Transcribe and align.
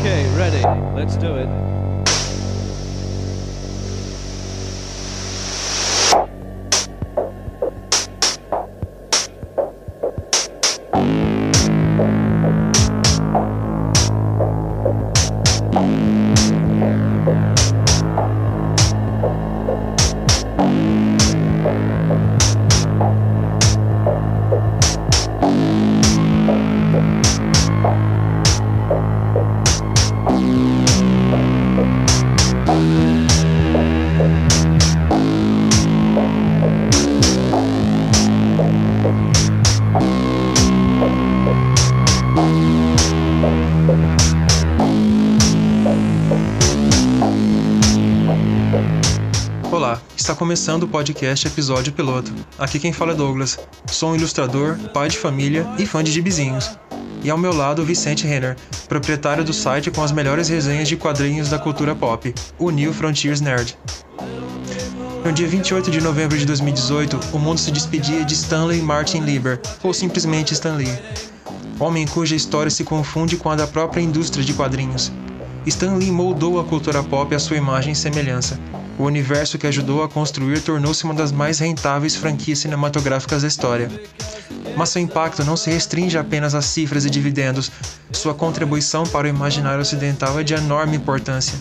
Okay, 0.00 0.24
ready. 0.34 0.62
Let's 0.96 1.14
do 1.16 1.36
it. 1.36 1.79
Começando 50.60 50.82
o 50.82 50.88
podcast 50.88 51.46
Episódio 51.46 51.90
Piloto. 51.90 52.34
Aqui 52.58 52.78
quem 52.78 52.92
fala 52.92 53.12
é 53.12 53.14
Douglas. 53.14 53.58
Sou 53.86 54.10
um 54.10 54.14
ilustrador, 54.14 54.76
pai 54.92 55.08
de 55.08 55.16
família 55.16 55.66
e 55.78 55.86
fã 55.86 56.04
de 56.04 56.12
gibizinhos. 56.12 56.78
E 57.24 57.30
ao 57.30 57.38
meu 57.38 57.54
lado, 57.54 57.82
Vicente 57.82 58.26
Renner, 58.26 58.58
proprietário 58.86 59.42
do 59.42 59.54
site 59.54 59.90
com 59.90 60.02
as 60.02 60.12
melhores 60.12 60.50
resenhas 60.50 60.86
de 60.86 60.98
quadrinhos 60.98 61.48
da 61.48 61.58
cultura 61.58 61.94
pop, 61.94 62.34
o 62.58 62.70
New 62.70 62.92
Frontiers 62.92 63.40
Nerd. 63.40 63.74
No 65.24 65.32
dia 65.32 65.48
28 65.48 65.90
de 65.90 66.02
novembro 66.02 66.36
de 66.36 66.44
2018, 66.44 67.18
o 67.32 67.38
mundo 67.38 67.58
se 67.58 67.70
despedia 67.70 68.22
de 68.22 68.34
Stanley 68.34 68.82
Martin 68.82 69.20
Lieber, 69.20 69.58
ou 69.82 69.94
simplesmente 69.94 70.52
Stan 70.52 70.76
Lee. 70.76 70.92
Homem 71.78 72.06
cuja 72.06 72.36
história 72.36 72.70
se 72.70 72.84
confunde 72.84 73.38
com 73.38 73.48
a 73.48 73.56
da 73.56 73.66
própria 73.66 74.02
indústria 74.02 74.44
de 74.44 74.52
quadrinhos. 74.52 75.10
Stan 75.64 75.94
Lee 75.94 76.12
moldou 76.12 76.60
a 76.60 76.64
cultura 76.64 77.02
pop 77.02 77.34
à 77.34 77.38
sua 77.38 77.56
imagem 77.56 77.94
e 77.94 77.96
semelhança. 77.96 78.60
O 79.00 79.04
universo 79.04 79.56
que 79.56 79.66
ajudou 79.66 80.02
a 80.02 80.08
construir 80.10 80.60
tornou-se 80.60 81.04
uma 81.04 81.14
das 81.14 81.32
mais 81.32 81.58
rentáveis 81.58 82.14
franquias 82.14 82.58
cinematográficas 82.58 83.40
da 83.40 83.48
história. 83.48 83.90
Mas 84.76 84.90
seu 84.90 85.00
impacto 85.00 85.42
não 85.42 85.56
se 85.56 85.70
restringe 85.70 86.18
apenas 86.18 86.54
a 86.54 86.60
cifras 86.60 87.06
e 87.06 87.10
dividendos. 87.10 87.72
Sua 88.12 88.34
contribuição 88.34 89.04
para 89.04 89.26
o 89.26 89.30
imaginário 89.30 89.80
ocidental 89.80 90.38
é 90.38 90.42
de 90.42 90.52
enorme 90.52 90.98
importância. 90.98 91.58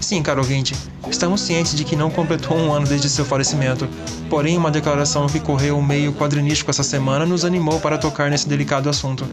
Sim, 0.00 0.20
caro 0.20 0.40
ouvinte, 0.40 0.74
estamos 1.08 1.42
cientes 1.42 1.76
de 1.76 1.84
que 1.84 1.94
não 1.94 2.10
completou 2.10 2.56
um 2.56 2.72
ano 2.72 2.88
desde 2.88 3.08
seu 3.08 3.24
falecimento, 3.24 3.88
porém 4.28 4.58
uma 4.58 4.72
declaração 4.72 5.28
que 5.28 5.38
correu 5.38 5.80
meio 5.80 6.12
quadrinístico 6.12 6.72
essa 6.72 6.82
semana 6.82 7.24
nos 7.24 7.44
animou 7.44 7.78
para 7.78 7.98
tocar 7.98 8.28
nesse 8.28 8.48
delicado 8.48 8.90
assunto. 8.90 9.24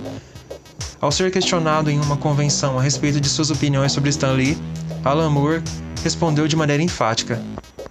Ao 1.01 1.11
ser 1.11 1.31
questionado 1.31 1.89
em 1.89 1.99
uma 1.99 2.15
convenção 2.15 2.77
a 2.77 2.83
respeito 2.83 3.19
de 3.19 3.27
suas 3.27 3.49
opiniões 3.49 3.91
sobre 3.91 4.11
Stan 4.11 4.33
Lee, 4.33 4.55
Alan 5.03 5.31
Moore 5.31 5.63
respondeu 6.03 6.47
de 6.47 6.55
maneira 6.55 6.83
enfática. 6.83 7.41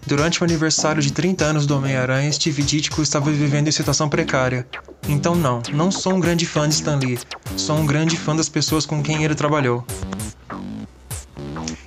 Durante 0.07 0.41
o 0.41 0.45
aniversário 0.45 1.03
de 1.03 1.13
30 1.13 1.45
anos 1.45 1.67
do 1.67 1.77
Homem-Aranha, 1.77 2.33
Steve 2.33 2.63
Ditko 2.63 3.03
estava 3.03 3.31
vivendo 3.31 3.69
em 3.69 3.73
situação 3.73 4.09
precária. 4.09 4.67
Então 5.09 5.35
não, 5.35 5.61
não 5.73 5.91
sou 5.91 6.15
um 6.15 6.21
grande 6.21 6.47
fã 6.47 6.69
de 6.69 6.75
Stan 6.75 6.97
Lee, 6.97 7.19
sou 7.57 7.77
um 7.77 7.87
grande 7.87 8.17
fã 8.17 8.35
das 8.35 8.49
pessoas 8.49 8.87
com 8.87 9.03
quem 9.03 9.25
ele 9.25 9.35
trabalhou. 9.35 9.85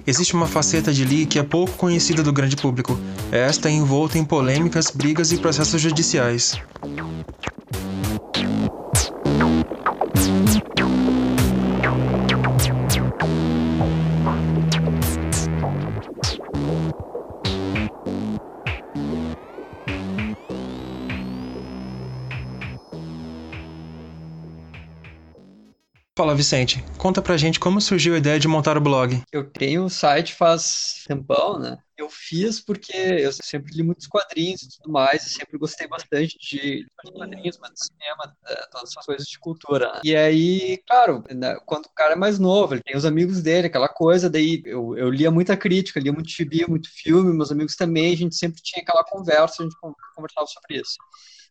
Existe 0.05 0.33
uma 0.33 0.47
faceta 0.47 0.91
de 0.91 1.05
Lee 1.05 1.25
que 1.25 1.39
é 1.39 1.43
pouco 1.43 1.71
conhecida 1.77 2.21
do 2.21 2.33
grande 2.33 2.57
público. 2.57 2.99
Esta 3.31 3.69
é 3.69 3.71
envolta 3.71 4.17
em 4.17 4.25
polêmicas, 4.25 4.91
brigas 4.91 5.31
e 5.31 5.37
processos 5.37 5.81
judiciais. 5.81 6.59
Fala 26.23 26.35
Vicente, 26.35 26.81
conta 26.97 27.21
pra 27.21 27.35
gente 27.35 27.59
como 27.59 27.81
surgiu 27.81 28.15
a 28.15 28.17
ideia 28.17 28.39
de 28.39 28.47
montar 28.47 28.77
o 28.77 28.81
blog. 28.81 29.21
Eu 29.29 29.43
tenho 29.43 29.83
o 29.83 29.89
site 29.89 30.33
faz 30.33 31.03
tempão, 31.05 31.59
né? 31.59 31.77
Eu 32.03 32.09
fiz 32.09 32.59
porque 32.59 32.91
eu 32.91 33.31
sempre 33.31 33.73
li 33.73 33.81
muitos 33.81 34.07
quadrinhos 34.07 34.61
e 34.61 34.69
tudo 34.77 34.91
mais, 34.91 35.25
e 35.25 35.29
sempre 35.29 35.57
gostei 35.57 35.87
bastante 35.87 36.37
de, 36.37 36.85
quadrinhos, 37.13 37.57
mas 37.59 37.71
de 37.71 37.85
cinema, 37.85 38.35
eh, 38.45 38.67
todas 38.69 38.89
essas 38.91 39.05
coisas 39.05 39.25
de 39.25 39.39
cultura. 39.39 39.93
Né? 39.93 40.01
E 40.03 40.15
aí, 40.15 40.83
claro, 40.85 41.23
né, 41.33 41.57
quando 41.65 41.85
o 41.85 41.93
cara 41.93 42.11
é 42.11 42.15
mais 42.17 42.37
novo, 42.37 42.73
ele 42.73 42.83
tem 42.83 42.97
os 42.97 43.05
amigos 43.05 43.41
dele, 43.41 43.67
aquela 43.67 43.87
coisa, 43.87 44.29
daí 44.29 44.61
eu, 44.65 44.97
eu 44.97 45.09
lia 45.09 45.31
muita 45.31 45.55
crítica, 45.55 45.99
lia 45.99 46.11
muito 46.11 46.29
gibi, 46.29 46.67
muito 46.67 46.89
filme, 46.91 47.33
meus 47.33 47.51
amigos 47.51 47.77
também, 47.77 48.13
a 48.13 48.17
gente 48.17 48.35
sempre 48.35 48.61
tinha 48.61 48.83
aquela 48.83 49.05
conversa, 49.05 49.63
a 49.63 49.65
gente 49.65 49.77
conversava 50.13 50.47
sobre 50.47 50.81
isso. 50.81 50.97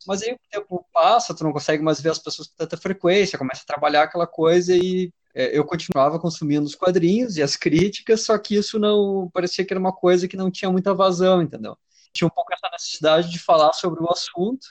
Mas 0.07 0.23
aí 0.23 0.33
o 0.33 0.39
tempo 0.51 0.87
passa, 0.93 1.35
tu 1.35 1.45
não 1.45 1.53
consegue 1.53 1.83
mais 1.83 1.99
ver 1.99 2.11
as 2.11 2.19
pessoas 2.19 2.49
com 2.49 2.57
tanta 2.57 2.77
frequência, 2.77 3.39
começa 3.39 3.63
a 3.63 3.67
trabalhar 3.67 4.03
aquela 4.03 4.27
coisa 4.27 4.77
e 4.77 5.11
é, 5.35 5.57
eu 5.57 5.65
continuava 5.65 6.19
consumindo 6.19 6.67
os 6.67 6.75
quadrinhos 6.75 7.37
e 7.37 7.43
as 7.43 7.57
críticas, 7.57 8.23
só 8.23 8.37
que 8.39 8.55
isso 8.55 8.79
não 8.79 9.31
parecia 9.33 9.65
que 9.65 9.73
era 9.73 9.81
uma 9.81 9.93
coisa 9.93 10.29
que 10.29 10.37
não 10.37 10.51
tinha 10.51 10.71
muita 10.71 10.95
vazão, 10.95 11.43
entendeu? 11.43 11.77
Tinha 12.13 12.27
um 12.27 12.31
pouco 12.31 12.53
essa 12.53 12.71
necessidade 12.71 13.31
de 13.31 13.39
falar 13.39 13.73
sobre 13.73 14.03
o 14.03 14.11
assunto 14.11 14.67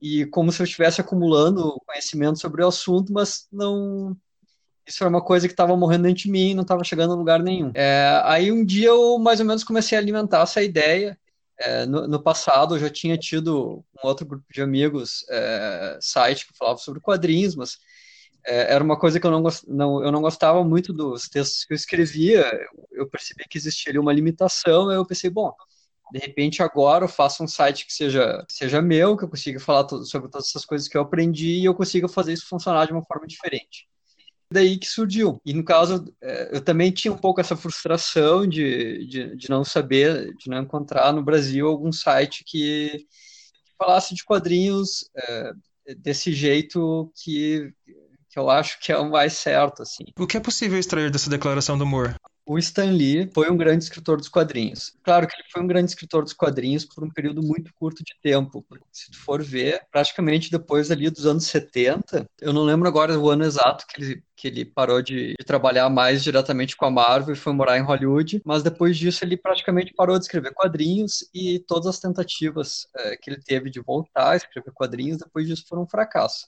e 0.00 0.26
como 0.26 0.52
se 0.52 0.60
eu 0.60 0.64
estivesse 0.64 1.00
acumulando 1.00 1.80
conhecimento 1.86 2.38
sobre 2.38 2.62
o 2.62 2.68
assunto, 2.68 3.12
mas 3.12 3.46
não 3.50 4.16
isso 4.86 5.02
era 5.02 5.08
uma 5.08 5.22
coisa 5.22 5.48
que 5.48 5.54
estava 5.54 5.74
morrendo 5.74 6.02
dentro 6.02 6.24
de 6.24 6.30
mim, 6.30 6.52
não 6.52 6.60
estava 6.62 6.84
chegando 6.84 7.14
a 7.14 7.16
lugar 7.16 7.42
nenhum. 7.42 7.72
É, 7.74 8.20
aí 8.24 8.52
um 8.52 8.62
dia 8.62 8.88
eu 8.88 9.18
mais 9.18 9.40
ou 9.40 9.46
menos 9.46 9.64
comecei 9.64 9.96
a 9.96 10.00
alimentar 10.00 10.42
essa 10.42 10.62
ideia 10.62 11.18
é, 11.58 11.86
no, 11.86 12.06
no, 12.08 12.20
passado 12.20 12.74
eu 12.74 12.80
já 12.80 12.90
tinha 12.90 13.16
tido 13.16 13.84
um 14.02 14.06
outro 14.06 14.26
grupo 14.26 14.44
de 14.52 14.60
amigos, 14.60 15.24
é, 15.30 15.98
site 16.00 16.46
que 16.46 16.56
falava 16.56 16.78
sobre 16.78 17.00
quadrinhos, 17.00 17.54
mas 17.54 17.78
é, 18.46 18.74
era 18.74 18.84
uma 18.84 18.98
coisa 18.98 19.18
que 19.18 19.26
eu 19.26 19.30
não, 19.30 19.42
não, 19.68 20.04
eu 20.04 20.12
não 20.12 20.20
gostava 20.20 20.64
muito 20.64 20.92
dos 20.92 21.28
textos 21.28 21.64
que 21.64 21.72
eu 21.72 21.76
escrevia, 21.76 22.50
eu 22.92 23.08
percebi 23.08 23.44
que 23.48 23.58
existia 23.58 23.90
ali 23.90 23.98
uma 23.98 24.12
limitação, 24.12 24.90
eu 24.90 25.06
pensei, 25.06 25.30
bom, 25.30 25.52
de 26.12 26.18
repente 26.18 26.62
agora 26.62 27.04
eu 27.04 27.08
faço 27.08 27.42
um 27.42 27.48
site 27.48 27.86
que 27.86 27.92
seja, 27.92 28.44
seja 28.48 28.82
meu, 28.82 29.16
que 29.16 29.24
eu 29.24 29.28
consiga 29.28 29.58
falar 29.58 29.88
sobre 30.04 30.30
todas 30.30 30.48
essas 30.48 30.64
coisas 30.64 30.88
que 30.88 30.96
eu 30.96 31.02
aprendi 31.02 31.58
e 31.60 31.64
eu 31.64 31.74
consiga 31.74 32.08
fazer 32.08 32.32
isso 32.32 32.46
funcionar 32.48 32.86
de 32.86 32.92
uma 32.92 33.04
forma 33.04 33.26
diferente 33.26 33.88
daí 34.50 34.78
que 34.78 34.86
surgiu. 34.86 35.40
E 35.44 35.52
no 35.52 35.64
caso, 35.64 36.04
é, 36.22 36.56
eu 36.56 36.60
também 36.60 36.92
tinha 36.92 37.12
um 37.12 37.18
pouco 37.18 37.40
essa 37.40 37.56
frustração 37.56 38.46
de, 38.46 39.06
de, 39.06 39.36
de 39.36 39.50
não 39.50 39.64
saber, 39.64 40.34
de 40.36 40.48
não 40.48 40.62
encontrar 40.62 41.12
no 41.12 41.22
Brasil 41.22 41.66
algum 41.66 41.92
site 41.92 42.44
que, 42.46 42.90
que 43.64 43.74
falasse 43.76 44.14
de 44.14 44.24
quadrinhos 44.24 45.10
é, 45.16 45.52
desse 45.98 46.32
jeito 46.32 47.12
que, 47.16 47.72
que 48.34 48.40
eu 48.40 48.50
acho 48.50 48.80
que 48.80 48.90
é 48.90 48.98
o 48.98 49.08
mais 49.08 49.34
certo, 49.34 49.82
assim. 49.82 50.04
O 50.18 50.26
que 50.26 50.36
é 50.36 50.40
possível 50.40 50.76
extrair 50.76 51.08
dessa 51.08 51.30
declaração 51.30 51.78
do 51.78 51.86
Moore? 51.86 52.16
o 52.46 52.58
Stan 52.58 52.90
Lee 52.90 53.30
foi 53.32 53.50
um 53.50 53.56
grande 53.56 53.84
escritor 53.84 54.18
dos 54.18 54.28
quadrinhos. 54.28 54.92
Claro 55.02 55.26
que 55.26 55.34
ele 55.34 55.48
foi 55.50 55.62
um 55.62 55.66
grande 55.66 55.90
escritor 55.90 56.22
dos 56.22 56.34
quadrinhos 56.34 56.84
por 56.84 57.02
um 57.02 57.10
período 57.10 57.42
muito 57.42 57.72
curto 57.74 58.04
de 58.04 58.14
tempo, 58.22 58.62
porque 58.68 58.84
se 58.92 59.10
tu 59.10 59.18
for 59.18 59.42
ver, 59.42 59.80
praticamente 59.90 60.50
depois 60.50 60.90
ali 60.90 61.08
dos 61.08 61.26
anos 61.26 61.46
70, 61.46 62.26
eu 62.40 62.52
não 62.52 62.62
lembro 62.62 62.86
agora 62.86 63.18
o 63.18 63.30
ano 63.30 63.44
exato 63.44 63.86
que 63.86 64.02
ele, 64.02 64.22
que 64.36 64.48
ele 64.48 64.64
parou 64.64 65.00
de, 65.00 65.34
de 65.38 65.44
trabalhar 65.44 65.88
mais 65.88 66.22
diretamente 66.22 66.76
com 66.76 66.84
a 66.84 66.90
Marvel 66.90 67.34
e 67.34 67.38
foi 67.38 67.52
morar 67.52 67.78
em 67.78 67.82
Hollywood, 67.82 68.42
mas 68.44 68.62
depois 68.62 68.96
disso 68.96 69.24
ele 69.24 69.36
praticamente 69.36 69.92
parou 69.94 70.18
de 70.18 70.24
escrever 70.24 70.52
quadrinhos 70.52 71.28
e 71.32 71.58
todas 71.60 71.86
as 71.86 71.98
tentativas 71.98 72.86
é, 72.96 73.16
que 73.16 73.30
ele 73.30 73.40
teve 73.42 73.70
de 73.70 73.80
voltar 73.80 74.30
a 74.30 74.36
escrever 74.36 74.72
quadrinhos 74.72 75.18
depois 75.18 75.46
disso 75.46 75.64
foram 75.68 75.82
um 75.82 75.88
fracasso. 75.88 76.46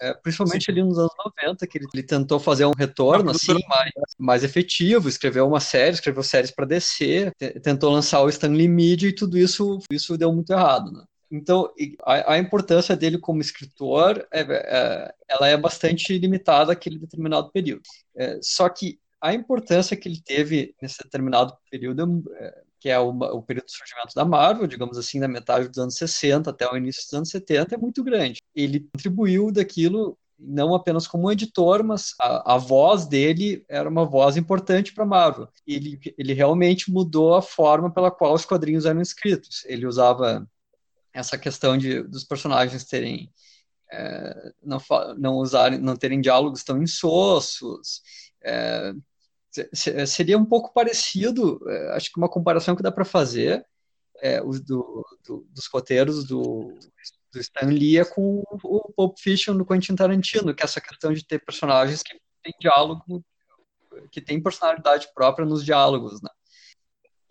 É, 0.00 0.12
principalmente 0.12 0.64
Sim. 0.64 0.72
ali 0.72 0.82
nos 0.82 0.98
anos 0.98 1.12
90, 1.40 1.66
que 1.66 1.78
ele, 1.78 1.86
ele 1.94 2.02
tentou 2.02 2.40
fazer 2.40 2.64
um 2.64 2.72
retorno 2.76 3.30
assim, 3.30 3.54
mais, 3.68 3.92
mais 4.18 4.44
efetivo, 4.44 5.08
escreveu 5.08 5.46
uma 5.46 5.60
série, 5.60 5.94
escreveu 5.94 6.22
séries 6.22 6.50
para 6.50 6.66
DC, 6.66 7.30
tentou 7.62 7.92
lançar 7.92 8.20
o 8.22 8.28
Stanley 8.28 8.66
Media 8.66 9.08
e 9.08 9.14
tudo 9.14 9.38
isso, 9.38 9.78
isso 9.90 10.18
deu 10.18 10.32
muito 10.32 10.52
errado. 10.52 10.90
Né? 10.90 11.04
Então, 11.36 11.70
a, 12.02 12.34
a, 12.34 12.38
importância 12.38 12.96
dele 12.96 13.18
como 13.18 13.40
escritor, 13.40 14.26
é, 14.30 14.40
é, 14.40 15.14
ela 15.28 15.48
é 15.48 15.56
bastante 15.56 16.16
limitada 16.16 16.72
àquele 16.72 16.98
determinado 16.98 17.50
período. 17.50 17.82
É, 18.16 18.38
só 18.40 18.68
que 18.68 19.00
a 19.20 19.34
importância 19.34 19.96
que 19.96 20.08
ele 20.08 20.20
teve 20.20 20.74
nesse 20.80 21.02
determinado 21.02 21.56
período 21.70 22.22
é, 22.36 22.62
que 22.78 22.90
é 22.90 22.98
o, 23.00 23.08
o, 23.08 23.42
período 23.42 23.66
de 23.66 23.72
surgimento 23.72 24.14
da 24.14 24.24
Marvel, 24.24 24.66
digamos 24.66 24.98
assim, 24.98 25.18
da 25.18 25.26
metade 25.26 25.68
dos 25.68 25.78
anos 25.78 25.94
60 25.96 26.50
até 26.50 26.70
o 26.70 26.76
início 26.76 27.02
dos 27.02 27.14
anos 27.14 27.30
70, 27.30 27.74
é 27.74 27.78
muito 27.78 28.04
grande. 28.04 28.40
Ele 28.54 28.80
contribuiu 28.80 29.50
daquilo 29.50 30.18
não 30.38 30.74
apenas 30.74 31.06
como 31.06 31.32
editor, 31.32 31.82
mas 31.82 32.14
a, 32.20 32.54
a 32.54 32.58
voz 32.58 33.06
dele 33.06 33.64
era 33.68 33.88
uma 33.88 34.04
voz 34.04 34.36
importante 34.36 34.92
para 34.92 35.06
Marvel. 35.06 35.48
Ele, 35.66 35.98
ele 36.18 36.34
realmente 36.34 36.92
mudou 36.92 37.34
a 37.34 37.42
forma 37.42 37.90
pela 37.90 38.10
qual 38.10 38.34
os 38.34 38.44
quadrinhos 38.44 38.84
eram 38.84 39.00
escritos. 39.00 39.64
Ele 39.64 39.86
usava 39.86 40.46
essa 41.14 41.38
questão 41.38 41.78
de 41.78 42.02
dos 42.02 42.24
personagens 42.24 42.84
terem 42.84 43.32
é, 43.90 44.52
não, 44.62 44.78
não 45.16 45.34
usarem, 45.36 45.78
não 45.78 45.96
terem 45.96 46.20
diálogos 46.20 46.64
tão 46.64 46.82
insossos. 46.82 48.02
É, 48.42 48.92
seria 50.06 50.36
um 50.36 50.44
pouco 50.44 50.72
parecido, 50.74 51.60
é, 51.70 51.96
acho 51.96 52.10
que 52.10 52.18
uma 52.18 52.28
comparação 52.28 52.74
que 52.74 52.82
dá 52.82 52.90
para 52.90 53.04
fazer 53.04 53.64
é, 54.20 54.42
os 54.42 54.60
do, 54.60 55.04
do, 55.24 55.46
dos 55.50 55.66
roteiros 55.66 56.26
do, 56.26 56.76
do 57.32 57.40
Stan 57.40 57.66
Lee 57.66 57.98
é 57.98 58.04
com 58.04 58.42
o 58.62 58.92
Pulp 58.92 59.16
Fiction 59.18 59.56
do 59.56 59.64
Quentin 59.64 59.94
Tarantino, 59.94 60.54
que 60.54 60.62
é 60.62 60.64
essa 60.64 60.80
questão 60.80 61.12
de 61.12 61.24
ter 61.24 61.38
personagens 61.44 62.02
que 62.02 62.18
têm 62.42 62.52
diálogo, 62.60 63.24
que 64.10 64.20
têm 64.20 64.42
personalidade 64.42 65.08
própria 65.14 65.46
nos 65.46 65.64
diálogos, 65.64 66.20
né? 66.20 66.30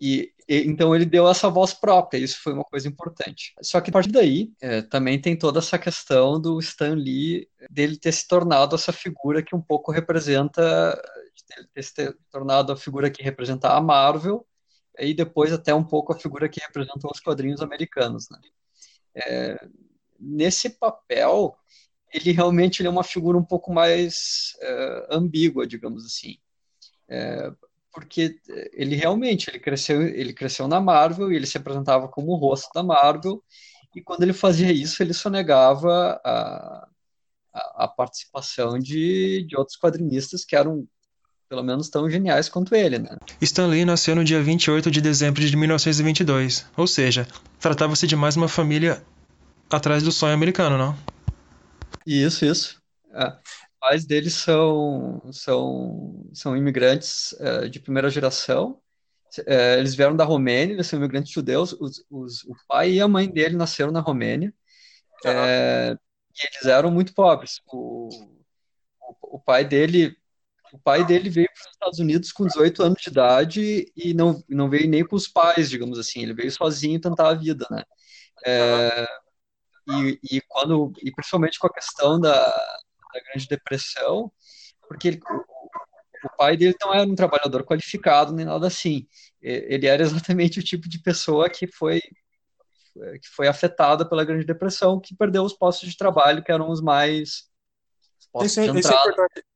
E, 0.06 0.34
e, 0.46 0.58
então 0.68 0.94
ele 0.94 1.06
deu 1.06 1.26
essa 1.26 1.48
voz 1.48 1.72
própria, 1.72 2.18
isso 2.18 2.38
foi 2.42 2.52
uma 2.52 2.64
coisa 2.64 2.86
importante. 2.86 3.54
Só 3.62 3.80
que 3.80 3.88
a 3.88 3.92
partir 3.94 4.12
daí 4.12 4.52
é, 4.60 4.82
também 4.82 5.18
tem 5.18 5.34
toda 5.34 5.60
essa 5.60 5.78
questão 5.78 6.38
do 6.38 6.58
Stan 6.60 6.94
Lee 6.94 7.48
dele 7.70 7.96
ter 7.96 8.12
se 8.12 8.28
tornado 8.28 8.74
essa 8.74 8.92
figura 8.92 9.42
que 9.42 9.56
um 9.56 9.62
pouco 9.62 9.90
representa, 9.90 10.62
dele 11.48 11.68
ter 11.72 11.82
se 11.82 12.14
tornado 12.30 12.70
a 12.70 12.76
figura 12.76 13.10
que 13.10 13.22
representa 13.22 13.70
a 13.70 13.80
Marvel 13.80 14.46
e 14.98 15.14
depois 15.14 15.54
até 15.54 15.74
um 15.74 15.82
pouco 15.82 16.12
a 16.12 16.18
figura 16.18 16.50
que 16.50 16.60
representa 16.60 17.08
os 17.10 17.20
quadrinhos 17.20 17.62
americanos, 17.62 18.28
né? 18.28 18.38
É, 19.14 19.68
nesse 20.20 20.68
papel, 20.68 21.56
ele 22.12 22.30
realmente 22.30 22.82
ele 22.82 22.88
é 22.88 22.90
uma 22.90 23.04
figura 23.04 23.38
um 23.38 23.44
pouco 23.44 23.72
mais 23.72 24.54
é, 24.60 25.06
ambígua, 25.12 25.66
digamos 25.66 26.04
assim. 26.04 26.36
É, 27.08 27.50
porque 27.94 28.36
ele 28.72 28.96
realmente 28.96 29.48
ele 29.48 29.60
cresceu, 29.60 30.02
ele 30.02 30.32
cresceu 30.32 30.66
na 30.66 30.80
Marvel 30.80 31.30
e 31.30 31.36
ele 31.36 31.46
se 31.46 31.56
apresentava 31.56 32.08
como 32.08 32.32
o 32.32 32.36
rosto 32.36 32.68
da 32.74 32.82
Marvel, 32.82 33.42
e 33.94 34.02
quando 34.02 34.24
ele 34.24 34.32
fazia 34.32 34.72
isso, 34.72 35.02
ele 35.02 35.14
sonegava 35.14 36.20
a, 36.24 36.88
a, 37.54 37.84
a 37.84 37.88
participação 37.88 38.78
de, 38.78 39.46
de 39.48 39.56
outros 39.56 39.78
quadrinistas 39.78 40.44
que 40.44 40.56
eram 40.56 40.86
pelo 41.48 41.62
menos 41.62 41.88
tão 41.88 42.10
geniais 42.10 42.48
quanto 42.48 42.74
ele, 42.74 42.98
né? 42.98 43.16
Stan 43.40 43.68
Lee 43.68 43.84
nasceu 43.84 44.16
no 44.16 44.24
dia 44.24 44.42
28 44.42 44.90
de 44.90 45.00
dezembro 45.00 45.40
de 45.40 45.56
1922, 45.56 46.66
ou 46.76 46.86
seja, 46.86 47.28
tratava-se 47.60 48.06
de 48.08 48.16
mais 48.16 48.36
uma 48.36 48.48
família 48.48 49.04
atrás 49.70 50.02
do 50.02 50.10
sonho 50.10 50.34
americano, 50.34 50.76
não? 50.76 50.96
Isso, 52.04 52.44
isso. 52.44 52.82
É. 53.12 53.32
Pais 53.84 54.06
deles 54.06 54.32
são, 54.32 55.20
são, 55.30 56.26
são 56.32 56.56
imigrantes 56.56 57.34
é, 57.38 57.68
de 57.68 57.78
primeira 57.78 58.08
geração. 58.08 58.80
É, 59.46 59.78
eles 59.78 59.94
vieram 59.94 60.16
da 60.16 60.24
Romênia, 60.24 60.72
eles 60.72 60.86
são 60.86 60.98
imigrantes 60.98 61.30
judeus. 61.30 61.74
Os, 61.74 62.02
os, 62.10 62.44
o 62.44 62.54
pai 62.66 62.92
e 62.92 63.00
a 63.02 63.06
mãe 63.06 63.30
dele 63.30 63.56
nasceram 63.56 63.92
na 63.92 64.00
Romênia. 64.00 64.54
É, 65.26 65.98
e 66.34 66.46
eles 66.46 66.64
eram 66.64 66.90
muito 66.90 67.12
pobres. 67.12 67.60
O, 67.66 68.08
o, 69.02 69.36
o 69.36 69.38
pai 69.38 69.66
dele 69.66 70.16
o 70.72 70.78
pai 70.78 71.04
dele 71.04 71.28
veio 71.28 71.48
para 71.48 71.60
os 71.60 71.72
Estados 71.72 71.98
Unidos 71.98 72.32
com 72.32 72.46
18 72.46 72.82
anos 72.82 73.02
de 73.02 73.10
idade 73.10 73.92
e 73.94 74.14
não, 74.14 74.42
não 74.48 74.70
veio 74.70 74.88
nem 74.88 75.06
com 75.06 75.14
os 75.14 75.28
pais, 75.28 75.68
digamos 75.68 75.98
assim. 75.98 76.22
Ele 76.22 76.32
veio 76.32 76.50
sozinho 76.50 76.98
tentar 76.98 77.28
a 77.28 77.34
vida, 77.34 77.66
né? 77.70 77.82
É, 78.46 79.06
e, 79.88 80.18
e 80.32 80.40
quando 80.48 80.90
e 81.02 81.12
principalmente 81.12 81.58
com 81.58 81.66
a 81.66 81.72
questão 81.72 82.18
da, 82.18 82.78
da 83.14 83.20
Grande 83.20 83.48
Depressão, 83.48 84.30
porque 84.88 85.08
ele, 85.08 85.20
o, 86.24 86.36
pai 86.36 86.56
dele 86.56 86.74
não 86.80 86.92
era 86.92 87.08
um 87.08 87.14
trabalhador 87.14 87.64
qualificado 87.64 88.32
nem 88.32 88.44
nada 88.44 88.66
assim. 88.66 89.06
Ele 89.40 89.86
era 89.86 90.02
exatamente 90.02 90.58
o 90.58 90.62
tipo 90.62 90.88
de 90.88 90.98
pessoa 90.98 91.48
que 91.48 91.66
foi 91.66 92.00
que 93.20 93.28
foi 93.34 93.48
afetada 93.48 94.08
pela 94.08 94.24
Grande 94.24 94.44
Depressão, 94.44 95.00
que 95.00 95.16
perdeu 95.16 95.42
os 95.42 95.52
postos 95.52 95.88
de 95.88 95.96
trabalho 95.96 96.44
que 96.44 96.52
eram 96.52 96.70
os 96.70 96.80
mais 96.80 97.48
os 98.20 98.26
postos 98.30 98.52
isso, 98.52 98.72
de 98.72 98.78
entrada. 98.78 98.78
Isso 98.78 98.92
é 98.92 99.12
importante. 99.12 99.53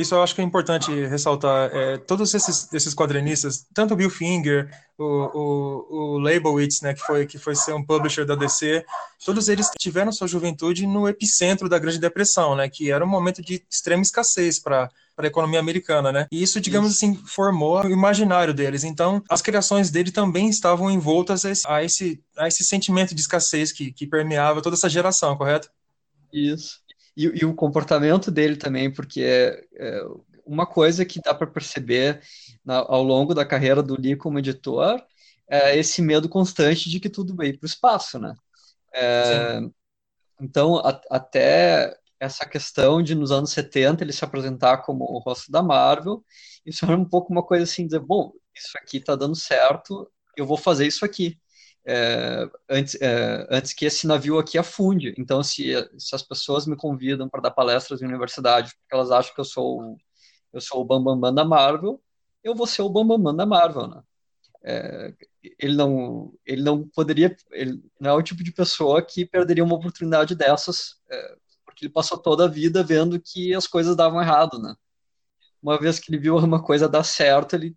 Isso 0.00 0.14
eu 0.14 0.22
acho 0.22 0.34
que 0.34 0.40
é 0.40 0.44
importante 0.44 0.90
ressaltar. 1.06 1.70
É, 1.74 1.98
todos 1.98 2.32
esses, 2.34 2.72
esses 2.72 2.94
quadrinistas, 2.94 3.66
tanto 3.74 3.94
o 3.94 3.96
Bill 3.96 4.10
Finger, 4.10 4.70
o, 4.98 5.04
o, 5.04 6.14
o 6.14 6.18
Leibowitz, 6.18 6.80
né, 6.80 6.94
que 6.94 7.00
foi, 7.00 7.26
que 7.26 7.38
foi 7.38 7.54
ser 7.54 7.74
um 7.74 7.84
publisher 7.84 8.24
da 8.24 8.34
DC, 8.34 8.84
todos 9.24 9.48
eles 9.48 9.70
tiveram 9.78 10.12
sua 10.12 10.26
juventude 10.26 10.86
no 10.86 11.08
epicentro 11.08 11.68
da 11.68 11.78
Grande 11.78 11.98
Depressão, 11.98 12.56
né, 12.56 12.68
que 12.68 12.90
era 12.90 13.04
um 13.04 13.08
momento 13.08 13.42
de 13.42 13.62
extrema 13.70 14.02
escassez 14.02 14.58
para 14.58 14.88
para 15.20 15.26
a 15.26 15.28
economia 15.28 15.60
americana, 15.60 16.10
né? 16.10 16.26
E 16.32 16.42
isso, 16.42 16.58
digamos 16.58 16.92
isso. 16.92 17.04
assim, 17.04 17.14
formou 17.26 17.84
o 17.84 17.90
imaginário 17.90 18.54
deles. 18.54 18.84
Então, 18.84 19.22
as 19.28 19.42
criações 19.42 19.90
dele 19.90 20.10
também 20.10 20.48
estavam 20.48 20.90
envoltas 20.90 21.44
a 21.44 21.50
esse, 21.50 21.68
a 21.68 21.84
esse, 21.84 22.24
a 22.38 22.48
esse 22.48 22.64
sentimento 22.64 23.14
de 23.14 23.20
escassez 23.20 23.70
que, 23.70 23.92
que 23.92 24.06
permeava 24.06 24.62
toda 24.62 24.76
essa 24.76 24.88
geração, 24.88 25.36
correto? 25.36 25.68
Isso. 26.32 26.80
E, 27.26 27.40
e 27.42 27.44
o 27.44 27.54
comportamento 27.54 28.30
dele 28.30 28.56
também, 28.56 28.92
porque 28.92 29.22
é, 29.22 29.64
é 29.74 30.02
uma 30.46 30.66
coisa 30.66 31.04
que 31.04 31.20
dá 31.20 31.34
para 31.34 31.46
perceber 31.46 32.20
na, 32.64 32.78
ao 32.78 33.02
longo 33.02 33.34
da 33.34 33.44
carreira 33.44 33.82
do 33.82 34.00
Lee 34.00 34.16
como 34.16 34.38
editor 34.38 35.02
é 35.48 35.76
esse 35.76 36.00
medo 36.00 36.28
constante 36.28 36.88
de 36.88 37.00
que 37.00 37.10
tudo 37.10 37.34
veio 37.34 37.58
para 37.58 37.66
o 37.66 37.68
espaço, 37.68 38.18
né? 38.18 38.34
É, 38.94 39.60
então, 40.40 40.78
a, 40.78 41.00
até 41.10 41.96
essa 42.20 42.46
questão 42.46 43.02
de 43.02 43.14
nos 43.14 43.32
anos 43.32 43.50
70 43.50 44.04
ele 44.04 44.12
se 44.12 44.24
apresentar 44.24 44.78
como 44.78 45.04
o 45.04 45.18
rosto 45.18 45.50
da 45.50 45.62
Marvel, 45.62 46.24
isso 46.64 46.84
era 46.84 46.96
um 46.96 47.04
pouco 47.04 47.32
uma 47.32 47.42
coisa 47.42 47.64
assim, 47.64 47.86
dizer, 47.86 48.00
bom, 48.00 48.32
isso 48.54 48.78
aqui 48.78 48.98
está 48.98 49.16
dando 49.16 49.34
certo, 49.34 50.10
eu 50.36 50.46
vou 50.46 50.56
fazer 50.56 50.86
isso 50.86 51.04
aqui 51.04 51.38
é, 51.86 52.48
antes, 52.68 52.94
é, 53.00 53.46
antes 53.50 53.72
que 53.72 53.86
esse 53.86 54.06
navio 54.06 54.38
aqui 54.38 54.58
afunde. 54.58 55.14
Então, 55.18 55.42
se, 55.42 55.72
se 55.98 56.14
as 56.14 56.22
pessoas 56.22 56.66
me 56.66 56.76
convidam 56.76 57.28
para 57.28 57.42
dar 57.42 57.50
palestras 57.50 58.02
em 58.02 58.06
universidade, 58.06 58.74
porque 58.74 58.94
elas 58.94 59.10
acham 59.10 59.34
que 59.34 59.40
eu 59.40 59.44
sou 59.44 59.96
eu 60.52 60.60
sou 60.60 60.80
o 60.80 60.84
Bambambam 60.84 61.20
Bam 61.20 61.28
Bam 61.28 61.34
da 61.34 61.44
Marvel, 61.44 62.02
eu 62.42 62.54
vou 62.54 62.66
ser 62.66 62.82
o 62.82 62.88
Bambambam 62.88 63.18
Bam 63.18 63.24
Bam 63.32 63.36
da 63.36 63.46
Marvel, 63.46 63.86
né? 63.88 64.02
É, 64.62 65.14
ele 65.58 65.74
não 65.74 66.34
ele 66.44 66.62
não 66.62 66.86
poderia 66.88 67.34
ele 67.50 67.82
não 67.98 68.10
é 68.10 68.14
o 68.14 68.22
tipo 68.22 68.44
de 68.44 68.52
pessoa 68.52 69.00
que 69.02 69.24
perderia 69.24 69.64
uma 69.64 69.74
oportunidade 69.76 70.34
dessas 70.34 70.96
é, 71.10 71.36
porque 71.64 71.86
ele 71.86 71.92
passou 71.92 72.18
toda 72.18 72.44
a 72.44 72.48
vida 72.48 72.82
vendo 72.82 73.18
que 73.18 73.54
as 73.54 73.66
coisas 73.66 73.96
davam 73.96 74.20
errado 74.20 74.58
né 74.58 74.74
uma 75.62 75.78
vez 75.78 75.98
que 75.98 76.10
ele 76.12 76.20
viu 76.20 76.36
uma 76.36 76.62
coisa 76.62 76.86
dar 76.86 77.04
certo 77.04 77.54
ele 77.54 77.74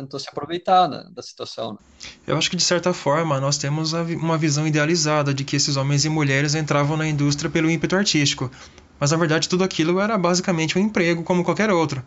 tentou 0.00 0.18
se 0.18 0.28
aproveitar 0.28 0.88
né, 0.88 1.04
da 1.14 1.22
situação. 1.22 1.72
Né? 1.72 1.78
Eu 2.26 2.36
acho 2.36 2.50
que 2.50 2.56
de 2.56 2.62
certa 2.62 2.92
forma 2.92 3.40
nós 3.40 3.58
temos 3.58 3.92
uma 3.92 4.36
visão 4.38 4.66
idealizada 4.66 5.32
de 5.32 5.44
que 5.44 5.56
esses 5.56 5.76
homens 5.76 6.04
e 6.04 6.08
mulheres 6.08 6.54
entravam 6.54 6.96
na 6.96 7.06
indústria 7.06 7.50
pelo 7.50 7.70
ímpeto 7.70 7.96
artístico, 7.96 8.50
mas 8.98 9.10
na 9.10 9.16
verdade 9.16 9.48
tudo 9.48 9.64
aquilo 9.64 10.00
era 10.00 10.16
basicamente 10.18 10.78
um 10.78 10.82
emprego 10.82 11.22
como 11.22 11.44
qualquer 11.44 11.70
outro. 11.70 12.04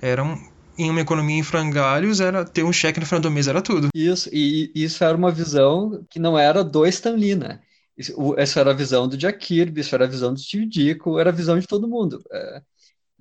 Era 0.00 0.22
um, 0.22 0.38
em 0.76 0.90
uma 0.90 1.00
economia 1.00 1.38
em 1.38 1.42
frangalhos, 1.42 2.20
era 2.20 2.44
ter 2.44 2.64
um 2.64 2.72
cheque 2.72 3.00
no 3.00 3.06
final 3.06 3.20
do 3.20 3.30
mês 3.30 3.48
era 3.48 3.62
tudo. 3.62 3.88
Isso, 3.94 4.28
e 4.32 4.70
isso 4.74 5.02
era 5.04 5.16
uma 5.16 5.30
visão 5.30 6.04
que 6.10 6.18
não 6.18 6.38
era 6.38 6.62
do 6.64 6.86
Stan 6.86 7.12
Lee, 7.12 7.34
né? 7.34 7.60
Isso, 7.96 8.34
essa 8.36 8.60
era 8.60 8.72
a 8.72 8.74
visão 8.74 9.06
do 9.06 9.16
Jack 9.16 9.38
Kirby, 9.38 9.80
isso 9.80 9.94
era 9.94 10.04
a 10.04 10.08
visão 10.08 10.32
do 10.34 10.40
Steve 10.40 10.66
Ditko, 10.66 11.18
era 11.18 11.30
a 11.30 11.32
visão 11.32 11.58
de 11.58 11.66
todo 11.66 11.88
mundo. 11.88 12.22
É, 12.32 12.62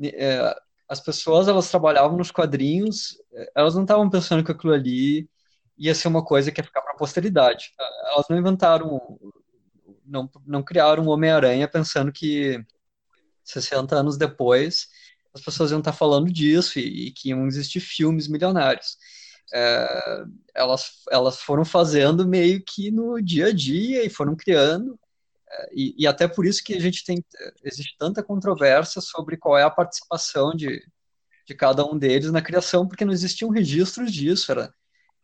é, 0.04 0.56
as 0.88 1.00
pessoas 1.00 1.48
elas 1.48 1.70
trabalhavam 1.70 2.18
nos 2.18 2.32
quadrinhos, 2.32 3.18
eh, 3.34 3.52
elas 3.56 3.76
não 3.76 3.84
estavam 3.84 4.10
pensando 4.10 4.44
que 4.44 4.52
aquilo 4.52 4.74
ali 4.74 5.30
ia 5.78 5.96
ser 5.96 6.08
uma 6.08 6.24
coisa 6.24 6.52
que 6.52 6.62
ia 6.62 6.66
ficar 6.66 6.82
para 6.82 6.94
a 6.94 6.98
posteridade. 6.98 7.72
Elas 8.12 8.26
não 8.30 8.38
inventaram, 8.38 9.20
não, 10.06 10.30
não 10.46 10.64
criaram 10.64 11.04
um 11.04 11.10
Homem-Aranha 11.10 11.68
pensando 11.68 12.12
que 12.12 12.64
60 13.44 13.96
anos 13.96 14.18
depois 14.18 14.88
as 15.34 15.42
pessoas 15.42 15.72
iam 15.72 15.80
estar 15.80 15.94
falando 15.94 16.32
disso 16.32 16.80
e, 16.80 17.08
e 17.08 17.12
que 17.12 17.30
iam 17.30 17.48
existir 17.48 17.80
filmes 17.80 18.28
milionários. 18.28 18.98
É, 19.54 20.26
elas, 20.56 21.04
elas 21.12 21.40
foram 21.42 21.66
fazendo 21.66 22.28
meio 22.28 22.64
que 22.64 22.92
no 22.92 23.22
dia 23.22 23.48
a 23.48 23.54
dia 23.54 24.06
e 24.06 24.10
foram 24.10 24.36
criando 24.36 24.98
e, 25.72 25.96
e, 25.98 26.08
até 26.08 26.28
por 26.28 26.46
isso 26.46 26.64
que 26.64 26.74
a 26.74 26.80
gente 26.80 27.04
tem 27.04 27.24
existe 27.64 27.96
tanta 27.98 28.24
controvérsia 28.24 29.02
sobre 29.02 29.38
qual 29.38 29.58
é 29.58 29.64
a 29.64 29.70
participação 29.70 30.54
de, 30.56 30.82
de 31.48 31.56
cada 31.56 31.86
um 31.86 31.98
deles 31.98 32.32
na 32.32 32.42
criação, 32.42 32.88
porque 32.88 33.06
não 33.06 33.14
existiam 33.14 33.50
registros 33.50 34.12
disso, 34.12 34.52
era, 34.52 34.74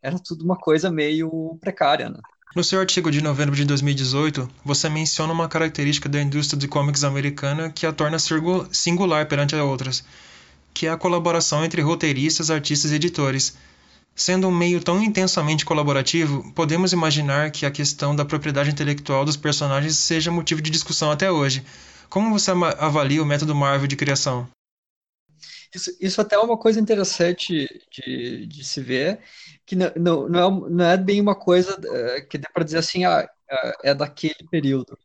era 0.01 0.17
tudo 0.19 0.43
uma 0.43 0.57
coisa 0.57 0.91
meio 0.91 1.57
precária, 1.61 2.09
né? 2.09 2.19
No 2.55 2.63
seu 2.63 2.79
artigo 2.79 3.11
de 3.11 3.21
novembro 3.21 3.55
de 3.55 3.63
2018, 3.63 4.49
você 4.65 4.89
menciona 4.89 5.31
uma 5.31 5.47
característica 5.47 6.09
da 6.09 6.19
indústria 6.19 6.59
de 6.59 6.67
comics 6.67 7.03
americana 7.03 7.71
que 7.71 7.85
a 7.85 7.93
torna 7.93 8.17
singular 8.71 9.27
perante 9.27 9.53
as 9.53 9.61
outras, 9.61 10.03
que 10.73 10.87
é 10.87 10.89
a 10.89 10.97
colaboração 10.97 11.63
entre 11.63 11.83
roteiristas, 11.83 12.49
artistas 12.49 12.91
e 12.91 12.95
editores. 12.95 13.55
Sendo 14.19 14.49
um 14.49 14.51
meio 14.51 14.83
tão 14.83 15.01
intensamente 15.01 15.63
colaborativo, 15.63 16.51
podemos 16.51 16.91
imaginar 16.91 17.51
que 17.51 17.65
a 17.65 17.71
questão 17.71 18.13
da 18.13 18.25
propriedade 18.25 18.69
intelectual 18.69 19.23
dos 19.23 19.37
personagens 19.37 19.95
seja 19.95 20.29
motivo 20.29 20.61
de 20.61 20.69
discussão 20.69 21.09
até 21.09 21.31
hoje. 21.31 21.65
Como 22.09 22.37
você 22.37 22.51
avalia 22.51 23.23
o 23.23 23.25
método 23.25 23.55
Marvel 23.55 23.87
de 23.87 23.95
criação? 23.95 24.45
Isso, 25.73 25.95
isso 26.01 26.19
até 26.19 26.35
é 26.35 26.39
uma 26.39 26.57
coisa 26.57 26.81
interessante 26.81 27.65
de, 27.89 28.45
de 28.45 28.65
se 28.65 28.81
ver, 28.81 29.21
que 29.65 29.77
não, 29.77 29.93
não, 29.95 30.27
não, 30.27 30.39
é, 30.39 30.69
não 30.69 30.85
é 30.85 30.97
bem 30.97 31.21
uma 31.21 31.33
coisa 31.33 31.79
uh, 31.79 32.27
que 32.27 32.37
dá 32.37 32.49
para 32.53 32.65
dizer 32.65 32.79
assim, 32.79 33.05
ah, 33.05 33.25
uh, 33.25 33.71
é 33.85 33.95
daquele 33.95 34.45
período. 34.51 34.99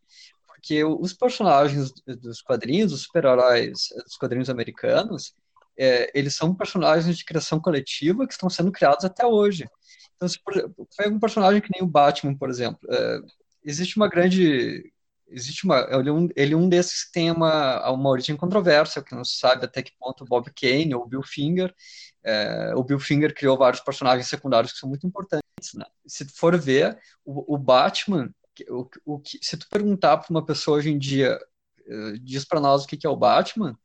Porque 0.44 0.82
os 0.82 1.12
personagens 1.12 1.92
dos 2.04 2.42
quadrinhos, 2.42 2.92
os 2.92 3.02
super-heróis 3.02 3.90
dos 4.04 4.16
quadrinhos 4.16 4.50
americanos, 4.50 5.32
é, 5.78 6.10
eles 6.18 6.34
são 6.34 6.54
personagens 6.54 7.16
de 7.16 7.24
criação 7.24 7.60
coletiva 7.60 8.26
que 8.26 8.32
estão 8.32 8.48
sendo 8.50 8.72
criados 8.72 9.04
até 9.04 9.26
hoje. 9.26 9.66
Então, 10.16 10.28
se 10.28 10.38
pega 10.96 11.14
um 11.14 11.20
personagem 11.20 11.60
que 11.60 11.70
nem 11.72 11.82
o 11.82 11.90
Batman, 11.90 12.36
por 12.36 12.48
exemplo, 12.48 12.80
é, 12.90 13.18
existe 13.64 13.96
uma 13.96 14.08
grande 14.08 14.92
existe 15.26 15.64
uma 15.64 15.80
ele 15.90 16.10
é 16.10 16.12
um, 16.12 16.28
ele 16.36 16.54
é 16.54 16.56
um 16.56 16.68
desses 16.68 17.04
que 17.04 17.12
tem 17.12 17.30
uma, 17.30 17.90
uma 17.90 18.10
origem 18.10 18.36
controversa, 18.36 19.02
que 19.02 19.14
não 19.14 19.24
se 19.24 19.38
sabe 19.38 19.64
até 19.64 19.82
que 19.82 19.90
ponto 19.98 20.24
Bob 20.24 20.48
Kane 20.54 20.94
ou 20.94 21.08
Bill 21.08 21.22
Finger 21.22 21.74
é, 22.24 22.72
o 22.74 22.82
Bill 22.82 22.98
Finger 22.98 23.34
criou 23.34 23.56
vários 23.56 23.82
personagens 23.82 24.26
secundários 24.26 24.72
que 24.72 24.78
são 24.78 24.88
muito 24.88 25.06
importantes. 25.06 25.74
Né? 25.74 25.84
Se 26.06 26.24
for 26.24 26.58
ver, 26.58 26.98
o, 27.24 27.54
o 27.54 27.58
Batman, 27.58 28.30
o, 28.70 28.88
o, 29.04 29.22
se 29.42 29.56
tu 29.58 29.68
perguntar 29.68 30.16
para 30.16 30.30
uma 30.30 30.44
pessoa 30.44 30.78
hoje 30.78 30.90
em 30.90 30.98
dia, 30.98 31.38
uh, 31.86 32.18
diz 32.18 32.44
para 32.44 32.60
nós 32.60 32.84
o 32.84 32.86
que, 32.86 32.96
que 32.96 33.06
é 33.06 33.10
o 33.10 33.16
Batman, 33.16 33.78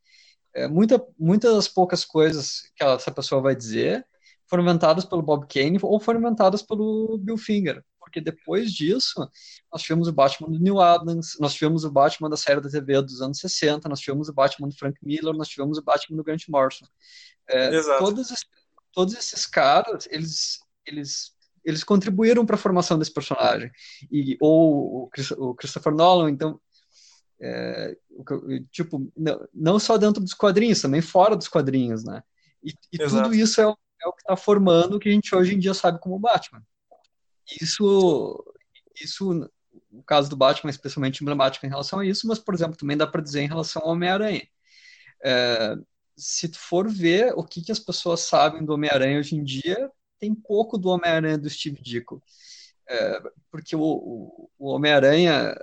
é, 0.60 0.68
muita, 0.68 1.04
muitas 1.18 1.56
das 1.56 1.68
poucas 1.68 2.04
coisas 2.04 2.63
que 2.75 2.84
essa 2.84 3.12
pessoa 3.12 3.42
vai 3.42 3.56
dizer 3.56 4.06
foram 4.48 4.63
inventadas 4.63 5.06
pelo 5.06 5.22
Bob 5.22 5.48
Kane 5.48 5.78
ou 5.82 6.00
foram 6.00 6.20
inventadas 6.20 6.62
pelo 6.62 7.18
Bill 7.20 7.38
Finger. 7.38 7.84
Porque 8.00 8.20
depois 8.20 8.72
disso, 8.74 9.30
nós 9.72 9.84
tivemos 9.84 10.08
o 10.08 10.12
Batman 10.12 10.50
do 10.50 10.60
Neil 10.60 10.82
Adams, 10.82 11.38
nós 11.39 11.54
tivemos 11.54 11.84
o 11.84 11.92
Batman 11.92 12.30
da 12.30 12.36
série 12.36 12.60
da 12.60 12.70
TV 12.70 13.00
dos 13.04 13.22
anos 13.22 13.38
60, 13.39 13.88
nós 13.88 14.00
tivemos 14.00 14.28
o 14.28 14.34
Batman 14.34 14.68
do 14.68 14.75
Frank 14.75 14.98
Miller, 15.04 15.36
nós 15.36 15.48
tivemos 15.48 15.78
o 15.78 15.84
Batman 15.84 16.18
do 16.18 16.24
Grant 16.24 16.48
Morrison. 16.50 16.88
É, 17.48 17.70
todos, 18.00 18.34
todos 18.92 19.13
esses 19.13 19.46
caras, 19.46 20.08
eles, 20.10 20.60
eles 20.86 21.38
eles 21.63 21.84
contribuíram 21.84 22.46
para 22.46 22.56
a 22.56 22.60
formação 22.60 22.98
desse 22.98 23.13
personagem. 23.13 23.72
E, 24.12 24.38
ou 24.39 25.10
o 25.38 25.56
Christopher 25.56 25.94
Nolan, 25.94 26.32
então, 26.32 26.60
é, 27.41 27.96
tipo, 28.72 29.12
não, 29.15 29.48
não, 29.53 29.79
só 29.79 29.98
dentro 29.98 30.22
dos 30.22 30.34
quadrinhos, 30.34 30.81
também 30.81 31.01
fora 31.01 31.36
dos 31.36 31.48
quadrinhos, 31.48 32.03
né? 32.03 32.22
E, 32.63 32.74
e 32.91 32.98
tudo 32.98 33.34
isso 33.34 33.62
é, 33.62 33.63
é 33.63 34.08
o 34.08 34.13
que 34.13 34.22
está 34.22 34.36
formando 34.36 34.96
o 34.96 35.00
que 35.00 35.10
a 35.10 35.12
gente 35.12 35.34
hoje 35.34 35.55
em 35.55 35.60
dia 35.60 35.74
sabe 35.74 36.00
como 36.00 36.19
Batman. 36.19 36.62
Isso, 37.62 38.43
isso, 39.01 39.50
no 39.91 40.03
caso 40.03 40.29
do 40.29 40.36
Batman, 40.36 40.69
é 40.69 40.72
especialmente 40.72 41.22
emblemático 41.22 41.65
em 41.65 41.69
relação 41.69 42.00
a 42.00 42.05
isso, 42.05 42.27
mas, 42.27 42.39
por 42.39 42.53
exemplo, 42.53 42.77
também 42.77 42.98
dá 42.98 43.08
para 43.08 43.22
dizer 43.22 43.41
em 43.41 43.48
relação 43.48 43.81
ao 43.81 43.89
Homem-Aranha. 43.91 44.48
É, 45.24 45.75
se 46.15 46.50
tu 46.50 46.60
for 46.60 46.89
ver 46.89 47.34
o 47.36 47.43
que, 47.43 47.62
que 47.62 47.72
as 47.72 47.79
pessoas 47.79 48.22
sabem 48.22 48.63
do 48.63 48.74
Homem-Aranha 48.74 49.19
hoje 49.19 49.36
em 49.36 49.43
dia, 49.43 49.89
tem 50.19 50.36
pouco 50.36 50.77
do 50.77 50.89
Homem-Aranha 50.89 51.38
do 51.38 51.50
Steve 51.50 51.81
Ditko. 51.81 52.22
É, 52.88 53.22
porque 53.50 53.75
o, 53.75 53.81
o, 53.81 54.50
o 54.60 54.67
Homem-Aranha, 54.69 55.55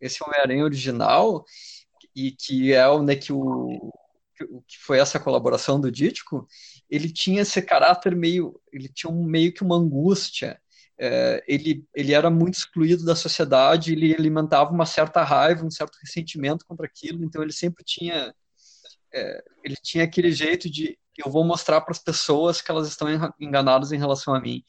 esse 0.00 0.22
Homem-Aranha 0.22 0.64
original, 0.64 1.44
e 2.14 2.32
que 2.32 2.72
é 2.72 2.86
o, 2.88 3.02
né, 3.02 3.16
que, 3.16 3.32
o, 3.32 3.92
que 4.66 4.78
foi 4.78 4.98
essa 4.98 5.20
colaboração 5.20 5.80
do 5.80 5.90
Ditko, 5.90 6.46
ele 6.90 7.12
tinha 7.12 7.42
esse 7.42 7.60
caráter 7.62 8.14
meio, 8.16 8.60
ele 8.72 8.88
tinha 8.88 9.10
um, 9.10 9.24
meio 9.24 9.52
que 9.52 9.62
uma 9.62 9.76
angústia, 9.76 10.60
é, 10.98 11.44
ele, 11.46 11.84
ele 11.94 12.12
era 12.12 12.28
muito 12.28 12.54
excluído 12.54 13.04
da 13.04 13.14
sociedade, 13.14 13.92
ele 13.92 14.14
alimentava 14.14 14.72
uma 14.72 14.86
certa 14.86 15.22
raiva, 15.22 15.64
um 15.64 15.70
certo 15.70 15.96
ressentimento 16.02 16.64
contra 16.66 16.86
aquilo, 16.86 17.24
então 17.24 17.42
ele 17.42 17.52
sempre 17.52 17.84
tinha, 17.84 18.34
é, 19.12 19.44
ele 19.64 19.76
tinha 19.82 20.04
aquele 20.04 20.32
jeito 20.32 20.68
de 20.70 20.98
eu 21.16 21.30
vou 21.30 21.44
mostrar 21.44 21.80
para 21.80 21.92
as 21.92 21.98
pessoas 21.98 22.60
que 22.60 22.70
elas 22.70 22.88
estão 22.88 23.08
enganadas 23.40 23.90
em 23.90 23.98
relação 23.98 24.34
a 24.34 24.40
mim. 24.40 24.62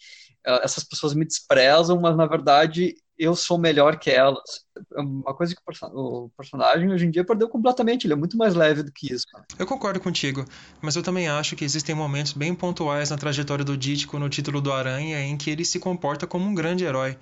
É, 0.46 0.64
essas 0.64 0.84
pessoas 0.84 1.14
me 1.14 1.26
desprezam, 1.26 2.00
mas 2.00 2.16
na 2.16 2.26
verdade 2.26 2.96
eu 3.20 3.36
sou 3.36 3.58
melhor 3.58 4.00
que 4.00 4.10
elas. 4.10 4.64
Uma 4.96 5.34
coisa 5.34 5.54
que 5.54 5.62
o 5.94 6.32
personagem 6.38 6.90
hoje 6.90 7.06
em 7.06 7.12
dia 7.12 7.26
perdeu 7.26 7.50
completamente, 7.50 8.08
ele 8.08 8.14
é 8.14 8.16
muito 8.16 8.38
mais 8.38 8.56
leve 8.56 8.82
do 8.82 8.92
que 8.94 9.14
isso. 9.14 9.26
Eu 9.58 9.68
concordo 9.68 10.00
contigo, 10.00 10.46
mas 10.82 10.96
eu 10.96 11.04
também 11.04 11.28
acho 11.28 11.58
que 11.58 11.66
existem 11.66 11.94
momentos 11.94 12.32
bem 12.32 12.56
pontuais 12.56 13.10
na 13.10 13.18
trajetória 13.18 13.66
do 13.66 13.78
Dítico 13.78 14.18
no 14.18 14.30
título 14.30 14.62
do 14.62 14.72
Aranha 14.72 15.20
em 15.20 15.36
que 15.36 15.50
ele 15.50 15.66
se 15.66 15.80
comporta 15.80 16.26
como 16.26 16.46
um 16.46 16.56
grande 16.56 16.86
herói. 16.86 17.18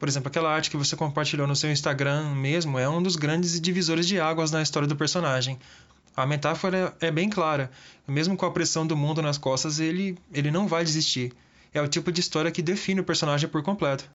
Por 0.00 0.08
exemplo, 0.08 0.28
aquela 0.28 0.50
arte 0.52 0.70
que 0.70 0.76
você 0.76 0.96
compartilhou 0.96 1.46
no 1.46 1.54
seu 1.54 1.70
Instagram 1.70 2.34
mesmo 2.34 2.78
é 2.78 2.88
um 2.88 3.02
dos 3.02 3.14
grandes 3.14 3.60
divisores 3.60 4.08
de 4.08 4.18
águas 4.18 4.50
na 4.50 4.62
história 4.62 4.88
do 4.88 4.96
personagem. 4.96 5.58
A 6.16 6.26
metáfora 6.26 6.92
é 7.00 7.10
bem 7.10 7.30
clara. 7.30 7.70
Mesmo 8.08 8.36
com 8.36 8.46
a 8.46 8.50
pressão 8.50 8.84
do 8.84 8.96
mundo 8.96 9.22
nas 9.22 9.38
costas, 9.38 9.78
ele, 9.78 10.18
ele 10.32 10.50
não 10.50 10.66
vai 10.66 10.82
desistir. 10.82 11.32
É 11.72 11.80
o 11.80 11.86
tipo 11.86 12.10
de 12.10 12.20
história 12.20 12.50
que 12.50 12.62
define 12.62 13.00
o 13.00 13.04
personagem 13.04 13.48
por 13.48 13.62
completo. 13.62 14.10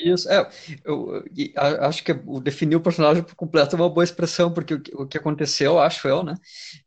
Isso, 0.00 0.30
é, 0.30 0.48
eu, 0.84 1.24
eu, 1.36 1.84
acho 1.84 2.04
que 2.04 2.12
o 2.12 2.40
definir 2.40 2.76
o 2.76 2.80
personagem 2.80 3.22
por 3.22 3.34
completo 3.34 3.74
é 3.74 3.78
uma 3.78 3.90
boa 3.90 4.04
expressão, 4.04 4.52
porque 4.52 4.74
o, 4.74 4.82
o 5.02 5.06
que 5.06 5.18
aconteceu, 5.18 5.78
acho 5.78 6.06
eu, 6.06 6.22
né, 6.22 6.34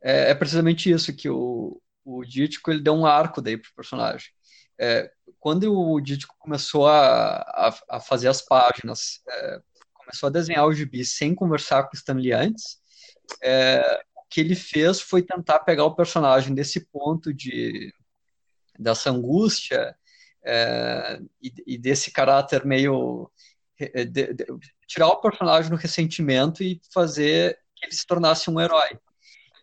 é, 0.01 0.31
é, 0.31 0.35
precisamente 0.35 0.89
isso, 0.89 1.13
que 1.13 1.29
o, 1.29 1.81
o 2.05 2.23
Dítico, 2.23 2.71
ele 2.71 2.81
deu 2.81 2.93
um 2.93 3.05
arco 3.05 3.41
daí 3.41 3.57
pro 3.57 3.73
personagem. 3.75 4.29
É, 4.79 5.11
quando 5.39 5.73
o 5.73 5.99
Dítico 5.99 6.35
começou 6.39 6.87
a, 6.87 7.37
a, 7.37 7.75
a, 7.89 7.99
fazer 7.99 8.29
as 8.29 8.41
páginas, 8.41 9.21
é, 9.27 9.59
começou 9.93 10.27
a 10.27 10.31
desenhar 10.31 10.65
o 10.65 10.73
gibi 10.73 11.03
sem 11.03 11.35
conversar 11.35 11.83
com 11.83 11.89
o 11.93 11.97
Stanley 11.97 12.31
antes, 12.31 12.77
é, 13.43 14.03
que 14.29 14.39
ele 14.39 14.55
fez 14.55 15.01
foi 15.01 15.21
tentar 15.21 15.59
pegar 15.59 15.85
o 15.85 15.95
personagem 15.95 16.55
desse 16.55 16.79
ponto 16.87 17.33
de 17.33 17.93
dessa 18.79 19.11
angústia 19.11 19.95
é, 20.43 21.19
e, 21.41 21.53
e, 21.67 21.77
desse 21.77 22.11
caráter 22.11 22.65
meio 22.65 23.29
de, 23.79 24.33
de, 24.33 24.45
tirar 24.87 25.07
o 25.07 25.21
personagem 25.21 25.69
do 25.69 25.75
ressentimento 25.75 26.63
e 26.63 26.79
fazer 26.93 27.57
que 27.75 27.85
ele 27.85 27.93
se 27.93 28.05
tornasse 28.05 28.49
um 28.49 28.59
herói. 28.59 28.99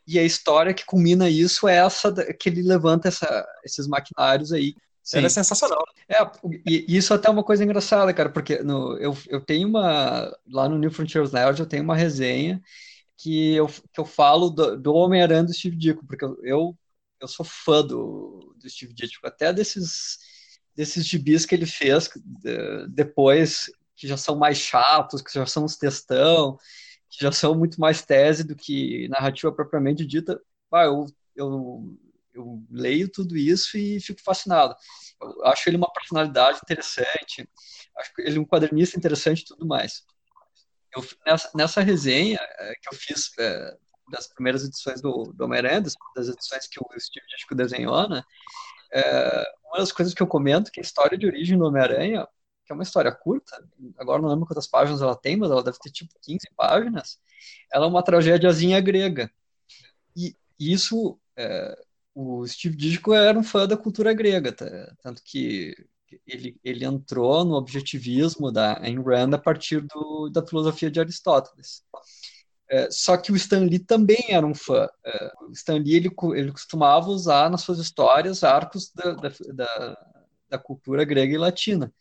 E 0.06 0.18
a 0.18 0.24
história 0.24 0.72
que 0.72 0.86
culmina 0.86 1.28
isso 1.28 1.68
é 1.68 1.76
essa 1.76 2.12
que 2.34 2.48
ele 2.48 2.62
levanta 2.62 3.08
essa, 3.08 3.46
esses 3.64 3.86
maquinários 3.86 4.52
aí. 4.52 4.74
Sim. 5.02 5.24
é 5.24 5.28
sensacional. 5.28 5.82
É, 6.06 6.18
e 6.66 6.84
isso 6.88 7.14
até 7.14 7.28
é 7.28 7.30
uma 7.30 7.42
coisa 7.42 7.64
engraçada, 7.64 8.12
cara, 8.12 8.28
porque 8.28 8.62
no, 8.62 8.96
eu, 8.98 9.16
eu 9.28 9.40
tenho 9.40 9.66
uma. 9.68 10.34
Lá 10.46 10.68
no 10.68 10.78
New 10.78 10.90
Frontiers 10.90 11.32
Nerd 11.32 11.58
eu 11.58 11.66
tenho 11.66 11.82
uma 11.82 11.96
resenha 11.96 12.62
que 13.16 13.54
eu, 13.54 13.66
que 13.66 14.00
eu 14.00 14.04
falo 14.04 14.50
do, 14.50 14.76
do 14.76 14.94
Homem-Aranha 14.94 15.44
do 15.44 15.52
Steve 15.52 15.76
Ditko, 15.76 16.06
porque 16.06 16.24
eu, 16.24 16.76
eu, 17.20 17.28
sou 17.28 17.44
fã 17.44 17.82
do, 17.82 18.54
do 18.56 18.70
Steve 18.70 18.94
Ditko, 18.94 19.26
até 19.26 19.52
desses, 19.52 20.18
desses 20.78 21.04
gibis 21.04 21.44
que 21.44 21.54
ele 21.54 21.66
fez 21.66 22.08
depois, 22.90 23.70
que 23.96 24.06
já 24.06 24.16
são 24.16 24.36
mais 24.36 24.58
chatos, 24.58 25.20
que 25.20 25.34
já 25.34 25.44
são 25.44 25.64
uns 25.64 25.76
textão, 25.76 26.56
que 27.10 27.20
já 27.20 27.32
são 27.32 27.54
muito 27.54 27.80
mais 27.80 28.00
tese 28.02 28.44
do 28.44 28.54
que 28.54 29.08
narrativa 29.08 29.52
propriamente 29.52 30.06
dita. 30.06 30.40
Ah, 30.72 30.84
eu, 30.84 31.06
eu, 31.34 31.98
eu 32.32 32.62
leio 32.70 33.08
tudo 33.08 33.36
isso 33.36 33.76
e 33.76 34.00
fico 34.00 34.22
fascinado. 34.22 34.76
Eu 35.20 35.46
acho 35.46 35.68
ele 35.68 35.76
uma 35.76 35.92
personalidade 35.92 36.60
interessante, 36.62 37.48
acho 37.96 38.12
ele 38.18 38.38
um 38.38 38.44
quadrinista 38.44 38.96
interessante 38.96 39.40
e 39.40 39.46
tudo 39.46 39.66
mais 39.66 40.04
eu, 40.94 41.06
nessa, 41.26 41.50
nessa 41.54 41.80
resenha 41.80 42.38
é, 42.40 42.72
que 42.74 42.88
eu 42.92 42.98
fiz 42.98 43.30
é, 43.38 43.76
das 44.10 44.26
primeiras 44.26 44.64
edições 44.64 45.00
do, 45.00 45.32
do 45.34 45.44
Homem-Aranha, 45.44 45.82
das, 45.82 46.28
edições 46.28 46.66
que 46.66 46.80
o 46.80 47.00
Steve 47.00 47.26
Ditko 47.26 47.54
desenhou, 47.54 48.08
né, 48.08 48.22
é, 48.92 49.52
uma 49.66 49.78
das 49.78 49.92
coisas 49.92 50.14
que 50.14 50.22
eu 50.22 50.26
comento 50.26 50.70
que 50.70 50.80
a 50.80 50.82
história 50.82 51.16
de 51.16 51.26
origem 51.26 51.58
do 51.58 51.64
Homem-Aranha, 51.64 52.26
que 52.64 52.72
é 52.72 52.74
uma 52.74 52.82
história 52.82 53.12
curta, 53.12 53.64
agora 53.98 54.20
não 54.20 54.28
lembro 54.28 54.46
quantas 54.46 54.66
páginas 54.66 55.02
ela 55.02 55.16
tem, 55.16 55.36
mas 55.36 55.50
ela 55.50 55.62
deve 55.62 55.78
ter 55.78 55.90
tipo 55.90 56.12
15 56.22 56.38
páginas, 56.56 57.18
ela 57.72 57.86
é 57.86 57.88
uma 57.88 58.02
tragédiazinha 58.02 58.80
grega. 58.80 59.30
E, 60.16 60.34
e 60.58 60.72
isso, 60.72 61.18
é, 61.36 61.78
o 62.14 62.46
Steve 62.46 62.76
Ditko 62.76 63.14
era 63.14 63.38
um 63.38 63.44
fã 63.44 63.66
da 63.66 63.76
cultura 63.76 64.12
grega, 64.12 64.52
tá? 64.52 64.66
tanto 65.02 65.22
que 65.22 65.74
ele, 66.26 66.58
ele 66.64 66.84
entrou 66.84 67.44
no 67.44 67.54
objetivismo 67.54 68.50
da 68.50 68.80
Ayn 68.80 69.02
Rand 69.02 69.34
a 69.34 69.38
partir 69.38 69.82
do, 69.82 70.30
da 70.30 70.46
filosofia 70.46 70.90
de 70.90 71.00
Aristóteles. 71.00 71.84
É, 72.70 72.90
só 72.90 73.16
que 73.16 73.32
o 73.32 73.36
Stan 73.36 73.60
Lee 73.60 73.78
também 73.78 74.26
era 74.28 74.46
um 74.46 74.54
fã. 74.54 74.88
É, 75.04 75.32
o 75.48 75.52
Stan 75.52 75.78
Lee 75.78 75.96
ele, 75.96 76.10
ele 76.34 76.52
costumava 76.52 77.08
usar 77.08 77.50
nas 77.50 77.62
suas 77.62 77.78
histórias 77.78 78.44
arcos 78.44 78.92
da, 78.94 79.12
da, 79.12 79.32
da, 79.54 79.98
da 80.50 80.58
cultura 80.58 81.04
grega 81.04 81.34
e 81.34 81.38
latina. 81.38 81.92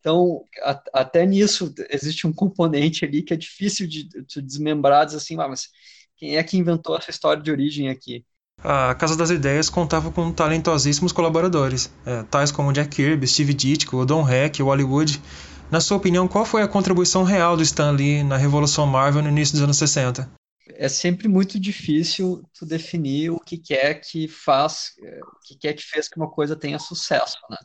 Então, 0.00 0.44
a, 0.62 0.82
até 0.92 1.24
nisso 1.24 1.72
existe 1.90 2.26
um 2.26 2.32
componente 2.32 3.04
ali 3.04 3.22
que 3.22 3.34
é 3.34 3.36
difícil 3.36 3.86
de, 3.86 4.08
de 4.08 4.42
desmembrar, 4.42 5.06
dizer 5.06 5.18
assim, 5.18 5.38
ah, 5.40 5.48
mas 5.48 5.68
quem 6.16 6.36
é 6.36 6.42
que 6.42 6.56
inventou 6.56 6.96
essa 6.96 7.10
história 7.10 7.42
de 7.42 7.50
origem 7.50 7.88
aqui? 7.88 8.24
A 8.58 8.94
Casa 8.94 9.16
das 9.16 9.30
Ideias 9.30 9.68
contava 9.68 10.10
com 10.10 10.32
talentosíssimos 10.32 11.12
colaboradores, 11.12 11.92
é, 12.06 12.22
tais 12.22 12.50
como 12.50 12.72
Jack 12.72 12.96
Kirby, 12.96 13.26
Steve 13.26 13.52
Ditko, 13.52 14.06
Don 14.06 14.26
Heck, 14.28 14.62
Hollywood. 14.62 15.20
Na 15.70 15.80
sua 15.80 15.96
opinião, 15.96 16.28
qual 16.28 16.44
foi 16.44 16.62
a 16.62 16.68
contribuição 16.68 17.24
real 17.24 17.56
do 17.56 17.62
Stan 17.62 17.90
Lee 17.90 18.22
na 18.22 18.36
Revolução 18.36 18.86
Marvel 18.86 19.22
no 19.22 19.28
início 19.28 19.54
dos 19.54 19.62
anos 19.62 19.76
60? 19.76 20.30
É 20.68 20.88
sempre 20.88 21.26
muito 21.26 21.58
difícil 21.58 22.44
tu 22.56 22.64
definir 22.64 23.30
o 23.30 23.40
que 23.40 23.60
é 23.74 23.92
que 23.94 24.28
faz, 24.28 24.92
é, 25.02 25.20
o 25.20 25.58
que 25.58 25.66
é 25.66 25.72
que 25.72 25.82
fez 25.82 26.08
que 26.08 26.16
uma 26.16 26.30
coisa 26.30 26.54
tenha 26.54 26.78
sucesso, 26.78 27.38
né? 27.50 27.56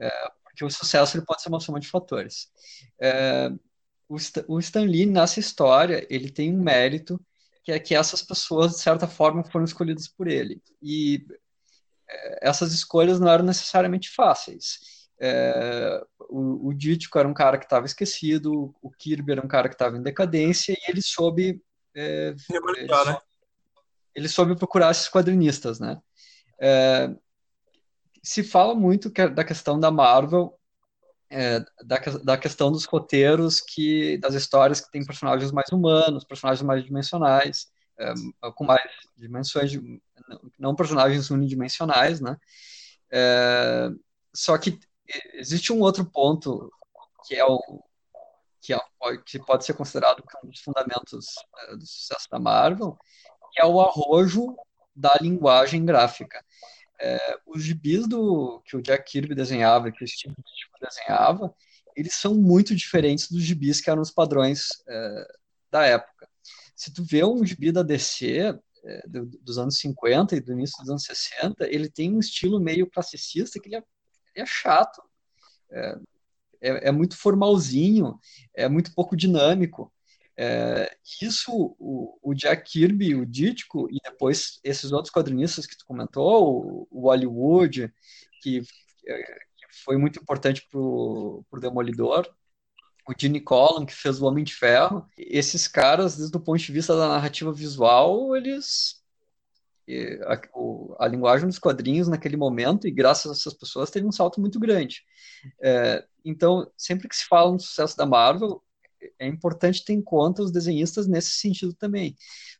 É, 0.00 0.30
porque 0.44 0.64
o 0.64 0.70
sucesso 0.70 1.16
ele 1.16 1.24
pode 1.24 1.42
ser 1.42 1.48
uma 1.48 1.60
soma 1.60 1.80
de 1.80 1.88
fatores. 1.88 2.48
É, 3.00 3.50
o, 4.08 4.16
o 4.48 4.58
Stan 4.60 4.84
Lee, 4.84 5.06
nessa 5.06 5.40
história, 5.40 6.06
ele 6.08 6.30
tem 6.30 6.54
um 6.54 6.62
mérito 6.62 7.20
que 7.64 7.72
é 7.72 7.78
que 7.78 7.94
essas 7.94 8.22
pessoas, 8.22 8.72
de 8.72 8.80
certa 8.80 9.06
forma, 9.08 9.44
foram 9.44 9.64
escolhidas 9.64 10.06
por 10.06 10.28
ele. 10.28 10.62
E 10.80 11.24
essas 12.40 12.72
escolhas 12.72 13.20
não 13.20 13.28
eram 13.28 13.44
necessariamente 13.44 14.10
fáceis. 14.10 15.01
É, 15.24 16.04
o, 16.28 16.70
o 16.70 16.74
Dítico 16.74 17.16
era 17.16 17.28
um 17.28 17.34
cara 17.34 17.56
que 17.56 17.64
estava 17.64 17.86
esquecido, 17.86 18.74
o 18.82 18.90
Kirby 18.90 19.30
era 19.30 19.44
um 19.44 19.46
cara 19.46 19.68
que 19.68 19.76
estava 19.76 19.96
em 19.96 20.02
decadência, 20.02 20.72
e 20.72 20.90
ele 20.90 21.00
soube 21.00 21.62
é, 21.94 22.34
ele, 22.50 22.86
né? 22.88 23.18
ele, 24.16 24.28
soube 24.28 24.56
procurar 24.56 24.90
esses 24.90 25.08
quadrinistas, 25.08 25.78
né? 25.78 26.02
É, 26.60 27.08
se 28.20 28.42
fala 28.42 28.74
muito 28.74 29.12
que, 29.12 29.20
é 29.20 29.28
da 29.28 29.44
questão 29.44 29.78
da 29.78 29.92
Marvel, 29.92 30.58
é, 31.30 31.60
da, 31.84 31.98
da 32.24 32.36
questão 32.36 32.72
dos 32.72 32.84
roteiros, 32.84 33.60
que 33.60 34.18
das 34.18 34.34
histórias 34.34 34.80
que 34.80 34.90
tem 34.90 35.06
personagens 35.06 35.52
mais 35.52 35.68
humanos, 35.70 36.24
personagens 36.24 36.66
mais 36.66 36.84
dimensionais, 36.84 37.70
é, 37.96 38.12
com 38.56 38.64
mais 38.64 38.90
dimensões, 39.16 39.70
não 40.58 40.74
personagens 40.74 41.30
unidimensionais, 41.30 42.20
né? 42.20 42.36
Só 44.34 44.58
que 44.58 44.80
existe 45.34 45.72
um 45.72 45.80
outro 45.80 46.04
ponto 46.04 46.70
que 47.26 47.34
é 47.34 47.44
o 47.44 47.82
que, 48.60 48.72
é, 48.72 48.78
que 49.26 49.38
pode 49.40 49.64
ser 49.64 49.74
considerado 49.74 50.22
um 50.44 50.48
dos 50.48 50.60
fundamentos 50.60 51.34
é, 51.58 51.76
do 51.76 51.84
sucesso 51.84 52.28
da 52.30 52.38
Marvel, 52.38 52.96
que 53.52 53.60
é 53.60 53.66
o 53.66 53.80
arrojo 53.80 54.56
da 54.94 55.14
linguagem 55.20 55.84
gráfica. 55.84 56.44
É, 57.00 57.38
os 57.46 57.62
gibis 57.62 58.06
do, 58.06 58.62
que 58.64 58.76
o 58.76 58.82
Jack 58.82 59.10
Kirby 59.10 59.34
desenhava, 59.34 59.90
que 59.90 60.04
o 60.04 60.08
Steve 60.08 60.34
Ditko 60.36 60.78
desenhava, 60.80 61.52
eles 61.96 62.14
são 62.14 62.34
muito 62.34 62.74
diferentes 62.74 63.30
dos 63.30 63.42
gibis 63.42 63.80
que 63.80 63.90
eram 63.90 64.00
os 64.00 64.10
padrões 64.10 64.68
é, 64.88 65.26
da 65.70 65.84
época. 65.84 66.28
Se 66.76 66.92
tu 66.92 67.04
vê 67.04 67.24
um 67.24 67.44
gibi 67.44 67.72
da 67.72 67.82
DC 67.82 68.58
é, 68.84 69.08
do, 69.08 69.26
dos 69.40 69.58
anos 69.58 69.78
50 69.78 70.36
e 70.36 70.40
do 70.40 70.52
início 70.52 70.78
dos 70.80 70.90
anos 70.90 71.04
60, 71.04 71.66
ele 71.66 71.90
tem 71.90 72.14
um 72.14 72.20
estilo 72.20 72.60
meio 72.60 72.88
classicista 72.88 73.60
que 73.60 73.68
ele 73.68 73.76
é, 73.76 73.84
é 74.34 74.46
chato. 74.46 75.02
É, 75.70 75.98
é, 76.62 76.88
é, 76.88 76.92
muito 76.92 77.16
formalzinho, 77.16 78.18
é 78.54 78.68
muito 78.68 78.94
pouco 78.94 79.16
dinâmico. 79.16 79.92
É, 80.36 80.96
isso 81.20 81.50
o, 81.78 82.18
o, 82.22 82.34
Jack 82.34 82.70
Kirby, 82.70 83.14
o 83.14 83.26
Ditko, 83.26 83.88
e 83.90 83.98
depois 84.02 84.60
esses 84.64 84.92
outros 84.92 85.12
quadrinistas 85.12 85.66
que 85.66 85.76
tu 85.76 85.84
comentou, 85.84 86.86
o, 86.88 86.88
o 86.90 87.00
Hollywood, 87.02 87.92
que, 88.40 88.62
que, 88.62 88.66
foi 89.84 89.96
muito 89.96 90.20
importante 90.20 90.66
para 90.70 90.80
o 90.80 91.44
Demolidor, 91.60 92.26
o 93.08 93.12
Gene 93.18 93.40
Colan, 93.40 93.84
que 93.84 93.94
fez 93.94 94.20
o 94.20 94.26
Homem 94.26 94.44
de 94.44 94.54
Ferro, 94.54 95.06
esses 95.18 95.66
caras, 95.66 96.16
desde 96.16 96.36
o 96.36 96.40
ponto 96.40 96.58
de 96.58 96.72
vista 96.72 96.96
da 96.96 97.08
narrativa 97.08 97.52
visual, 97.52 98.36
eles 98.36 99.01
a, 100.26 101.04
a, 101.04 101.08
linguagem 101.08 101.46
dos 101.46 101.58
quadrinhos 101.58 102.08
naquele 102.08 102.36
momento, 102.36 102.86
e 102.86 102.90
graças 102.90 103.30
a 103.30 103.34
essas 103.34 103.54
pessoas, 103.54 103.90
teve 103.90 104.06
um 104.06 104.12
salto 104.12 104.40
muito 104.40 104.58
grande. 104.60 105.02
É, 105.60 106.04
então, 106.24 106.70
sempre 106.76 107.08
que 107.08 107.16
se 107.16 107.26
fala 107.26 107.52
no 107.52 107.60
sucesso 107.60 107.96
da 107.96 108.06
Marvel, 108.06 108.62
é 109.18 109.26
importante 109.26 109.84
ter 109.84 109.92
em 109.92 110.02
conta 110.02 110.42
os 110.42 110.52
desenhistas 110.52 111.06
nesse 111.08 111.30
sentido 111.30 111.74
também, 111.74 112.16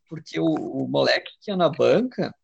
porque 0.08 0.40
o, 0.40 0.46
o 0.46 0.88
moleque 0.88 1.30
que 1.40 1.50
ia 1.50 1.56
na 1.56 1.68
banca, 1.68 2.35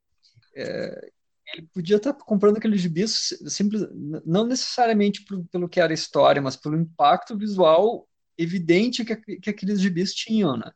é, 0.54 1.10
ele 1.54 1.66
podia 1.72 1.96
estar 1.96 2.12
comprando 2.12 2.58
aqueles 2.58 2.80
gibis 2.80 3.36
simples, 3.46 3.86
não 4.24 4.46
necessariamente 4.46 5.24
por, 5.24 5.44
pelo 5.46 5.68
que 5.68 5.80
era 5.80 5.92
a 5.92 5.94
história, 5.94 6.42
mas 6.42 6.56
pelo 6.56 6.76
impacto 6.76 7.36
visual 7.36 8.06
evidente 8.36 9.04
que, 9.04 9.16
que 9.16 9.50
aqueles 9.50 9.80
gibis 9.80 10.14
tinham, 10.14 10.56
né? 10.56 10.70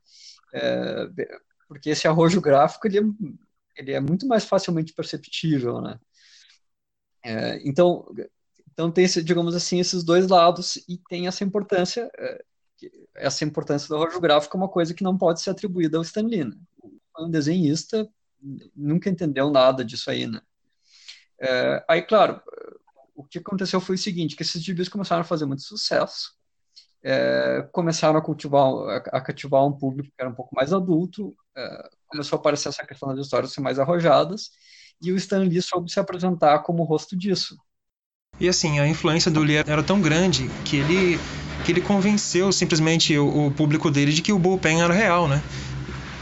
É, 0.52 1.08
porque 1.68 1.90
esse 1.90 2.06
arrojo 2.06 2.40
gráfico 2.40 2.86
ele 2.86 2.98
é, 2.98 3.02
ele 3.76 3.92
é 3.92 4.00
muito 4.00 4.26
mais 4.26 4.44
facilmente 4.44 4.92
perceptível, 4.92 5.80
né? 5.80 5.98
É, 7.24 7.61
então, 7.66 8.06
então 8.72 8.90
tem, 8.90 9.06
digamos 9.06 9.54
assim, 9.54 9.78
esses 9.78 10.02
dois 10.02 10.28
lados 10.28 10.76
e 10.88 10.98
tem 11.08 11.26
essa 11.26 11.44
importância, 11.44 12.11
é, 12.18 12.44
essa 13.16 13.44
importância 13.44 13.88
do 13.88 13.96
arrojo 13.96 14.20
gráfico 14.20 14.56
é 14.56 14.61
uma 14.61 14.68
coisa 14.68 14.94
que 14.94 15.04
não 15.04 15.16
pode 15.16 15.40
ser 15.40 15.50
atribuída 15.50 15.96
ao 15.96 16.02
Stan 16.02 16.22
Lee. 16.22 16.44
Né? 16.44 16.56
Um 17.18 17.30
desenhista 17.30 18.08
nunca 18.74 19.08
entendeu 19.08 19.50
nada 19.50 19.85
disso 19.85 20.11
aí, 20.11 20.26
né? 20.26 20.40
É, 21.40 21.85
aí, 21.88 22.02
claro, 22.02 22.40
o 23.14 23.24
que 23.24 23.38
aconteceu 23.38 23.80
foi 23.80 23.96
o 23.96 23.98
seguinte, 23.98 24.37
que 24.37 24.42
esses 24.42 24.62
gibis 24.62 24.88
começaram 24.88 25.22
a 25.22 25.24
fazer 25.24 25.44
muito 25.44 25.62
sucesso, 25.62 26.35
é, 27.04 27.66
começaram 27.72 28.18
a 28.18 28.22
cultivar, 28.22 28.70
a, 29.12 29.20
cativar 29.20 29.66
um 29.66 29.72
público 29.72 30.08
que 30.08 30.20
era 30.20 30.30
um 30.30 30.34
pouco 30.34 30.54
mais 30.54 30.72
adulto, 30.72 31.34
é, 31.56 31.88
começou 32.06 32.36
a 32.36 32.40
aparecer 32.40 32.68
essa 32.68 32.86
questão 32.86 33.08
das 33.08 33.24
histórias 33.24 33.52
ser 33.52 33.60
mais 33.60 33.78
arrojadas, 33.78 34.50
e 35.00 35.10
o 35.10 35.16
Stan 35.16 35.40
Lee 35.40 35.60
soube 35.60 35.90
se 35.90 35.98
apresentar 35.98 36.60
como 36.60 36.82
o 36.82 36.86
rosto 36.86 37.16
disso. 37.16 37.56
E 38.38 38.48
assim, 38.48 38.78
a 38.78 38.86
influência 38.86 39.30
do 39.30 39.40
Lee 39.40 39.56
era 39.56 39.82
tão 39.82 40.00
grande 40.00 40.48
que 40.64 40.76
ele, 40.76 41.18
que 41.64 41.72
ele 41.72 41.80
convenceu 41.80 42.52
simplesmente 42.52 43.16
o, 43.18 43.46
o 43.46 43.50
público 43.50 43.90
dele 43.90 44.12
de 44.12 44.22
que 44.22 44.32
o 44.32 44.38
Bullpen 44.38 44.82
era 44.82 44.94
real, 44.94 45.28
né? 45.28 45.42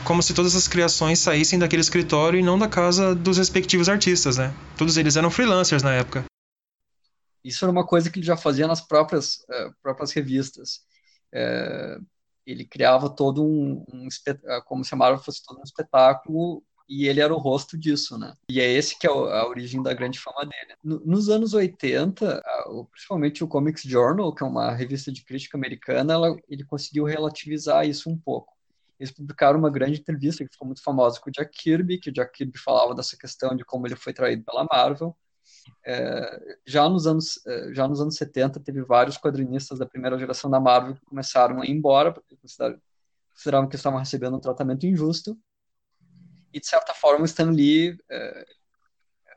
Como 0.04 0.22
se 0.22 0.34
todas 0.34 0.56
as 0.56 0.66
criações 0.66 1.18
saíssem 1.18 1.58
daquele 1.58 1.82
escritório 1.82 2.40
e 2.40 2.42
não 2.42 2.58
da 2.58 2.66
casa 2.66 3.14
dos 3.14 3.36
respectivos 3.36 3.88
artistas, 3.88 4.38
né? 4.38 4.52
Todos 4.76 4.96
eles 4.96 5.16
eram 5.16 5.30
freelancers 5.30 5.82
na 5.82 5.92
época. 5.92 6.24
Isso 7.44 7.64
era 7.64 7.72
uma 7.72 7.86
coisa 7.86 8.10
que 8.10 8.18
ele 8.18 8.26
já 8.26 8.36
fazia 8.36 8.66
nas 8.66 8.80
próprias, 8.80 9.36
uh, 9.48 9.74
próprias 9.82 10.12
revistas. 10.12 10.80
Uh, 11.34 12.04
ele 12.46 12.64
criava 12.64 13.08
todo 13.08 13.44
um, 13.44 13.84
um 13.92 14.08
como 14.64 14.84
se 14.84 14.94
a 14.94 14.96
Marvel 14.96 15.22
fosse 15.22 15.44
todo 15.44 15.60
um 15.60 15.62
espetáculo 15.62 16.62
e 16.90 17.06
ele 17.06 17.20
era 17.20 17.32
o 17.32 17.38
rosto 17.38 17.78
disso, 17.78 18.18
né? 18.18 18.34
E 18.48 18.60
é 18.60 18.68
esse 18.68 18.98
que 18.98 19.06
é 19.06 19.10
a 19.10 19.46
origem 19.46 19.80
da 19.80 19.94
grande 19.94 20.18
fama 20.18 20.40
dele. 20.40 20.74
Nos 20.82 21.28
anos 21.28 21.54
80, 21.54 22.42
principalmente 22.90 23.44
o 23.44 23.48
Comics 23.48 23.84
Journal, 23.84 24.34
que 24.34 24.42
é 24.42 24.46
uma 24.46 24.72
revista 24.72 25.12
de 25.12 25.24
crítica 25.24 25.56
americana, 25.56 26.14
ela, 26.14 26.36
ele 26.48 26.64
conseguiu 26.64 27.04
relativizar 27.04 27.86
isso 27.86 28.10
um 28.10 28.18
pouco. 28.18 28.52
Eles 28.98 29.12
publicaram 29.12 29.60
uma 29.60 29.70
grande 29.70 30.00
entrevista 30.00 30.44
que 30.44 30.50
ficou 30.50 30.66
muito 30.66 30.82
famosa 30.82 31.20
com 31.20 31.30
o 31.30 31.32
Jack 31.32 31.56
Kirby, 31.56 31.98
que 31.98 32.10
o 32.10 32.12
Jack 32.12 32.32
Kirby 32.36 32.58
falava 32.58 32.92
dessa 32.92 33.16
questão 33.16 33.54
de 33.54 33.64
como 33.64 33.86
ele 33.86 33.94
foi 33.94 34.12
traído 34.12 34.42
pela 34.42 34.64
Marvel. 34.64 35.16
É, 35.84 36.56
já, 36.66 36.88
nos 36.88 37.06
anos, 37.06 37.44
é, 37.46 37.74
já 37.74 37.88
nos 37.88 38.00
anos 38.00 38.16
70, 38.16 38.60
teve 38.60 38.82
vários 38.82 39.16
quadrinistas 39.16 39.78
da 39.78 39.86
primeira 39.86 40.18
geração 40.18 40.50
da 40.50 40.60
Marvel 40.60 40.94
que 40.94 41.04
começaram 41.04 41.60
a 41.60 41.66
ir 41.66 41.70
embora, 41.70 42.12
porque 42.12 42.36
consideravam 42.36 43.68
que 43.68 43.76
estavam 43.76 43.98
recebendo 43.98 44.36
um 44.36 44.40
tratamento 44.40 44.86
injusto 44.86 45.38
e 46.52 46.60
de 46.60 46.66
certa 46.66 46.92
forma 46.92 47.22
o 47.22 47.26
Stan 47.26 47.50
Lee, 47.50 47.96
é, 48.10 48.46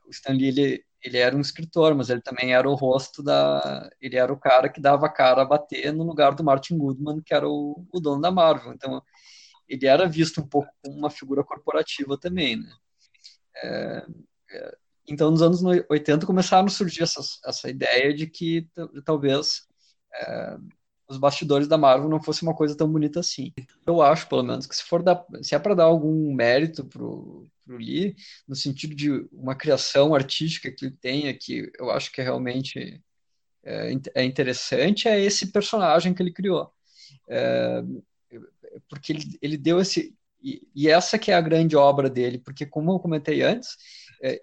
o 0.06 0.10
Stan 0.10 0.34
Lee 0.34 0.48
ele, 0.48 0.86
ele 1.02 1.18
era 1.18 1.36
um 1.36 1.42
escritor, 1.42 1.96
mas 1.96 2.10
ele 2.10 2.22
também 2.22 2.54
era 2.54 2.68
o 2.68 2.76
rosto 2.76 3.22
da, 3.22 3.90
ele 4.02 4.18
era 4.18 4.32
o 4.34 4.40
cara 4.40 4.70
que 4.70 4.82
dava 4.82 5.06
a 5.06 5.10
cara 5.10 5.44
a 5.44 5.46
bater 5.46 5.94
no 5.94 6.04
lugar 6.04 6.34
do 6.34 6.44
Martin 6.44 6.78
Goodman, 6.78 7.22
que 7.22 7.34
era 7.34 7.48
o, 7.48 7.86
o 7.92 8.00
dono 8.00 8.22
da 8.22 8.32
Marvel. 8.32 8.74
Então 8.74 9.02
ele 9.68 9.86
era 9.86 10.08
visto 10.08 10.42
um 10.42 10.48
pouco 10.48 10.70
como 10.82 10.98
uma 10.98 11.10
figura 11.10 11.44
corporativa 11.44 12.18
também, 12.18 12.58
né? 12.58 12.72
É, 13.56 14.06
é, 14.52 14.78
então, 15.08 15.32
nos 15.32 15.42
anos 15.42 15.62
80 15.90 16.26
começaram 16.26 16.66
a 16.66 16.70
surgir 16.70 17.04
essa, 17.04 17.70
ideia 17.70 18.14
de 18.14 18.28
que 18.28 18.68
talvez 19.06 19.68
é, 20.14 20.58
os 21.08 21.18
bastidores 21.18 21.68
da 21.68 21.78
Marvel 21.78 22.10
não 22.10 22.22
fosse 22.22 22.44
uma 22.44 22.56
coisa 22.56 22.76
tão 22.76 22.92
bonita 22.92 23.20
assim. 23.20 23.54
Eu 23.86 24.02
acho, 24.02 24.28
pelo 24.28 24.44
menos, 24.44 24.66
que 24.66 24.76
se 24.76 24.84
for 24.84 25.04
dar, 25.04 25.26
se 25.42 25.56
é 25.56 25.60
para 25.60 25.76
dar 25.76 25.86
algum 25.86 26.34
mérito 26.34 26.86
pro, 26.86 27.48
pro 27.66 27.78
Lee, 27.78 28.16
no 28.48 28.56
sentido 28.56 28.96
de 28.96 29.12
uma 29.32 29.56
criação 29.56 30.16
artística 30.16 30.72
que 30.72 30.86
ele 30.86 30.98
tenha, 31.00 31.38
que 31.38 31.72
eu 31.80 31.92
acho 31.92 32.12
que 32.12 32.22
é 32.22 32.24
realmente 32.24 33.02
é, 33.64 33.94
é 34.16 34.24
interessante, 34.24 35.08
é 35.08 35.20
esse 35.20 35.52
personagem 35.52 36.14
que 36.14 36.22
ele 36.22 36.32
criou. 36.32 36.72
É, 37.30 37.84
porque 38.90 39.14
ele, 39.14 39.38
ele 39.42 39.58
deu 39.58 39.80
esse. 39.80 40.16
E, 40.42 40.68
e, 40.76 40.90
essa 40.90 41.18
que 41.18 41.32
é 41.32 41.36
a 41.36 41.42
grande 41.42 41.76
obra 41.76 42.10
dele, 42.10 42.38
porque, 42.38 42.66
como 42.66 42.92
eu 42.92 43.00
comentei 43.00 43.42
antes, 43.42 43.78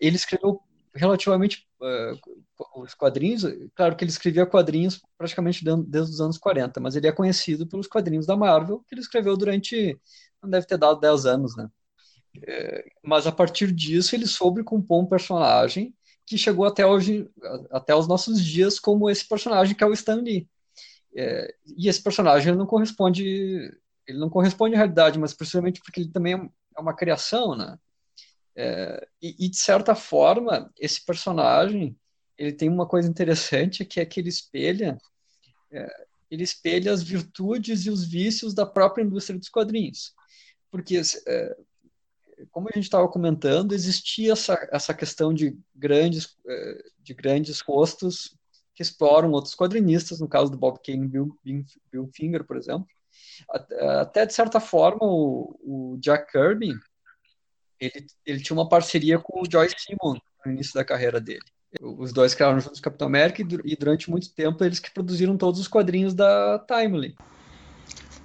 ele 0.01 0.17
escreveu 0.17 0.61
relativamente 0.95 1.67
uh, 1.81 2.81
os 2.83 2.95
quadrinhos, 2.95 3.45
claro 3.75 3.97
que 3.97 4.05
ele 4.05 4.11
escrevia 4.11 4.45
quadrinhos 4.45 5.01
praticamente 5.17 5.65
desde 5.65 6.13
os 6.13 6.21
anos 6.21 6.37
40, 6.37 6.81
mas 6.81 6.97
ele 6.97 7.07
é 7.07 7.13
conhecido 7.13 7.67
pelos 7.67 7.87
quadrinhos 7.87 8.27
da 8.27 8.37
Marvel, 8.37 8.85
que 8.87 8.95
ele 8.95 9.01
escreveu 9.01 9.37
durante, 9.37 9.99
não 10.43 10.51
deve 10.51 10.67
ter 10.67 10.77
dado 10.77 11.01
10 11.01 11.27
anos, 11.27 11.57
né? 11.57 11.69
É, 12.47 12.85
mas 13.03 13.27
a 13.27 13.33
partir 13.33 13.73
disso 13.73 14.15
ele 14.15 14.27
soube 14.27 14.63
compor 14.63 15.03
um 15.03 15.07
personagem 15.07 15.95
que 16.27 16.39
chegou 16.39 16.65
até 16.65 16.87
hoje, 16.87 17.29
até 17.71 17.95
os 17.95 18.07
nossos 18.07 18.45
dias, 18.45 18.79
como 18.79 19.11
esse 19.11 19.27
personagem 19.27 19.75
que 19.75 19.83
é 19.83 19.87
o 19.87 19.93
Stan 19.93 20.17
Lee. 20.17 20.49
É, 21.15 21.55
e 21.77 21.89
esse 21.89 22.01
personagem 22.03 22.55
não 22.55 22.67
corresponde, 22.67 23.25
ele 24.07 24.19
não 24.19 24.31
corresponde 24.31 24.75
à 24.75 24.79
realidade, 24.79 25.19
mas 25.19 25.35
precisamente 25.35 25.81
porque 25.81 26.01
ele 26.01 26.13
também 26.13 26.35
é 26.77 26.81
uma 26.81 26.95
criação, 26.95 27.57
né? 27.57 27.77
É, 28.57 29.07
e, 29.23 29.47
e, 29.47 29.49
de 29.49 29.57
certa 29.57 29.95
forma, 29.95 30.71
esse 30.79 31.05
personagem 31.05 31.97
ele 32.37 32.53
tem 32.53 32.69
uma 32.69 32.87
coisa 32.87 33.09
interessante 33.09 33.85
que 33.85 34.01
é 34.01 34.07
que 34.07 34.19
ele 34.19 34.29
espelha 34.29 34.99
é, 35.71 36.07
ele 36.31 36.43
espelha 36.43 36.93
as 36.93 37.03
virtudes 37.03 37.87
e 37.87 37.91
os 37.91 38.05
vícios 38.05 38.55
da 38.55 38.65
própria 38.65 39.03
indústria 39.03 39.39
dos 39.39 39.49
quadrinhos, 39.49 40.15
porque 40.71 41.01
é, 41.27 41.57
como 42.51 42.69
a 42.69 42.73
gente 42.75 42.85
estava 42.85 43.09
comentando, 43.09 43.75
existia 43.75 44.33
essa, 44.33 44.69
essa 44.73 44.95
questão 44.95 45.35
de 45.35 45.59
grandes 45.75 46.37
é, 46.47 46.85
de 47.03 47.15
grandes 47.15 47.61
rostos 47.61 48.37
que 48.75 48.83
exploram 48.83 49.33
outros 49.33 49.55
quadrinistas, 49.55 50.21
no 50.21 50.29
caso 50.29 50.51
do 50.51 50.57
Bob 50.57 50.81
Kane 50.83 51.05
e 51.05 51.09
Bill, 51.09 51.39
Bill 51.93 52.11
Finger, 52.15 52.45
por 52.45 52.57
exemplo. 52.57 52.87
Até, 54.01 54.25
de 54.25 54.33
certa 54.33 54.61
forma, 54.61 55.01
o, 55.03 55.59
o 55.95 55.99
Jack 55.99 56.31
Kirby 56.33 56.75
ele, 57.81 58.07
ele 58.27 58.41
tinha 58.41 58.57
uma 58.57 58.69
parceria 58.69 59.19
com 59.19 59.41
o 59.41 59.51
Joyce 59.51 59.75
Simon 59.79 60.19
no 60.45 60.53
início 60.53 60.75
da 60.75 60.85
carreira 60.85 61.21
dele. 61.21 61.41
Os 61.81 62.13
dois 62.13 62.35
criaram 62.35 62.59
juntos 62.59 62.81
o 62.81 62.83
Capitão 62.83 63.07
América 63.07 63.43
e, 63.43 63.77
durante 63.77 64.11
muito 64.11 64.29
tempo 64.31 64.63
eles 64.65 64.81
que 64.81 64.91
produziram 64.91 65.37
todos 65.37 65.61
os 65.61 65.69
quadrinhos 65.69 66.13
da 66.13 66.59
Timely. 66.59 67.15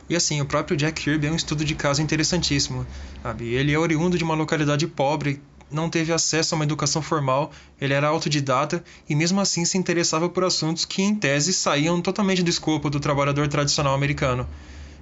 E 0.09 0.15
assim, 0.15 0.41
o 0.41 0.45
próprio 0.45 0.77
Jack 0.77 1.03
Kirby 1.03 1.27
é 1.27 1.31
um 1.31 1.35
estudo 1.35 1.63
de 1.63 1.75
caso 1.75 2.01
interessantíssimo. 2.01 2.85
Sabe? 3.23 3.53
Ele 3.53 3.71
é 3.71 3.77
oriundo 3.77 4.17
de 4.17 4.23
uma 4.23 4.35
localidade 4.35 4.87
pobre, 4.87 5.41
não 5.71 5.89
teve 5.89 6.11
acesso 6.11 6.53
a 6.53 6.57
uma 6.57 6.63
educação 6.63 7.01
formal, 7.01 7.51
ele 7.81 7.93
era 7.93 8.07
autodidata 8.07 8.83
e 9.09 9.15
mesmo 9.15 9.41
assim 9.41 9.65
se 9.65 9.77
interessava 9.77 10.29
por 10.29 10.43
assuntos 10.43 10.85
que, 10.85 11.01
em 11.01 11.15
tese, 11.15 11.53
saíam 11.53 12.01
totalmente 12.01 12.43
do 12.43 12.49
escopo 12.49 12.89
do 12.89 12.99
trabalhador 12.99 13.47
tradicional 13.47 13.93
americano. 13.93 14.47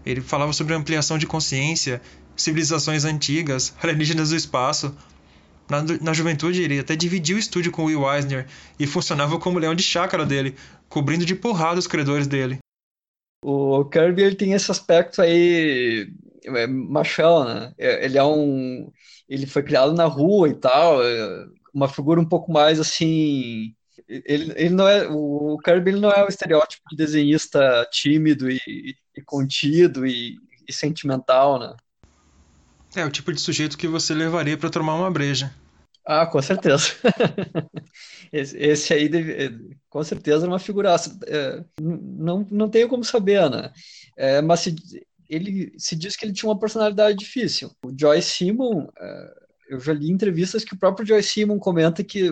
Ele 0.06 0.22
falava 0.22 0.54
sobre 0.54 0.74
ampliação 0.74 1.18
de 1.18 1.26
consciência, 1.26 2.02
civilizações 2.36 3.06
antigas, 3.06 3.74
alienígenas 3.82 4.30
do 4.30 4.36
espaço. 4.36 4.96
Na, 5.70 5.82
na 6.02 6.14
juventude, 6.14 6.62
ele 6.62 6.80
até 6.80 6.96
dividiu 6.96 7.38
o 7.38 7.40
estúdio 7.40 7.72
com 7.72 7.86
Will 7.86 8.12
Eisner 8.12 8.46
e 8.78 8.86
funcionava 8.86 9.40
como 9.40 9.60
leão 9.60 9.74
de 9.74 9.84
chácara 9.84 10.26
dele, 10.26 10.56
cobrindo 10.90 11.26
de 11.26 11.36
porrada 11.36 11.80
os 11.80 11.88
credores 11.88 12.28
dele. 12.28 12.60
O 13.44 13.84
Kirby 13.86 14.24
ele 14.24 14.36
tem 14.36 14.54
esse 14.54 14.72
aspecto 14.72 15.22
aí 15.22 16.10
é, 16.46 16.68
machão, 16.68 17.44
né? 17.46 17.74
É, 17.78 18.06
ele 18.06 18.18
é 18.18 18.24
um, 18.24 18.90
ele 19.28 19.46
foi 19.46 19.64
criado 19.64 19.94
na 19.94 20.06
rua 20.06 20.50
e 20.50 20.54
tal, 20.54 21.04
é 21.04 21.46
uma 21.74 21.88
figura 21.88 22.20
um 22.20 22.28
pouco 22.28 22.52
mais 22.52 22.80
assim. 22.80 23.74
Ele, 24.08 24.54
ele 24.56 24.70
não 24.70 24.88
é 24.88 25.08
o 25.08 25.58
Kirby 25.64 25.92
ele 25.92 26.00
não 26.00 26.12
é 26.12 26.24
o 26.24 26.28
estereótipo 26.28 26.84
de 26.90 26.98
desenhista 26.98 27.88
tímido 27.92 28.50
e, 28.50 28.60
e 29.16 29.22
contido 29.24 30.06
e, 30.06 30.38
e 30.68 30.74
sentimental, 30.74 31.60
né? 31.60 31.76
É 32.96 33.06
o 33.06 33.12
tipo 33.12 33.34
de 33.34 33.40
sujeito 33.40 33.78
que 33.78 33.88
você 33.88 34.14
levaria 34.14 34.58
para 34.58 34.70
tomar 34.70 34.96
uma 34.96 35.10
breja. 35.10 35.54
Ah, 36.06 36.26
com 36.26 36.42
certeza. 36.42 36.92
esse, 38.32 38.58
esse, 38.58 38.94
aí, 38.94 39.08
deve, 39.08 39.78
com 39.90 40.04
certeza, 40.04 40.44
era 40.44 40.52
uma 40.52 40.60
figuraça. 40.60 41.18
É, 41.26 41.64
não, 41.82 42.46
não 42.52 42.70
tenho 42.70 42.90
como 42.90 43.04
saber, 43.04 43.50
né? 43.50 43.72
É, 44.18 44.42
mas 44.42 44.60
se, 44.60 44.76
ele 45.30 45.74
se 45.78 45.96
diz 45.96 46.16
que 46.16 46.26
ele 46.26 46.34
tinha 46.34 46.50
uma 46.50 46.60
personalidade 46.60 47.18
difícil. 47.18 47.72
O 47.86 47.92
Joy 47.98 48.22
Simon, 48.22 48.88
é, 49.00 49.34
eu 49.70 49.80
já 49.80 49.94
li 49.94 50.12
entrevistas 50.12 50.64
que 50.64 50.74
o 50.74 50.78
próprio 50.78 51.08
Joy 51.08 51.24
Simon 51.24 51.58
comenta 51.58 52.04
que, 52.04 52.30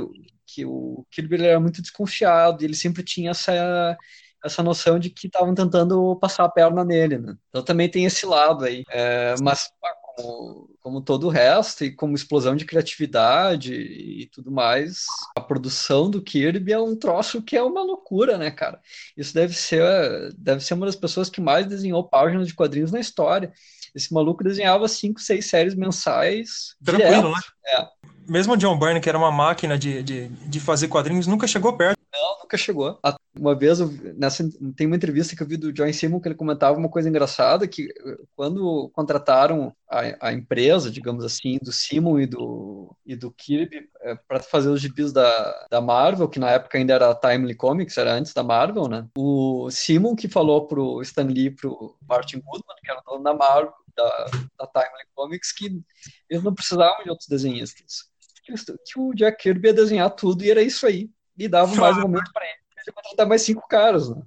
que 0.54 0.66
o 0.66 1.06
Kirby 1.12 1.46
era 1.46 1.60
muito 1.60 1.82
desconfiado 1.82 2.62
e 2.62 2.66
ele 2.66 2.76
sempre 2.76 3.04
tinha 3.04 3.32
essa 3.32 3.98
essa 4.44 4.64
noção 4.64 4.98
de 4.98 5.12
que 5.12 5.28
estavam 5.28 5.54
tentando 5.54 6.16
passar 6.16 6.46
a 6.46 6.50
perna 6.50 6.84
nele, 6.84 7.20
né? 7.20 7.36
Então 7.50 7.64
também 7.64 7.88
tem 7.88 8.06
esse 8.06 8.26
lado 8.26 8.66
aí. 8.66 8.84
É, 8.90 9.36
mas 9.40 9.70
como, 10.16 10.70
como 10.82 11.02
todo 11.02 11.28
o 11.28 11.30
resto, 11.30 11.86
e 11.86 11.92
como 11.92 12.16
explosão 12.16 12.56
de 12.56 12.66
criatividade 12.66 13.74
e 13.74 14.28
tudo 14.34 14.52
mais, 14.52 15.06
a 15.38 15.42
produção 15.42 16.10
do 16.10 16.22
Kirby 16.22 16.74
é 16.74 16.80
um 16.80 16.96
troço 16.96 17.42
que 17.42 17.56
é 17.56 17.64
uma 17.64 17.84
loucura, 17.84 18.38
né, 18.38 18.52
cara? 18.52 18.80
Isso 19.16 19.34
deve 19.34 19.54
ser, 19.54 20.34
deve 20.38 20.64
ser 20.64 20.74
uma 20.74 20.86
das 20.86 20.96
pessoas 20.96 21.30
que 21.30 21.42
mais 21.42 21.68
desenhou 21.68 22.08
páginas 22.08 22.48
de 22.48 22.56
quadrinhos 22.56 22.92
na 22.92 23.00
história. 23.00 23.52
Esse 23.94 24.14
maluco 24.14 24.44
desenhava 24.44 24.88
cinco, 24.88 25.20
seis 25.20 25.48
séries 25.48 25.76
mensais. 25.76 26.76
Tranquilo, 26.84 27.12
direto. 27.12 27.32
né? 27.32 27.40
É. 27.68 28.01
Mesmo 28.28 28.54
o 28.54 28.58
John 28.58 28.78
Byrne, 28.78 29.02
que 29.02 29.10
era 29.10 29.18
uma 29.18 29.32
máquina 29.32 29.78
de, 29.78 30.02
de, 30.04 30.28
de 30.28 30.60
fazer 30.60 30.88
quadrinhos, 30.88 31.28
nunca 31.28 31.48
chegou 31.48 31.74
perto. 31.74 32.00
Não, 32.14 32.40
nunca 32.42 32.58
chegou. 32.58 33.00
Uma 33.34 33.56
vez, 33.56 33.80
nessa, 34.18 34.48
tem 34.76 34.86
uma 34.86 34.96
entrevista 34.98 35.36
que 35.36 35.42
eu 35.42 35.48
vi 35.48 35.56
do 35.56 35.72
John 35.72 35.92
Simon 35.94 36.20
que 36.20 36.28
ele 36.28 36.36
comentava 36.36 36.78
uma 36.78 36.90
coisa 36.90 37.08
engraçada, 37.08 37.66
que 37.68 37.88
eh, 37.90 38.18
quando 38.36 38.90
contrataram 38.94 39.74
a, 39.90 40.28
a 40.28 40.34
empresa, 40.34 40.92
digamos 40.92 41.24
assim, 41.24 41.58
do 41.62 41.72
Simon 41.72 42.20
e 42.20 42.28
do, 42.28 42.94
e 43.06 43.16
do 43.16 43.32
Kirby 43.32 43.90
é, 44.02 44.16
para 44.16 44.42
fazer 44.42 44.70
os 44.70 44.82
gibis 44.82 45.14
da, 45.14 45.68
da 45.70 45.80
Marvel, 45.80 46.28
que 46.28 46.40
na 46.40 46.50
época 46.52 46.78
ainda 46.78 46.94
era 46.94 47.16
Timely 47.16 47.56
Comics, 47.56 47.98
era 47.98 48.14
antes 48.14 48.34
da 48.34 48.44
Marvel, 48.44 48.88
né? 48.90 49.08
O 49.18 49.70
Simon 49.72 50.14
que 50.14 50.28
falou 50.28 50.68
pro 50.68 51.02
Stan 51.02 51.24
Lee, 51.24 51.52
pro 51.52 51.98
Martin 52.08 52.42
Goodman, 52.42 52.76
que 52.84 52.92
era 52.92 53.00
o 53.00 53.12
dono 53.12 53.24
da 53.24 53.34
Marvel, 53.34 53.74
da, 53.96 54.26
da 54.60 54.68
Timely 54.68 55.08
Comics, 55.16 55.54
que 55.54 55.82
eles 56.30 56.44
não 56.44 56.54
precisavam 56.54 57.04
de 57.04 57.10
outros 57.10 57.30
desenhistas. 57.30 58.11
Que, 58.44 58.54
que 58.54 59.00
o 59.00 59.14
Jack 59.14 59.42
Kirby 59.42 59.68
ia 59.68 59.74
desenhar 59.74 60.10
tudo 60.12 60.44
e 60.44 60.52
era 60.52 60.62
isso 60.62 60.86
aí 60.86 61.10
e 61.38 61.48
dava 61.48 61.76
mais 61.76 61.98
um 61.98 62.02
momento 62.02 62.32
para 62.34 62.46
ele. 62.46 62.62
Ele 62.78 62.96
contratar 62.96 63.28
mais 63.28 63.42
cinco 63.42 63.68
caras, 63.68 64.10
né? 64.10 64.22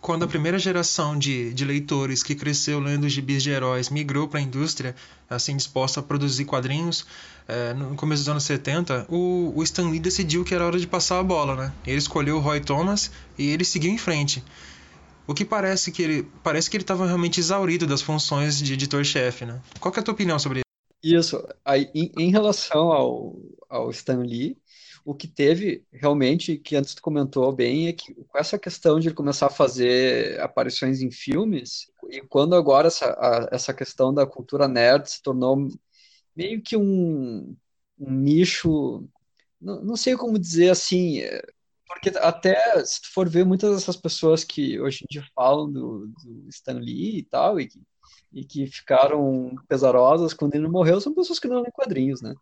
Quando 0.00 0.24
a 0.24 0.28
primeira 0.28 0.58
geração 0.58 1.18
de, 1.18 1.54
de 1.54 1.64
leitores 1.64 2.22
que 2.22 2.34
cresceu 2.34 2.78
lendo 2.78 3.08
gibis 3.08 3.42
de 3.42 3.50
heróis 3.50 3.88
migrou 3.88 4.28
para 4.28 4.38
a 4.38 4.42
indústria, 4.42 4.94
assim 5.30 5.56
disposta 5.56 6.00
a 6.00 6.02
produzir 6.02 6.44
quadrinhos, 6.44 7.06
é, 7.48 7.72
no 7.72 7.94
começo 7.94 8.20
dos 8.20 8.28
anos 8.28 8.44
70, 8.44 9.06
o, 9.08 9.54
o 9.56 9.62
Stan 9.62 9.88
Lee 9.88 9.98
decidiu 9.98 10.44
que 10.44 10.54
era 10.54 10.66
hora 10.66 10.78
de 10.78 10.86
passar 10.86 11.18
a 11.18 11.22
bola, 11.22 11.56
né? 11.56 11.72
Ele 11.86 11.96
escolheu 11.96 12.36
o 12.36 12.40
Roy 12.40 12.60
Thomas 12.60 13.10
e 13.38 13.48
ele 13.48 13.64
seguiu 13.64 13.90
em 13.90 13.96
frente. 13.96 14.44
O 15.26 15.32
que 15.32 15.42
parece 15.42 15.90
que 15.90 16.02
ele 16.02 16.30
parece 16.42 16.68
que 16.68 16.76
ele 16.76 16.84
estava 16.84 17.06
realmente 17.06 17.40
exaurido 17.40 17.86
das 17.86 18.02
funções 18.02 18.58
de 18.58 18.74
editor-chefe, 18.74 19.46
né? 19.46 19.58
Qual 19.80 19.94
é 19.96 20.00
a 20.00 20.02
tua 20.02 20.12
opinião 20.12 20.38
sobre 20.38 20.63
isso? 21.04 21.46
Aí, 21.64 21.90
em, 21.94 22.12
em 22.18 22.30
relação 22.30 22.92
ao, 22.92 23.36
ao 23.68 23.90
Stan 23.90 24.18
Lee, 24.18 24.56
o 25.04 25.14
que 25.14 25.28
teve 25.28 25.84
realmente, 25.92 26.56
que 26.56 26.76
antes 26.76 26.94
tu 26.94 27.02
comentou 27.02 27.52
bem, 27.52 27.88
é 27.88 27.92
que 27.92 28.14
com 28.14 28.38
essa 28.38 28.58
questão 28.58 28.98
de 28.98 29.08
ele 29.08 29.14
começar 29.14 29.46
a 29.46 29.50
fazer 29.50 30.40
aparições 30.40 31.02
em 31.02 31.10
filmes, 31.10 31.90
e 32.10 32.22
quando 32.22 32.54
agora 32.54 32.88
essa, 32.88 33.06
a, 33.12 33.48
essa 33.52 33.74
questão 33.74 34.14
da 34.14 34.26
cultura 34.26 34.66
nerd 34.66 35.10
se 35.10 35.22
tornou 35.22 35.68
meio 36.34 36.62
que 36.62 36.76
um, 36.76 37.54
um 37.98 38.10
nicho, 38.10 39.06
não, 39.60 39.84
não 39.84 39.96
sei 39.96 40.16
como 40.16 40.38
dizer 40.38 40.70
assim, 40.70 41.20
é, 41.20 41.42
porque 41.86 42.10
até 42.18 42.84
se 42.84 43.02
tu 43.02 43.12
for 43.12 43.28
ver 43.28 43.44
muitas 43.44 43.74
dessas 43.74 43.96
pessoas 43.96 44.42
que 44.42 44.80
hoje 44.80 45.04
em 45.04 45.06
dia 45.10 45.24
falam 45.34 45.70
do, 45.70 46.08
do 46.08 46.48
Stan 46.48 46.78
Lee 46.78 47.18
e 47.18 47.22
tal, 47.24 47.60
e 47.60 47.68
que, 47.68 47.78
e 48.32 48.44
que 48.44 48.66
ficaram 48.66 49.54
pesarosas 49.68 50.34
quando 50.34 50.54
ele 50.54 50.68
morreu, 50.68 51.00
são 51.00 51.14
pessoas 51.14 51.38
que 51.38 51.48
não 51.48 51.60
lêem 51.60 51.72
quadrinhos, 51.72 52.20
né? 52.20 52.34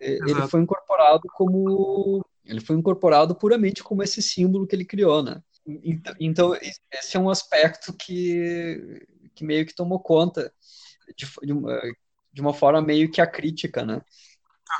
ele 0.00 0.30
Exato. 0.30 0.48
foi 0.48 0.60
incorporado 0.60 1.22
como 1.34 2.24
ele 2.44 2.60
foi 2.60 2.76
incorporado 2.76 3.34
puramente 3.34 3.82
como 3.82 4.02
esse 4.02 4.22
símbolo 4.22 4.66
que 4.66 4.74
ele 4.74 4.84
criou, 4.84 5.22
né? 5.22 5.42
Então 6.18 6.54
esse 6.54 7.16
é 7.16 7.20
um 7.20 7.28
aspecto 7.28 7.92
que, 7.92 9.06
que 9.34 9.44
meio 9.44 9.66
que 9.66 9.74
tomou 9.74 10.00
conta 10.00 10.52
de, 11.16 11.26
de, 11.42 11.52
uma, 11.52 11.80
de 12.32 12.40
uma 12.40 12.54
forma 12.54 12.80
meio 12.80 13.10
que 13.10 13.20
a 13.20 13.26
crítica, 13.26 13.84
né? 13.84 14.00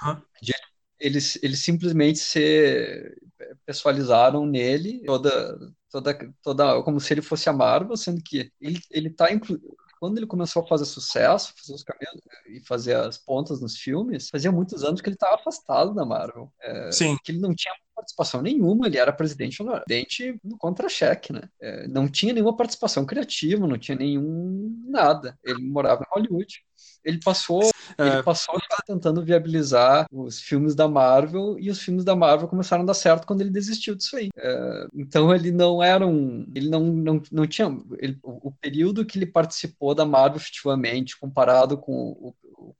Uhum. 0.03 0.23
De, 0.41 0.55
eles, 0.99 1.39
eles 1.43 1.61
simplesmente 1.61 2.19
se 2.19 3.15
pessoalizaram 3.67 4.47
nele 4.47 5.03
toda 5.05 5.59
toda 5.91 6.35
toda 6.43 6.83
como 6.83 7.01
se 7.01 7.13
ele 7.13 7.23
fosse 7.23 7.49
a 7.49 7.53
Marvel, 7.53 7.97
sendo 7.97 8.23
que 8.23 8.51
ele 8.61 8.81
ele 8.91 9.09
está 9.09 9.33
inclu 9.33 9.61
quando 9.99 10.19
ele 10.19 10.27
começou 10.27 10.63
a 10.63 10.67
fazer 10.67 10.85
sucesso, 10.85 11.53
fazer 11.57 11.75
os 11.75 11.83
caminhos 11.83 12.21
e 12.49 12.61
fazer 12.67 12.97
as 12.97 13.19
pontas 13.19 13.61
nos 13.61 13.77
filmes, 13.77 14.29
fazia 14.29 14.53
muitos 14.53 14.85
anos 14.85 15.01
que 15.01 15.09
ele 15.09 15.17
estava 15.17 15.37
afastado 15.37 15.95
da 15.95 16.05
Marvel. 16.05 16.53
É, 16.61 16.91
Sim. 16.93 17.17
Que 17.25 17.33
ele 17.33 17.41
não 17.41 17.55
tinha 17.55 17.75
participação 17.95 18.41
nenhuma, 18.41 18.87
ele 18.87 18.97
era 18.97 19.13
presidente 19.13 19.59
presidente 19.65 20.41
no 20.45 20.57
contra-cheque, 20.57 21.33
né? 21.33 21.43
É, 21.61 21.89
não 21.89 22.09
tinha 22.09 22.33
nenhuma 22.33 22.57
participação 22.57 23.05
criativa, 23.05 23.67
não 23.67 23.79
tinha 23.79 23.97
nenhum 23.97 24.85
nada. 24.87 25.39
Ele 25.45 25.63
morava 25.63 26.03
em 26.03 26.15
Hollywood. 26.15 26.63
Ele 27.05 27.19
passou. 27.23 27.71
Ele 27.97 28.23
passou 28.23 28.57
a 28.57 28.61
ficar 28.61 28.83
tentando 28.87 29.23
viabilizar 29.23 30.07
os 30.11 30.41
filmes 30.41 30.75
da 30.75 30.89
Marvel 30.89 31.57
e 31.59 31.71
os 31.71 31.81
filmes 31.81 32.05
da 32.05 32.15
Marvel 32.15 32.49
começaram 32.49 32.83
a 32.83 32.87
dar 32.87 32.95
certo 32.95 33.27
quando 33.27 33.41
ele 33.41 33.51
desistiu 33.51 33.95
disso 33.95 34.17
aí. 34.17 34.29
É, 34.37 34.87
então 34.95 35.35
ele 35.35 35.51
não 35.51 35.83
era 35.83 36.07
um, 36.07 36.47
ele 36.55 36.69
não, 36.69 36.81
não, 36.85 37.23
não 37.31 37.47
tinha 37.47 37.69
ele, 37.99 38.19
o, 38.23 38.53
período 38.53 39.05
que 39.05 39.19
ele 39.19 39.27
participou 39.27 39.95
da 39.95 40.05
Marvel 40.05 40.39
efetivamente 40.39 41.19
comparado 41.19 41.79
com 41.79 41.93
o, 41.93 42.35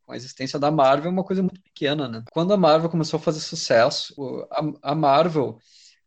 com 0.05 0.13
a 0.13 0.17
existência 0.17 0.59
da 0.59 0.71
Marvel 0.71 1.11
é 1.11 1.13
uma 1.13 1.25
coisa 1.25 1.43
muito 1.43 1.61
pequena, 1.61 2.09
né? 2.09 2.25
Quando 2.33 2.53
a 2.53 2.57
Marvel 2.57 2.91
começou 2.91 3.19
a 3.19 3.23
fazer 3.23 3.41
sucesso, 3.41 4.15
a, 4.51 4.91
a 4.93 4.95
Marvel 4.95 5.59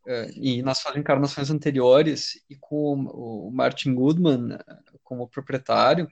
uh, 0.08 0.32
e 0.36 0.62
nas 0.62 0.80
suas 0.80 0.96
encarnações 0.96 1.50
anteriores, 1.50 2.34
e 2.50 2.56
com 2.56 3.06
o 3.06 3.52
Martin 3.52 3.94
Goodman 3.94 4.58
como 5.04 5.28
proprietário, 5.28 6.08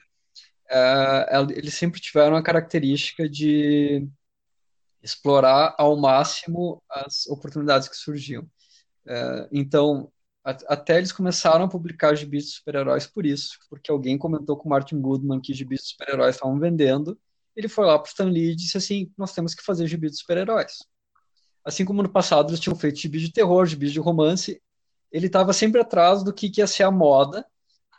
uh, 0.71 1.51
eles 1.51 1.73
sempre 1.73 1.99
tiveram 1.99 2.35
a 2.35 2.43
característica 2.43 3.27
de 3.27 4.07
explorar 5.01 5.75
ao 5.77 5.95
máximo 5.97 6.81
as 6.89 7.27
oportunidades 7.27 7.87
que 7.87 7.95
surgiam. 7.95 8.43
Uh, 9.05 9.47
então, 9.51 10.11
até 10.43 10.97
eles 10.97 11.11
começaram 11.11 11.65
a 11.65 11.69
publicar 11.69 12.15
gibis 12.15 12.45
de 12.45 12.51
super-heróis 12.51 13.05
por 13.05 13.25
isso, 13.25 13.57
porque 13.69 13.91
alguém 13.91 14.17
comentou 14.17 14.57
com 14.57 14.69
Martin 14.69 14.99
Goodman 14.99 15.41
que 15.41 15.53
gibis 15.53 15.81
de 15.81 15.87
super-heróis 15.89 16.35
estavam 16.35 16.59
vendendo, 16.59 17.19
ele 17.55 17.67
foi 17.67 17.85
lá 17.85 17.97
para 17.97 18.07
o 18.07 18.09
Stan 18.09 18.25
Lee 18.25 18.51
e 18.51 18.55
disse 18.55 18.77
assim, 18.77 19.11
nós 19.17 19.33
temos 19.33 19.53
que 19.53 19.63
fazer 19.63 19.87
gibis 19.87 20.11
de 20.11 20.17
super-heróis. 20.19 20.77
Assim 21.63 21.83
como 21.83 22.01
no 22.01 22.09
passado 22.09 22.49
eles 22.49 22.59
tinham 22.59 22.75
feito 22.75 22.99
gibis 22.99 23.21
de 23.21 23.31
terror, 23.31 23.65
gibis 23.65 23.91
de 23.91 23.99
romance, 23.99 24.61
ele 25.11 25.27
estava 25.27 25.51
sempre 25.51 25.81
atrás 25.81 26.23
do 26.23 26.33
que, 26.33 26.49
que 26.49 26.61
ia 26.61 26.67
ser 26.67 26.83
a 26.83 26.91
moda, 26.91 27.45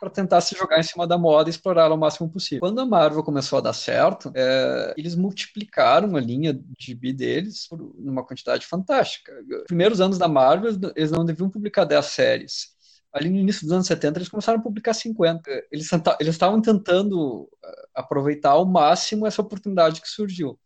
para 0.01 0.09
tentar 0.09 0.41
se 0.41 0.55
jogar 0.55 0.79
em 0.79 0.83
cima 0.83 1.05
da 1.05 1.15
moda 1.15 1.47
e 1.47 1.51
explorar 1.51 1.91
o 1.91 1.95
máximo 1.95 2.27
possível. 2.27 2.61
Quando 2.61 2.81
a 2.81 2.85
Marvel 2.87 3.23
começou 3.23 3.59
a 3.59 3.61
dar 3.61 3.73
certo, 3.73 4.31
é, 4.33 4.95
eles 4.97 5.13
multiplicaram 5.13 6.15
a 6.15 6.19
linha 6.19 6.59
de 6.75 6.95
bi 6.95 7.13
deles 7.13 7.67
por 7.67 7.79
uma 7.79 8.25
quantidade 8.25 8.65
fantástica. 8.65 9.31
Nos 9.47 9.65
primeiros 9.65 10.01
anos 10.01 10.17
da 10.17 10.27
Marvel, 10.27 10.71
eles 10.95 11.11
não 11.11 11.23
deviam 11.23 11.51
publicar 11.51 11.85
10 11.85 12.03
séries. 12.03 12.69
Ali 13.13 13.29
no 13.29 13.37
início 13.37 13.61
dos 13.61 13.73
anos 13.73 13.85
70, 13.85 14.17
eles 14.17 14.29
começaram 14.29 14.57
a 14.57 14.63
publicar 14.63 14.95
50. 14.95 15.67
Eles 15.71 15.87
estavam 16.21 16.59
tentando 16.63 17.47
é, 17.63 17.71
aproveitar 17.93 18.51
ao 18.51 18.65
máximo 18.65 19.27
essa 19.27 19.43
oportunidade 19.43 20.01
que 20.01 20.09
surgiu. 20.09 20.59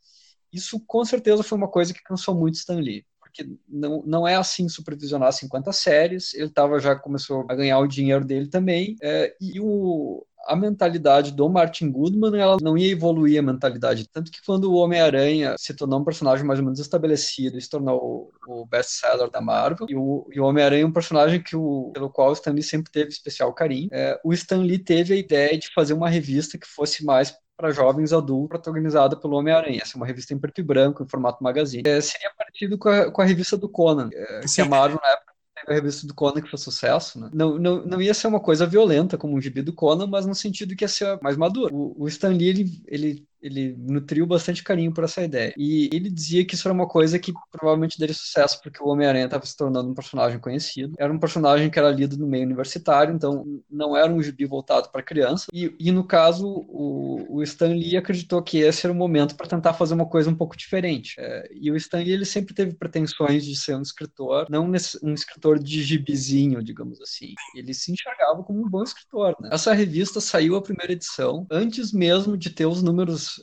Isso, 0.49 0.79
com 0.87 1.03
certeza, 1.03 1.43
foi 1.43 1.57
uma 1.57 1.67
coisa 1.67 1.93
que 1.93 2.01
cansou 2.01 2.33
muito 2.33 2.55
Stan 2.55 2.79
Lee 2.79 3.05
porque 3.35 3.49
não, 3.67 4.01
não 4.05 4.27
é 4.27 4.35
assim 4.35 4.69
supervisionar 4.69 5.33
50 5.33 5.71
séries, 5.73 6.33
ele 6.33 6.49
tava, 6.49 6.79
já 6.79 6.95
começou 6.95 7.45
a 7.49 7.55
ganhar 7.55 7.79
o 7.79 7.87
dinheiro 7.87 8.23
dele 8.23 8.47
também, 8.47 8.95
é, 9.01 9.35
e 9.41 9.59
o, 9.59 10.25
a 10.47 10.55
mentalidade 10.55 11.31
do 11.31 11.49
Martin 11.49 11.91
Goodman 11.91 12.39
ela 12.39 12.57
não 12.61 12.77
ia 12.77 12.91
evoluir 12.91 13.39
a 13.39 13.43
mentalidade. 13.43 14.07
Tanto 14.07 14.31
que 14.31 14.43
quando 14.45 14.71
o 14.71 14.75
Homem-Aranha 14.75 15.55
se 15.57 15.73
tornou 15.73 15.99
um 15.99 16.05
personagem 16.05 16.45
mais 16.45 16.59
ou 16.59 16.65
menos 16.65 16.79
estabelecido 16.79 17.57
e 17.57 17.61
se 17.61 17.69
tornou 17.69 18.31
o, 18.47 18.65
best-seller 18.65 19.29
da 19.29 19.41
Marvel, 19.41 19.87
e 19.89 19.95
o, 19.95 20.25
o 20.33 20.43
Homem-Aranha 20.43 20.83
é 20.83 20.87
um 20.87 20.93
personagem 20.93 21.41
que 21.41 21.55
o, 21.55 21.91
pelo 21.93 22.09
qual 22.09 22.29
o 22.29 22.33
Stan 22.33 22.51
Lee 22.51 22.63
sempre 22.63 22.91
teve 22.91 23.09
especial 23.09 23.53
carinho, 23.53 23.89
é, 23.91 24.19
o 24.23 24.31
Stan 24.33 24.61
Lee 24.61 24.79
teve 24.79 25.13
a 25.13 25.17
ideia 25.17 25.57
de 25.57 25.73
fazer 25.73 25.93
uma 25.93 26.09
revista 26.09 26.57
que 26.57 26.67
fosse 26.67 27.03
mais 27.03 27.35
para 27.57 27.71
jovens 27.71 28.11
adultos, 28.11 28.49
protagonizada 28.49 29.15
pelo 29.15 29.37
Homem-Aranha. 29.37 29.79
Essa 29.81 29.95
é 29.95 29.97
uma 29.97 30.05
revista 30.05 30.33
em 30.33 30.37
preto 30.37 30.59
e 30.59 30.63
branco, 30.63 31.03
em 31.03 31.07
formato 31.07 31.43
magazine. 31.43 31.87
É, 31.87 32.01
seria 32.01 32.31
parecido 32.37 32.77
com 32.77 32.89
a, 32.89 33.11
com 33.11 33.21
a 33.21 33.25
revista 33.25 33.57
do 33.57 33.69
Conan, 33.69 34.09
é, 34.13 34.41
que 34.41 34.61
a 34.61 34.65
Marvel, 34.65 34.99
na 35.01 35.09
época, 35.09 35.33
teve 35.55 35.71
a 35.71 35.75
revista 35.75 36.05
do 36.05 36.13
Conan 36.13 36.41
que 36.41 36.49
foi 36.49 36.59
sucesso, 36.59 37.19
né? 37.19 37.29
Não, 37.33 37.57
não, 37.57 37.85
não 37.85 38.01
ia 38.01 38.13
ser 38.13 38.27
uma 38.27 38.39
coisa 38.39 38.65
violenta 38.65 39.17
como 39.17 39.35
um 39.35 39.41
gibi 39.41 39.61
do 39.61 39.73
Conan, 39.73 40.07
mas 40.07 40.25
no 40.25 40.35
sentido 40.35 40.75
que 40.75 40.83
ia 40.83 40.89
ser 40.89 41.19
mais 41.21 41.37
maduro. 41.37 41.73
O, 41.73 42.03
o 42.03 42.07
Stan 42.07 42.29
Lee, 42.29 42.49
ele, 42.49 42.83
ele 42.87 43.27
ele 43.45 43.75
nutriu 43.77 44.25
bastante 44.25 44.63
carinho 44.63 44.91
por 44.91 45.03
essa 45.03 45.23
ideia. 45.23 45.53
E 45.55 45.87
ele 45.93 46.09
dizia 46.09 46.43
que 46.43 46.55
isso 46.55 46.67
era 46.67 46.73
uma 46.73 46.87
coisa 46.87 47.19
que 47.19 47.31
provavelmente 47.51 47.99
daria 47.99 48.15
sucesso, 48.15 48.59
porque 48.61 48.81
o 48.81 48.87
Homem-Aranha 48.87 49.25
estava 49.25 49.45
se 49.45 49.55
tornando 49.55 49.89
um 49.89 49.93
personagem 49.93 50.39
conhecido. 50.39 50.95
Era 50.97 51.13
um 51.13 51.19
personagem 51.19 51.69
que 51.69 51.77
era 51.77 51.91
lido 51.91 52.17
no 52.17 52.25
meio 52.25 52.43
universitário, 52.43 53.13
então 53.13 53.45
não 53.69 53.95
era 53.95 54.11
um 54.11 54.21
gibi 54.21 54.45
voltado 54.45 54.89
para 54.89 55.03
criança. 55.03 55.45
E, 55.53 55.75
e, 55.79 55.91
no 55.91 56.03
caso, 56.03 56.47
o, 56.47 57.37
o 57.37 57.43
Stan 57.43 57.67
Lee 57.67 57.97
acreditou 57.97 58.41
que 58.41 58.59
esse 58.59 58.85
era 58.85 58.93
o 58.93 58.95
momento 58.95 59.35
para 59.35 59.47
tentar 59.47 59.73
fazer 59.73 59.93
uma 59.93 60.07
coisa 60.07 60.29
um 60.29 60.35
pouco 60.35 60.57
diferente. 60.57 61.15
É, 61.19 61.47
e 61.53 61.69
o 61.69 61.75
Stan 61.75 61.99
Lee 61.99 62.13
ele 62.13 62.25
sempre 62.25 62.55
teve 62.55 62.73
pretensões 62.73 63.45
de 63.45 63.55
ser 63.55 63.75
um 63.75 63.81
escritor, 63.81 64.47
não 64.49 64.71
um 65.03 65.13
escritor 65.13 65.59
de 65.59 65.83
gibizinho, 65.83 66.63
digamos 66.63 66.99
assim. 66.99 67.33
Ele 67.55 67.73
se 67.73 67.91
enxergava 67.91 68.43
como 68.43 68.65
um 68.65 68.69
bom 68.69 68.81
escritor. 68.81 69.35
Né? 69.39 69.49
Essa 69.51 69.73
revista 69.73 70.19
saiu 70.19 70.55
a 70.55 70.61
primeira 70.61 70.93
edição 70.93 71.45
antes 71.51 71.91
mesmo 71.91 72.35
de 72.35 72.49
ter 72.49 72.65
os 72.65 72.81
números 72.81 73.34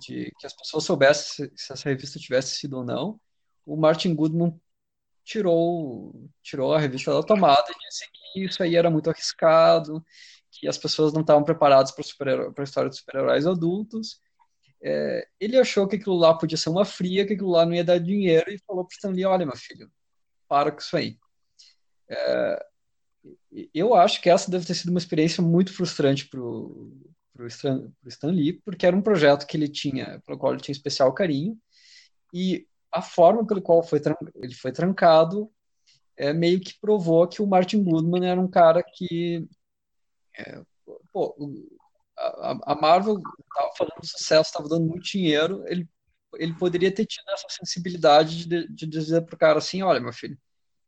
de 0.00 0.32
que 0.38 0.46
as 0.46 0.54
pessoas 0.54 0.84
soubessem 0.84 1.50
se, 1.56 1.72
essa 1.72 1.88
revista 1.88 2.18
tivesse 2.18 2.56
sido 2.56 2.78
ou 2.78 2.84
não, 2.84 3.20
o 3.66 3.76
Martin 3.76 4.14
Goodman 4.14 4.58
tirou, 5.24 6.28
tirou 6.42 6.74
a 6.74 6.78
revista 6.78 7.12
da 7.12 7.22
tomada 7.22 7.64
e 7.70 7.88
disse 7.88 8.06
que 8.12 8.44
isso 8.44 8.62
aí 8.62 8.76
era 8.76 8.90
muito 8.90 9.10
arriscado, 9.10 10.04
que 10.50 10.68
as 10.68 10.78
pessoas 10.78 11.12
não 11.12 11.22
estavam 11.22 11.42
preparadas 11.42 11.90
para 11.90 12.02
a 12.56 12.62
história 12.62 12.90
de 12.90 12.96
super-heróis 12.96 13.46
adultos. 13.46 14.20
É, 14.82 15.26
ele 15.40 15.58
achou 15.58 15.88
que 15.88 15.96
aquilo 15.96 16.16
lá 16.16 16.36
podia 16.36 16.58
ser 16.58 16.68
uma 16.68 16.84
fria, 16.84 17.26
que 17.26 17.32
aquilo 17.32 17.50
lá 17.50 17.64
não 17.64 17.74
ia 17.74 17.84
dar 17.84 17.98
dinheiro 17.98 18.50
e 18.50 18.58
falou 18.66 18.84
para 18.84 18.92
o 18.92 18.96
Stanley, 18.96 19.24
olha, 19.24 19.46
meu 19.46 19.56
filho, 19.56 19.90
para 20.46 20.70
com 20.70 20.78
isso 20.78 20.96
aí. 20.96 21.18
É, 22.08 22.66
eu 23.72 23.94
acho 23.94 24.20
que 24.20 24.28
essa 24.28 24.50
deve 24.50 24.66
ter 24.66 24.74
sido 24.74 24.90
uma 24.90 24.98
experiência 24.98 25.42
muito 25.42 25.72
frustrante 25.72 26.26
para 26.28 26.40
o 26.40 27.13
para 27.34 27.44
o 27.44 27.46
Stan, 27.48 27.92
Stan 28.06 28.30
Lee, 28.30 28.54
porque 28.64 28.86
era 28.86 28.96
um 28.96 29.02
projeto 29.02 29.46
que 29.46 29.56
ele 29.56 29.68
tinha, 29.68 30.22
pelo 30.24 30.38
qual 30.38 30.52
ele 30.52 30.62
tinha 30.62 30.72
especial 30.72 31.12
carinho, 31.12 31.58
e 32.32 32.66
a 32.92 33.02
forma 33.02 33.46
pelo 33.46 33.60
qual 33.60 33.82
foi 33.82 34.00
ele 34.36 34.54
foi 34.54 34.72
trancado 34.72 35.50
é, 36.16 36.32
meio 36.32 36.60
que 36.60 36.78
provou 36.80 37.26
que 37.26 37.42
o 37.42 37.46
Martin 37.46 37.82
Goodman 37.82 38.26
era 38.26 38.40
um 38.40 38.48
cara 38.48 38.82
que 38.82 39.46
é, 40.38 40.62
pô, 41.12 41.34
a, 42.16 42.72
a, 42.72 42.74
Marvel 42.74 43.20
estava 43.20 43.72
fazendo 43.76 44.06
sucesso, 44.06 44.50
estava 44.50 44.68
dando 44.68 44.86
muito 44.86 45.04
dinheiro, 45.04 45.64
ele, 45.66 45.88
ele 46.34 46.54
poderia 46.54 46.92
ter 46.92 47.04
tido 47.06 47.28
essa 47.30 47.46
sensibilidade 47.50 48.46
de, 48.46 48.68
de 48.68 48.86
dizer 48.86 49.22
para 49.22 49.34
o 49.34 49.38
cara 49.38 49.58
assim, 49.58 49.82
olha 49.82 50.00
meu 50.00 50.12
filho, 50.12 50.38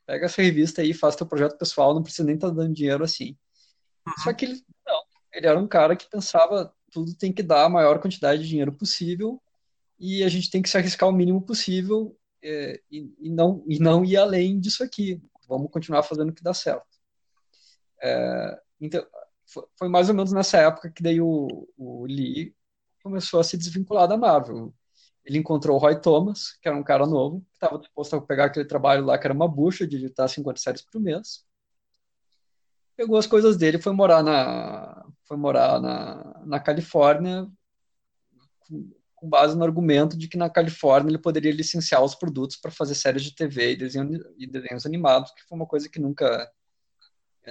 pega 0.07 0.27
essa 0.27 0.43
revista 0.43 0.83
aí, 0.83 0.95
faz 0.95 1.17
teu 1.17 1.27
projeto 1.27 1.59
pessoal, 1.59 1.95
não 1.95 2.03
precisa 2.03 2.25
nem 2.25 2.37
estar 2.37 2.49
tá 2.49 2.55
dando 2.55 2.75
dinheiro 2.75 3.03
assim. 3.03 3.37
Uhum. 4.07 4.15
Só 4.23 4.33
que 4.33 4.45
ele, 4.45 4.65
ele 5.37 5.47
era 5.47 5.59
um 5.59 5.69
cara 5.69 5.95
que 5.95 6.09
pensava 6.09 6.73
tudo 6.91 7.15
tem 7.15 7.31
que 7.31 7.43
dar 7.43 7.67
a 7.67 7.69
maior 7.69 8.01
quantidade 8.01 8.43
de 8.43 8.49
dinheiro 8.49 8.73
possível 8.73 9.41
e 9.99 10.25
a 10.25 10.29
gente 10.29 10.51
tem 10.51 10.63
que 10.63 10.69
se 10.69 10.79
arriscar 10.79 11.09
o 11.09 11.13
mínimo 11.13 11.43
possível 11.43 12.19
é, 12.43 12.81
e, 12.91 13.15
e, 13.21 13.31
não, 13.31 13.63
e 13.67 13.79
não 13.79 14.03
ir 14.03 14.17
além 14.17 14.59
disso 14.59 14.83
aqui. 14.83 15.21
Vamos 15.47 15.71
continuar 15.71 16.03
fazendo 16.03 16.31
o 16.31 16.33
que 16.33 16.43
dá 16.43 16.55
certo. 16.55 16.87
É, 18.03 18.61
então, 18.81 19.07
foi 19.79 19.89
mais 19.89 20.09
ou 20.09 20.15
menos 20.15 20.33
nessa 20.33 20.59
época 20.59 20.91
que 20.91 21.03
daí 21.03 21.21
o, 21.21 21.69
o 21.77 22.07
Lee 22.07 22.55
começou 23.03 23.39
a 23.39 23.45
se 23.45 23.59
desvincular 23.59 24.09
da 24.09 24.17
Marvel. 24.17 24.75
Ele 25.23 25.39
encontrou 25.39 25.77
o 25.77 25.81
Roy 25.81 26.01
Thomas, 26.01 26.53
que 26.63 26.69
era 26.69 26.77
um 26.77 26.83
cara 26.83 27.07
novo, 27.07 27.41
que 27.51 27.57
estava 27.57 27.79
disposto 27.79 28.17
a 28.17 28.23
pegar 28.23 28.47
aquele 28.47 28.67
trabalho 28.67 29.05
lá 29.05 29.19
que 29.19 29.27
era 29.27 29.35
uma 29.35 29.49
bucha 29.49 29.87
de 29.87 29.97
editar 29.97 30.29
50 30.29 30.59
séries 30.61 30.83
por 30.83 31.01
mês 31.01 31.45
pegou 32.97 33.19
as 33.19 33.27
coisas 33.27 33.57
dele 33.57 33.79
foi 33.79 33.93
morar 33.93 34.23
na, 34.23 35.06
foi 35.27 35.37
morar 35.37 35.81
na, 35.81 36.43
na 36.47 36.61
Califórnia 36.61 37.47
com, 38.61 38.91
com 39.15 39.29
base 39.29 39.57
no 39.57 39.65
argumento 39.65 40.17
de 40.17 40.29
que 40.29 40.37
na 40.37 40.49
Califórnia 40.49 41.11
ele 41.11 41.19
poderia 41.19 41.53
licenciar 41.53 42.03
os 42.03 42.15
produtos 42.15 42.57
para 42.57 42.71
fazer 42.71 42.95
séries 42.95 43.23
de 43.23 43.35
TV 43.35 43.73
e, 43.73 43.77
desenho, 43.77 44.21
e 44.39 44.47
desenhos 44.47 44.87
animados, 44.87 45.33
que 45.33 45.43
foi 45.49 45.57
uma 45.57 45.67
coisa 45.67 45.89
que 45.89 45.99
nunca 45.99 46.51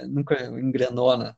nunca 0.08 0.44
engrenou, 0.44 1.16
né? 1.16 1.34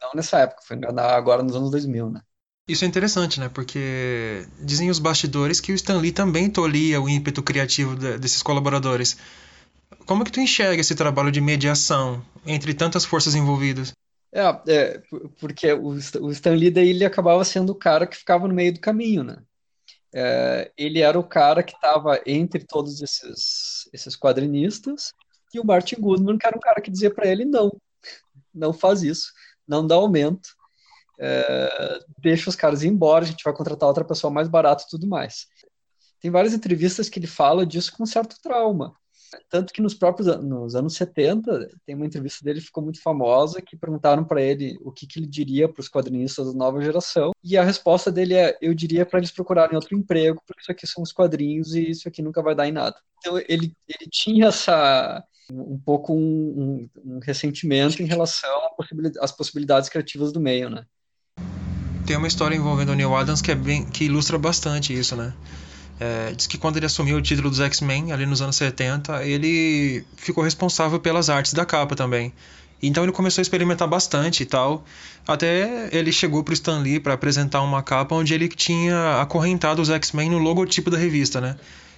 Não 0.00 0.10
nessa 0.14 0.40
época, 0.40 0.62
foi 0.66 0.76
engrenar 0.76 1.10
agora 1.10 1.42
nos 1.42 1.54
anos 1.54 1.70
2000, 1.70 2.10
né? 2.10 2.20
Isso 2.68 2.84
é 2.84 2.88
interessante, 2.88 3.38
né? 3.38 3.48
Porque 3.48 4.44
dizem 4.60 4.90
os 4.90 4.98
bastidores 4.98 5.60
que 5.60 5.70
o 5.70 5.74
Stan 5.74 5.98
Lee 5.98 6.10
também 6.10 6.50
tolia 6.50 7.00
o 7.00 7.08
ímpeto 7.08 7.42
criativo 7.42 7.94
desses 7.94 8.42
colaboradores. 8.42 9.16
Como 10.04 10.24
que 10.24 10.32
tu 10.32 10.40
enxerga 10.40 10.80
esse 10.80 10.96
trabalho 10.96 11.30
de 11.30 11.40
mediação 11.40 12.24
entre 12.44 12.74
tantas 12.74 13.04
forças 13.04 13.36
envolvidas? 13.36 13.92
É, 14.32 14.42
é 14.68 15.02
porque 15.40 15.72
o, 15.72 15.88
o 15.88 16.30
Stan 16.30 16.54
Lee 16.54 16.70
daí, 16.70 16.90
ele 16.90 17.04
acabava 17.04 17.44
sendo 17.44 17.70
o 17.70 17.78
cara 17.78 18.06
que 18.06 18.16
ficava 18.16 18.46
no 18.46 18.54
meio 18.54 18.74
do 18.74 18.80
caminho, 18.80 19.24
né? 19.24 19.42
É, 20.14 20.72
ele 20.76 21.00
era 21.00 21.18
o 21.18 21.26
cara 21.26 21.62
que 21.62 21.74
estava 21.74 22.20
entre 22.26 22.64
todos 22.64 23.02
esses, 23.02 23.88
esses 23.92 24.16
quadrinistas 24.16 25.12
e 25.52 25.60
o 25.60 25.64
Martin 25.64 25.96
Goodman, 26.00 26.38
que 26.38 26.46
era 26.46 26.56
um 26.56 26.60
cara 26.60 26.80
que 26.80 26.90
dizia 26.90 27.12
para 27.12 27.28
ele 27.28 27.44
não, 27.44 27.70
não 28.54 28.72
faz 28.72 29.02
isso, 29.02 29.32
não 29.66 29.86
dá 29.86 29.94
aumento, 29.94 30.48
é, 31.18 31.98
deixa 32.18 32.50
os 32.50 32.56
caras 32.56 32.82
ir 32.82 32.88
embora, 32.88 33.24
a 33.24 33.28
gente 33.28 33.44
vai 33.44 33.54
contratar 33.54 33.88
outra 33.88 34.04
pessoa 34.04 34.30
mais 34.30 34.48
barata 34.48 34.84
e 34.86 34.88
tudo 34.88 35.06
mais. 35.06 35.46
Tem 36.20 36.30
várias 36.30 36.54
entrevistas 36.54 37.08
que 37.08 37.18
ele 37.18 37.26
fala 37.26 37.66
disso 37.66 37.92
com 37.96 38.06
certo 38.06 38.36
trauma. 38.42 38.94
Tanto 39.48 39.72
que 39.72 39.82
nos 39.82 39.94
próprios 39.94 40.26
nos 40.42 40.74
anos 40.74 40.94
70, 40.94 41.70
tem 41.84 41.94
uma 41.94 42.06
entrevista 42.06 42.44
dele 42.44 42.60
que 42.60 42.66
ficou 42.66 42.82
muito 42.82 43.00
famosa, 43.02 43.62
que 43.62 43.76
perguntaram 43.76 44.24
para 44.24 44.42
ele 44.42 44.78
o 44.82 44.92
que, 44.92 45.06
que 45.06 45.18
ele 45.18 45.26
diria 45.26 45.68
para 45.68 45.80
os 45.80 45.88
quadrinistas 45.88 46.46
da 46.46 46.52
nova 46.52 46.80
geração, 46.82 47.32
e 47.42 47.56
a 47.56 47.64
resposta 47.64 48.10
dele 48.10 48.34
é: 48.34 48.56
eu 48.60 48.74
diria 48.74 49.04
para 49.04 49.18
eles 49.18 49.30
procurarem 49.30 49.76
outro 49.76 49.96
emprego, 49.96 50.40
porque 50.46 50.60
isso 50.60 50.72
aqui 50.72 50.86
são 50.86 51.02
os 51.02 51.12
quadrinhos 51.12 51.74
e 51.74 51.90
isso 51.90 52.08
aqui 52.08 52.22
nunca 52.22 52.42
vai 52.42 52.54
dar 52.54 52.68
em 52.68 52.72
nada. 52.72 52.96
Então 53.18 53.38
ele, 53.38 53.72
ele 53.88 54.10
tinha 54.10 54.46
essa 54.46 55.22
um 55.50 55.78
pouco 55.78 56.12
um, 56.12 56.88
um, 57.04 57.14
um 57.16 57.18
ressentimento 57.20 58.02
em 58.02 58.06
relação 58.06 58.50
às 59.20 59.30
possibilidades 59.30 59.88
criativas 59.88 60.32
do 60.32 60.40
meio, 60.40 60.68
né? 60.68 60.84
Tem 62.04 62.16
uma 62.16 62.26
história 62.26 62.54
envolvendo 62.54 62.90
o 62.90 62.94
Neil 62.94 63.14
Adams 63.14 63.42
que 63.42 63.50
é 63.50 63.54
bem 63.54 63.84
que 63.84 64.04
ilustra 64.04 64.38
bastante 64.38 64.92
isso, 64.92 65.16
né? 65.16 65.34
É, 65.98 66.32
diz 66.32 66.46
que 66.46 66.58
quando 66.58 66.76
ele 66.76 66.86
assumiu 66.86 67.16
o 67.16 67.22
título 67.22 67.48
dos 67.48 67.60
X-Men, 67.60 68.12
ali 68.12 68.26
nos 68.26 68.42
anos 68.42 68.56
70, 68.56 69.24
ele 69.24 70.04
ficou 70.16 70.44
responsável 70.44 71.00
pelas 71.00 71.30
artes 71.30 71.52
da 71.54 71.64
capa 71.64 71.96
também. 71.96 72.32
Então 72.82 73.02
ele 73.02 73.12
começou 73.12 73.40
a 73.40 73.44
experimentar 73.44 73.88
bastante 73.88 74.42
e 74.42 74.46
tal. 74.46 74.84
Até 75.26 75.88
ele 75.92 76.12
chegou 76.12 76.44
pro 76.44 76.52
Stan 76.52 76.78
Lee 76.78 77.00
para 77.00 77.14
apresentar 77.14 77.62
uma 77.62 77.82
capa 77.82 78.14
onde 78.14 78.34
ele 78.34 78.48
tinha 78.48 79.20
acorrentado 79.20 79.80
os 79.80 79.88
X-Men 79.88 80.30
no 80.30 80.38
logotipo 80.38 80.90
da 80.90 80.98
revista, 80.98 81.40
né? 81.40 81.56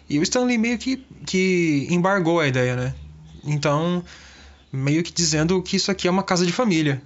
E 0.09 0.19
o 0.19 0.23
Stan 0.23 0.45
Lee 0.45 0.57
meio 0.57 0.79
que, 0.79 1.05
que 1.27 1.87
embargou 1.91 2.41
a 2.41 2.47
ideia, 2.47 2.77
né? 2.77 2.95
Então, 3.45 4.03
meio 4.73 5.03
que 5.03 5.13
dizendo 5.13 5.61
que 5.63 5.77
isso 5.77 5.91
aqui 5.91 6.07
é 6.07 6.11
uma 6.11 6.23
casa 6.23 6.47
de 6.47 6.53
família. 6.53 7.03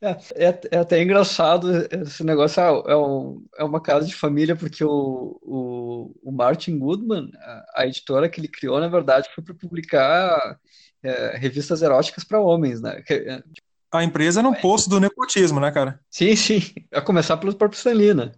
É, 0.00 0.46
é, 0.46 0.60
é 0.72 0.78
até 0.78 1.02
engraçado 1.02 1.70
esse 1.90 2.24
negócio, 2.24 2.62
ah, 2.62 2.90
é, 2.90 2.96
um, 2.96 3.44
é 3.58 3.64
uma 3.64 3.80
casa 3.80 4.06
de 4.06 4.14
família, 4.14 4.56
porque 4.56 4.84
o, 4.84 5.38
o, 5.42 6.14
o 6.22 6.32
Martin 6.32 6.78
Goodman, 6.78 7.30
a, 7.36 7.82
a 7.82 7.86
editora 7.86 8.28
que 8.28 8.40
ele 8.40 8.48
criou, 8.48 8.78
na 8.80 8.88
verdade, 8.88 9.28
foi 9.34 9.42
para 9.42 9.54
publicar 9.54 10.58
é, 11.02 11.36
revistas 11.36 11.82
eróticas 11.82 12.24
para 12.24 12.40
homens, 12.40 12.80
né? 12.80 13.02
É, 13.10 13.42
a 13.90 14.04
empresa 14.04 14.40
era 14.40 14.48
um 14.48 14.54
poço 14.54 14.90
do 14.90 15.00
nepotismo, 15.00 15.60
né, 15.60 15.70
cara? 15.70 15.98
Sim, 16.10 16.36
sim. 16.36 16.60
A 16.92 17.00
começar 17.00 17.36
pelo 17.38 17.54
próprio 17.54 17.78
Stan 17.78 17.92
Lee, 17.92 18.12
né? 18.12 18.32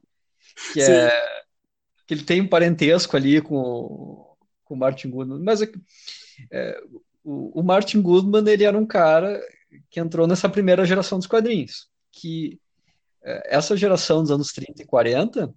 Que, 0.72 0.80
é, 0.80 1.10
que 2.06 2.14
ele 2.14 2.22
tem 2.22 2.40
um 2.40 2.46
parentesco 2.46 3.16
ali 3.16 3.40
com, 3.40 4.36
com 4.64 4.74
o 4.74 4.76
Martin 4.76 5.10
Goodman. 5.10 5.42
Mas 5.42 5.60
o, 7.24 7.60
o 7.60 7.62
Martin 7.62 8.00
Goodman, 8.00 8.48
ele 8.48 8.64
era 8.64 8.78
um 8.78 8.86
cara 8.86 9.40
que 9.90 10.00
entrou 10.00 10.26
nessa 10.26 10.48
primeira 10.48 10.84
geração 10.84 11.18
dos 11.18 11.26
quadrinhos. 11.26 11.88
Que 12.12 12.60
é, 13.22 13.56
essa 13.56 13.76
geração 13.76 14.22
dos 14.22 14.30
anos 14.30 14.52
30 14.52 14.82
e 14.82 14.86
40, 14.86 15.54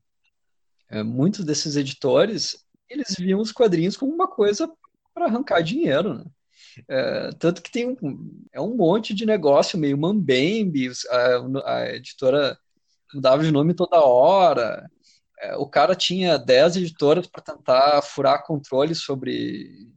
é, 0.90 1.04
muitos 1.04 1.46
desses 1.46 1.76
editores, 1.76 2.66
eles 2.90 3.16
viam 3.18 3.40
os 3.40 3.52
quadrinhos 3.52 3.98
como 3.98 4.14
uma 4.14 4.28
coisa 4.28 4.70
para 5.14 5.26
arrancar 5.26 5.62
dinheiro, 5.62 6.16
né? 6.16 6.26
É, 6.88 7.30
tanto 7.38 7.62
que 7.62 7.72
tem 7.72 7.88
um, 8.02 8.46
é 8.52 8.60
um 8.60 8.76
monte 8.76 9.14
de 9.14 9.26
negócio 9.26 9.78
meio 9.78 9.98
mambembe, 9.98 10.90
a, 11.10 11.72
a 11.76 11.96
editora 11.96 12.58
mudava 13.14 13.44
de 13.44 13.52
nome 13.52 13.74
toda 13.76 14.02
hora. 14.02 14.90
É, 15.40 15.56
o 15.56 15.68
cara 15.68 15.96
tinha 15.96 16.38
10 16.38 16.78
editoras 16.78 17.28
para 17.28 17.44
tentar 17.44 18.02
furar 18.02 18.46
controle 18.46 18.96
sobre, 18.96 19.92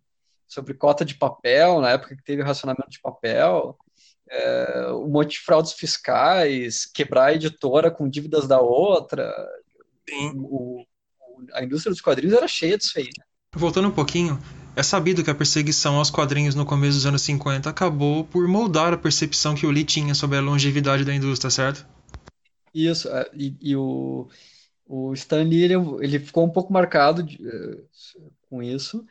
sobre 0.47 0.75
cota 0.75 1.05
de 1.05 1.15
papel, 1.15 1.81
na 1.81 1.91
época 1.91 2.17
que 2.17 2.25
teve 2.25 2.43
racionamento 2.43 2.91
de 2.91 3.01
papel. 3.01 3.77
É, 4.29 4.89
um 4.93 5.09
monte 5.09 5.33
de 5.33 5.41
fraudes 5.41 5.73
fiscais, 5.73 6.85
quebrar 6.85 7.27
a 7.27 7.35
editora 7.35 7.91
com 7.91 8.09
dívidas 8.09 8.49
da 8.49 8.61
outra. 8.61 9.33
O, 10.35 10.81
o, 10.81 10.87
a 11.53 11.63
indústria 11.63 11.93
dos 11.93 12.01
quadrinhos 12.01 12.37
era 12.37 12.49
cheia 12.49 12.77
disso 12.77 12.99
aí. 12.99 13.05
Né? 13.05 13.25
Voltando 13.55 13.89
um 13.89 13.93
pouquinho, 13.93 14.39
é 14.77 14.83
sabido 14.83 15.25
que 15.25 15.31
a 15.31 15.35
perseguição 15.35 15.97
aos 15.97 16.11
quadrinhos 16.11 16.55
no 16.55 16.67
começo 16.67 16.95
dos 16.95 17.07
anos 17.07 17.23
50 17.23 17.71
acabou 17.71 18.25
por 18.25 18.47
moldar 18.47 18.93
a 18.93 18.99
percepção 18.99 19.55
que 19.55 19.67
o 19.67 19.71
Lee 19.71 19.85
tinha 19.85 20.15
sobre 20.15 20.37
a 20.37 20.43
longevidade 20.43 21.05
da 21.05 21.15
indústria, 21.15 21.51
certo? 21.51 21.87
Isso, 22.75 23.09
é, 23.09 23.31
e, 23.33 23.57
e 23.59 23.75
o, 23.75 24.29
o 24.87 25.15
Stan 25.15 25.43
Lee 25.43 25.65
ele, 25.65 25.75
ele 26.01 26.19
ficou 26.19 26.45
um 26.45 26.51
pouco 26.51 26.71
marcado 26.71 27.23
de, 27.23 27.37
uh, 27.37 27.89
com 28.51 28.63
isso. 28.63 29.07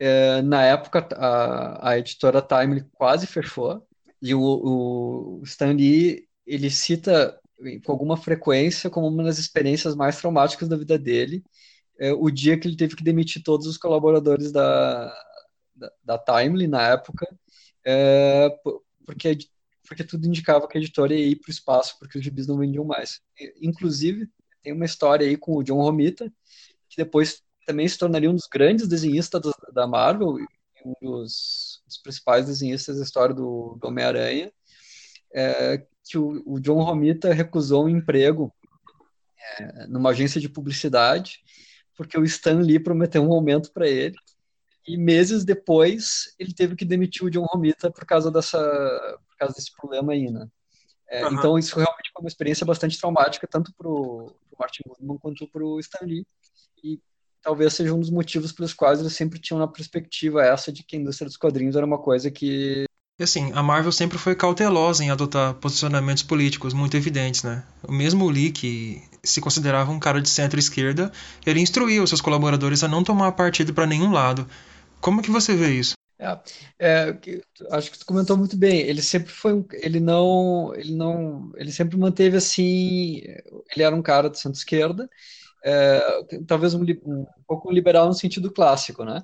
Uh, 0.00 0.42
na 0.42 0.62
época, 0.62 1.06
a, 1.14 1.90
a 1.90 1.98
editora 1.98 2.40
Time 2.40 2.82
quase 2.92 3.26
fechou, 3.26 3.86
e 4.22 4.34
o, 4.34 5.40
o 5.40 5.42
Stan 5.44 5.72
Lee 5.72 6.28
ele 6.46 6.70
cita 6.70 7.38
com 7.84 7.92
alguma 7.92 8.16
frequência 8.16 8.90
como 8.90 9.06
uma 9.06 9.24
das 9.24 9.38
experiências 9.38 9.94
mais 9.94 10.18
traumáticas 10.18 10.68
da 10.68 10.76
vida 10.76 10.98
dele, 10.98 11.44
é, 11.98 12.12
o 12.12 12.30
dia 12.30 12.58
que 12.58 12.66
ele 12.66 12.76
teve 12.76 12.96
que 12.96 13.04
demitir 13.04 13.42
todos 13.42 13.66
os 13.66 13.76
colaboradores 13.76 14.50
da, 14.50 15.12
da, 15.74 15.92
da 16.02 16.18
Timely 16.18 16.66
na 16.66 16.88
época, 16.88 17.26
é, 17.84 18.48
porque, 19.04 19.38
porque 19.86 20.04
tudo 20.04 20.26
indicava 20.26 20.66
que 20.66 20.78
a 20.78 20.80
editora 20.80 21.14
ia 21.14 21.26
ir 21.26 21.36
para 21.36 21.50
o 21.50 21.52
espaço, 21.52 21.98
porque 21.98 22.18
os 22.18 22.24
gibis 22.24 22.46
não 22.46 22.58
vendiam 22.58 22.84
mais. 22.84 23.20
Inclusive, 23.60 24.28
tem 24.62 24.72
uma 24.72 24.86
história 24.86 25.26
aí 25.26 25.36
com 25.36 25.56
o 25.56 25.62
John 25.62 25.82
Romita, 25.82 26.32
que 26.88 26.96
depois 26.96 27.42
também 27.66 27.86
se 27.86 27.98
tornaria 27.98 28.30
um 28.30 28.34
dos 28.34 28.48
grandes 28.50 28.88
desenhistas 28.88 29.42
da 29.72 29.86
Marvel, 29.86 30.38
um 30.84 30.94
dos, 31.02 31.69
dos, 31.90 31.98
principais 31.98 32.46
desenhistas 32.46 32.98
da 32.98 33.04
história 33.04 33.34
do, 33.34 33.76
do 33.80 33.88
Homem-Aranha, 33.88 34.52
é, 35.34 35.84
que 36.04 36.16
o, 36.18 36.42
o, 36.46 36.60
John 36.60 36.82
Romita 36.82 37.32
recusou 37.32 37.84
um 37.84 37.88
emprego 37.88 38.52
é, 39.58 39.86
numa 39.86 40.10
agência 40.10 40.40
de 40.40 40.48
publicidade 40.48 41.40
porque 42.00 42.18
o 42.18 42.24
Stan 42.24 42.60
Lee 42.60 42.80
prometeu 42.80 43.22
um 43.22 43.30
aumento 43.30 43.70
para 43.74 43.86
ele. 43.86 44.16
E 44.88 44.96
meses 44.96 45.44
depois, 45.44 46.34
ele 46.38 46.54
teve 46.54 46.74
que 46.74 46.86
demitir 46.86 47.22
o 47.22 47.30
John 47.30 47.44
Romita 47.44 47.90
por 47.90 48.06
causa, 48.06 48.30
dessa, 48.30 48.58
por 49.28 49.36
causa 49.36 49.54
desse 49.54 49.70
problema 49.76 50.14
aí, 50.14 50.30
né? 50.30 50.48
É, 51.10 51.26
uhum. 51.26 51.34
Então, 51.34 51.58
isso 51.58 51.76
realmente 51.76 52.10
foi 52.10 52.22
uma 52.22 52.28
experiência 52.28 52.64
bastante 52.64 52.98
traumática, 52.98 53.46
tanto 53.46 53.70
para 53.76 53.86
o 53.86 54.34
Martin 54.58 54.80
Goodman 54.86 55.18
quanto 55.18 55.46
para 55.48 55.62
o 55.62 55.78
Stan 55.78 56.06
Lee. 56.06 56.26
E 56.82 56.98
talvez 57.42 57.74
seja 57.74 57.94
um 57.94 58.00
dos 58.00 58.10
motivos 58.10 58.52
pelos 58.52 58.74
quais 58.74 59.00
eles 59.00 59.14
sempre 59.14 59.38
tinham 59.38 59.58
na 59.58 59.68
perspectiva 59.68 60.44
essa 60.44 60.72
de 60.72 60.82
que 60.82 60.96
a 60.96 60.98
indústria 60.98 61.26
dos 61.26 61.36
quadrinhos 61.36 61.76
era 61.76 61.86
uma 61.86 61.98
coisa 61.98 62.30
que 62.30 62.84
e 63.18 63.22
assim, 63.22 63.52
a 63.52 63.62
Marvel 63.62 63.92
sempre 63.92 64.16
foi 64.16 64.34
cautelosa 64.34 65.04
em 65.04 65.10
adotar 65.10 65.52
posicionamentos 65.52 66.22
políticos 66.22 66.72
muito 66.72 66.96
evidentes, 66.96 67.42
né? 67.42 67.62
O 67.86 67.92
mesmo 67.92 68.30
Lee, 68.30 68.50
que 68.50 69.02
se 69.22 69.42
considerava 69.42 69.92
um 69.92 69.98
cara 69.98 70.22
de 70.22 70.28
centro-esquerda, 70.30 71.12
ele 71.44 71.60
instruía 71.60 72.02
os 72.02 72.08
seus 72.08 72.22
colaboradores 72.22 72.82
a 72.82 72.88
não 72.88 73.04
tomar 73.04 73.32
partido 73.32 73.74
para 73.74 73.86
nenhum 73.86 74.10
lado. 74.10 74.48
Como 75.02 75.20
que 75.20 75.30
você 75.30 75.54
vê 75.54 75.68
isso? 75.68 75.92
É, 76.18 76.38
é, 76.78 77.18
acho 77.72 77.90
que 77.90 77.98
você 77.98 78.04
comentou 78.06 78.38
muito 78.38 78.56
bem. 78.56 78.80
Ele 78.80 79.02
sempre 79.02 79.30
foi 79.32 79.52
um, 79.52 79.66
ele 79.72 80.00
não, 80.00 80.72
ele 80.74 80.94
não, 80.94 81.52
ele 81.56 81.72
sempre 81.72 81.98
manteve 81.98 82.38
assim. 82.38 83.20
Ele 83.74 83.82
era 83.82 83.94
um 83.94 84.00
cara 84.00 84.30
de 84.30 84.38
centro-esquerda, 84.38 85.10
é, 85.64 86.00
talvez 86.46 86.74
um, 86.74 86.82
um, 86.82 87.26
pouco 87.46 87.70
liberal 87.70 88.06
no 88.06 88.14
sentido 88.14 88.50
clássico, 88.50 89.04
né? 89.04 89.22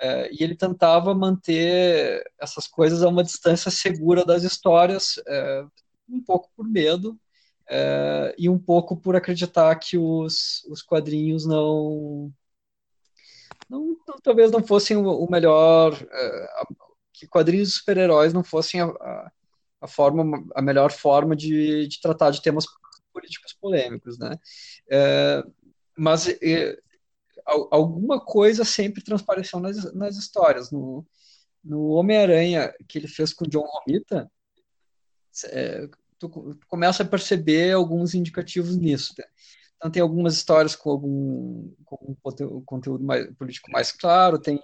É, 0.00 0.30
e 0.32 0.42
ele 0.42 0.56
tentava 0.56 1.14
manter 1.14 2.24
essas 2.38 2.66
coisas 2.66 3.02
a 3.02 3.08
uma 3.08 3.22
distância 3.22 3.70
segura 3.70 4.24
das 4.24 4.42
histórias, 4.42 5.20
é, 5.26 5.64
um 6.08 6.22
pouco 6.22 6.50
por 6.56 6.68
medo 6.68 7.18
é, 7.68 8.34
e 8.38 8.48
um 8.48 8.58
pouco 8.58 8.96
por 8.96 9.16
acreditar 9.16 9.74
que 9.76 9.96
os, 9.98 10.64
os 10.68 10.82
quadrinhos 10.82 11.46
não, 11.46 12.32
não, 13.68 13.96
não 14.06 14.18
talvez 14.22 14.50
não 14.50 14.62
fossem 14.62 14.96
o, 14.96 15.08
o 15.08 15.30
melhor, 15.30 15.94
é, 16.10 16.48
que 17.12 17.26
quadrinhos 17.26 17.68
de 17.68 17.74
super-heróis 17.74 18.32
não 18.32 18.44
fossem 18.44 18.80
a, 18.80 18.86
a, 18.86 19.32
a, 19.82 19.88
forma, 19.88 20.44
a 20.54 20.62
melhor 20.62 20.92
forma 20.92 21.34
de, 21.34 21.88
de 21.88 22.00
tratar 22.00 22.30
de 22.30 22.42
temas 22.42 22.66
políticos 23.12 23.54
polêmicos, 23.54 24.18
né? 24.18 24.36
É, 24.90 25.42
mas 25.96 26.26
alguma 27.70 28.20
coisa 28.20 28.64
sempre 28.64 29.02
transpareceu 29.02 29.60
nas, 29.60 29.92
nas 29.94 30.16
histórias. 30.16 30.70
No, 30.70 31.06
no 31.64 31.88
Homem-Aranha 31.88 32.72
que 32.88 32.98
ele 32.98 33.08
fez 33.08 33.32
com 33.32 33.44
o 33.44 33.48
John 33.48 33.64
Romita, 33.66 34.30
é, 35.46 35.88
tu, 36.18 36.28
tu, 36.28 36.66
começa 36.68 37.02
a 37.02 37.06
perceber 37.06 37.72
alguns 37.72 38.14
indicativos 38.14 38.76
nisso. 38.76 39.14
Né? 39.18 39.24
Então 39.76 39.90
tem 39.90 40.02
algumas 40.02 40.34
histórias 40.34 40.74
com 40.74 40.90
algum, 40.90 41.74
com 41.84 42.16
um 42.40 42.62
conteúdo 42.64 43.04
mais, 43.04 43.30
político 43.36 43.70
mais 43.70 43.92
claro, 43.92 44.38
tem, 44.38 44.60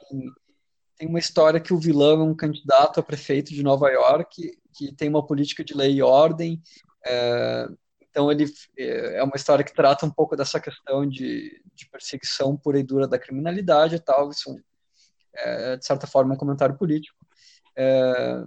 tem 0.97 1.09
uma 1.09 1.18
história 1.18 1.61
que 1.61 1.75
o 1.75 1.79
vilão 1.79 2.21
é 2.21 2.25
um 2.25 2.35
candidato 2.35 2.99
a 2.99 3.03
prefeito 3.03 3.53
de 3.53 3.62
Nova 3.62 3.90
York, 3.90 4.59
que 4.73 4.95
tem 4.95 5.09
uma 5.09 5.27
política 5.27 5.62
de 5.62 5.75
lei 5.75 5.97
e 5.97 6.03
ordem, 6.03 6.62
é, 7.05 7.68
então 8.12 8.31
ele 8.31 8.44
é, 8.77 9.16
é 9.16 9.22
uma 9.25 9.37
história 9.37 9.64
que 9.64 9.75
trata 9.75 10.05
um 10.05 10.11
pouco 10.11 10.37
dessa 10.37 10.61
questão 10.61 11.09
de, 11.09 11.62
de 11.75 11.88
perseguição 11.88 12.55
pura 12.57 12.79
e 12.79 12.83
dura 12.83 13.09
da 13.09 13.18
criminalidade 13.18 13.96
e 13.96 13.98
tal. 13.98 14.31
Isso 14.31 14.55
é, 15.35 15.79
de 15.79 15.85
certa 15.85 16.07
forma, 16.07 16.35
um 16.35 16.37
comentário 16.37 16.77
político. 16.77 17.16
É, 17.74 18.45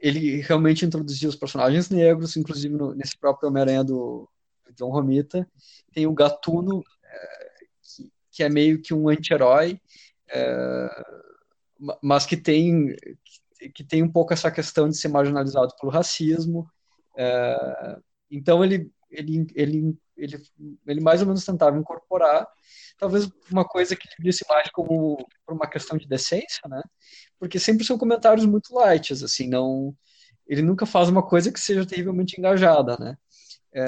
ele 0.00 0.40
realmente 0.42 0.86
introduziu 0.86 1.28
os 1.28 1.34
personagens 1.34 1.90
negros, 1.90 2.36
inclusive 2.36 2.72
no, 2.72 2.94
nesse 2.94 3.18
próprio 3.18 3.48
Homem-Aranha 3.48 3.82
do, 3.82 4.28
do, 4.64 4.72
John 4.74 4.90
Romita. 4.90 5.44
Tem 5.92 6.06
o 6.06 6.14
Gatuno, 6.14 6.84
é, 7.02 7.48
que, 7.82 8.12
que, 8.30 8.42
é 8.44 8.48
meio 8.48 8.80
que 8.80 8.94
um 8.94 9.08
anti-herói, 9.08 9.80
é, 10.28 11.04
mas 12.00 12.26
que 12.26 12.36
tem, 12.36 12.94
que 13.74 13.82
tem 13.82 14.04
um 14.04 14.10
pouco 14.10 14.32
essa 14.32 14.52
questão 14.52 14.88
de 14.88 14.96
ser 14.96 15.08
marginalizado 15.08 15.74
pelo 15.80 15.90
racismo. 15.90 16.70
É, 17.16 17.98
então 18.30 18.64
ele, 18.64 18.90
ele, 19.10 19.46
ele, 19.54 19.98
ele, 20.16 20.42
ele 20.86 21.00
mais 21.00 21.20
ou 21.20 21.26
menos 21.26 21.44
tentava 21.44 21.78
incorporar, 21.78 22.46
talvez 22.98 23.28
uma 23.50 23.64
coisa 23.64 23.94
que 23.96 24.06
ele 24.08 24.30
disse 24.30 24.44
mais 24.48 24.70
como 24.70 25.16
por 25.46 25.54
uma 25.54 25.68
questão 25.68 25.96
de 25.98 26.06
decência, 26.06 26.62
né? 26.68 26.82
Porque 27.38 27.58
sempre 27.58 27.84
são 27.84 27.98
comentários 27.98 28.46
muito 28.46 28.74
light, 28.74 29.12
assim, 29.12 29.48
não 29.48 29.94
ele 30.46 30.62
nunca 30.62 30.84
faz 30.84 31.08
uma 31.08 31.22
coisa 31.22 31.50
que 31.50 31.58
seja 31.58 31.86
terrivelmente 31.86 32.38
engajada, 32.38 32.96
né? 33.00 33.16
É, 33.72 33.84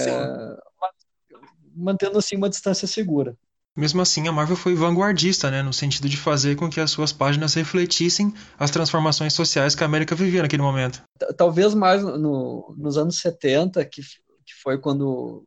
mantendo 1.74 2.18
assim 2.18 2.36
uma 2.36 2.48
distância 2.48 2.88
segura. 2.88 3.36
Mesmo 3.76 4.00
assim, 4.00 4.26
a 4.26 4.32
Marvel 4.32 4.56
foi 4.56 4.74
vanguardista, 4.74 5.50
né, 5.50 5.62
no 5.62 5.72
sentido 5.72 6.08
de 6.08 6.16
fazer 6.16 6.56
com 6.56 6.70
que 6.70 6.80
as 6.80 6.90
suas 6.90 7.12
páginas 7.12 7.52
refletissem 7.52 8.32
as 8.58 8.70
transformações 8.70 9.34
sociais 9.34 9.74
que 9.74 9.82
a 9.82 9.86
América 9.86 10.14
vivia 10.14 10.40
naquele 10.40 10.62
momento. 10.62 11.02
Talvez 11.36 11.74
mais 11.74 12.02
no, 12.02 12.74
nos 12.78 12.96
anos 12.96 13.18
70, 13.18 13.84
que, 13.84 14.00
que 14.46 14.54
foi 14.54 14.78
quando 14.78 15.46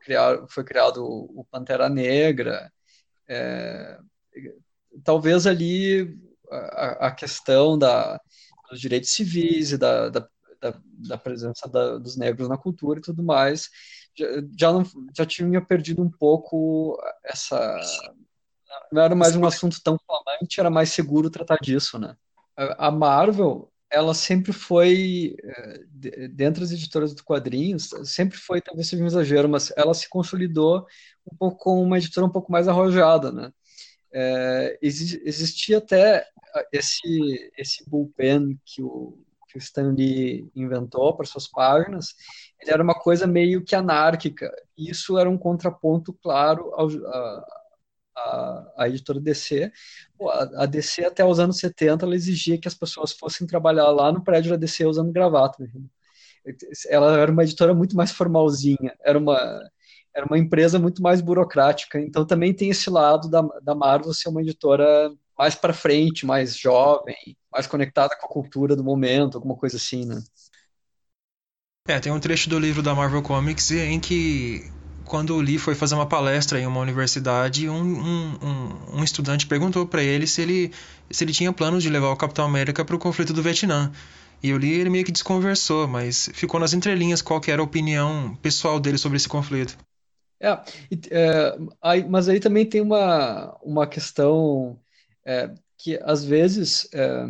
criar, 0.00 0.46
foi 0.48 0.62
criado 0.64 1.04
o 1.04 1.44
Pantera 1.50 1.88
Negra, 1.88 2.70
é, 3.28 3.98
talvez 5.02 5.46
ali 5.46 6.16
a, 6.50 7.06
a 7.08 7.10
questão 7.10 7.78
da, 7.78 8.20
dos 8.70 8.80
direitos 8.80 9.12
civis 9.12 9.72
e 9.72 9.78
da, 9.78 10.08
da, 10.10 10.28
da, 10.60 10.80
da 10.84 11.18
presença 11.18 11.68
da, 11.68 11.98
dos 11.98 12.16
negros 12.16 12.48
na 12.48 12.58
cultura 12.58 12.98
e 12.98 13.02
tudo 13.02 13.22
mais, 13.22 13.70
já, 14.16 14.26
já, 14.58 14.72
não, 14.72 14.84
já 15.16 15.26
tinha 15.26 15.60
perdido 15.64 16.02
um 16.02 16.10
pouco 16.10 16.98
essa. 17.24 17.80
Não 18.92 19.02
era 19.02 19.14
mais 19.14 19.34
um 19.34 19.46
assunto 19.46 19.80
tão 19.82 19.98
flamante, 20.06 20.60
era 20.60 20.70
mais 20.70 20.90
seguro 20.90 21.30
tratar 21.30 21.58
disso, 21.60 21.98
né? 21.98 22.16
A 22.56 22.90
Marvel, 22.90 23.72
ela 23.94 24.12
sempre 24.14 24.52
foi, 24.52 25.36
eh, 25.42 26.28
dentro 26.28 26.60
das 26.62 26.72
editoras 26.72 27.14
de 27.14 27.22
quadrinhos, 27.22 27.90
sempre 28.04 28.36
foi, 28.38 28.60
talvez 28.60 28.88
seja 28.88 29.02
um 29.02 29.06
exagero, 29.06 29.48
mas 29.48 29.72
ela 29.76 29.94
se 29.94 30.08
consolidou 30.08 30.86
um 31.30 31.36
pouco 31.36 31.58
como 31.58 31.82
uma 31.82 31.98
editora 31.98 32.26
um 32.26 32.30
pouco 32.30 32.50
mais 32.50 32.66
arrojada, 32.68 33.30
né? 33.32 33.52
É, 34.12 34.78
existia 34.80 35.78
até 35.78 36.24
esse, 36.72 37.52
esse 37.56 37.88
bullpen 37.88 38.58
que 38.64 38.82
o, 38.82 39.18
que 39.48 39.58
o 39.58 39.60
inventou 40.54 41.16
para 41.16 41.26
suas 41.26 41.48
páginas, 41.48 42.14
ele 42.60 42.72
era 42.72 42.82
uma 42.82 42.94
coisa 42.94 43.26
meio 43.26 43.64
que 43.64 43.74
anárquica. 43.74 44.52
Isso 44.76 45.18
era 45.18 45.28
um 45.28 45.38
contraponto 45.38 46.12
claro 46.12 46.72
ao, 46.74 46.88
a, 46.88 47.63
a, 48.16 48.72
a, 48.78 48.88
editora 48.88 49.20
DC. 49.20 49.72
A, 50.56 50.66
DC, 50.66 51.04
até 51.04 51.24
os 51.24 51.38
anos 51.38 51.58
70, 51.58 52.04
ela 52.04 52.14
exigia 52.14 52.58
que 52.58 52.68
as 52.68 52.74
pessoas 52.74 53.12
fossem 53.12 53.46
trabalhar 53.46 53.90
lá 53.90 54.12
no 54.12 54.22
prédio 54.22 54.50
da 54.50 54.56
DC 54.56 54.84
usando 54.86 55.12
gravata. 55.12 55.64
Ela 56.88 57.18
era 57.18 57.32
uma 57.32 57.42
editora 57.42 57.74
muito 57.74 57.96
mais 57.96 58.12
formalzinha, 58.12 58.94
era 59.02 59.18
uma, 59.18 59.38
era 60.14 60.26
uma 60.26 60.38
empresa 60.38 60.78
muito 60.78 61.02
mais 61.02 61.20
burocrática. 61.20 62.00
Então 62.00 62.26
também 62.26 62.54
tem 62.54 62.70
esse 62.70 62.88
lado 62.88 63.28
da, 63.28 63.42
da 63.62 63.74
Marvel 63.74 64.14
ser 64.14 64.28
uma 64.28 64.42
editora 64.42 65.10
mais 65.36 65.54
para 65.54 65.72
frente, 65.72 66.24
mais 66.24 66.56
jovem, 66.56 67.16
mais 67.52 67.66
conectada 67.66 68.16
com 68.16 68.26
a 68.26 68.30
cultura 68.30 68.76
do 68.76 68.84
momento, 68.84 69.36
alguma 69.36 69.56
coisa 69.56 69.76
assim, 69.76 70.04
né? 70.04 70.22
É, 71.86 72.00
tem 72.00 72.12
um 72.12 72.20
trecho 72.20 72.48
do 72.48 72.58
livro 72.58 72.82
da 72.82 72.94
Marvel 72.94 73.22
Comics 73.22 73.70
em 73.70 74.00
que 74.00 74.62
quando 75.04 75.36
o 75.36 75.40
Lee 75.40 75.58
foi 75.58 75.74
fazer 75.74 75.94
uma 75.94 76.06
palestra 76.06 76.58
em 76.58 76.66
uma 76.66 76.80
universidade, 76.80 77.68
um, 77.68 77.82
um, 77.82 78.98
um, 78.98 79.04
estudante 79.04 79.46
perguntou 79.46 79.86
para 79.86 80.02
ele 80.02 80.26
se 80.26 80.42
ele 80.42 80.72
se 81.10 81.22
ele 81.22 81.32
tinha 81.32 81.52
planos 81.52 81.82
de 81.82 81.90
levar 81.90 82.10
o 82.10 82.16
Capitão 82.16 82.44
América 82.44 82.84
para 82.84 82.96
o 82.96 82.98
conflito 82.98 83.32
do 83.32 83.42
Vietnã. 83.42 83.92
E 84.42 84.52
o 84.52 84.58
Lee 84.58 84.72
ele 84.72 84.90
meio 84.90 85.04
que 85.04 85.12
desconversou, 85.12 85.86
mas 85.86 86.30
ficou 86.34 86.58
nas 86.60 86.72
entrelinhas 86.72 87.22
qual 87.22 87.40
era 87.46 87.62
a 87.62 87.64
opinião 87.64 88.36
pessoal 88.42 88.80
dele 88.80 88.98
sobre 88.98 89.16
esse 89.16 89.28
conflito. 89.28 89.76
É, 90.40 90.58
é 91.10 91.58
aí, 91.80 92.04
mas 92.08 92.28
aí 92.28 92.40
também 92.40 92.66
tem 92.66 92.80
uma, 92.80 93.56
uma 93.62 93.86
questão 93.86 94.78
é, 95.24 95.50
que 95.78 95.98
às 96.02 96.24
vezes 96.24 96.88
é, 96.92 97.28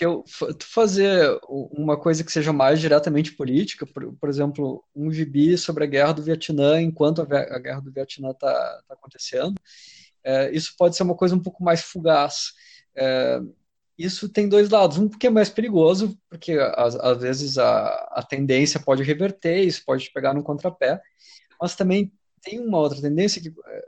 porque 0.00 0.06
eu, 0.06 0.24
fazer 0.62 1.38
uma 1.48 1.96
coisa 1.96 2.24
que 2.24 2.32
seja 2.32 2.52
mais 2.52 2.80
diretamente 2.80 3.32
política, 3.32 3.84
por, 3.84 4.14
por, 4.14 4.28
exemplo, 4.30 4.82
um 4.96 5.12
gibi 5.12 5.58
sobre 5.58 5.84
a 5.84 5.86
guerra 5.86 6.12
do 6.12 6.22
Vietnã 6.22 6.80
enquanto 6.80 7.20
a, 7.20 7.24
a 7.24 7.58
guerra 7.58 7.80
do 7.80 7.92
Vietnã 7.92 8.30
está 8.30 8.82
tá 8.88 8.94
acontecendo, 8.94 9.54
é, 10.24 10.50
isso 10.52 10.74
pode 10.78 10.96
ser 10.96 11.02
uma 11.02 11.14
coisa 11.14 11.34
um 11.34 11.42
pouco 11.42 11.62
mais 11.62 11.82
fugaz. 11.82 12.52
É, 12.96 13.40
isso 13.98 14.28
tem 14.28 14.48
dois 14.48 14.70
lados. 14.70 14.96
Um, 14.96 15.06
porque 15.06 15.26
é 15.26 15.30
mais 15.30 15.50
perigoso, 15.50 16.18
porque 16.30 16.52
às, 16.52 16.94
às 16.96 17.18
vezes 17.20 17.58
a, 17.58 17.88
a 18.12 18.22
tendência 18.22 18.80
pode 18.80 19.02
reverter, 19.02 19.60
isso 19.60 19.82
pode 19.84 20.04
te 20.04 20.12
pegar 20.12 20.32
no 20.32 20.42
contrapé, 20.42 20.98
mas 21.60 21.76
também 21.76 22.10
tem 22.40 22.58
uma 22.58 22.78
outra 22.78 23.02
tendência 23.02 23.42
que 23.42 23.48
é, 23.66 23.84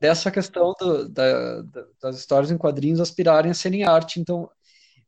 dessa 0.00 0.30
questão 0.30 0.72
do, 0.78 1.08
da, 1.08 1.62
das 2.00 2.16
histórias 2.16 2.52
em 2.52 2.58
quadrinhos 2.58 3.00
aspirarem 3.00 3.50
a 3.50 3.54
serem 3.54 3.82
arte. 3.82 4.20
Então, 4.20 4.48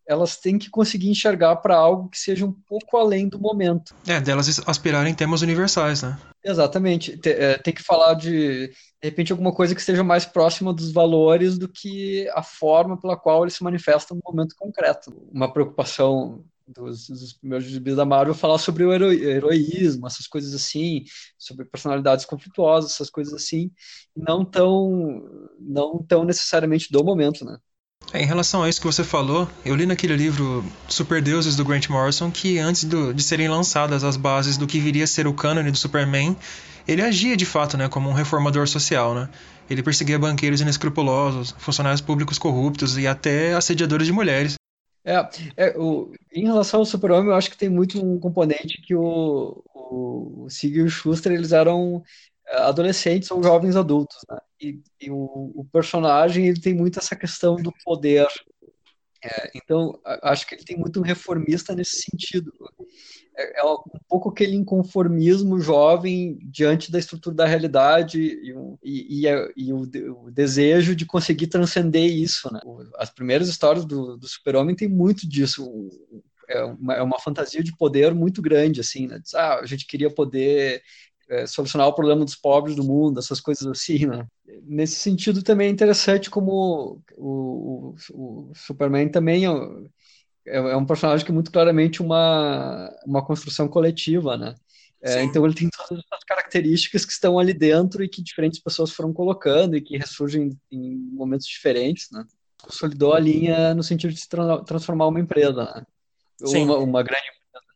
elas 0.06 0.36
têm 0.36 0.58
que 0.58 0.70
conseguir 0.70 1.08
enxergar 1.08 1.56
para 1.56 1.76
algo 1.76 2.08
que 2.08 2.18
seja 2.18 2.44
um 2.44 2.52
pouco 2.52 2.96
além 2.96 3.28
do 3.28 3.38
momento. 3.38 3.94
É, 4.06 4.20
delas 4.20 4.60
aspirarem 4.66 5.14
temas 5.14 5.42
universais, 5.42 6.02
né? 6.02 6.18
Exatamente. 6.44 7.18
É, 7.24 7.56
tem 7.58 7.72
que 7.72 7.82
falar 7.82 8.14
de, 8.14 8.68
de 8.68 8.74
repente, 9.02 9.32
alguma 9.32 9.52
coisa 9.52 9.74
que 9.74 9.80
esteja 9.80 10.02
mais 10.02 10.24
próxima 10.24 10.72
dos 10.72 10.92
valores 10.92 11.56
do 11.56 11.68
que 11.68 12.28
a 12.34 12.42
forma 12.42 13.00
pela 13.00 13.16
qual 13.16 13.42
eles 13.44 13.54
se 13.54 13.62
manifestam 13.62 14.16
no 14.16 14.22
momento 14.32 14.56
concreto. 14.56 15.12
Uma 15.32 15.52
preocupação 15.52 16.44
dos, 16.66 17.08
dos 17.08 17.32
primeiros 17.34 17.66
gibis 17.66 17.96
da 17.96 18.04
Marvel 18.04 18.34
falar 18.34 18.58
sobre 18.58 18.84
o 18.84 18.92
hero, 18.92 19.12
heroísmo, 19.12 20.06
essas 20.06 20.26
coisas 20.26 20.54
assim, 20.54 21.04
sobre 21.38 21.64
personalidades 21.64 22.24
conflituosas, 22.24 22.92
essas 22.92 23.10
coisas 23.10 23.34
assim, 23.34 23.70
não 24.16 24.44
tão, 24.44 25.22
não 25.60 26.02
tão 26.02 26.24
necessariamente 26.24 26.90
do 26.90 27.04
momento, 27.04 27.44
né? 27.44 27.58
É, 28.12 28.22
em 28.22 28.26
relação 28.26 28.62
a 28.62 28.68
isso 28.68 28.80
que 28.80 28.86
você 28.86 29.02
falou, 29.02 29.48
eu 29.64 29.74
li 29.74 29.86
naquele 29.86 30.14
livro 30.14 30.64
Super 30.88 31.22
Deuses 31.22 31.56
do 31.56 31.64
Grant 31.64 31.88
Morrison 31.88 32.30
que 32.30 32.58
antes 32.58 32.84
do, 32.84 33.14
de 33.14 33.22
serem 33.22 33.48
lançadas 33.48 34.04
as 34.04 34.16
bases 34.16 34.56
do 34.56 34.66
que 34.66 34.78
viria 34.78 35.04
a 35.04 35.06
ser 35.06 35.26
o 35.26 35.32
cânone 35.32 35.70
do 35.70 35.78
Superman, 35.78 36.36
ele 36.86 37.00
agia 37.00 37.36
de 37.36 37.46
fato 37.46 37.76
né, 37.76 37.88
como 37.88 38.10
um 38.10 38.12
reformador 38.12 38.68
social. 38.68 39.14
Né? 39.14 39.28
Ele 39.70 39.82
perseguia 39.82 40.18
banqueiros 40.18 40.60
inescrupulosos, 40.60 41.54
funcionários 41.58 42.00
públicos 42.00 42.38
corruptos 42.38 42.98
e 42.98 43.06
até 43.06 43.54
assediadores 43.54 44.06
de 44.06 44.12
mulheres. 44.12 44.54
É, 45.04 45.28
é 45.56 45.74
o, 45.76 46.12
em 46.32 46.44
relação 46.44 46.80
ao 46.80 46.86
Super-Homem, 46.86 47.30
eu 47.30 47.34
acho 47.34 47.50
que 47.50 47.56
tem 47.56 47.68
muito 47.68 48.04
um 48.04 48.20
componente 48.20 48.80
que 48.82 48.94
o, 48.94 49.64
o, 49.74 50.44
o 50.44 50.50
Sig 50.50 50.76
e 50.76 50.82
o 50.82 50.88
Schuster 50.88 51.32
eles 51.32 51.52
eram 51.52 52.02
adolescentes 52.46 53.30
ou 53.30 53.42
jovens 53.42 53.74
adultos, 53.74 54.18
né? 54.28 54.38
E, 54.62 54.80
e 55.00 55.10
o, 55.10 55.52
o, 55.56 55.66
personagem 55.72 56.46
ele 56.46 56.60
tem 56.60 56.72
muito 56.72 57.00
essa 57.00 57.16
questão 57.16 57.56
do 57.56 57.72
poder. 57.84 58.28
É, 59.24 59.50
então, 59.56 59.98
acho 60.22 60.46
que 60.46 60.54
ele 60.54 60.64
tem 60.64 60.76
muito 60.76 61.00
um 61.00 61.02
reformista 61.02 61.74
nesse 61.74 62.02
sentido. 62.02 62.52
É, 63.36 63.60
é, 63.60 63.64
um 63.64 63.98
pouco 64.08 64.28
aquele 64.28 64.54
inconformismo 64.54 65.58
jovem 65.60 66.38
diante 66.42 66.92
da 66.92 66.98
estrutura 66.98 67.34
da 67.34 67.46
realidade 67.46 68.20
e, 68.20 68.54
e, 68.84 69.26
e, 69.26 69.52
e 69.56 69.72
o, 69.72 69.82
o, 70.24 70.30
desejo 70.30 70.94
de 70.94 71.04
conseguir 71.06 71.48
transcender 71.48 72.08
isso. 72.08 72.52
Né? 72.52 72.60
As 72.96 73.10
primeiras 73.10 73.48
histórias 73.48 73.84
do, 73.84 74.16
do 74.16 74.28
Super-Homem 74.28 74.76
tem 74.76 74.88
muito 74.88 75.28
disso. 75.28 75.66
É 76.48 76.62
uma, 76.62 76.94
é 76.94 77.02
uma, 77.02 77.18
fantasia 77.18 77.64
de 77.64 77.74
poder 77.76 78.14
muito 78.14 78.42
grande, 78.42 78.80
assim, 78.80 79.06
né? 79.06 79.18
Diz, 79.18 79.34
ah, 79.34 79.60
a 79.60 79.66
gente 79.66 79.86
queria 79.86 80.10
poder 80.10 80.82
é, 81.32 81.46
solucionar 81.46 81.88
o 81.88 81.94
problema 81.94 82.24
dos 82.24 82.36
pobres 82.36 82.76
do 82.76 82.84
mundo, 82.84 83.18
essas 83.18 83.40
coisas 83.40 83.66
assim, 83.66 84.04
né? 84.04 84.26
Nesse 84.64 84.96
sentido 84.96 85.42
também 85.42 85.68
é 85.68 85.70
interessante 85.70 86.28
como 86.28 87.02
o, 87.16 87.94
o, 87.94 87.94
o 88.12 88.52
Superman 88.54 89.08
também 89.08 89.46
é, 89.46 89.50
é, 90.46 90.56
é, 90.58 90.76
um 90.76 90.84
personagem 90.84 91.24
que 91.24 91.32
é 91.32 91.34
muito 91.34 91.50
claramente 91.50 92.02
uma, 92.02 92.94
uma 93.06 93.24
construção 93.24 93.66
coletiva, 93.66 94.36
né? 94.36 94.54
É, 95.04 95.22
então 95.22 95.44
ele 95.44 95.54
tem 95.54 95.68
todas 95.70 96.04
as 96.12 96.22
características 96.22 97.04
que 97.04 97.12
estão 97.12 97.38
ali 97.38 97.52
dentro 97.52 98.04
e 98.04 98.08
que 98.08 98.22
diferentes 98.22 98.60
pessoas 98.60 98.92
foram 98.92 99.12
colocando 99.12 99.76
e 99.76 99.80
que 99.80 99.96
ressurgem 99.96 100.56
em 100.70 100.96
momentos 101.12 101.46
diferentes, 101.46 102.08
né? 102.12 102.24
Consolidou 102.62 103.14
a 103.14 103.18
linha 103.18 103.74
no 103.74 103.82
sentido 103.82 104.12
de 104.12 104.20
se 104.20 104.28
tra 104.28 104.62
transformar 104.62 105.08
uma 105.08 105.18
empresa, 105.18 105.64
né? 105.64 105.86
Uma, 106.42 106.76
uma, 106.78 107.02
grande 107.02 107.26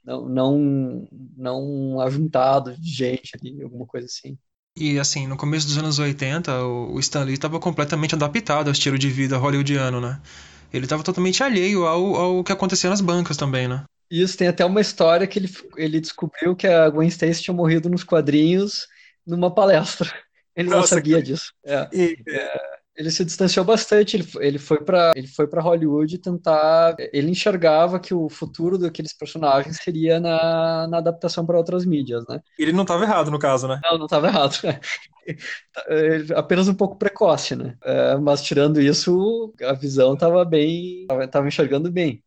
não, 0.06 0.28
não, 0.28 1.08
não 1.36 1.62
um 1.62 2.00
ajuntado 2.00 2.76
de 2.76 2.90
gente 2.90 3.32
ali, 3.34 3.60
alguma 3.62 3.84
coisa 3.84 4.06
assim. 4.06 4.38
E 4.78 4.98
assim, 4.98 5.26
no 5.26 5.36
começo 5.36 5.66
dos 5.66 5.78
anos 5.78 5.98
80, 5.98 6.64
o 6.64 6.98
Stan 7.00 7.24
Lee 7.24 7.34
estava 7.34 7.58
completamente 7.58 8.14
adaptado 8.14 8.68
ao 8.68 8.72
estilo 8.72 8.98
de 8.98 9.10
vida 9.10 9.36
hollywoodiano, 9.38 10.00
né? 10.00 10.20
Ele 10.72 10.84
estava 10.84 11.02
totalmente 11.02 11.42
alheio 11.42 11.86
ao, 11.86 12.14
ao 12.14 12.44
que 12.44 12.52
acontecia 12.52 12.90
nas 12.90 13.00
bancas 13.00 13.36
também, 13.36 13.66
né? 13.66 13.84
Isso, 14.10 14.36
tem 14.36 14.46
até 14.46 14.64
uma 14.64 14.80
história 14.80 15.26
que 15.26 15.38
ele, 15.38 15.50
ele 15.76 16.00
descobriu 16.00 16.54
que 16.54 16.66
a 16.66 16.88
Gwen 16.88 17.08
Stacy 17.08 17.42
tinha 17.42 17.54
morrido 17.54 17.88
nos 17.88 18.04
quadrinhos 18.04 18.86
numa 19.26 19.52
palestra. 19.52 20.12
Ele 20.54 20.68
Nossa, 20.68 20.80
não 20.80 20.86
sabia 20.86 21.16
que... 21.16 21.22
disso. 21.22 21.52
É. 21.64 21.88
E, 21.92 22.16
é, 22.28 22.75
ele 22.96 23.10
se 23.10 23.24
distanciou 23.24 23.64
bastante, 23.64 24.16
ele, 24.16 24.26
ele 24.40 24.58
foi 24.58 24.82
para 24.82 25.12
ele 25.14 25.26
foi 25.26 25.46
para 25.46 25.60
Hollywood 25.60 26.18
tentar, 26.18 26.96
ele 27.12 27.30
enxergava 27.30 28.00
que 28.00 28.14
o 28.14 28.28
futuro 28.28 28.78
daqueles 28.78 29.12
personagens 29.12 29.76
seria 29.82 30.18
na, 30.18 30.88
na 30.88 30.98
adaptação 30.98 31.44
para 31.44 31.58
outras 31.58 31.84
mídias, 31.84 32.24
né? 32.26 32.40
Ele 32.58 32.72
não 32.72 32.82
estava 32.82 33.04
errado 33.04 33.30
no 33.30 33.38
caso, 33.38 33.68
né? 33.68 33.78
Não, 33.84 33.98
não 33.98 34.06
estava 34.06 34.28
errado. 34.28 34.56
Apenas 36.34 36.68
um 36.68 36.74
pouco 36.74 36.96
precoce, 36.96 37.54
né? 37.54 37.76
É, 37.84 38.16
mas 38.16 38.42
tirando 38.42 38.80
isso, 38.80 39.52
a 39.62 39.74
visão 39.74 40.14
estava 40.14 40.44
bem, 40.44 41.06
estava 41.22 41.46
enxergando 41.46 41.92
bem. 41.92 42.22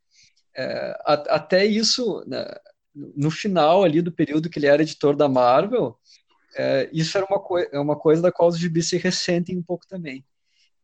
É, 0.55 0.93
até 1.05 1.65
isso, 1.65 2.23
né, 2.27 2.45
no 2.93 3.31
final 3.31 3.83
ali 3.83 4.01
do 4.01 4.11
período 4.11 4.49
que 4.49 4.59
ele 4.59 4.67
era 4.67 4.81
editor 4.81 5.15
da 5.15 5.27
Marvel, 5.27 5.97
é, 6.55 6.89
isso 6.91 7.17
era 7.17 7.25
uma, 7.27 7.39
coi 7.39 7.67
é 7.71 7.79
uma 7.79 7.95
coisa 7.97 8.21
da 8.21 8.31
qual 8.31 8.49
os 8.49 8.57
gibis 8.57 8.89
se 8.89 8.97
ressentem 8.97 9.57
um 9.57 9.63
pouco 9.63 9.87
também. 9.87 10.25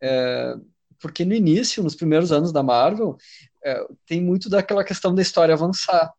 É, 0.02 0.56
porque 1.00 1.26
no 1.26 1.34
início, 1.34 1.84
nos 1.84 1.96
primeiros 1.96 2.32
anos 2.32 2.52
da 2.52 2.64
Marvel, 2.64 3.18
é, 3.64 3.86
tem 4.06 4.22
muito 4.22 4.50
daquela 4.50 4.84
questão 4.84 5.14
da 5.14 5.22
história 5.22 5.54
avançar. 5.54 6.12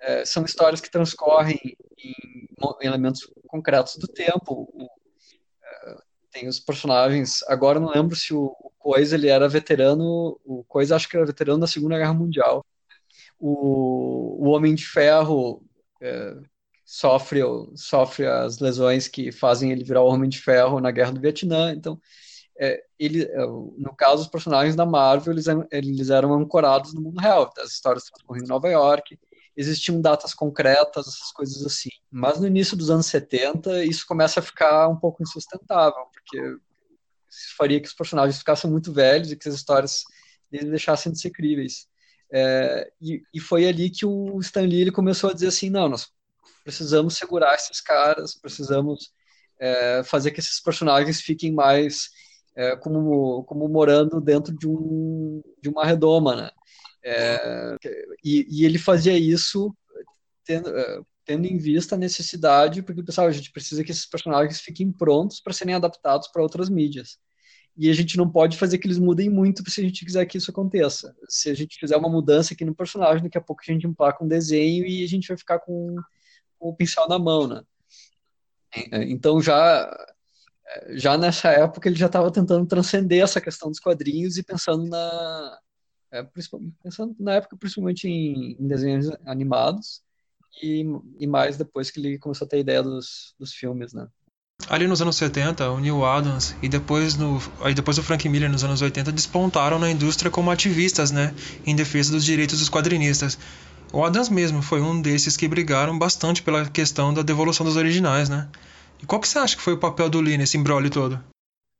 É, 0.00 0.24
são 0.24 0.44
histórias 0.44 0.80
que 0.80 0.90
transcorrem 0.90 1.58
em, 1.98 2.48
em 2.82 2.86
elementos 2.86 3.30
concretos 3.46 3.96
do 3.96 4.06
tempo. 4.06 4.68
O, 4.72 4.88
é, 5.62 5.96
tem 6.30 6.48
os 6.48 6.58
personagens. 6.60 7.42
Agora 7.48 7.80
não 7.80 7.90
lembro 7.90 8.16
se 8.16 8.34
o, 8.34 8.54
o 8.60 8.70
Coisa 8.78 9.14
ele 9.14 9.28
era 9.28 9.48
veterano. 9.48 10.38
O 10.44 10.64
Coisa 10.64 10.96
acho 10.96 11.08
que 11.08 11.16
era 11.16 11.26
veterano 11.26 11.60
da 11.60 11.66
Segunda 11.66 11.96
Guerra 11.96 12.14
Mundial. 12.14 12.64
O, 13.38 14.46
o 14.46 14.48
Homem 14.50 14.74
de 14.74 14.86
Ferro 14.86 15.62
é, 16.00 16.36
sofre, 16.84 17.40
sofre 17.74 18.26
as 18.26 18.58
lesões 18.58 19.08
que 19.08 19.32
fazem 19.32 19.72
ele 19.72 19.84
virar 19.84 20.02
o 20.02 20.08
Homem 20.08 20.28
de 20.28 20.38
Ferro 20.38 20.80
na 20.80 20.90
Guerra 20.90 21.12
do 21.12 21.20
Vietnã. 21.20 21.72
Então, 21.72 22.00
é, 22.58 22.84
ele, 22.98 23.24
é, 23.24 23.46
no 23.46 23.94
caso, 23.96 24.22
os 24.22 24.28
personagens 24.28 24.76
da 24.76 24.86
Marvel, 24.86 25.32
eles, 25.32 25.46
eles 25.70 26.10
eram 26.10 26.34
ancorados 26.34 26.94
no 26.94 27.00
mundo 27.00 27.20
real. 27.20 27.50
As 27.58 27.72
histórias 27.72 28.04
transcorriam 28.04 28.44
em 28.44 28.48
Nova 28.48 28.68
York, 28.68 29.18
existiam 29.56 30.00
datas 30.00 30.34
concretas, 30.34 31.06
essas 31.06 31.32
coisas 31.32 31.64
assim. 31.64 31.90
Mas 32.10 32.40
no 32.40 32.46
início 32.46 32.76
dos 32.76 32.90
anos 32.90 33.06
70, 33.06 33.84
isso 33.84 34.06
começa 34.06 34.40
a 34.40 34.42
ficar 34.42 34.88
um 34.88 34.96
pouco 34.96 35.22
insustentável, 35.22 36.04
porque 36.12 36.56
faria 37.56 37.80
que 37.80 37.88
os 37.88 37.94
personagens 37.94 38.38
ficassem 38.38 38.70
muito 38.70 38.92
velhos 38.92 39.32
e 39.32 39.36
que 39.36 39.48
as 39.48 39.54
histórias 39.54 40.04
deles 40.50 40.70
deixassem 40.70 41.12
de 41.12 41.20
ser 41.20 41.30
críveis. 41.30 41.88
É, 42.32 42.90
e, 43.00 43.22
e, 43.32 43.40
foi 43.40 43.66
ali 43.66 43.90
que 43.90 44.06
o 44.06 44.40
Stan 44.40 44.62
Lee 44.62 44.80
ele 44.80 44.90
começou 44.90 45.30
a 45.30 45.32
dizer 45.32 45.48
assim, 45.48 45.70
não, 45.70 45.88
nós 45.88 46.08
precisamos 46.64 47.16
segurar 47.16 47.54
esses 47.54 47.80
caras, 47.80 48.34
precisamos 48.34 49.12
é, 49.60 50.02
fazer 50.04 50.30
que 50.30 50.40
esses 50.40 50.60
personagens 50.60 51.20
fiquem 51.20 51.52
mais 51.52 52.08
é, 52.56 52.76
como, 52.76 53.44
como 53.44 53.68
morando 53.68 54.20
dentro 54.20 54.56
de, 54.56 54.68
um, 54.68 55.42
de 55.60 55.68
uma 55.68 55.84
redoma, 55.84 56.36
né? 56.36 56.50
É, 57.04 57.76
e, 58.24 58.46
e, 58.48 58.64
ele 58.64 58.78
fazia 58.78 59.18
isso 59.18 59.74
tendo, 60.44 60.70
é, 60.70 61.00
tendo 61.24 61.46
em 61.46 61.58
vista 61.58 61.94
a 61.94 61.98
necessidade, 61.98 62.82
porque 62.82 63.02
pessoal, 63.02 63.26
a 63.26 63.32
gente 63.32 63.52
precisa 63.52 63.84
que 63.84 63.90
esses 63.90 64.06
personagens 64.06 64.60
fiquem 64.60 64.90
prontos 64.90 65.40
para 65.40 65.52
serem 65.52 65.74
adaptados 65.74 66.28
para 66.28 66.42
outras 66.42 66.70
mídias. 66.70 67.18
E 67.76 67.90
a 67.90 67.92
gente 67.92 68.16
não 68.16 68.30
pode 68.30 68.56
fazer 68.56 68.78
que 68.78 68.86
eles 68.86 68.98
mudem 68.98 69.28
muito 69.28 69.68
se 69.68 69.80
a 69.80 69.84
gente 69.84 70.04
quiser 70.04 70.24
que 70.26 70.38
isso 70.38 70.50
aconteça. 70.50 71.14
Se 71.28 71.50
a 71.50 71.54
gente 71.54 71.76
fizer 71.78 71.96
uma 71.96 72.08
mudança 72.08 72.54
aqui 72.54 72.64
no 72.64 72.74
personagem, 72.74 73.24
daqui 73.24 73.36
a 73.36 73.40
pouco 73.40 73.62
a 73.62 73.72
gente 73.72 73.86
emplaca 73.86 74.24
um 74.24 74.28
desenho 74.28 74.86
e 74.86 75.02
a 75.02 75.08
gente 75.08 75.26
vai 75.26 75.36
ficar 75.36 75.58
com, 75.58 75.96
com 76.58 76.68
o 76.68 76.74
pincel 76.74 77.08
na 77.08 77.18
mão, 77.18 77.48
né? 77.48 77.62
É, 78.92 79.02
então 79.04 79.40
já 79.40 80.13
já 80.90 81.16
nessa 81.16 81.48
época 81.50 81.88
ele 81.88 81.96
já 81.96 82.06
estava 82.06 82.30
tentando 82.30 82.66
transcender 82.66 83.22
essa 83.22 83.40
questão 83.40 83.70
dos 83.70 83.80
quadrinhos 83.80 84.36
e 84.36 84.42
pensando 84.42 84.86
na 84.86 85.58
é, 86.10 86.22
pensando 86.82 87.14
na 87.18 87.34
época 87.34 87.56
principalmente 87.56 88.06
em, 88.08 88.56
em 88.58 88.68
desenhos 88.68 89.10
animados 89.26 90.02
e, 90.62 90.84
e, 91.18 91.26
mais 91.26 91.56
depois 91.56 91.90
que 91.90 91.98
ele 91.98 92.18
começou 92.18 92.46
a 92.46 92.48
ter 92.48 92.56
a 92.56 92.60
ideia 92.60 92.82
dos, 92.82 93.34
dos 93.38 93.52
filmes, 93.52 93.92
né? 93.92 94.06
Ali 94.68 94.86
nos 94.86 95.02
anos 95.02 95.16
70, 95.16 95.68
o 95.70 95.80
Neil 95.80 96.04
Adams 96.04 96.54
e 96.62 96.68
depois, 96.68 97.16
no, 97.16 97.42
aí 97.60 97.74
depois 97.74 97.98
o 97.98 98.02
Frank 98.04 98.28
Miller 98.28 98.48
nos 98.48 98.62
anos 98.62 98.80
80 98.80 99.10
despontaram 99.10 99.80
na 99.80 99.90
indústria 99.90 100.30
como 100.30 100.50
ativistas, 100.50 101.10
né, 101.10 101.34
em 101.66 101.74
defesa 101.74 102.12
dos 102.12 102.24
direitos 102.24 102.60
dos 102.60 102.70
quadrinistas. 102.70 103.36
O 103.92 104.04
Adams 104.04 104.28
mesmo 104.28 104.62
foi 104.62 104.80
um 104.80 105.02
desses 105.02 105.36
que 105.36 105.48
brigaram 105.48 105.98
bastante 105.98 106.42
pela 106.42 106.64
questão 106.68 107.12
da 107.12 107.22
devolução 107.22 107.66
dos 107.66 107.76
originais, 107.76 108.28
né? 108.28 108.48
E 109.04 109.06
qual 109.06 109.20
que 109.20 109.28
você 109.28 109.38
acha 109.38 109.54
que 109.54 109.60
foi 109.60 109.74
o 109.74 109.78
papel 109.78 110.08
do 110.08 110.18
Lee 110.18 110.38
nesse 110.38 110.56
embrólio 110.56 110.90
todo? 110.90 111.22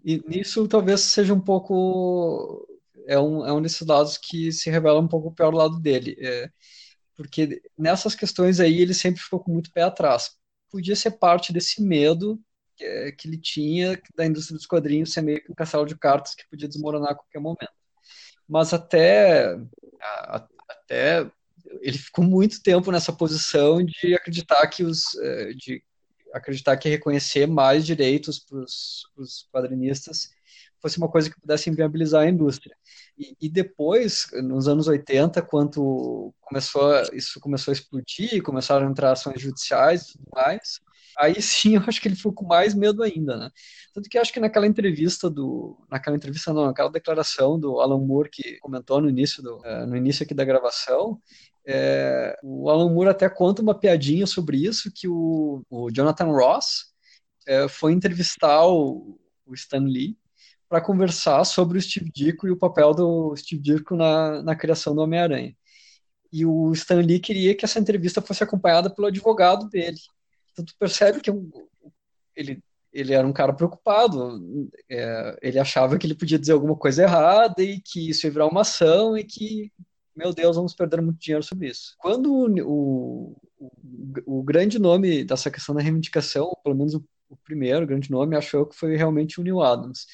E 0.05 0.23
nisso 0.29 0.69
talvez 0.69 1.01
seja 1.01 1.33
um 1.33 1.41
pouco. 1.41 2.69
É 3.07 3.19
um, 3.19 3.47
é 3.47 3.51
um 3.51 3.63
desses 3.63 3.87
lados 3.87 4.19
que 4.19 4.53
se 4.53 4.69
revela 4.69 5.01
um 5.01 5.09
pouco 5.09 5.35
pior 5.35 5.55
lado 5.55 5.81
dele. 5.81 6.19
É, 6.21 6.51
porque 7.17 7.63
nessas 7.79 8.15
questões 8.15 8.61
aí 8.61 8.79
ele 8.79 8.93
sempre 8.93 9.23
ficou 9.23 9.41
com 9.41 9.51
muito 9.51 9.73
pé 9.73 9.85
atrás. 9.85 10.33
Podia 10.71 10.95
ser 10.95 11.13
parte 11.13 11.51
desse 11.51 11.83
medo 11.83 12.39
que, 12.77 12.85
é, 12.85 13.13
que 13.13 13.27
ele 13.27 13.39
tinha 13.39 13.99
da 14.15 14.27
indústria 14.27 14.59
dos 14.59 14.67
quadrinhos 14.67 15.11
ser 15.11 15.23
meio 15.23 15.43
que 15.43 15.51
um 15.51 15.55
castelo 15.55 15.87
de 15.87 15.97
cartas 15.97 16.35
que 16.35 16.47
podia 16.51 16.69
desmoronar 16.69 17.13
a 17.13 17.15
qualquer 17.15 17.41
momento. 17.41 17.73
Mas 18.47 18.75
até, 18.75 19.57
até 20.69 21.27
ele 21.81 21.97
ficou 21.97 22.23
muito 22.23 22.63
tempo 22.63 22.93
nessa 22.93 23.15
posição 23.15 23.83
de 23.83 24.15
acreditar 24.15 24.67
que 24.67 24.85
os 24.85 25.15
é, 25.17 25.55
de 25.55 25.83
acreditar 26.35 26.77
que 26.77 26.89
reconhecer 26.89 27.47
mais 27.47 27.87
direitos 27.87 28.39
para 28.39 28.59
os 28.59 29.49
quadrinistas 29.53 30.31
fosse 30.83 30.99
uma 30.99 31.09
coisa 31.09 31.31
que 31.31 31.41
pudesse 31.41 31.71
inviabilizar 31.71 32.25
a 32.25 32.29
indústria. 32.29 32.77
E, 33.17 33.35
e, 33.41 33.49
depois, 33.49 34.27
nos 34.43 34.69
anos 34.69 34.87
80, 34.87 35.41
quando 35.41 36.35
começou, 36.43 36.93
isso 37.15 37.41
começou 37.41 37.73
a 37.73 37.75
explodir, 37.75 38.43
começaram 38.43 38.87
a 38.87 38.91
entrar 38.91 39.13
ações 39.13 39.41
judiciais 39.41 40.03
e 40.03 40.13
tudo 40.13 40.25
mais, 40.35 40.81
aí 41.19 41.41
sim 41.41 41.77
eu 41.77 41.83
acho 41.87 42.01
que 42.03 42.09
ele 42.09 42.17
ficou 42.17 42.33
com 42.33 42.45
mais 42.45 42.75
medo 42.75 43.03
ainda, 43.03 43.37
né? 43.37 43.51
Tanto 43.95 44.11
que 44.11 44.19
acho 44.19 44.33
que 44.33 44.41
naquela 44.41 44.67
entrevista 44.67 45.31
do, 45.31 45.79
naquela 45.91 46.17
entrevista 46.17 46.53
não, 46.53 46.67
naquela 46.67 46.91
declaração 46.91 47.59
do 47.59 47.81
Alan 47.81 48.01
Moore 48.01 48.29
que 48.31 48.59
comentou 48.59 49.01
no 49.01 49.09
início 49.09 49.43
do, 49.43 49.59
uh, 49.59 49.87
no 49.87 49.97
início 49.97 50.25
aqui 50.25 50.35
da 50.35 50.45
gravação, 50.45 51.19
é, 51.67 52.37
o 52.43 52.69
Alan 52.69 52.93
Moore 52.93 53.11
até 53.11 53.29
conta 53.29 53.63
uma 53.63 53.79
piadinha 53.79 54.27
sobre 54.27 54.59
isso, 54.59 54.93
que 54.95 55.09
o, 55.09 55.65
o 55.71 55.91
Jonathan 55.91 56.27
Ross 56.27 56.93
é, 57.47 57.69
foi 57.69 57.93
entrevistar 57.93 58.67
o, 58.67 59.19
o 59.47 59.55
Stan 59.55 59.85
Lee 59.85 60.17
para 60.69 60.81
conversar 60.81 61.45
sobre 61.45 61.79
o 61.79 61.83
Steve 61.83 62.11
Ditko 62.11 62.47
e 62.47 62.51
o 62.51 62.57
papel 62.57 62.93
do 62.93 63.37
Steve 63.37 63.63
Ditko 63.63 63.97
na, 63.97 64.43
na 64.43 64.57
criação 64.57 64.95
do 64.95 65.03
Homem-Aranha. 65.03 65.55
E 66.33 66.45
o 66.45 66.73
Stan 66.73 67.01
Lee 67.01 67.21
queria 67.21 67.55
que 67.55 67.65
essa 67.65 67.79
entrevista 67.79 68.21
fosse 68.21 68.43
acompanhada 68.43 68.91
pelo 68.91 69.07
advogado 69.07 69.69
dele. 69.69 69.99
Então 70.53 70.65
tu 70.65 70.75
percebe 70.79 71.21
que 71.21 71.31
ele, 72.35 72.61
ele 72.93 73.15
era 73.15 73.27
um 73.27 73.33
cara 73.33 73.53
preocupado. 73.53 74.69
É, 74.91 75.39
ele 75.43 75.59
achava 75.59 75.97
que 75.97 76.07
ele 76.07 76.17
podia 76.17 76.39
dizer 76.39 76.53
alguma 76.53 76.77
coisa 76.77 77.05
errada 77.05 77.63
e 77.63 77.81
que 77.81 78.11
isso 78.11 78.27
ia 78.27 78.33
virar 78.33 78.49
uma 78.49 78.63
ação 78.63 79.17
e 79.17 79.23
que 79.23 79.71
meu 80.17 80.33
Deus, 80.33 80.57
vamos 80.57 80.75
perder 80.75 81.01
muito 81.01 81.19
dinheiro 81.19 81.43
sobre 81.43 81.69
isso. 81.69 81.95
Quando 81.99 82.33
o, 82.33 83.37
o, 83.59 84.39
o 84.39 84.43
grande 84.43 84.79
nome 84.79 85.25
dessa 85.25 85.51
questão 85.51 85.75
da 85.75 85.83
reivindicação, 85.83 86.53
pelo 86.63 86.77
menos 86.77 86.95
o, 86.95 87.05
o 87.29 87.37
primeiro 87.37 87.87
grande 87.87 88.11
nome, 88.11 88.37
achou 88.37 88.67
que 88.67 88.77
foi 88.77 88.97
realmente 88.97 89.41
o 89.41 89.43
Neil 89.43 89.61
Adams. 89.61 90.07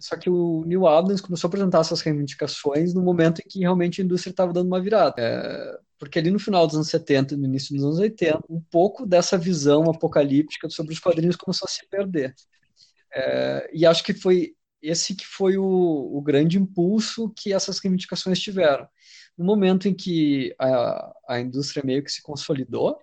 Só 0.00 0.16
que 0.16 0.28
o 0.28 0.64
Neil 0.66 0.86
Adams 0.86 1.20
começou 1.20 1.46
a 1.46 1.50
apresentar 1.50 1.80
essas 1.80 2.00
reivindicações 2.00 2.92
no 2.92 3.02
momento 3.02 3.40
em 3.40 3.48
que 3.48 3.60
realmente 3.60 4.00
a 4.00 4.04
indústria 4.04 4.32
estava 4.32 4.52
dando 4.52 4.66
uma 4.66 4.80
virada. 4.80 5.14
É, 5.18 5.78
porque 5.98 6.18
ali 6.18 6.30
no 6.30 6.40
final 6.40 6.66
dos 6.66 6.74
anos 6.74 6.88
70 6.88 7.34
e 7.34 7.36
no 7.36 7.44
início 7.44 7.74
dos 7.74 7.84
anos 7.84 7.98
80, 8.00 8.40
um 8.50 8.60
pouco 8.60 9.06
dessa 9.06 9.38
visão 9.38 9.84
apocalíptica 9.88 10.68
sobre 10.68 10.92
os 10.92 10.98
quadrinhos 10.98 11.36
começou 11.36 11.66
a 11.66 11.70
se 11.70 11.88
perder. 11.88 12.34
É, 13.14 13.70
e 13.72 13.86
acho 13.86 14.02
que 14.02 14.12
foi 14.12 14.54
esse 14.82 15.14
que 15.14 15.24
foi 15.24 15.56
o, 15.56 15.64
o 15.64 16.20
grande 16.20 16.58
impulso 16.58 17.32
que 17.36 17.52
essas 17.52 17.78
reivindicações 17.78 18.40
tiveram 18.40 18.88
no 19.36 19.44
momento 19.44 19.88
em 19.88 19.94
que 19.94 20.54
a, 20.58 21.12
a 21.28 21.40
indústria 21.40 21.82
meio 21.84 22.02
que 22.02 22.12
se 22.12 22.22
consolidou, 22.22 22.98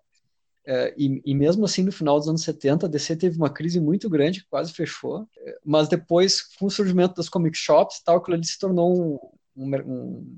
é, 0.65 0.93
e, 0.95 1.19
e, 1.25 1.33
mesmo 1.33 1.65
assim, 1.65 1.81
no 1.83 1.91
final 1.91 2.19
dos 2.19 2.27
anos 2.27 2.43
70, 2.43 2.85
a 2.85 2.89
DC 2.89 3.15
teve 3.15 3.37
uma 3.37 3.49
crise 3.49 3.79
muito 3.79 4.07
grande, 4.07 4.45
quase 4.49 4.71
fechou. 4.71 5.27
É, 5.39 5.57
mas 5.65 5.87
depois, 5.87 6.43
com 6.43 6.67
o 6.67 6.69
surgimento 6.69 7.15
das 7.15 7.27
comic 7.27 7.57
shops, 7.57 8.01
tal, 8.03 8.17
aquilo 8.17 8.35
ali 8.35 8.45
se 8.45 8.59
tornou 8.59 8.95
um, 8.95 9.65
um, 9.65 9.75
um, 9.75 10.37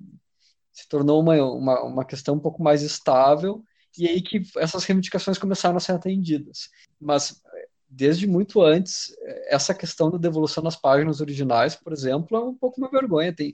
se 0.72 0.88
tornou 0.88 1.20
uma, 1.20 1.36
uma, 1.44 1.84
uma 1.84 2.06
questão 2.06 2.36
um 2.36 2.40
pouco 2.40 2.64
mais 2.64 2.82
estável. 2.82 3.62
E 3.98 4.08
aí 4.08 4.22
que 4.22 4.42
essas 4.58 4.86
reivindicações 4.86 5.38
começaram 5.38 5.76
a 5.76 5.82
ser 5.82 5.92
atendidas. 5.92 6.70
Mas 6.98 7.42
desde 7.90 8.26
muito 8.26 8.62
antes, 8.62 9.14
essa 9.48 9.74
questão 9.74 10.10
da 10.10 10.18
devolução 10.18 10.64
das 10.64 10.78
páginas 10.78 11.20
originais, 11.20 11.76
por 11.76 11.92
exemplo, 11.92 12.38
é 12.38 12.40
um 12.40 12.56
pouco 12.56 12.80
uma 12.80 12.90
vergonha. 12.90 13.36
Tem 13.36 13.54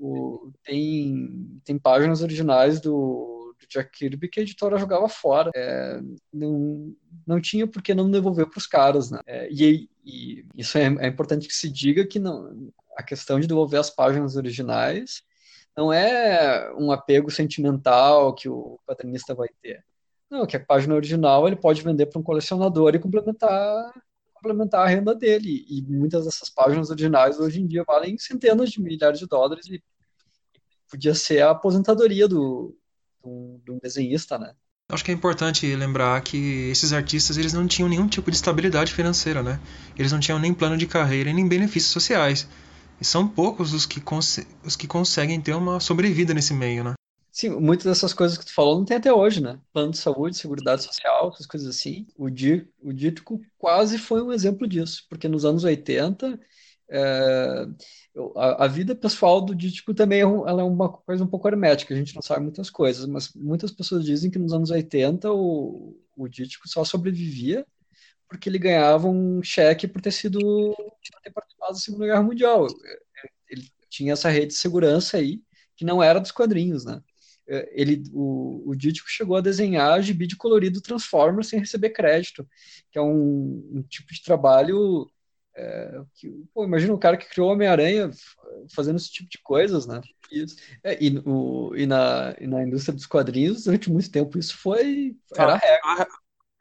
o, 0.00 0.50
tem, 0.64 1.60
tem 1.62 1.78
páginas 1.78 2.22
originais 2.22 2.80
do, 2.80 3.54
do, 3.60 3.66
Jack 3.68 3.90
Kirby 3.90 4.28
que 4.28 4.40
a 4.40 4.42
editora 4.42 4.78
jogava 4.78 5.08
fora. 5.08 5.50
É, 5.54 6.00
não, 6.32 6.94
não 7.26 7.40
tinha 7.40 7.66
por 7.66 7.82
que 7.82 7.94
não 7.94 8.10
devolver 8.10 8.46
para 8.48 8.58
os 8.58 8.66
caras. 8.66 9.10
Né? 9.10 9.20
É, 9.26 9.48
e, 9.50 9.90
e, 10.04 10.44
isso 10.56 10.78
é, 10.78 10.84
é, 10.84 11.06
importante 11.06 11.46
que 11.46 11.54
se 11.54 11.70
diga 11.70 12.06
que 12.06 12.18
não, 12.18 12.72
a 12.96 13.02
questão 13.02 13.38
de 13.38 13.46
devolver 13.46 13.78
as 13.78 13.90
páginas 13.90 14.36
originais 14.36 15.22
não 15.76 15.92
é 15.92 16.72
um 16.76 16.90
apego 16.90 17.30
sentimental 17.30 18.34
que 18.34 18.48
o 18.48 18.78
quadrinista 18.86 19.34
vai 19.34 19.48
ter. 19.62 19.84
Não, 20.30 20.46
que 20.46 20.56
a 20.56 20.64
página 20.64 20.94
original 20.94 21.46
ele 21.46 21.56
pode 21.56 21.82
vender 21.82 22.06
para 22.06 22.20
um 22.20 22.24
colecionador 22.24 22.94
e 22.94 22.98
complementar 22.98 23.92
complementar 24.40 24.86
a 24.86 24.88
renda 24.88 25.14
dele. 25.14 25.64
E 25.68 25.82
muitas 25.82 26.24
dessas 26.24 26.48
páginas 26.48 26.90
originais 26.90 27.38
hoje 27.38 27.60
em 27.60 27.66
dia 27.66 27.84
valem 27.86 28.18
centenas 28.18 28.70
de 28.70 28.80
milhares 28.80 29.18
de 29.18 29.26
dólares 29.26 29.66
e 29.66 29.82
podia 30.90 31.14
ser 31.14 31.42
a 31.42 31.50
aposentadoria 31.50 32.26
do, 32.26 32.76
do, 33.22 33.60
do 33.64 33.80
desenhista, 33.80 34.38
né? 34.38 34.54
Acho 34.90 35.04
que 35.04 35.12
é 35.12 35.14
importante 35.14 35.72
lembrar 35.76 36.20
que 36.20 36.68
esses 36.68 36.92
artistas 36.92 37.38
eles 37.38 37.52
não 37.52 37.68
tinham 37.68 37.88
nenhum 37.88 38.08
tipo 38.08 38.28
de 38.28 38.36
estabilidade 38.36 38.92
financeira, 38.92 39.40
né? 39.40 39.60
Eles 39.96 40.10
não 40.10 40.18
tinham 40.18 40.38
nem 40.38 40.52
plano 40.52 40.76
de 40.76 40.86
carreira 40.86 41.30
e 41.30 41.34
nem 41.34 41.46
benefícios 41.46 41.92
sociais. 41.92 42.48
E 43.00 43.04
são 43.04 43.26
poucos 43.26 43.72
os 43.72 43.86
que, 43.86 44.02
os 44.64 44.76
que 44.76 44.88
conseguem 44.88 45.40
ter 45.40 45.54
uma 45.54 45.78
sobrevida 45.78 46.34
nesse 46.34 46.52
meio, 46.52 46.82
né? 46.82 46.94
Sim, 47.32 47.50
muitas 47.60 47.86
dessas 47.86 48.12
coisas 48.12 48.36
que 48.36 48.44
tu 48.44 48.52
falou 48.52 48.78
não 48.78 48.84
tem 48.84 48.96
até 48.96 49.12
hoje, 49.12 49.40
né? 49.40 49.60
Plano 49.72 49.92
de 49.92 49.98
saúde, 49.98 50.36
seguridade 50.36 50.82
social, 50.82 51.30
essas 51.32 51.46
coisas 51.46 51.68
assim. 51.68 52.06
O, 52.16 52.28
Di, 52.28 52.66
o 52.82 52.92
Dítico 52.92 53.40
quase 53.56 53.98
foi 53.98 54.22
um 54.22 54.32
exemplo 54.32 54.66
disso, 54.66 55.06
porque 55.08 55.28
nos 55.28 55.44
anos 55.44 55.62
80, 55.62 56.40
é, 56.90 57.66
a, 58.36 58.64
a, 58.64 58.68
vida 58.68 58.96
pessoal 58.96 59.40
do 59.40 59.54
Dítico 59.54 59.94
também 59.94 60.20
é, 60.20 60.22
ela 60.22 60.62
é 60.62 60.64
uma 60.64 60.88
coisa 60.88 61.22
um 61.22 61.26
pouco 61.26 61.46
hermética, 61.48 61.94
a 61.94 61.96
gente 61.96 62.14
não 62.14 62.22
sabe 62.22 62.42
muitas 62.42 62.68
coisas, 62.68 63.06
mas 63.06 63.32
muitas 63.34 63.70
pessoas 63.70 64.04
dizem 64.04 64.30
que 64.30 64.38
nos 64.38 64.52
anos 64.52 64.70
80 64.70 65.30
o, 65.32 65.96
o 66.16 66.28
Dítico 66.28 66.68
só 66.68 66.84
sobrevivia 66.84 67.64
porque 68.30 68.48
ele 68.48 68.58
ganhava 68.60 69.08
um 69.08 69.42
cheque 69.42 69.88
por 69.88 70.00
ter 70.00 70.12
sido 70.12 70.38
ter 71.22 71.30
participado 71.32 71.72
da 71.72 71.78
Segunda 71.78 72.06
Guerra 72.06 72.22
Mundial. 72.22 72.68
Ele 73.48 73.68
tinha 73.88 74.12
essa 74.12 74.30
rede 74.30 74.48
de 74.48 74.54
segurança 74.54 75.16
aí, 75.16 75.42
que 75.76 75.84
não 75.84 76.00
era 76.00 76.20
dos 76.20 76.30
quadrinhos, 76.30 76.84
né? 76.84 77.02
Ele, 77.46 78.02
o, 78.12 78.70
o 78.70 78.74
Dítico 78.76 79.08
chegou 79.08 79.36
a 79.36 79.40
desenhar 79.40 80.00
gibi 80.02 80.26
de 80.26 80.36
colorido 80.36 80.80
Transformers 80.80 81.48
sem 81.48 81.58
receber 81.58 81.90
crédito, 81.90 82.48
que 82.90 82.98
é 82.98 83.02
um, 83.02 83.68
um 83.72 83.82
tipo 83.82 84.12
de 84.12 84.22
trabalho 84.22 85.10
é, 85.56 86.00
que, 86.14 86.30
pô, 86.54 86.64
imagina 86.64 86.94
o 86.94 86.98
cara 86.98 87.16
que 87.16 87.28
criou 87.28 87.50
Homem-Aranha 87.50 88.10
fazendo 88.74 88.96
esse 88.96 89.10
tipo 89.10 89.28
de 89.28 89.38
coisas, 89.42 89.86
né? 89.86 90.00
E, 90.30 90.44
é, 90.84 91.04
e, 91.04 91.18
o, 91.26 91.74
e, 91.74 91.86
na, 91.86 92.34
e 92.40 92.46
na 92.46 92.62
indústria 92.62 92.94
dos 92.94 93.06
quadrinhos, 93.06 93.64
durante 93.64 93.90
muito 93.90 94.10
tempo, 94.10 94.38
isso 94.38 94.56
foi. 94.56 95.16
Era 95.36 95.54
a 95.54 95.56
regra. 95.56 96.08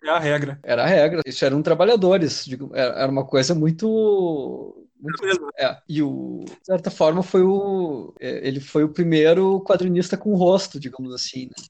É 0.03 0.09
a 0.09 0.19
regra. 0.19 0.59
Era 0.63 0.83
a 0.83 0.87
regra. 0.87 1.21
Isso 1.25 1.45
eram 1.45 1.61
trabalhadores. 1.61 2.45
Digo, 2.45 2.71
era 2.73 3.09
uma 3.09 3.25
coisa 3.25 3.53
muito. 3.53 4.87
Muito 4.99 5.23
é. 5.57 5.77
E 5.87 6.03
o, 6.03 6.43
de 6.45 6.65
certa 6.65 6.91
forma, 6.91 7.23
foi 7.23 7.41
o. 7.41 8.13
É, 8.19 8.47
ele 8.47 8.59
foi 8.59 8.83
o 8.83 8.89
primeiro 8.89 9.61
quadrinista 9.61 10.17
com 10.17 10.35
rosto, 10.35 10.79
digamos 10.79 11.13
assim, 11.13 11.45
né? 11.45 11.65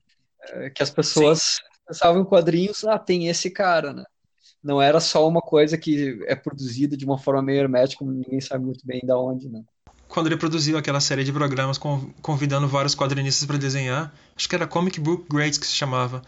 É, 0.51 0.69
que 0.69 0.81
as 0.81 0.89
pessoas 0.89 1.41
Sim. 1.41 1.61
pensavam 1.87 2.21
em 2.21 2.25
quadrinhos, 2.25 2.83
ah, 2.85 2.97
tem 2.97 3.27
esse 3.27 3.51
cara, 3.51 3.93
né? 3.93 4.03
Não 4.63 4.81
era 4.81 4.99
só 4.99 5.27
uma 5.27 5.41
coisa 5.41 5.77
que 5.77 6.19
é 6.27 6.35
produzida 6.35 6.97
de 6.97 7.05
uma 7.05 7.17
forma 7.17 7.41
meio 7.41 7.59
hermética, 7.59 8.03
ninguém 8.03 8.41
sabe 8.41 8.65
muito 8.65 8.85
bem 8.85 9.01
da 9.03 9.17
onde, 9.17 9.47
né? 9.47 9.63
Quando 10.07 10.25
ele 10.25 10.37
produziu 10.37 10.75
aquela 10.75 10.99
série 10.99 11.23
de 11.23 11.31
programas 11.31 11.77
convidando 12.21 12.67
vários 12.67 12.95
quadrinistas 12.95 13.45
para 13.45 13.57
desenhar, 13.57 14.11
acho 14.35 14.49
que 14.49 14.55
era 14.55 14.65
Comic 14.65 14.99
Book 14.99 15.25
Greats 15.31 15.59
que 15.59 15.67
se 15.67 15.73
chamava. 15.73 16.23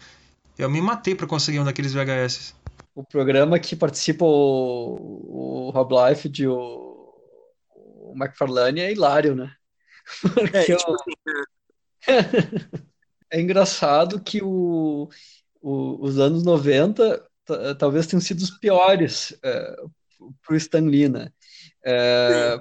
Eu 0.56 0.70
me 0.70 0.80
matei 0.80 1.16
para 1.16 1.26
conseguir 1.26 1.58
um 1.58 1.64
daqueles 1.64 1.92
VHS. 1.92 2.54
O 2.94 3.02
programa 3.02 3.58
que 3.58 3.74
participa 3.74 4.24
o, 4.24 5.66
o 5.66 5.70
Rob 5.70 5.94
Life 5.94 6.28
de 6.28 6.46
o, 6.46 6.81
o 8.12 8.16
McFarlane 8.16 8.80
é 8.80 8.92
hilário, 8.92 9.34
né? 9.34 9.54
Porque 10.34 10.56
é, 10.56 10.76
tipo 10.76 10.94
assim, 10.94 11.12
é 13.30 13.40
engraçado 13.40 14.20
que 14.20 14.42
o, 14.42 15.08
o, 15.60 16.04
os 16.04 16.18
anos 16.18 16.44
90 16.44 17.24
talvez 17.78 18.06
tenham 18.06 18.20
sido 18.20 18.40
os 18.40 18.50
piores 18.50 19.36
é, 19.42 19.76
para 20.44 20.54
o 20.54 20.56
Stan 20.56 20.80
Lee, 20.80 21.08
né? 21.08 21.32
É, 21.84 22.58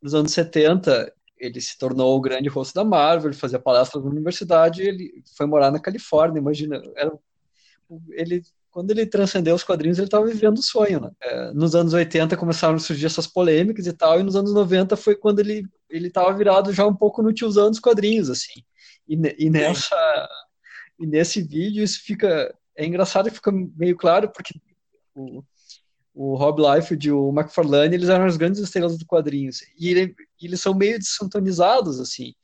nos 0.00 0.14
anos 0.14 0.32
70, 0.32 1.12
ele 1.38 1.60
se 1.60 1.76
tornou 1.78 2.16
o 2.16 2.20
grande 2.20 2.48
rosto 2.48 2.74
da 2.74 2.84
Marvel, 2.84 3.30
ele 3.30 3.38
fazia 3.38 3.58
palestras 3.58 4.04
na 4.04 4.10
universidade, 4.10 4.82
ele 4.82 5.22
foi 5.36 5.46
morar 5.46 5.70
na 5.70 5.80
Califórnia, 5.80 6.38
imagina, 6.38 6.80
era, 6.96 7.12
ele 8.10 8.42
quando 8.74 8.90
ele 8.90 9.06
transcendeu 9.06 9.54
os 9.54 9.62
quadrinhos, 9.62 9.98
ele 9.98 10.08
estava 10.08 10.26
vivendo 10.26 10.58
o 10.58 10.62
sonho, 10.62 11.00
né? 11.00 11.12
É, 11.22 11.52
nos 11.52 11.76
anos 11.76 11.92
80 11.92 12.36
começaram 12.36 12.74
a 12.74 12.80
surgir 12.80 13.06
essas 13.06 13.24
polêmicas 13.24 13.86
e 13.86 13.92
tal, 13.92 14.18
e 14.18 14.24
nos 14.24 14.34
anos 14.34 14.52
90 14.52 14.96
foi 14.96 15.14
quando 15.14 15.38
ele 15.38 15.64
ele 15.88 16.08
estava 16.08 16.36
virado 16.36 16.72
já 16.72 16.84
um 16.84 16.94
pouco 16.94 17.22
no 17.22 17.32
tiozão 17.32 17.70
dos 17.70 17.78
quadrinhos, 17.78 18.28
assim. 18.28 18.64
E, 19.08 19.14
e 19.38 19.48
nessa 19.48 20.28
e 20.98 21.06
nesse 21.06 21.40
vídeo 21.40 21.84
isso 21.84 22.02
fica 22.02 22.52
é 22.76 22.84
engraçado 22.84 23.28
que 23.30 23.36
fica 23.36 23.52
meio 23.52 23.96
claro 23.96 24.28
porque 24.34 24.60
o, 25.14 25.44
o 26.12 26.34
Rob 26.34 26.60
Liefeld 26.60 27.06
e 27.06 27.12
o 27.12 27.30
McFarlane, 27.30 27.94
eles 27.94 28.08
eram 28.08 28.26
as 28.26 28.36
grandes 28.36 28.60
estrelas 28.60 28.98
do 28.98 29.06
quadrinhos. 29.06 29.58
E 29.78 29.88
ele, 29.88 30.16
eles 30.42 30.60
são 30.60 30.74
meio 30.74 30.98
desintonizados, 30.98 32.00
assim. 32.00 32.34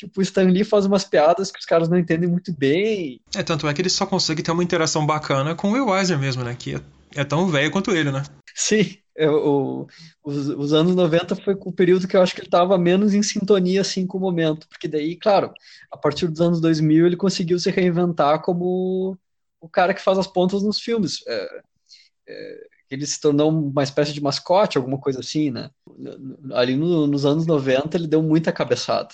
Tipo, 0.00 0.18
o 0.18 0.22
Stan 0.22 0.44
Lee 0.44 0.64
faz 0.64 0.86
umas 0.86 1.04
piadas 1.04 1.52
que 1.52 1.58
os 1.58 1.66
caras 1.66 1.86
não 1.86 1.98
entendem 1.98 2.26
muito 2.26 2.54
bem. 2.56 3.20
É, 3.34 3.42
tanto 3.42 3.68
é 3.68 3.74
que 3.74 3.82
ele 3.82 3.90
só 3.90 4.06
consegue 4.06 4.42
ter 4.42 4.50
uma 4.50 4.64
interação 4.64 5.04
bacana 5.04 5.54
com 5.54 5.68
o 5.68 5.72
Will 5.72 5.94
Eisner 5.94 6.18
mesmo, 6.18 6.42
né? 6.42 6.56
Que 6.58 6.76
é, 6.76 6.80
é 7.16 7.22
tão 7.22 7.46
velho 7.48 7.70
quanto 7.70 7.90
ele, 7.90 8.10
né? 8.10 8.22
Sim. 8.54 8.96
É, 9.14 9.28
o, 9.28 9.86
os, 10.24 10.48
os, 10.48 10.72
anos 10.72 10.94
90 10.94 11.36
foi 11.36 11.54
o 11.54 11.70
período 11.70 12.08
que 12.08 12.16
eu 12.16 12.22
acho 12.22 12.34
que 12.34 12.40
ele 12.40 12.46
estava 12.46 12.78
menos 12.78 13.12
em 13.12 13.22
sintonia 13.22 13.82
assim 13.82 14.06
com 14.06 14.16
o 14.16 14.20
momento, 14.20 14.66
porque 14.66 14.88
daí, 14.88 15.16
claro, 15.16 15.52
a 15.90 15.98
partir 15.98 16.26
dos 16.28 16.40
anos 16.40 16.62
2000 16.62 17.06
ele 17.06 17.16
conseguiu 17.16 17.58
se 17.58 17.70
reinventar 17.70 18.40
como 18.40 19.18
o 19.60 19.68
cara 19.68 19.92
que 19.92 20.00
faz 20.00 20.16
as 20.16 20.26
pontas 20.26 20.62
nos 20.62 20.80
filmes. 20.80 21.18
É, 21.28 21.60
é, 22.26 22.66
ele 22.90 23.06
se 23.06 23.20
tornou 23.20 23.50
uma 23.50 23.82
espécie 23.82 24.14
de 24.14 24.22
mascote, 24.22 24.78
alguma 24.78 24.96
coisa 24.96 25.20
assim, 25.20 25.50
né? 25.50 25.70
Ali 26.54 26.74
no, 26.74 27.06
nos 27.06 27.26
anos 27.26 27.46
90 27.46 27.98
ele 27.98 28.06
deu 28.06 28.22
muita 28.22 28.50
cabeçada. 28.50 29.10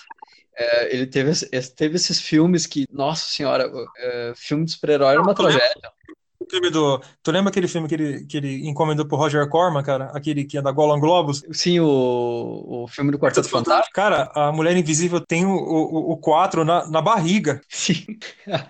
É, 0.57 0.93
ele 0.93 1.05
teve, 1.05 1.31
teve 1.75 1.95
esses 1.95 2.19
filmes 2.19 2.65
que, 2.65 2.87
nossa 2.91 3.25
senhora, 3.29 3.71
é, 3.97 4.33
filme 4.35 4.65
de 4.65 4.71
super-herói 4.71 5.13
era 5.13 5.21
uma 5.21 5.35
tragédia. 5.35 5.91
O 6.39 6.49
filme 6.49 6.69
do, 6.71 6.99
tu 7.21 7.31
lembra 7.31 7.49
aquele 7.49 7.67
filme 7.67 7.87
que 7.87 7.93
ele, 7.93 8.25
que 8.25 8.37
ele 8.37 8.67
encomendou 8.67 9.07
pro 9.07 9.17
Roger 9.17 9.47
Corman, 9.49 9.83
cara? 9.83 10.05
Aquele 10.15 10.45
que 10.45 10.57
é 10.57 10.61
da 10.61 10.71
Golan 10.71 10.99
Globus? 10.99 11.43
Sim, 11.51 11.79
o, 11.79 12.83
o 12.83 12.87
filme 12.87 13.11
do 13.11 13.19
Quarteto 13.19 13.49
Fantástico. 13.49 13.93
Cara, 13.93 14.31
a 14.33 14.51
Mulher 14.51 14.75
Invisível 14.75 15.19
tem 15.19 15.45
o, 15.45 15.51
o, 15.51 16.11
o 16.13 16.17
4 16.17 16.63
na, 16.65 16.87
na 16.89 17.01
barriga. 17.01 17.61
Sim. 17.69 18.05
Cara, 18.45 18.67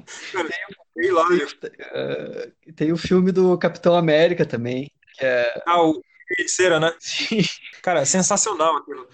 tem, 0.95 1.11
lá, 1.11 1.25
tem, 1.61 2.73
tem 2.73 2.91
o 2.91 2.97
filme 2.97 3.31
do 3.31 3.57
Capitão 3.57 3.95
América 3.95 4.45
também. 4.45 4.91
Que 5.17 5.25
é... 5.25 5.61
Ah, 5.65 5.83
o 5.83 6.01
Terceira, 6.35 6.79
né? 6.79 6.93
Sim. 6.99 7.41
Cara, 7.81 8.01
é 8.01 8.05
sensacional 8.05 8.75
aquilo. 8.77 9.07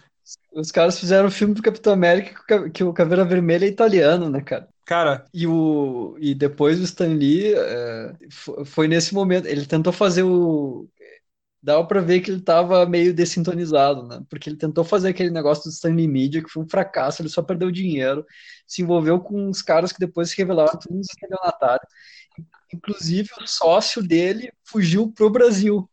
Os 0.54 0.72
caras 0.72 1.00
fizeram 1.00 1.28
o 1.28 1.32
filme 1.32 1.54
do 1.54 1.62
Capitão 1.62 1.94
América 1.94 2.70
que 2.70 2.84
o 2.84 2.94
Caveira 2.94 3.26
Vermelha 3.26 3.66
é 3.66 3.70
italiano, 3.70 4.30
né, 4.30 4.42
cara? 4.42 4.68
Cara. 4.86 5.26
E, 5.34 5.48
o, 5.48 6.16
e 6.20 6.36
depois 6.36 6.80
o 6.80 6.84
Stan 6.84 7.08
Lee 7.08 7.54
é, 7.56 8.14
foi 8.66 8.88
nesse 8.88 9.14
momento. 9.14 9.48
Ele 9.48 9.66
tentou 9.66 9.94
fazer 9.94 10.24
o. 10.24 10.88
Dava 11.62 11.88
pra 11.88 12.02
ver 12.02 12.20
que 12.20 12.30
ele 12.30 12.42
tava 12.42 12.86
meio 12.86 13.14
dessintonizado, 13.14 14.06
né? 14.06 14.22
Porque 14.30 14.50
ele 14.50 14.58
tentou 14.58 14.84
fazer 14.84 15.10
aquele 15.10 15.30
negócio 15.30 15.64
do 15.64 15.70
Stanley 15.70 16.10
Media, 16.10 16.44
que 16.44 16.50
foi 16.50 16.62
um 16.62 16.68
fracasso, 16.68 17.22
ele 17.22 17.30
só 17.30 17.42
perdeu 17.42 17.72
dinheiro, 17.72 18.26
se 18.68 18.82
envolveu 18.82 19.18
com 19.22 19.48
uns 19.48 19.62
caras 19.62 19.94
que 19.94 20.00
depois 20.00 20.30
se 20.30 20.38
revelaram 20.38 20.78
todos 20.78 21.08
estelionatários. 21.08 21.88
Inclusive, 22.74 23.30
o 23.42 23.48
sócio 23.48 24.04
dele 24.04 24.52
fugiu 24.66 25.10
pro 25.10 25.30
Brasil. 25.30 25.90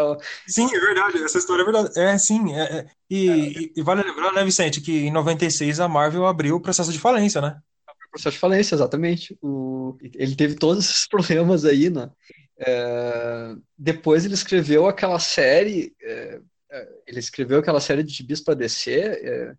É. 0.00 0.16
Sim, 0.46 0.66
é 0.74 0.80
verdade, 0.80 1.22
essa 1.22 1.38
história 1.38 1.62
é 1.62 1.64
verdade. 1.64 1.98
É, 1.98 2.18
sim. 2.18 2.54
É, 2.54 2.62
é. 2.62 2.86
E, 3.08 3.72
e, 3.76 3.82
vale 3.82 4.02
lembrar, 4.02 4.32
né, 4.32 4.44
Vicente, 4.44 4.80
que 4.80 5.06
em 5.06 5.10
96 5.10 5.80
a 5.80 5.88
Marvel 5.88 6.26
abriu 6.26 6.56
o 6.56 6.60
processo 6.60 6.92
de 6.92 6.98
falência, 6.98 7.40
né? 7.40 7.58
O 8.06 8.10
processo 8.10 8.34
de 8.34 8.40
falência, 8.40 8.74
exatamente. 8.74 9.38
O... 9.42 9.96
Ele 10.14 10.34
teve 10.34 10.54
todos 10.54 10.84
esses 10.84 11.06
problemas 11.06 11.64
aí, 11.64 11.90
né? 11.90 12.10
É... 12.58 13.54
Depois 13.76 14.24
ele 14.24 14.34
escreveu 14.34 14.86
aquela 14.86 15.18
série. 15.18 15.94
É... 16.02 16.40
é 16.70 16.88
ele 17.06 17.20
escreveu 17.20 17.58
aquela 17.58 17.80
série 17.80 18.02
de 18.02 18.12
gibis 18.12 18.40
para 18.40 18.54
DC. 18.54 18.92
É, 18.92 19.54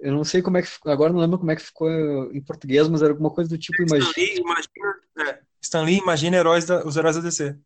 eu 0.00 0.12
não 0.12 0.24
sei 0.24 0.42
como 0.42 0.58
é 0.58 0.62
que 0.62 0.68
agora 0.86 1.12
não 1.12 1.20
lembro 1.20 1.38
como 1.38 1.50
é 1.50 1.56
que 1.56 1.62
ficou 1.62 1.88
em 2.32 2.40
português, 2.40 2.88
mas 2.88 3.02
era 3.02 3.12
alguma 3.12 3.30
coisa 3.30 3.50
do 3.50 3.58
tipo 3.58 3.82
Stan 3.82 4.12
Lee, 4.16 4.36
imagina, 4.38 4.94
é, 5.18 5.38
Stan 5.60 5.82
Lee 5.82 5.98
imagina 5.98 6.36
heróis 6.36 6.64
da, 6.64 6.86
os 6.86 6.96
heróis 6.96 7.16
da 7.16 7.22
DC. 7.22 7.56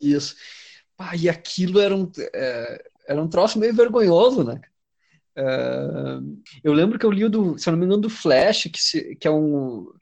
Isso. 0.00 0.34
Pá, 0.96 1.14
e 1.16 1.28
aquilo 1.28 1.80
era 1.80 1.94
um, 1.94 2.10
é, 2.34 2.84
era 3.06 3.22
um 3.22 3.28
troço 3.28 3.58
meio 3.58 3.74
vergonhoso, 3.74 4.44
né? 4.44 4.60
É, 5.36 6.18
eu 6.62 6.72
lembro 6.72 6.98
que 6.98 7.06
eu 7.06 7.10
li 7.10 7.24
o 7.24 7.30
do, 7.30 7.58
se 7.58 7.68
eu 7.68 7.72
não 7.72 7.78
me 7.78 7.86
engano, 7.86 8.02
do 8.02 8.10
Flash, 8.10 8.68
que, 8.72 8.80
se, 8.80 9.16
que 9.16 9.26
é 9.26 9.30
um. 9.30 9.92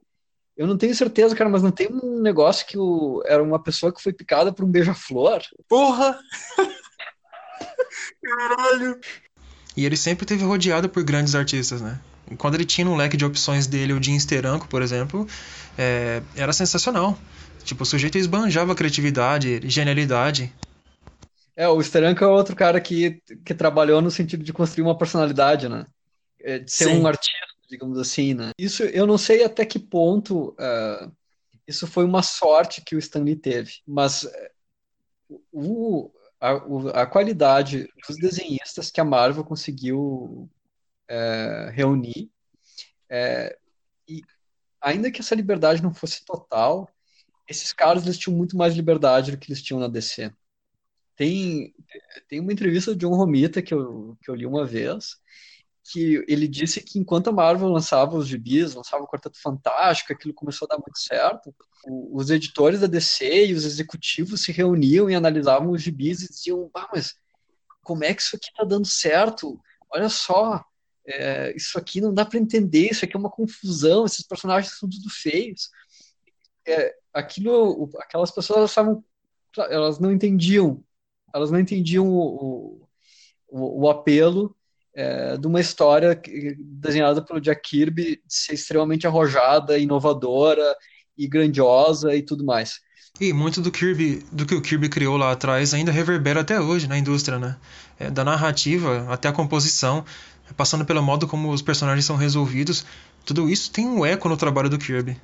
Eu 0.56 0.66
não 0.66 0.76
tenho 0.76 0.94
certeza, 0.94 1.36
cara, 1.36 1.48
mas 1.48 1.62
não 1.62 1.70
tem 1.70 1.88
um 1.88 2.20
negócio 2.20 2.66
que 2.66 2.76
o, 2.76 3.22
era 3.26 3.42
uma 3.42 3.62
pessoa 3.62 3.92
que 3.92 4.02
foi 4.02 4.12
picada 4.12 4.52
por 4.52 4.64
um 4.64 4.70
beija-flor? 4.70 5.40
Porra! 5.68 6.18
Caralho! 8.22 9.00
E 9.76 9.86
ele 9.86 9.96
sempre 9.96 10.26
teve 10.26 10.42
rodeado 10.44 10.88
por 10.88 11.04
grandes 11.04 11.36
artistas, 11.36 11.80
né? 11.80 12.00
Quando 12.36 12.56
ele 12.56 12.64
tinha 12.64 12.84
no 12.84 12.96
leque 12.96 13.16
de 13.16 13.24
opções 13.24 13.66
dele 13.66 13.92
o 13.92 14.02
Jim 14.02 14.18
Steranko, 14.18 14.66
por 14.68 14.82
exemplo, 14.82 15.26
é, 15.78 16.20
era 16.34 16.52
sensacional. 16.52 17.16
Tipo, 17.64 17.84
o 17.84 17.86
sujeito 17.86 18.18
esbanjava 18.18 18.74
criatividade, 18.74 19.60
genialidade. 19.64 20.52
É, 21.58 21.66
o 21.66 21.82
Steranko 21.82 22.22
é 22.22 22.28
outro 22.28 22.54
cara 22.54 22.80
que, 22.80 23.20
que 23.44 23.52
trabalhou 23.52 24.00
no 24.00 24.12
sentido 24.12 24.44
de 24.44 24.52
construir 24.52 24.84
uma 24.84 24.96
personalidade, 24.96 25.68
né? 25.68 25.86
É, 26.40 26.60
de 26.60 26.70
ser 26.70 26.84
Sim. 26.84 27.00
um 27.00 27.06
artista, 27.08 27.46
digamos 27.68 27.98
assim, 27.98 28.32
né? 28.32 28.52
Isso 28.56 28.84
eu 28.84 29.08
não 29.08 29.18
sei 29.18 29.42
até 29.42 29.66
que 29.66 29.80
ponto 29.80 30.50
uh, 30.50 31.12
isso 31.66 31.84
foi 31.88 32.04
uma 32.04 32.22
sorte 32.22 32.80
que 32.80 32.94
o 32.94 32.98
Stanley 33.00 33.34
teve. 33.34 33.80
Mas 33.84 34.24
é, 34.24 34.52
o, 35.52 36.12
a, 36.40 37.02
a 37.02 37.06
qualidade 37.06 37.88
dos 38.06 38.16
desenhistas 38.18 38.88
que 38.92 39.00
a 39.00 39.04
Marvel 39.04 39.42
conseguiu 39.42 40.48
é, 41.08 41.72
reunir, 41.74 42.30
é, 43.10 43.58
e 44.08 44.22
ainda 44.80 45.10
que 45.10 45.20
essa 45.20 45.34
liberdade 45.34 45.82
não 45.82 45.92
fosse 45.92 46.24
total, 46.24 46.88
esses 47.48 47.72
caras 47.72 48.04
eles 48.04 48.16
tinham 48.16 48.36
muito 48.36 48.56
mais 48.56 48.76
liberdade 48.76 49.32
do 49.32 49.38
que 49.38 49.50
eles 49.50 49.60
tinham 49.60 49.80
na 49.80 49.88
DC. 49.88 50.32
Tem, 51.18 51.74
tem 52.28 52.38
uma 52.38 52.52
entrevista 52.52 52.94
do 52.94 52.98
John 52.98 53.12
Romita 53.12 53.60
que 53.60 53.74
eu, 53.74 54.16
que 54.22 54.30
eu 54.30 54.36
li 54.36 54.46
uma 54.46 54.64
vez, 54.64 55.16
que 55.90 56.24
ele 56.28 56.46
disse 56.46 56.80
que 56.80 56.96
enquanto 56.96 57.26
a 57.26 57.32
Marvel 57.32 57.68
lançava 57.70 58.16
os 58.16 58.28
gibis, 58.28 58.74
lançava 58.74 59.02
o 59.02 59.08
Quarteto 59.08 59.36
Fantástico, 59.42 60.12
aquilo 60.12 60.32
começou 60.32 60.66
a 60.66 60.76
dar 60.76 60.80
muito 60.80 60.96
certo, 60.96 61.52
os 62.12 62.30
editores 62.30 62.80
da 62.80 62.86
DC 62.86 63.46
e 63.46 63.52
os 63.52 63.64
executivos 63.64 64.42
se 64.42 64.52
reuniam 64.52 65.10
e 65.10 65.14
analisavam 65.16 65.72
os 65.72 65.82
gibis 65.82 66.22
e 66.22 66.28
diziam, 66.28 66.70
ah, 66.72 66.88
mas 66.94 67.16
como 67.82 68.04
é 68.04 68.14
que 68.14 68.22
isso 68.22 68.36
aqui 68.36 68.52
tá 68.56 68.62
dando 68.62 68.86
certo? 68.86 69.60
Olha 69.90 70.08
só, 70.08 70.64
é, 71.04 71.52
isso 71.56 71.76
aqui 71.76 72.00
não 72.00 72.14
dá 72.14 72.24
para 72.24 72.38
entender, 72.38 72.90
isso 72.90 73.04
aqui 73.04 73.16
é 73.16 73.18
uma 73.18 73.30
confusão, 73.30 74.06
esses 74.06 74.24
personagens 74.24 74.78
são 74.78 74.88
tudo 74.88 75.10
feios. 75.10 75.68
É, 76.64 76.94
aquilo, 77.12 77.90
aquelas 77.98 78.30
pessoas 78.30 78.70
estavam, 78.70 79.02
elas 79.56 79.98
não 79.98 80.12
entendiam, 80.12 80.84
elas 81.38 81.50
não 81.50 81.58
entendiam 81.58 82.06
o, 82.06 82.80
o, 83.48 83.82
o 83.82 83.90
apelo 83.90 84.54
é, 84.94 85.36
de 85.36 85.46
uma 85.46 85.60
história 85.60 86.20
desenhada 86.58 87.22
pelo 87.22 87.40
Jack 87.40 87.70
Kirby 87.70 88.20
ser 88.28 88.54
extremamente 88.54 89.06
arrojada, 89.06 89.78
inovadora 89.78 90.76
e 91.16 91.26
grandiosa 91.26 92.14
e 92.14 92.22
tudo 92.22 92.44
mais. 92.44 92.80
E 93.20 93.32
muito 93.32 93.60
do 93.60 93.70
Kirby, 93.70 94.24
do 94.30 94.46
que 94.46 94.54
o 94.54 94.62
Kirby 94.62 94.88
criou 94.88 95.16
lá 95.16 95.32
atrás 95.32 95.74
ainda 95.74 95.90
reverbera 95.90 96.40
até 96.40 96.60
hoje 96.60 96.86
na 96.86 96.98
indústria, 96.98 97.38
né? 97.38 97.56
É, 97.98 98.10
da 98.10 98.24
narrativa 98.24 99.06
até 99.08 99.28
a 99.28 99.32
composição, 99.32 100.04
passando 100.56 100.84
pelo 100.84 101.02
modo 101.02 101.26
como 101.26 101.50
os 101.50 101.62
personagens 101.62 102.04
são 102.04 102.16
resolvidos, 102.16 102.84
tudo 103.24 103.48
isso 103.48 103.72
tem 103.72 103.86
um 103.86 104.06
eco 104.06 104.28
no 104.28 104.36
trabalho 104.36 104.68
do 104.68 104.78
Kirby. 104.78 105.16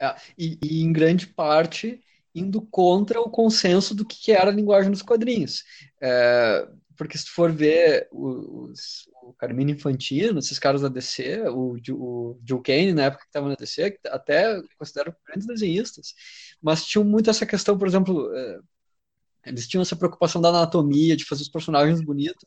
É, 0.00 0.14
e, 0.36 0.58
e, 0.62 0.82
em 0.82 0.92
grande 0.92 1.26
parte 1.26 2.00
indo 2.34 2.62
contra 2.62 3.20
o 3.20 3.30
consenso 3.30 3.94
do 3.94 4.04
que 4.04 4.32
era 4.32 4.50
a 4.50 4.54
linguagem 4.54 4.90
dos 4.90 5.02
quadrinhos. 5.02 5.64
É, 6.00 6.68
porque 6.96 7.16
se 7.16 7.24
tu 7.24 7.32
for 7.32 7.50
ver 7.50 8.08
os, 8.12 9.08
o 9.22 9.32
Carmine 9.32 9.72
Infantino, 9.72 10.38
esses 10.38 10.58
caras 10.58 10.82
da 10.82 10.88
DC, 10.88 11.42
o, 11.48 11.76
o 11.92 12.40
Joe 12.46 12.62
Kane, 12.62 12.92
na 12.92 13.04
época 13.04 13.22
que 13.22 13.28
estava 13.28 13.48
na 13.48 13.54
DC, 13.54 13.98
até 14.06 14.60
considero 14.78 15.14
grandes 15.26 15.46
desenhistas, 15.46 16.14
mas 16.60 16.84
tinham 16.84 17.04
muito 17.04 17.30
essa 17.30 17.46
questão, 17.46 17.78
por 17.78 17.88
exemplo, 17.88 18.30
é, 18.36 18.60
eles 19.46 19.66
tinham 19.66 19.82
essa 19.82 19.96
preocupação 19.96 20.40
da 20.40 20.50
anatomia, 20.50 21.16
de 21.16 21.24
fazer 21.24 21.42
os 21.42 21.48
personagens 21.48 22.00
bonitos, 22.02 22.44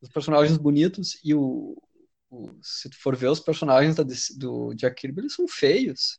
os 0.00 0.08
personagens 0.08 0.56
bonitos, 0.56 1.18
e 1.22 1.34
o, 1.34 1.76
o 2.30 2.50
se 2.62 2.88
tu 2.88 2.96
for 2.98 3.14
ver 3.14 3.28
os 3.28 3.40
personagens 3.40 3.94
da, 3.94 4.04
do 4.36 4.72
Jack 4.74 5.00
Kirby, 5.00 5.20
eles 5.20 5.34
são 5.34 5.46
feios. 5.46 6.18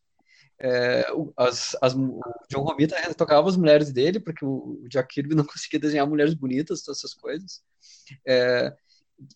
É, 0.63 1.07
as, 1.35 1.75
as, 1.81 1.95
o 1.95 2.21
John 2.47 2.61
Romita 2.61 2.95
tocava 3.15 3.49
as 3.49 3.57
mulheres 3.57 3.91
dele, 3.91 4.19
porque 4.19 4.45
o, 4.45 4.85
Jack 4.87 5.13
Kirby 5.13 5.33
não 5.35 5.43
conseguia 5.43 5.79
desenhar 5.79 6.07
mulheres 6.07 6.35
bonitas, 6.35 6.83
todas 6.83 6.99
essas 6.99 7.13
coisas. 7.15 7.61
É, 8.25 8.71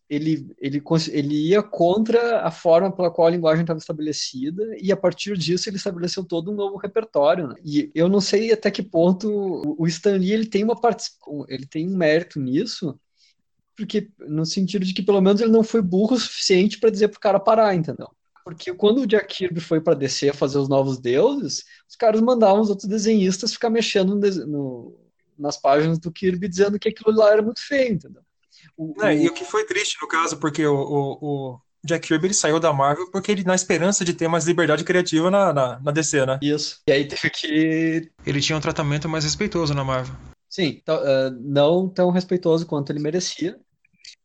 ele, 0.09 0.47
ele, 0.59 0.81
ele 1.11 1.49
ia 1.49 1.63
contra 1.63 2.41
a 2.41 2.51
forma 2.51 2.91
pela 2.91 3.11
qual 3.11 3.27
a 3.27 3.31
linguagem 3.31 3.61
estava 3.61 3.79
estabelecida, 3.79 4.63
e 4.79 4.91
a 4.91 4.97
partir 4.97 5.35
disso 5.37 5.67
ele 5.67 5.77
estabeleceu 5.77 6.23
todo 6.23 6.51
um 6.51 6.55
novo 6.55 6.77
repertório. 6.77 7.47
Né? 7.47 7.55
E 7.63 7.91
eu 7.95 8.07
não 8.07 8.21
sei 8.21 8.51
até 8.51 8.69
que 8.69 8.83
ponto 8.83 9.27
o 9.77 9.87
Stan 9.87 10.17
Lee 10.17 10.31
ele 10.31 10.47
tem, 10.47 10.63
uma 10.63 10.79
ele 11.47 11.65
tem 11.65 11.87
um 11.87 11.97
mérito 11.97 12.39
nisso, 12.39 12.99
porque 13.75 14.09
no 14.19 14.45
sentido 14.45 14.85
de 14.85 14.93
que 14.93 15.03
pelo 15.03 15.21
menos 15.21 15.41
ele 15.41 15.51
não 15.51 15.63
foi 15.63 15.81
burro 15.81 16.15
o 16.15 16.19
suficiente 16.19 16.79
para 16.79 16.91
dizer 16.91 17.09
pro 17.09 17.19
cara 17.19 17.39
parar, 17.39 17.75
entendeu? 17.75 18.09
Porque 18.45 18.71
quando 18.75 19.01
o 19.01 19.07
Jack 19.07 19.25
Kirby 19.35 19.59
foi 19.59 19.81
para 19.81 19.95
descer 19.95 20.31
fazer 20.35 20.59
os 20.59 20.69
novos 20.69 20.99
deuses, 20.99 21.65
os 21.89 21.95
caras 21.95 22.21
mandavam 22.21 22.61
os 22.61 22.69
outros 22.69 22.87
desenhistas 22.87 23.53
ficar 23.53 23.71
mexendo 23.71 24.15
no, 24.15 24.45
no, 24.45 24.99
nas 25.35 25.57
páginas 25.57 25.97
do 25.97 26.11
Kirby 26.11 26.47
dizendo 26.47 26.77
que 26.77 26.87
aquilo 26.87 27.17
lá 27.17 27.31
era 27.31 27.41
muito 27.41 27.59
feio, 27.65 27.93
entendeu? 27.93 28.21
O, 28.77 28.93
é, 29.03 29.07
o... 29.07 29.11
E 29.13 29.27
o 29.27 29.33
que 29.33 29.43
foi 29.43 29.65
triste 29.65 29.97
no 29.99 30.07
caso, 30.07 30.37
porque 30.37 30.63
o, 30.63 31.17
o, 31.19 31.59
Jack 31.83 32.07
Kirby 32.07 32.27
ele 32.27 32.33
saiu 32.35 32.59
da 32.59 32.71
Marvel 32.71 33.09
porque 33.09 33.31
ele, 33.31 33.43
na 33.43 33.55
esperança 33.55 34.05
de 34.05 34.13
ter 34.13 34.27
mais 34.27 34.45
liberdade 34.45 34.83
criativa 34.83 35.31
na, 35.31 35.51
na, 35.51 35.79
na 35.79 35.91
DC, 35.91 36.23
né? 36.27 36.39
Isso. 36.39 36.81
E 36.87 36.91
aí 36.91 37.07
teve 37.07 37.31
que. 37.31 38.11
Ele 38.25 38.41
tinha 38.41 38.57
um 38.57 38.61
tratamento 38.61 39.09
mais 39.09 39.23
respeitoso 39.23 39.73
na 39.73 39.83
Marvel. 39.83 40.15
Sim, 40.47 40.83
uh, 40.87 41.31
não 41.41 41.89
tão 41.89 42.11
respeitoso 42.11 42.65
quanto 42.65 42.91
ele 42.91 42.99
merecia, 42.99 43.59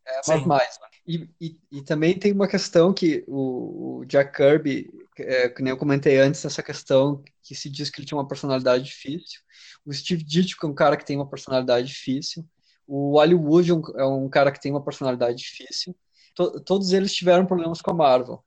é, 0.06 0.20
mas 0.28 0.46
mais. 0.46 0.78
Né? 0.80 0.89
E, 1.10 1.28
e, 1.40 1.58
e, 1.72 1.82
também 1.82 2.16
tem 2.16 2.30
uma 2.30 2.46
questão 2.46 2.94
que 2.94 3.24
o, 3.26 3.98
o 3.98 4.04
Jack 4.04 4.32
Kirby, 4.36 4.88
é, 5.18 5.48
que 5.48 5.60
nem 5.60 5.72
eu 5.72 5.76
comentei 5.76 6.20
antes, 6.20 6.44
essa 6.44 6.62
questão 6.62 7.20
que 7.42 7.52
se 7.52 7.68
diz 7.68 7.90
que 7.90 8.00
ele 8.00 8.06
tinha 8.06 8.16
uma 8.16 8.28
personalidade 8.28 8.84
difícil. 8.84 9.40
O 9.84 9.92
Steve 9.92 10.22
Ditko 10.22 10.64
é 10.64 10.70
um 10.70 10.74
cara 10.74 10.96
que 10.96 11.04
tem 11.04 11.16
uma 11.16 11.28
personalidade 11.28 11.88
difícil. 11.88 12.46
O 12.86 13.14
Hollywood 13.14 13.72
é 13.72 13.74
um, 13.74 13.82
é 13.96 14.06
um 14.06 14.28
cara 14.28 14.52
que 14.52 14.60
tem 14.60 14.70
uma 14.70 14.84
personalidade 14.84 15.38
difícil. 15.38 15.96
To, 16.36 16.60
todos 16.60 16.92
eles 16.92 17.12
tiveram 17.12 17.44
problemas 17.44 17.82
com 17.82 17.90
a 17.90 17.94
Marvel. 17.94 18.44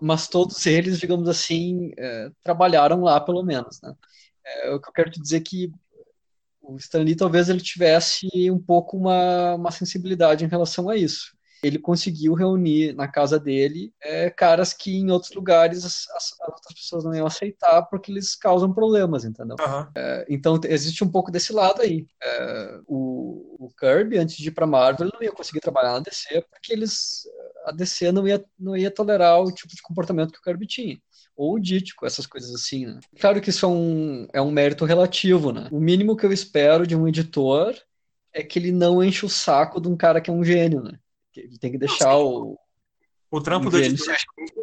Mas 0.00 0.28
todos 0.28 0.64
eles, 0.64 0.98
digamos 0.98 1.28
assim, 1.28 1.92
é, 1.98 2.30
trabalharam 2.42 3.02
lá, 3.02 3.20
pelo 3.20 3.42
menos. 3.42 3.82
Né? 3.82 3.94
É, 4.46 4.70
o 4.70 4.80
que 4.80 4.88
eu 4.88 4.92
quero 4.94 5.10
te 5.10 5.20
dizer 5.20 5.36
é 5.36 5.40
que 5.40 5.70
o 6.62 6.76
Stan 6.76 7.02
Lee 7.02 7.14
talvez 7.14 7.50
ele 7.50 7.60
tivesse 7.60 8.28
um 8.50 8.58
pouco 8.58 8.96
uma, 8.96 9.56
uma 9.56 9.70
sensibilidade 9.70 10.42
em 10.42 10.48
relação 10.48 10.88
a 10.88 10.96
isso 10.96 11.36
ele 11.62 11.78
conseguiu 11.78 12.34
reunir 12.34 12.94
na 12.94 13.08
casa 13.08 13.38
dele 13.38 13.92
é, 14.02 14.30
caras 14.30 14.72
que 14.72 14.96
em 14.96 15.10
outros 15.10 15.32
lugares 15.32 15.84
as, 15.84 16.08
as, 16.10 16.34
outras 16.40 16.74
pessoas 16.74 17.04
não 17.04 17.14
iam 17.14 17.26
aceitar 17.26 17.82
porque 17.82 18.12
eles 18.12 18.34
causam 18.34 18.72
problemas, 18.72 19.24
entendeu? 19.24 19.56
Uhum. 19.60 19.86
É, 19.94 20.26
então 20.28 20.60
existe 20.64 21.02
um 21.02 21.10
pouco 21.10 21.30
desse 21.30 21.52
lado 21.52 21.82
aí. 21.82 22.06
É, 22.22 22.80
o, 22.86 23.66
o, 23.66 23.68
Kirby, 23.78 24.18
antes 24.18 24.36
de 24.36 24.48
ir 24.48 24.52
para 24.52 24.66
Marvel, 24.66 25.10
não 25.12 25.22
ia 25.22 25.32
conseguir 25.32 25.60
trabalhar 25.60 25.92
na 25.92 26.00
DC 26.00 26.44
porque 26.50 26.72
eles 26.72 27.24
a 27.64 27.72
DC 27.72 28.12
não 28.12 28.26
ia, 28.26 28.42
não 28.58 28.76
ia 28.76 28.90
tolerar 28.90 29.40
o 29.40 29.52
tipo 29.52 29.74
de 29.74 29.82
comportamento 29.82 30.32
que 30.32 30.38
o 30.38 30.42
Kirby 30.42 30.66
tinha 30.66 30.98
ou 31.38 31.54
o 31.54 31.60
Dítico, 31.60 32.04
essas 32.04 32.26
coisas 32.26 32.52
assim, 32.52 32.84
né? 32.84 32.98
Claro 33.20 33.40
que 33.40 33.50
isso 33.50 33.64
é 33.64 33.68
um, 33.68 34.26
é 34.32 34.42
um 34.42 34.50
mérito 34.50 34.84
relativo, 34.84 35.52
né? 35.52 35.68
O 35.70 35.78
mínimo 35.78 36.16
que 36.16 36.26
eu 36.26 36.32
espero 36.32 36.84
de 36.84 36.96
um 36.96 37.06
editor 37.06 37.76
é 38.32 38.42
que 38.42 38.58
ele 38.58 38.72
não 38.72 39.02
enche 39.02 39.24
o 39.24 39.28
saco 39.28 39.80
de 39.80 39.86
um 39.86 39.96
cara 39.96 40.20
que 40.20 40.30
é 40.30 40.32
um 40.32 40.42
gênio, 40.42 40.82
né? 40.82 40.98
Ele 41.44 41.58
tem 41.58 41.70
que 41.70 41.78
deixar 41.78 42.16
o. 42.16 42.58
O 43.30 43.42
trampo, 43.42 43.68
do 43.68 43.78
editor, 43.78 44.16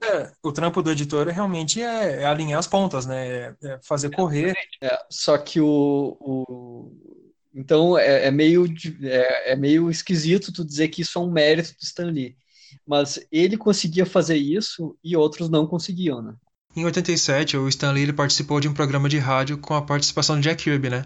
é, 0.04 0.32
o 0.42 0.52
trampo 0.52 0.82
do 0.82 0.90
editor 0.90 1.28
realmente 1.28 1.84
é, 1.84 2.24
é 2.24 2.26
alinhar 2.26 2.58
as 2.58 2.66
pontas, 2.66 3.06
né? 3.06 3.28
É, 3.28 3.56
é 3.64 3.80
fazer 3.84 4.10
correr. 4.10 4.56
É, 4.82 5.00
só 5.08 5.38
que 5.38 5.62
o, 5.62 6.18
o... 6.20 6.92
então 7.54 7.96
é, 7.96 8.26
é 8.26 8.32
meio 8.32 8.66
é, 9.04 9.52
é, 9.52 9.56
meio 9.56 9.92
esquisito 9.92 10.52
tu 10.52 10.66
dizer 10.66 10.88
que 10.88 11.04
isso 11.04 11.20
é 11.20 11.22
um 11.22 11.30
mérito 11.30 11.74
do 11.74 11.84
Stan 11.84 12.10
Lee, 12.10 12.36
mas 12.88 13.20
ele 13.32 13.56
conseguia 13.56 14.04
fazer 14.06 14.38
isso 14.38 14.98
e 15.04 15.16
outros 15.16 15.48
não 15.48 15.68
conseguiam, 15.68 16.20
né? 16.24 16.34
Em 16.76 16.84
87, 16.84 17.56
o 17.58 17.70
Stan 17.70 17.92
Lee 17.92 18.04
ele 18.04 18.14
participou 18.14 18.60
de 18.60 18.68
um 18.68 18.74
programa 18.74 19.08
de 19.08 19.20
rádio 19.20 19.60
com 19.60 19.76
a 19.76 19.82
participação 19.82 20.38
de 20.38 20.50
Jack 20.50 20.64
Kirby, 20.64 20.90
né? 20.90 21.06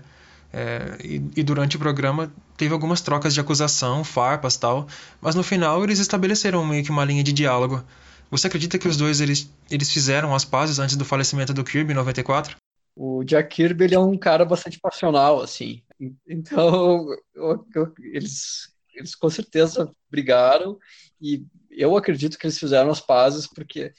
É, 0.51 0.97
e, 1.03 1.15
e, 1.37 1.43
durante 1.43 1.75
o 1.75 1.79
programa 1.79 2.33
teve 2.57 2.73
algumas 2.73 3.01
trocas 3.01 3.33
de 3.33 3.39
acusação, 3.39 4.03
farpas 4.03 4.57
tal, 4.57 4.87
mas 5.21 5.35
no 5.35 5.43
final 5.43 5.83
eles 5.83 5.99
estabeleceram 5.99 6.65
meio 6.65 6.83
que 6.83 6.89
uma 6.89 7.05
linha 7.05 7.23
de 7.23 7.31
diálogo. 7.31 7.83
Você 8.31 8.47
acredita 8.47 8.77
que 8.77 8.87
os 8.87 8.97
dois 8.97 9.21
eles, 9.21 9.49
eles 9.69 9.91
fizeram 9.91 10.33
as 10.33 10.45
pazes 10.45 10.79
antes 10.79 10.95
do 10.95 11.05
falecimento 11.05 11.53
do 11.53 11.63
Kirby 11.63 11.93
em 11.93 11.95
94? 11.95 12.57
O 12.95 13.23
Jack 13.23 13.55
Kirby 13.55 13.85
ele 13.85 13.95
é 13.95 13.99
um 13.99 14.17
cara 14.17 14.43
bastante 14.43 14.79
passional, 14.79 15.41
assim. 15.41 15.81
Então, 16.27 17.07
eu, 17.33 17.65
eu, 17.75 17.93
eles, 17.99 18.73
eles 18.93 19.15
com 19.15 19.29
certeza 19.29 19.91
brigaram 20.09 20.77
e 21.21 21.45
eu 21.69 21.95
acredito 21.95 22.37
que 22.37 22.45
eles 22.45 22.59
fizeram 22.59 22.89
as 22.89 22.99
pazes 22.99 23.47
porque 23.47 23.93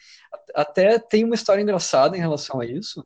até 0.55 0.99
tem 0.99 1.25
uma 1.25 1.35
história 1.35 1.63
engraçada 1.63 2.17
em 2.17 2.21
relação 2.21 2.61
a 2.61 2.67
isso, 2.67 3.05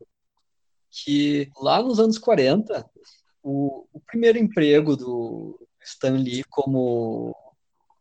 que 0.91 1.51
lá 1.57 1.83
nos 1.83 1.99
anos 1.99 2.19
40, 2.19 2.85
o, 3.45 3.87
o 3.93 4.01
primeiro 4.01 4.39
emprego 4.39 4.97
do 4.97 5.61
Stan 5.83 6.17
Lee 6.17 6.43
como 6.45 7.37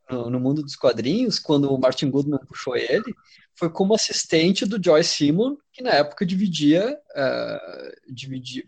no, 0.09 0.29
no, 0.29 0.39
mundo 0.39 0.63
dos 0.63 0.75
quadrinhos, 0.75 1.37
quando 1.37 1.69
o 1.69 1.77
Martin 1.77 2.09
Goodman 2.09 2.39
puxou 2.47 2.77
ele, 2.77 3.13
foi 3.53 3.69
como 3.69 3.93
assistente 3.93 4.65
do 4.65 4.81
Joy 4.81 5.03
Simon, 5.03 5.57
que 5.71 5.83
na 5.83 5.91
época 5.91 6.25
dividia, 6.25 6.97
uh, 7.15 8.13
dividia, 8.13 8.63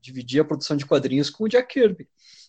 dividia 0.00 0.42
a 0.42 0.44
produção 0.44 0.76
de 0.76 0.84
quadrinhos 0.84 1.30
com 1.30 1.44
o 1.44 1.48
Jack 1.48 1.72
Kirby. 1.72 2.08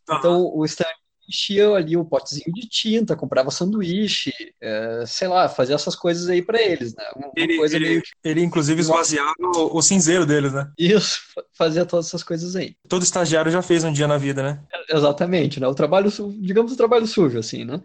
Então 0.10 0.52
o 0.54 0.66
Stan 0.66 0.86
enchia 1.28 1.70
ali 1.72 1.98
o 1.98 2.06
potezinho 2.06 2.52
de 2.54 2.68
tinta, 2.68 3.16
comprava 3.16 3.52
sanduíche, 3.52 4.32
é, 4.62 5.04
sei 5.06 5.28
lá, 5.28 5.50
fazia 5.50 5.76
essas 5.76 5.96
coisas 5.96 6.30
aí 6.30 6.42
para 6.42 6.62
eles, 6.62 6.96
né? 6.96 7.04
Ele, 7.36 7.60
ele, 7.62 7.80
meio... 7.80 8.04
ele, 8.24 8.44
inclusive, 8.44 8.80
esvaziava 8.80 9.34
o, 9.40 9.78
o 9.78 9.82
cinzeiro 9.82 10.26
deles, 10.26 10.54
né? 10.54 10.72
Isso, 10.78 11.22
fazia 11.54 11.86
todas 11.86 12.08
essas 12.08 12.24
coisas 12.24 12.56
aí. 12.56 12.76
Todo 12.88 13.04
estagiário 13.04 13.52
já 13.52 13.62
fez 13.62 13.84
um 13.84 13.92
dia 13.92 14.08
na 14.08 14.18
vida, 14.18 14.42
né? 14.42 14.64
Exatamente, 14.90 15.60
né? 15.60 15.68
O 15.68 15.76
trabalho, 15.76 16.10
digamos, 16.40 16.72
o 16.72 16.78
trabalho 16.78 17.06
sujo, 17.06 17.40
assim, 17.40 17.66
né? 17.66 17.82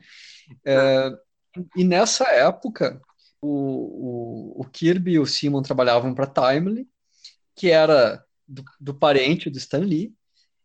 É, 0.65 1.11
e 1.77 1.85
nessa 1.85 2.25
época, 2.29 3.01
o, 3.41 3.49
o, 3.49 4.61
o 4.61 4.65
Kirby 4.65 5.13
e 5.13 5.19
o 5.19 5.27
Simon 5.27 5.63
trabalhavam 5.63 6.15
para 6.15 6.27
Timely, 6.27 6.87
que 7.57 7.71
era 7.71 8.25
do, 8.47 8.65
do 8.81 8.95
parente 8.95 9.51
do 9.51 9.59
Stan 9.59 9.79
Lee, 9.79 10.15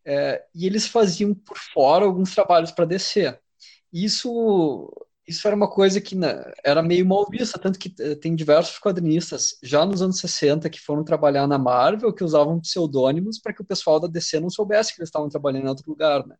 é, 0.07 0.41
e 0.55 0.65
eles 0.65 0.87
faziam 0.87 1.33
por 1.33 1.57
fora 1.57 2.05
alguns 2.05 2.33
trabalhos 2.33 2.71
para 2.71 2.85
DC. 2.85 3.37
Isso, 3.91 4.89
isso 5.27 5.45
era 5.45 5.55
uma 5.55 5.69
coisa 5.69 5.99
que 5.99 6.15
né, 6.15 6.49
era 6.63 6.81
meio 6.81 7.05
mal 7.05 7.27
vista, 7.29 7.59
tanto 7.59 7.77
que 7.77 7.93
eh, 7.99 8.15
tem 8.15 8.33
diversos 8.33 8.79
quadrinistas 8.79 9.57
já 9.61 9.85
nos 9.85 10.01
anos 10.01 10.19
60 10.19 10.69
que 10.69 10.79
foram 10.79 11.03
trabalhar 11.03 11.45
na 11.45 11.57
Marvel, 11.57 12.13
que 12.13 12.23
usavam 12.23 12.61
pseudônimos 12.61 13.37
para 13.39 13.51
que 13.53 13.61
o 13.61 13.65
pessoal 13.65 13.99
da 13.99 14.07
DC 14.07 14.39
não 14.39 14.49
soubesse 14.49 14.95
que 14.95 15.01
eles 15.01 15.09
estavam 15.09 15.27
trabalhando 15.27 15.65
em 15.65 15.69
outro 15.69 15.89
lugar, 15.89 16.25
né? 16.25 16.37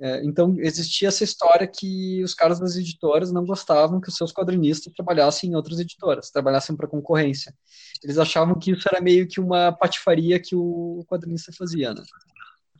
É, 0.00 0.24
então 0.24 0.56
existia 0.58 1.08
essa 1.08 1.22
história 1.22 1.66
que 1.66 2.22
os 2.24 2.34
caras 2.34 2.58
das 2.58 2.76
editoras 2.76 3.30
não 3.30 3.44
gostavam 3.44 4.00
que 4.00 4.08
os 4.08 4.16
seus 4.16 4.32
quadrinistas 4.32 4.92
trabalhassem 4.94 5.50
em 5.50 5.54
outras 5.54 5.78
editoras, 5.78 6.30
trabalhassem 6.30 6.74
para 6.74 6.88
concorrência. 6.88 7.54
Eles 8.02 8.18
achavam 8.18 8.58
que 8.58 8.72
isso 8.72 8.88
era 8.88 9.00
meio 9.00 9.28
que 9.28 9.38
uma 9.38 9.70
patifaria 9.70 10.40
que 10.40 10.56
o 10.56 11.04
quadrinista 11.08 11.52
fazia, 11.52 11.92
né? 11.94 12.02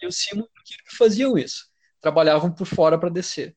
E 0.02 0.06
o 0.06 0.12
Simon 0.12 0.46
faziam 0.96 1.38
isso, 1.38 1.68
trabalhavam 2.00 2.52
por 2.52 2.66
fora 2.66 2.98
para 2.98 3.08
descer. 3.08 3.56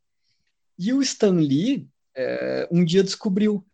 E 0.77 0.93
o 0.93 1.01
Stan 1.01 1.31
Lee 1.31 1.89
é, 2.15 2.67
um 2.71 2.85
dia 2.85 3.03
descobriu, 3.03 3.65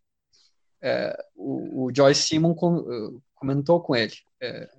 é, 0.82 1.16
o, 1.36 1.86
o 1.86 1.96
Joyce 1.96 2.24
Simon 2.24 2.56
com, 2.56 2.78
uh, 2.78 3.24
comentou 3.36 3.82
com 3.82 3.96
ele, 3.96 4.16
é, 4.42 4.70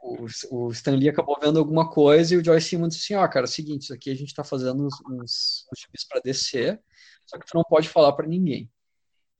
o, 0.00 0.26
o 0.50 0.70
Stan 0.70 0.94
Lee 0.94 1.08
acabou 1.08 1.38
vendo 1.40 1.58
alguma 1.58 1.90
coisa 1.90 2.34
e 2.34 2.36
o 2.36 2.44
Joyce 2.44 2.68
Simon 2.68 2.88
disse 2.88 3.04
assim, 3.04 3.14
ó, 3.14 3.24
oh, 3.24 3.28
cara, 3.28 3.46
é 3.46 3.48
o 3.48 3.50
seguinte, 3.50 3.82
isso 3.82 3.94
aqui 3.94 4.10
a 4.10 4.14
gente 4.14 4.28
está 4.28 4.44
fazendo 4.44 4.86
uns, 4.86 4.94
uns 5.10 6.04
para 6.08 6.20
descer, 6.20 6.80
só 7.26 7.38
que 7.38 7.46
tu 7.46 7.56
não 7.56 7.64
pode 7.64 7.88
falar 7.88 8.12
para 8.12 8.26
ninguém. 8.26 8.70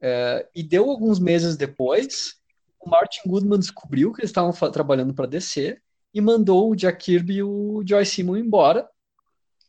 É, 0.01 0.49
e 0.55 0.63
deu 0.63 0.91
alguns 0.91 1.19
meses 1.19 1.57
depois, 1.57 2.35
o 2.81 2.89
Martin 2.89 3.29
Goodman 3.29 3.59
descobriu 3.59 4.13
que 4.13 4.21
eles 4.21 4.31
estavam 4.31 4.53
trabalhando 4.71 5.15
para 5.15 5.27
descer 5.27 5.83
e 6.15 6.21
mandou 6.21 6.71
o 6.71 6.77
Jack 6.77 7.05
Kirby 7.05 7.35
e 7.39 7.43
o 7.43 7.83
Joy 7.85 8.07
Simon 8.07 8.37
embora. 8.37 8.89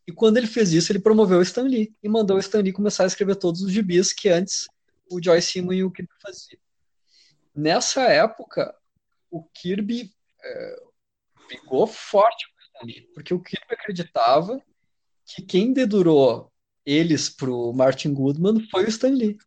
E 0.07 0.11
quando 0.11 0.37
ele 0.37 0.45
fez 0.45 0.71
isso, 0.71 0.91
ele 0.91 0.99
promoveu 0.99 1.39
o 1.39 1.41
Stan 1.41 1.63
Lee 1.63 1.95
e 2.03 2.07
mandou 2.07 2.37
o 2.37 2.39
Stan 2.39 2.61
Lee 2.61 2.71
começar 2.71 3.03
a 3.03 3.07
escrever 3.07 3.35
todos 3.35 3.63
os 3.63 3.71
gibis 3.71 4.13
que 4.13 4.29
antes 4.29 4.67
o 5.09 5.21
Joy 5.21 5.41
Simon 5.41 5.73
e 5.73 5.83
o 5.83 5.89
Kirby 5.89 6.13
faziam. 6.21 6.59
Nessa 7.55 8.03
época, 8.03 8.75
o 9.31 9.43
Kirby 9.43 10.13
é, 10.43 10.83
forte 11.87 12.45
com 12.47 12.57
o 12.57 12.61
Stan 12.61 12.85
Lee, 12.85 13.09
porque 13.13 13.33
o 13.33 13.41
Kirby 13.41 13.73
acreditava 13.73 14.61
que 15.25 15.41
quem 15.41 15.73
dedurou 15.73 16.51
eles 16.85 17.27
para 17.29 17.49
o 17.49 17.73
Martin 17.73 18.13
Goodman 18.13 18.67
foi 18.69 18.85
o 18.85 18.89
Stan 18.89 19.09
Lee, 19.09 19.37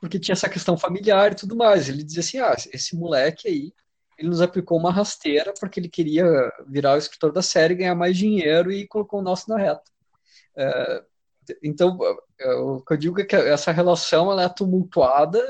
porque 0.00 0.18
tinha 0.18 0.32
essa 0.32 0.48
questão 0.48 0.78
familiar 0.78 1.32
e 1.32 1.36
tudo 1.36 1.54
mais. 1.54 1.88
Ele 1.88 2.02
dizia 2.02 2.20
assim: 2.20 2.38
ah, 2.38 2.56
esse 2.72 2.96
moleque 2.96 3.48
aí 3.48 3.74
ele 4.18 4.28
nos 4.28 4.40
aplicou 4.40 4.78
uma 4.78 4.92
rasteira 4.92 5.54
porque 5.58 5.78
ele 5.78 5.88
queria 5.88 6.24
virar 6.66 6.94
o 6.94 6.98
escritor 6.98 7.32
da 7.32 7.40
série, 7.40 7.76
ganhar 7.76 7.94
mais 7.94 8.16
dinheiro 8.16 8.72
e 8.72 8.86
colocou 8.86 9.20
o 9.20 9.22
nosso 9.22 9.48
na 9.48 9.56
reta. 9.56 9.82
É, 10.56 11.04
então, 11.62 11.98
é, 12.38 12.54
o 12.54 12.80
que 12.80 12.92
eu 12.94 12.96
digo 12.96 13.20
é 13.20 13.24
que 13.24 13.36
essa 13.36 13.70
relação 13.70 14.30
ela 14.30 14.42
é 14.42 14.48
tumultuada 14.48 15.40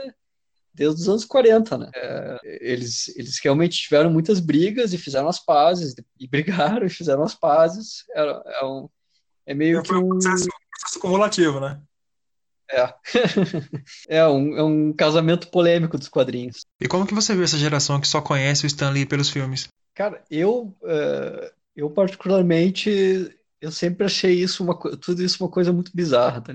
desde 0.72 1.00
os 1.00 1.08
anos 1.08 1.24
40, 1.24 1.78
né? 1.78 1.90
É, 1.94 2.38
eles, 2.60 3.08
eles 3.16 3.40
realmente 3.42 3.78
tiveram 3.78 4.10
muitas 4.10 4.38
brigas 4.38 4.92
e 4.92 4.98
fizeram 4.98 5.28
as 5.28 5.40
pazes, 5.40 5.94
e 6.20 6.28
brigaram 6.28 6.86
e 6.86 6.90
fizeram 6.90 7.22
as 7.22 7.34
pazes. 7.34 8.04
É, 8.14 8.20
é, 8.60 8.64
um, 8.64 8.88
é 9.46 9.54
meio 9.54 9.82
que 9.82 9.94
um... 9.94 10.08
processo, 10.10 10.44
um 10.44 10.70
processo 10.70 11.00
cumulativo, 11.00 11.58
né? 11.58 11.80
É. 12.70 12.94
é, 14.18 14.28
um, 14.28 14.56
é 14.56 14.62
um 14.62 14.92
casamento 14.92 15.50
polêmico 15.50 15.96
dos 15.96 16.08
quadrinhos. 16.08 16.66
E 16.80 16.86
como 16.86 17.06
que 17.06 17.14
você 17.14 17.34
vê 17.34 17.44
essa 17.44 17.58
geração 17.58 18.00
que 18.00 18.06
só 18.06 18.20
conhece 18.20 18.64
o 18.64 18.66
Stan 18.66 18.90
Lee 18.90 19.06
pelos 19.06 19.30
filmes? 19.30 19.68
Cara, 19.94 20.22
eu, 20.30 20.76
uh, 20.82 21.50
eu 21.74 21.90
particularmente, 21.90 23.34
eu 23.60 23.72
sempre 23.72 24.04
achei 24.04 24.34
isso 24.34 24.62
uma, 24.62 24.78
tudo 24.78 25.22
isso 25.22 25.42
uma 25.42 25.50
coisa 25.50 25.72
muito 25.72 25.90
bizarra. 25.94 26.42
Tá? 26.42 26.54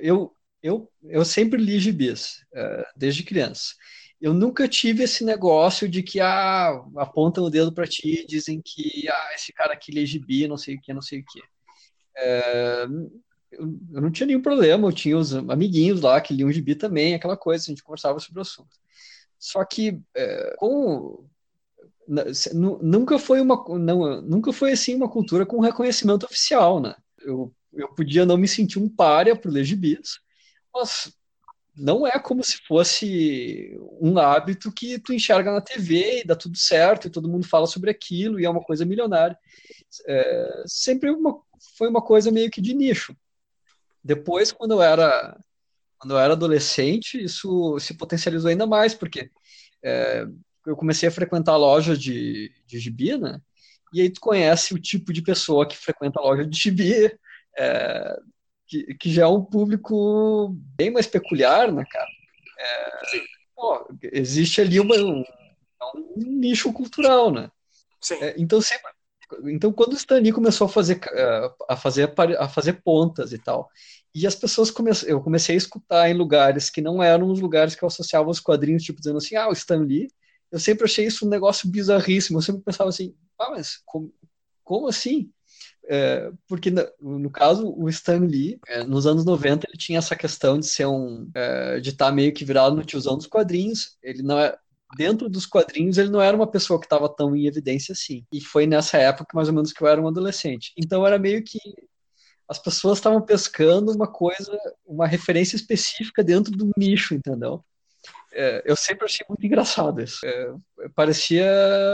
Eu, 0.00 0.34
eu, 0.62 0.88
eu 1.04 1.24
sempre 1.24 1.60
li 1.60 1.78
gibis, 1.80 2.44
uh, 2.54 2.84
desde 2.96 3.24
criança. 3.24 3.74
Eu 4.20 4.32
nunca 4.32 4.68
tive 4.68 5.02
esse 5.02 5.24
negócio 5.24 5.88
de 5.88 6.00
que 6.00 6.20
ah, 6.20 6.80
apontam 6.96 7.42
o 7.42 7.50
dedo 7.50 7.72
para 7.72 7.88
ti 7.88 8.22
e 8.22 8.26
dizem 8.26 8.62
que 8.64 9.08
ah, 9.08 9.30
esse 9.34 9.52
cara 9.52 9.72
aqui 9.72 9.90
lê 9.90 10.06
gibi, 10.06 10.46
não 10.46 10.56
sei 10.56 10.76
o 10.76 10.80
que, 10.80 10.94
não 10.94 11.02
sei 11.02 11.18
o 11.18 11.24
que. 11.24 11.40
Uh, 11.40 13.22
eu, 13.52 13.78
eu 13.92 14.00
não 14.00 14.10
tinha 14.10 14.26
nenhum 14.26 14.42
problema, 14.42 14.88
eu 14.88 14.92
tinha 14.92 15.16
os 15.16 15.34
amiguinhos 15.34 16.00
lá 16.00 16.20
que 16.20 16.34
liam 16.34 16.50
gibi 16.50 16.74
também, 16.74 17.14
aquela 17.14 17.36
coisa, 17.36 17.64
a 17.64 17.68
gente 17.68 17.82
conversava 17.82 18.18
sobre 18.18 18.40
o 18.40 18.42
assunto. 18.42 18.76
Só 19.38 19.64
que 19.64 20.00
é, 20.14 20.54
com 20.58 21.26
nunca 22.82 23.18
foi 23.18 23.40
uma 23.40 23.64
não, 23.78 24.20
nunca 24.22 24.52
foi 24.52 24.72
assim 24.72 24.94
uma 24.94 25.08
cultura 25.08 25.46
com 25.46 25.60
reconhecimento 25.60 26.26
oficial, 26.26 26.80
né? 26.80 26.94
Eu, 27.20 27.54
eu 27.72 27.88
podia 27.94 28.26
não 28.26 28.36
me 28.36 28.48
sentir 28.48 28.78
um 28.78 28.88
párea 28.88 29.36
por 29.36 29.50
ler 29.52 29.64
gibis, 29.64 30.18
mas 30.74 31.12
não 31.76 32.06
é 32.06 32.18
como 32.18 32.42
se 32.44 32.58
fosse 32.66 33.78
um 34.00 34.18
hábito 34.18 34.70
que 34.72 34.98
tu 34.98 35.12
enxerga 35.12 35.52
na 35.52 35.60
TV 35.60 36.20
e 36.20 36.26
dá 36.26 36.36
tudo 36.36 36.56
certo 36.58 37.06
e 37.06 37.10
todo 37.10 37.28
mundo 37.28 37.46
fala 37.46 37.66
sobre 37.66 37.90
aquilo 37.90 38.38
e 38.38 38.44
é 38.44 38.50
uma 38.50 38.62
coisa 38.62 38.84
milionária. 38.84 39.38
É, 40.06 40.62
sempre 40.66 41.10
uma, 41.10 41.40
foi 41.76 41.88
uma 41.88 42.02
coisa 42.02 42.30
meio 42.30 42.50
que 42.50 42.60
de 42.60 42.74
nicho. 42.74 43.16
Depois, 44.04 44.52
quando 44.52 44.72
eu 44.72 44.82
era 44.82 45.36
quando 45.98 46.14
eu 46.14 46.18
era 46.18 46.32
adolescente, 46.32 47.22
isso 47.22 47.78
se 47.78 47.94
potencializou 47.94 48.50
ainda 48.50 48.66
mais, 48.66 48.92
porque 48.92 49.30
é, 49.84 50.26
eu 50.66 50.74
comecei 50.74 51.08
a 51.08 51.12
frequentar 51.12 51.56
lojas 51.56 51.96
de, 51.96 52.52
de 52.66 52.80
gibi, 52.80 53.16
né? 53.16 53.40
E 53.92 54.00
aí 54.00 54.10
tu 54.10 54.20
conhece 54.20 54.74
o 54.74 54.80
tipo 54.80 55.12
de 55.12 55.22
pessoa 55.22 55.64
que 55.64 55.76
frequenta 55.76 56.18
a 56.18 56.22
loja 56.24 56.44
de 56.44 56.58
gibi, 56.58 57.16
é, 57.56 58.16
que, 58.66 58.94
que 58.94 59.12
já 59.12 59.22
é 59.22 59.26
um 59.28 59.44
público 59.44 60.48
bem 60.76 60.90
mais 60.90 61.06
peculiar, 61.06 61.70
né, 61.70 61.84
cara? 61.88 62.08
É, 62.58 62.90
pô, 63.54 63.88
existe 64.02 64.60
ali 64.60 64.80
uma, 64.80 64.96
um, 64.96 65.24
um, 65.94 66.16
nicho 66.16 66.72
cultural, 66.72 67.30
né? 67.30 67.48
É, 68.20 68.34
então 68.38 68.60
sempre 68.60 68.90
então, 69.44 69.72
quando 69.72 69.92
o 69.92 69.96
Stanley 69.96 70.32
começou 70.32 70.66
a 70.66 70.68
fazer, 70.68 71.00
eh, 71.12 71.50
a 71.68 71.76
fazer, 71.76 72.12
a 72.38 72.48
fazer 72.48 72.82
pontas 72.82 73.32
e 73.32 73.38
tal, 73.38 73.68
e 74.14 74.26
as 74.26 74.34
pessoas 74.34 74.72
eu 75.06 75.20
comecei 75.20 75.54
a 75.54 75.58
escutar 75.58 76.10
em 76.10 76.14
lugares 76.14 76.68
que 76.70 76.80
não 76.80 77.02
eram 77.02 77.30
os 77.30 77.40
lugares 77.40 77.74
que 77.74 77.82
eu 77.82 77.86
associava 77.86 78.30
os 78.30 78.40
quadrinhos, 78.40 78.82
tipo 78.82 79.00
dizendo 79.00 79.18
assim, 79.18 79.36
ah, 79.36 79.48
o 79.48 79.52
Stanley, 79.52 80.08
eu 80.50 80.58
sempre 80.58 80.84
achei 80.84 81.06
isso 81.06 81.26
um 81.26 81.30
negócio 81.30 81.68
bizarríssimo, 81.68 82.38
eu 82.38 82.42
sempre 82.42 82.62
pensava 82.62 82.90
assim, 82.90 83.14
ah, 83.38 83.50
mas 83.50 83.78
como, 83.86 84.12
como 84.62 84.88
assim? 84.88 85.30
É, 85.88 86.30
porque 86.46 86.70
no, 87.00 87.28
caso 87.28 87.74
o 87.76 87.88
Stan 87.88 88.20
Lee 88.20 88.60
é, 88.68 88.84
nos 88.84 89.04
anos 89.04 89.24
90 89.24 89.66
ele 89.68 89.76
tinha 89.76 89.98
essa 89.98 90.14
questão 90.14 90.56
de 90.56 90.66
ser 90.66 90.86
um 90.86 91.28
é, 91.34 91.80
de 91.80 91.90
estar 91.90 92.06
tá 92.06 92.12
meio 92.12 92.32
que 92.32 92.44
virado 92.44 92.76
no 92.76 92.84
tiozão 92.84 93.16
dos 93.16 93.26
quadrinhos 93.26 93.96
ele 94.00 94.22
não 94.22 94.38
é 94.38 94.56
dentro 94.96 95.28
dos 95.28 95.46
quadrinhos, 95.46 95.98
ele 95.98 96.10
não 96.10 96.20
era 96.20 96.36
uma 96.36 96.46
pessoa 96.46 96.78
que 96.78 96.86
estava 96.86 97.08
tão 97.08 97.34
em 97.34 97.46
evidência 97.46 97.92
assim. 97.92 98.24
E 98.32 98.40
foi 98.40 98.66
nessa 98.66 98.98
época, 98.98 99.30
mais 99.34 99.48
ou 99.48 99.54
menos, 99.54 99.72
que 99.72 99.82
eu 99.82 99.88
era 99.88 100.00
um 100.00 100.08
adolescente. 100.08 100.72
Então 100.76 101.06
era 101.06 101.18
meio 101.18 101.42
que 101.42 101.58
as 102.48 102.58
pessoas 102.58 102.98
estavam 102.98 103.20
pescando 103.22 103.92
uma 103.92 104.06
coisa, 104.06 104.56
uma 104.86 105.06
referência 105.06 105.56
específica 105.56 106.22
dentro 106.22 106.52
do 106.52 106.70
nicho, 106.76 107.14
entendeu? 107.14 107.64
É, 108.34 108.62
eu 108.64 108.74
sempre 108.74 109.04
achei 109.04 109.24
muito 109.28 109.44
engraçado 109.44 110.00
isso. 110.00 110.20
É, 110.24 110.54
parecia 110.94 111.46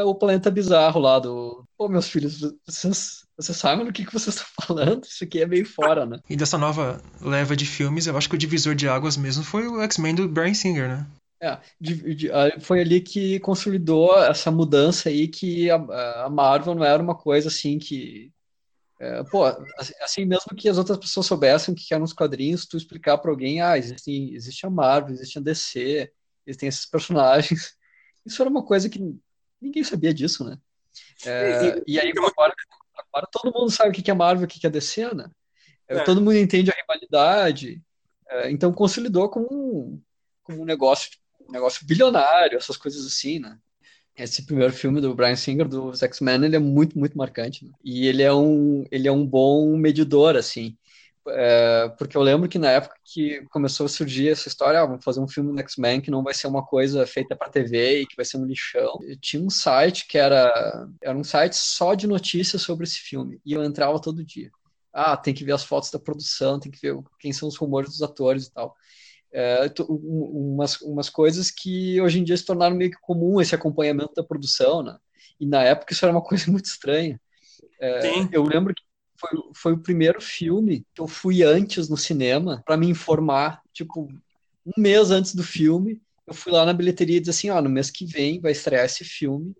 o 0.04 0.14
planeta 0.14 0.50
bizarro 0.50 1.00
lá 1.00 1.18
do. 1.18 1.64
Pô, 1.76 1.88
meus 1.88 2.08
filhos, 2.08 2.40
vocês, 2.64 3.24
vocês 3.36 3.58
sabem 3.58 3.84
do 3.84 3.92
que, 3.92 4.04
que 4.04 4.12
vocês 4.12 4.36
estão 4.36 4.48
falando? 4.66 5.04
Isso 5.04 5.24
aqui 5.24 5.42
é 5.42 5.46
meio 5.46 5.66
fora, 5.66 6.06
né? 6.06 6.18
E 6.30 6.36
dessa 6.36 6.56
nova 6.56 7.00
leva 7.20 7.56
de 7.56 7.66
filmes, 7.66 8.06
eu 8.06 8.16
acho 8.16 8.28
que 8.28 8.36
o 8.36 8.38
divisor 8.38 8.74
de 8.74 8.88
águas 8.88 9.16
mesmo 9.16 9.42
foi 9.42 9.66
o 9.66 9.82
X-Men 9.82 10.14
do 10.14 10.28
Brian 10.28 10.54
Singer, 10.54 10.88
né? 10.88 11.06
É, 11.40 11.58
de, 11.80 12.14
de, 12.14 12.30
foi 12.60 12.80
ali 12.80 13.00
que 13.00 13.38
consolidou 13.40 14.18
essa 14.24 14.50
mudança 14.50 15.08
aí 15.08 15.28
que 15.28 15.70
a, 15.70 16.24
a 16.24 16.28
Marvel 16.28 16.74
não 16.74 16.84
era 16.84 17.00
uma 17.00 17.14
coisa 17.14 17.46
assim 17.46 17.78
que 17.78 18.32
é, 19.00 19.22
pô, 19.24 19.44
assim 20.00 20.24
mesmo 20.24 20.56
que 20.56 20.68
as 20.68 20.76
outras 20.76 20.98
pessoas 20.98 21.26
soubessem 21.26 21.74
que 21.74 21.94
eram 21.94 22.02
os 22.02 22.12
quadrinhos, 22.12 22.66
tu 22.66 22.76
explicar 22.76 23.16
para 23.18 23.30
alguém, 23.30 23.62
ah, 23.62 23.78
existe, 23.78 24.34
existe 24.34 24.66
a 24.66 24.70
Marvel, 24.70 25.14
existe 25.14 25.38
a 25.38 25.40
DC, 25.40 26.12
existem 26.44 26.68
esses 26.68 26.84
personagens. 26.84 27.76
Isso 28.26 28.42
era 28.42 28.50
uma 28.50 28.64
coisa 28.64 28.88
que 28.88 29.00
ninguém 29.60 29.84
sabia 29.84 30.12
disso, 30.12 30.44
né? 30.44 30.58
É, 31.24 31.82
e, 31.86 31.98
aí 31.98 32.10
agora, 32.10 32.52
agora 32.96 33.28
todo 33.30 33.52
mundo 33.54 33.70
sabe 33.70 33.90
o 33.90 33.92
que 33.92 34.10
é 34.10 34.14
Marvel, 34.14 34.44
o 34.44 34.48
que 34.48 34.66
é 34.66 34.70
DC, 34.70 35.14
né? 35.14 35.30
É. 35.86 36.02
Todo 36.02 36.20
mundo 36.20 36.36
entende 36.36 36.70
a 36.70 36.74
rivalidade, 36.74 37.80
é, 38.28 38.50
então 38.50 38.72
consolidou 38.72 39.30
como 39.30 39.46
um, 39.50 40.02
como 40.42 40.62
um 40.62 40.64
negócio, 40.64 41.10
negócio 41.48 41.86
bilionário, 41.86 42.56
essas 42.56 42.76
coisas 42.76 43.06
assim, 43.06 43.38
né? 43.38 43.58
Esse 44.16 44.44
primeiro 44.44 44.72
filme 44.72 45.00
do 45.00 45.14
Brian 45.14 45.36
Singer, 45.36 45.68
do 45.68 45.94
X-Men, 45.94 46.44
ele 46.44 46.56
é 46.56 46.58
muito, 46.58 46.98
muito 46.98 47.16
marcante. 47.16 47.64
Né? 47.64 47.70
E 47.84 48.08
ele 48.08 48.22
é 48.22 48.32
um, 48.32 48.84
ele 48.90 49.06
é 49.06 49.12
um 49.12 49.24
bom 49.24 49.76
medidor, 49.76 50.36
assim. 50.36 50.76
É, 51.30 51.88
porque 51.98 52.16
eu 52.16 52.22
lembro 52.22 52.48
que 52.48 52.58
na 52.58 52.70
época 52.70 52.96
que 53.04 53.42
começou 53.50 53.86
a 53.86 53.88
surgir 53.88 54.30
essa 54.30 54.48
história, 54.48 54.80
ah, 54.80 54.86
vamos 54.86 55.04
fazer 55.04 55.20
um 55.20 55.28
filme 55.28 55.52
do 55.52 55.60
X-Men 55.60 56.00
que 56.00 56.10
não 56.10 56.22
vai 56.22 56.34
ser 56.34 56.46
uma 56.46 56.64
coisa 56.64 57.06
feita 57.06 57.36
para 57.36 57.50
TV 57.50 58.00
e 58.00 58.06
que 58.06 58.16
vai 58.16 58.24
ser 58.24 58.38
um 58.38 58.44
lixão. 58.44 58.98
Eu 59.02 59.16
tinha 59.20 59.42
um 59.42 59.50
site 59.50 60.06
que 60.06 60.18
era, 60.18 60.88
era 61.02 61.16
um 61.16 61.24
site 61.24 61.54
só 61.54 61.94
de 61.94 62.06
notícias 62.06 62.62
sobre 62.62 62.84
esse 62.84 62.98
filme 62.98 63.40
e 63.44 63.52
eu 63.52 63.62
entrava 63.64 64.00
todo 64.00 64.24
dia. 64.24 64.50
Ah, 64.92 65.16
tem 65.16 65.34
que 65.34 65.44
ver 65.44 65.52
as 65.52 65.64
fotos 65.64 65.90
da 65.90 65.98
produção, 65.98 66.58
tem 66.58 66.72
que 66.72 66.80
ver 66.80 66.96
quem 67.20 67.32
são 67.32 67.48
os 67.48 67.56
rumores 67.56 67.90
dos 67.90 68.02
atores 68.02 68.46
e 68.46 68.52
tal. 68.52 68.74
É, 69.32 69.70
umas, 69.88 70.80
umas 70.80 71.10
coisas 71.10 71.50
que 71.50 72.00
hoje 72.00 72.18
em 72.18 72.24
dia 72.24 72.36
se 72.36 72.44
tornaram 72.44 72.74
meio 72.74 72.90
que 72.90 73.00
comum 73.00 73.40
esse 73.40 73.54
acompanhamento 73.54 74.14
da 74.14 74.24
produção, 74.24 74.82
né? 74.82 74.96
E 75.38 75.46
na 75.46 75.62
época 75.62 75.92
isso 75.92 76.04
era 76.04 76.12
uma 76.12 76.22
coisa 76.24 76.50
muito 76.50 76.66
estranha. 76.66 77.20
É, 77.80 78.00
eu 78.32 78.42
lembro 78.42 78.74
que 78.74 78.82
foi, 79.16 79.30
foi 79.54 79.72
o 79.72 79.82
primeiro 79.82 80.20
filme 80.20 80.86
que 80.94 81.00
eu 81.00 81.08
fui 81.08 81.42
antes 81.42 81.88
no 81.88 81.96
cinema 81.96 82.62
para 82.64 82.76
me 82.76 82.88
informar, 82.88 83.60
tipo, 83.72 84.08
um 84.66 84.80
mês 84.80 85.10
antes 85.10 85.34
do 85.34 85.42
filme, 85.42 86.00
eu 86.26 86.34
fui 86.34 86.52
lá 86.52 86.64
na 86.64 86.72
bilheteria 86.72 87.16
e 87.16 87.20
disse 87.20 87.30
assim, 87.30 87.50
ó, 87.50 87.60
no 87.60 87.70
mês 87.70 87.90
que 87.90 88.04
vem 88.04 88.40
vai 88.40 88.52
estrear 88.52 88.84
esse 88.84 89.04
filme 89.04 89.54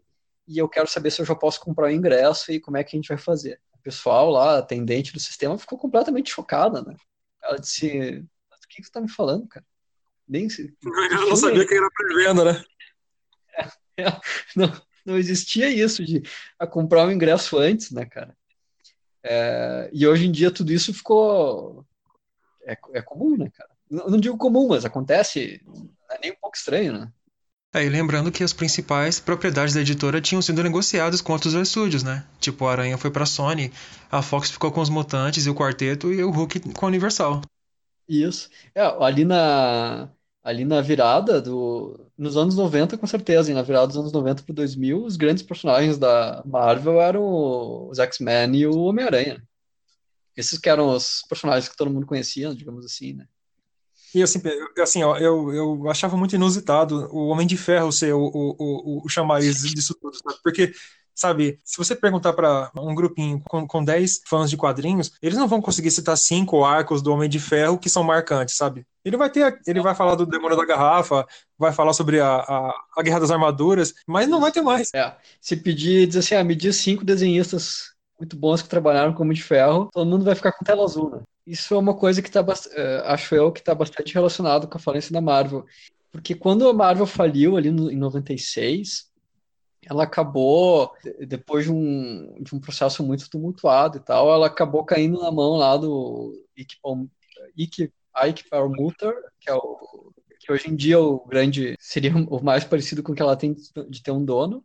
e 0.46 0.58
eu 0.58 0.68
quero 0.68 0.88
saber 0.88 1.10
se 1.10 1.20
eu 1.20 1.26
já 1.26 1.34
posso 1.34 1.60
comprar 1.60 1.86
o 1.86 1.90
ingresso 1.90 2.52
e 2.52 2.60
como 2.60 2.76
é 2.76 2.84
que 2.84 2.96
a 2.96 2.98
gente 2.98 3.08
vai 3.08 3.18
fazer. 3.18 3.60
O 3.74 3.78
pessoal 3.82 4.30
lá, 4.30 4.58
atendente 4.58 5.12
do 5.12 5.20
sistema, 5.20 5.58
ficou 5.58 5.78
completamente 5.78 6.30
chocada, 6.30 6.82
né? 6.82 6.94
Ela 7.42 7.58
disse, 7.58 8.24
que, 8.78 8.82
que 8.82 8.86
você 8.86 8.92
tá 8.92 9.00
me 9.00 9.08
falando, 9.08 9.46
cara? 9.48 9.64
Nem 10.26 10.48
se... 10.48 10.74
Eu 10.84 11.28
não 11.28 11.36
sabia 11.36 11.66
que 11.66 11.74
era 11.74 11.88
pré-venda, 11.90 12.44
né? 12.44 12.64
É, 13.96 14.02
é, 14.06 14.20
não, 14.54 14.72
não 15.04 15.18
existia 15.18 15.68
isso 15.68 16.04
de 16.04 16.22
a 16.58 16.66
comprar 16.66 17.06
o 17.06 17.12
ingresso 17.12 17.58
antes, 17.58 17.90
né, 17.90 18.04
cara? 18.04 18.36
É, 19.22 19.90
e 19.92 20.06
hoje 20.06 20.26
em 20.26 20.32
dia 20.32 20.50
tudo 20.50 20.72
isso 20.72 20.94
ficou. 20.94 21.84
É, 22.64 22.76
é 22.92 23.02
comum, 23.02 23.36
né, 23.36 23.50
cara? 23.54 23.70
Não, 23.90 24.06
não, 24.10 24.20
digo 24.20 24.36
comum, 24.36 24.68
mas 24.68 24.84
acontece. 24.84 25.60
Não 25.66 26.16
é 26.16 26.18
nem 26.22 26.32
um 26.32 26.36
pouco 26.40 26.56
estranho, 26.56 26.92
né? 26.92 27.12
É, 27.74 27.84
e 27.84 27.88
lembrando 27.88 28.32
que 28.32 28.44
as 28.44 28.52
principais 28.52 29.20
propriedades 29.20 29.74
da 29.74 29.80
editora 29.80 30.20
tinham 30.20 30.40
sido 30.40 30.62
negociadas 30.62 31.20
com 31.20 31.32
outros 31.32 31.52
estúdios, 31.52 32.02
né? 32.02 32.24
Tipo, 32.40 32.66
a 32.66 32.72
Aranha 32.72 32.96
foi 32.96 33.10
pra 33.10 33.26
Sony, 33.26 33.72
a 34.10 34.22
Fox 34.22 34.50
ficou 34.50 34.70
com 34.72 34.80
os 34.80 34.88
Mutantes 34.88 35.44
e 35.44 35.50
o 35.50 35.54
Quarteto 35.54 36.12
e 36.12 36.22
o 36.22 36.30
Hulk 36.30 36.72
com 36.72 36.86
a 36.86 36.88
Universal. 36.88 37.42
Isso. 38.08 38.48
É, 38.74 38.82
ali 38.82 39.24
na, 39.24 40.10
ali 40.42 40.64
na 40.64 40.80
virada 40.80 41.40
do. 41.40 42.10
Nos 42.16 42.36
anos 42.36 42.56
90, 42.56 42.96
com 42.98 43.06
certeza, 43.06 43.50
e 43.50 43.54
na 43.54 43.62
virada 43.62 43.86
dos 43.86 43.96
anos 43.96 44.12
90 44.12 44.42
para 44.42 44.54
2000, 44.54 45.04
os 45.04 45.16
grandes 45.16 45.42
personagens 45.42 45.98
da 45.98 46.42
Marvel 46.44 47.00
eram 47.00 47.88
os 47.88 47.98
X-Men 47.98 48.56
e 48.56 48.66
o 48.66 48.78
Homem-Aranha. 48.78 49.42
Esses 50.36 50.58
que 50.58 50.68
eram 50.68 50.94
os 50.94 51.22
personagens 51.28 51.68
que 51.68 51.76
todo 51.76 51.90
mundo 51.90 52.06
conhecia, 52.06 52.54
digamos 52.54 52.84
assim, 52.84 53.12
né? 53.12 53.26
E 54.14 54.22
assim, 54.22 54.40
assim 54.80 55.02
ó, 55.02 55.16
eu, 55.18 55.52
eu 55.52 55.90
achava 55.90 56.16
muito 56.16 56.34
inusitado 56.34 57.08
o 57.12 57.28
Homem 57.28 57.46
de 57.46 57.56
Ferro 57.56 57.92
ser 57.92 58.14
o, 58.14 58.20
o, 58.20 58.56
o, 58.58 59.02
o 59.04 59.08
chamariz 59.08 59.62
disso 59.62 59.94
tudo, 60.00 60.16
sabe? 60.16 60.40
Porque 60.42 60.72
sabe? 61.18 61.58
Se 61.64 61.76
você 61.76 61.96
perguntar 61.96 62.32
para 62.32 62.70
um 62.76 62.94
grupinho 62.94 63.42
com, 63.44 63.66
com 63.66 63.84
10 63.84 64.20
fãs 64.24 64.48
de 64.48 64.56
quadrinhos, 64.56 65.12
eles 65.20 65.36
não 65.36 65.48
vão 65.48 65.60
conseguir 65.60 65.90
citar 65.90 66.16
cinco 66.16 66.64
arcos 66.64 67.02
do 67.02 67.12
Homem 67.12 67.28
de 67.28 67.40
Ferro 67.40 67.78
que 67.78 67.90
são 67.90 68.04
marcantes, 68.04 68.56
sabe? 68.56 68.86
Ele 69.04 69.16
vai 69.16 69.28
ter, 69.28 69.58
ele 69.66 69.80
vai 69.80 69.94
falar 69.94 70.14
do 70.14 70.24
Demônio 70.24 70.56
da 70.56 70.64
Garrafa, 70.64 71.26
vai 71.58 71.72
falar 71.72 71.92
sobre 71.92 72.20
a, 72.20 72.36
a, 72.36 72.74
a 72.96 73.02
Guerra 73.02 73.20
das 73.20 73.30
Armaduras, 73.30 73.94
mas 74.06 74.28
não 74.28 74.40
vai 74.40 74.52
ter 74.52 74.62
mais. 74.62 74.90
É, 74.94 75.16
se 75.40 75.56
pedir, 75.56 76.06
dizer 76.06 76.20
assim, 76.20 76.34
ah, 76.36 76.44
me 76.44 76.54
diz 76.54 76.76
cinco 76.76 77.04
desenhistas 77.04 77.96
muito 78.18 78.36
bons 78.36 78.62
que 78.62 78.68
trabalharam 78.68 79.12
com 79.12 79.22
Homem 79.22 79.34
de 79.34 79.42
Ferro, 79.42 79.88
todo 79.92 80.08
mundo 80.08 80.24
vai 80.24 80.34
ficar 80.34 80.52
com 80.52 80.64
tela 80.64 80.84
azul, 80.84 81.10
né? 81.10 81.20
Isso 81.46 81.74
é 81.74 81.78
uma 81.78 81.94
coisa 81.94 82.20
que 82.20 82.30
tá, 82.30 82.42
uh, 82.42 83.04
acho 83.06 83.34
eu, 83.34 83.50
que 83.50 83.60
está 83.60 83.74
bastante 83.74 84.12
relacionado 84.12 84.68
com 84.68 84.76
a 84.76 84.80
falência 84.80 85.12
da 85.12 85.20
Marvel. 85.20 85.64
Porque 86.12 86.34
quando 86.34 86.68
a 86.68 86.74
Marvel 86.74 87.06
faliu 87.06 87.56
ali 87.56 87.70
no, 87.70 87.90
em 87.90 87.96
96, 87.96 89.06
ela 89.88 90.04
acabou, 90.04 90.92
depois 91.26 91.64
de 91.64 91.72
um, 91.72 92.42
de 92.42 92.54
um 92.54 92.60
processo 92.60 93.02
muito 93.02 93.28
tumultuado 93.30 93.96
e 93.96 94.00
tal, 94.00 94.30
ela 94.32 94.46
acabou 94.46 94.84
caindo 94.84 95.20
na 95.20 95.30
mão 95.30 95.56
lá 95.56 95.76
do 95.76 96.34
Ike, 97.56 97.92
Ike 98.26 98.48
Perlmutter, 98.50 99.14
que 99.40 99.50
é 99.50 99.54
o 99.54 100.12
que 100.40 100.52
hoje 100.52 100.70
em 100.70 100.76
dia 100.76 100.94
é 100.94 100.98
o 100.98 101.24
grande 101.26 101.74
seria 101.78 102.16
o 102.16 102.42
mais 102.42 102.64
parecido 102.64 103.02
com 103.02 103.12
o 103.12 103.14
que 103.14 103.20
ela 103.20 103.36
tem 103.36 103.54
de 103.88 104.02
ter 104.02 104.12
um 104.12 104.24
dono 104.24 104.64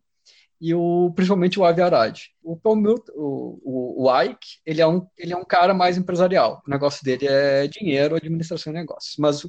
e 0.61 0.73
o 0.73 1.11
principalmente 1.13 1.59
o 1.59 1.65
Avi 1.65 1.81
Arad. 1.81 2.17
O, 2.41 2.53
o, 2.53 3.59
o, 3.63 4.05
o 4.05 4.21
Ike 4.21 4.61
ele 4.65 4.81
é 4.81 4.87
um 4.87 5.05
ele 5.17 5.33
é 5.33 5.37
um 5.37 5.43
cara 5.43 5.73
mais 5.73 5.97
empresarial. 5.97 6.63
O 6.65 6.69
negócio 6.69 7.03
dele 7.03 7.27
é 7.27 7.67
dinheiro, 7.67 8.15
administração 8.15 8.71
de 8.71 8.79
negócios. 8.79 9.15
Mas 9.17 9.45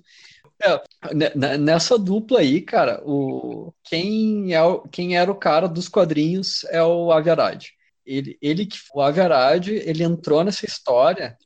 é, 0.65 1.59
nessa 1.59 1.99
dupla 1.99 2.41
aí, 2.41 2.61
cara, 2.61 3.03
o, 3.05 3.73
quem, 3.85 4.53
é 4.55 4.63
o, 4.63 4.81
quem 4.83 5.17
era 5.17 5.31
o 5.31 5.37
cara 5.37 5.69
dos 5.69 5.89
quadrinhos 5.89 6.65
é 6.65 6.83
o 6.83 7.13
Aviarad. 7.13 7.67
Ele, 8.05 8.39
ele 8.41 8.69
o 8.95 9.01
Aviarad, 9.01 9.69
ele 9.69 10.03
entrou 10.03 10.45
nessa 10.45 10.67
história 10.67 11.37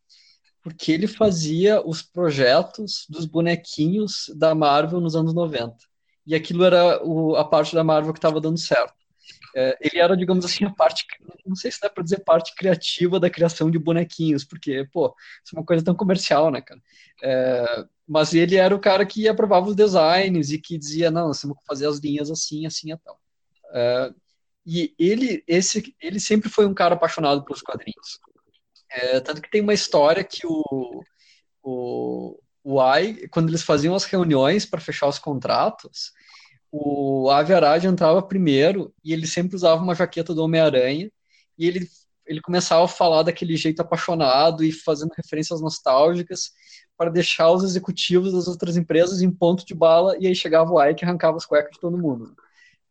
porque 0.62 0.92
ele 0.92 1.06
fazia 1.06 1.80
os 1.86 2.02
projetos 2.02 3.06
dos 3.08 3.24
bonequinhos 3.24 4.30
da 4.36 4.54
Marvel 4.54 5.00
nos 5.00 5.16
anos 5.16 5.32
90. 5.32 5.76
E 6.26 6.34
aquilo 6.34 6.64
era 6.64 7.02
o, 7.02 7.36
a 7.36 7.44
parte 7.44 7.74
da 7.74 7.82
Marvel 7.82 8.12
que 8.12 8.18
estava 8.18 8.40
dando 8.40 8.58
certo. 8.58 8.92
É, 9.56 9.78
ele 9.80 9.98
era, 9.98 10.16
digamos 10.16 10.44
assim, 10.44 10.64
a 10.64 10.70
parte, 10.70 11.06
não 11.46 11.56
sei 11.56 11.70
se 11.70 11.80
dá 11.80 11.88
para 11.88 12.04
dizer 12.04 12.22
parte 12.22 12.54
criativa 12.54 13.18
da 13.18 13.30
criação 13.30 13.70
de 13.70 13.78
bonequinhos, 13.78 14.44
porque, 14.44 14.86
pô, 14.92 15.14
isso 15.42 15.56
é 15.56 15.58
uma 15.58 15.64
coisa 15.64 15.82
tão 15.82 15.94
comercial, 15.94 16.50
né, 16.50 16.60
cara? 16.60 16.80
É, 17.22 17.84
mas 18.08 18.32
ele 18.32 18.56
era 18.56 18.74
o 18.74 18.80
cara 18.80 19.04
que 19.04 19.28
aprovava 19.28 19.68
os 19.68 19.76
designs 19.76 20.50
e 20.50 20.58
que 20.58 20.78
dizia, 20.78 21.10
não, 21.10 21.28
nós 21.28 21.40
temos 21.40 21.58
que 21.58 21.66
fazer 21.66 21.86
as 21.86 21.98
linhas 21.98 22.30
assim, 22.30 22.64
assim 22.64 22.92
e 22.92 22.96
tal. 22.96 23.20
Uh, 23.66 24.14
e 24.64 24.94
ele, 24.98 25.44
esse, 25.46 25.94
ele 26.00 26.18
sempre 26.18 26.48
foi 26.48 26.66
um 26.66 26.72
cara 26.72 26.94
apaixonado 26.94 27.44
pelos 27.44 27.60
quadrinhos. 27.60 28.18
É, 28.90 29.20
tanto 29.20 29.42
que 29.42 29.50
tem 29.50 29.60
uma 29.60 29.74
história 29.74 30.24
que 30.24 30.46
o, 30.46 31.02
o, 31.62 32.38
o 32.64 32.80
AI, 32.80 33.28
quando 33.28 33.50
eles 33.50 33.62
faziam 33.62 33.94
as 33.94 34.04
reuniões 34.04 34.64
para 34.64 34.80
fechar 34.80 35.06
os 35.06 35.18
contratos, 35.18 36.12
o 36.72 37.28
Avi 37.30 37.52
Arad 37.52 37.84
entrava 37.84 38.22
primeiro 38.22 38.94
e 39.04 39.12
ele 39.12 39.26
sempre 39.26 39.56
usava 39.56 39.82
uma 39.82 39.94
jaqueta 39.94 40.34
do 40.34 40.42
Homem-Aranha 40.42 41.10
e 41.58 41.66
ele, 41.66 41.88
ele 42.26 42.40
começava 42.40 42.84
a 42.84 42.88
falar 42.88 43.22
daquele 43.22 43.56
jeito 43.56 43.80
apaixonado 43.80 44.64
e 44.64 44.72
fazendo 44.72 45.12
referências 45.16 45.60
nostálgicas 45.60 46.52
para 46.98 47.10
deixar 47.10 47.50
os 47.52 47.62
executivos 47.62 48.32
das 48.32 48.48
outras 48.48 48.76
empresas 48.76 49.22
em 49.22 49.30
ponto 49.30 49.64
de 49.64 49.72
bala, 49.72 50.16
e 50.18 50.26
aí 50.26 50.34
chegava 50.34 50.72
o 50.72 50.84
Ike 50.84 51.04
e 51.04 51.06
arrancava 51.06 51.36
as 51.36 51.46
cuecas 51.46 51.70
de 51.70 51.80
todo 51.80 51.96
mundo. 51.96 52.34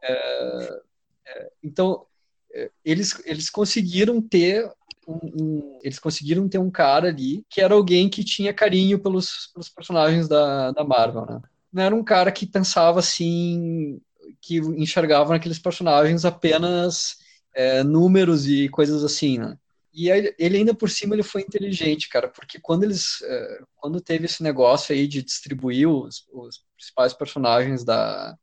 É, 0.01 0.81
é, 1.27 1.51
então, 1.61 2.05
é, 2.53 2.71
eles, 2.85 3.21
eles 3.25 3.49
conseguiram 3.49 4.21
ter 4.21 4.71
um, 5.05 5.19
um, 5.23 5.79
eles 5.83 5.99
conseguiram 5.99 6.47
ter 6.47 6.57
um 6.57 6.71
cara 6.71 7.09
ali 7.09 7.45
que 7.49 7.61
era 7.61 7.73
alguém 7.73 8.09
que 8.09 8.23
tinha 8.23 8.53
carinho 8.53 8.97
pelos, 8.97 9.51
pelos 9.53 9.67
personagens 9.67 10.27
da, 10.27 10.71
da 10.71 10.85
Marvel, 10.85 11.25
né? 11.25 11.41
Não 11.71 11.83
era 11.83 11.95
um 11.95 12.03
cara 12.03 12.31
que 12.31 12.45
pensava 12.45 12.99
assim, 12.99 13.99
que 14.41 14.57
enxergava 14.57 15.33
naqueles 15.33 15.59
personagens 15.59 16.23
apenas 16.23 17.17
é, 17.53 17.83
números 17.83 18.47
e 18.47 18.69
coisas 18.69 19.03
assim, 19.03 19.37
né? 19.37 19.57
E 19.99 20.11
ele 20.11 20.57
ainda 20.57 20.75
por 20.75 20.91
cima 20.91 21.15
ele 21.15 21.23
foi 21.23 21.41
inteligente, 21.41 22.07
cara, 22.07 22.27
porque 22.27 22.59
quando 22.59 22.83
eles, 22.83 23.19
é, 23.23 23.59
quando 23.75 23.99
teve 23.99 24.25
esse 24.25 24.43
negócio 24.43 24.93
aí 24.93 25.07
de 25.07 25.23
distribuir 25.23 25.89
os, 25.89 26.23
os 26.31 26.63
principais 26.75 27.15
personagens 27.15 27.83
da, 27.83 28.37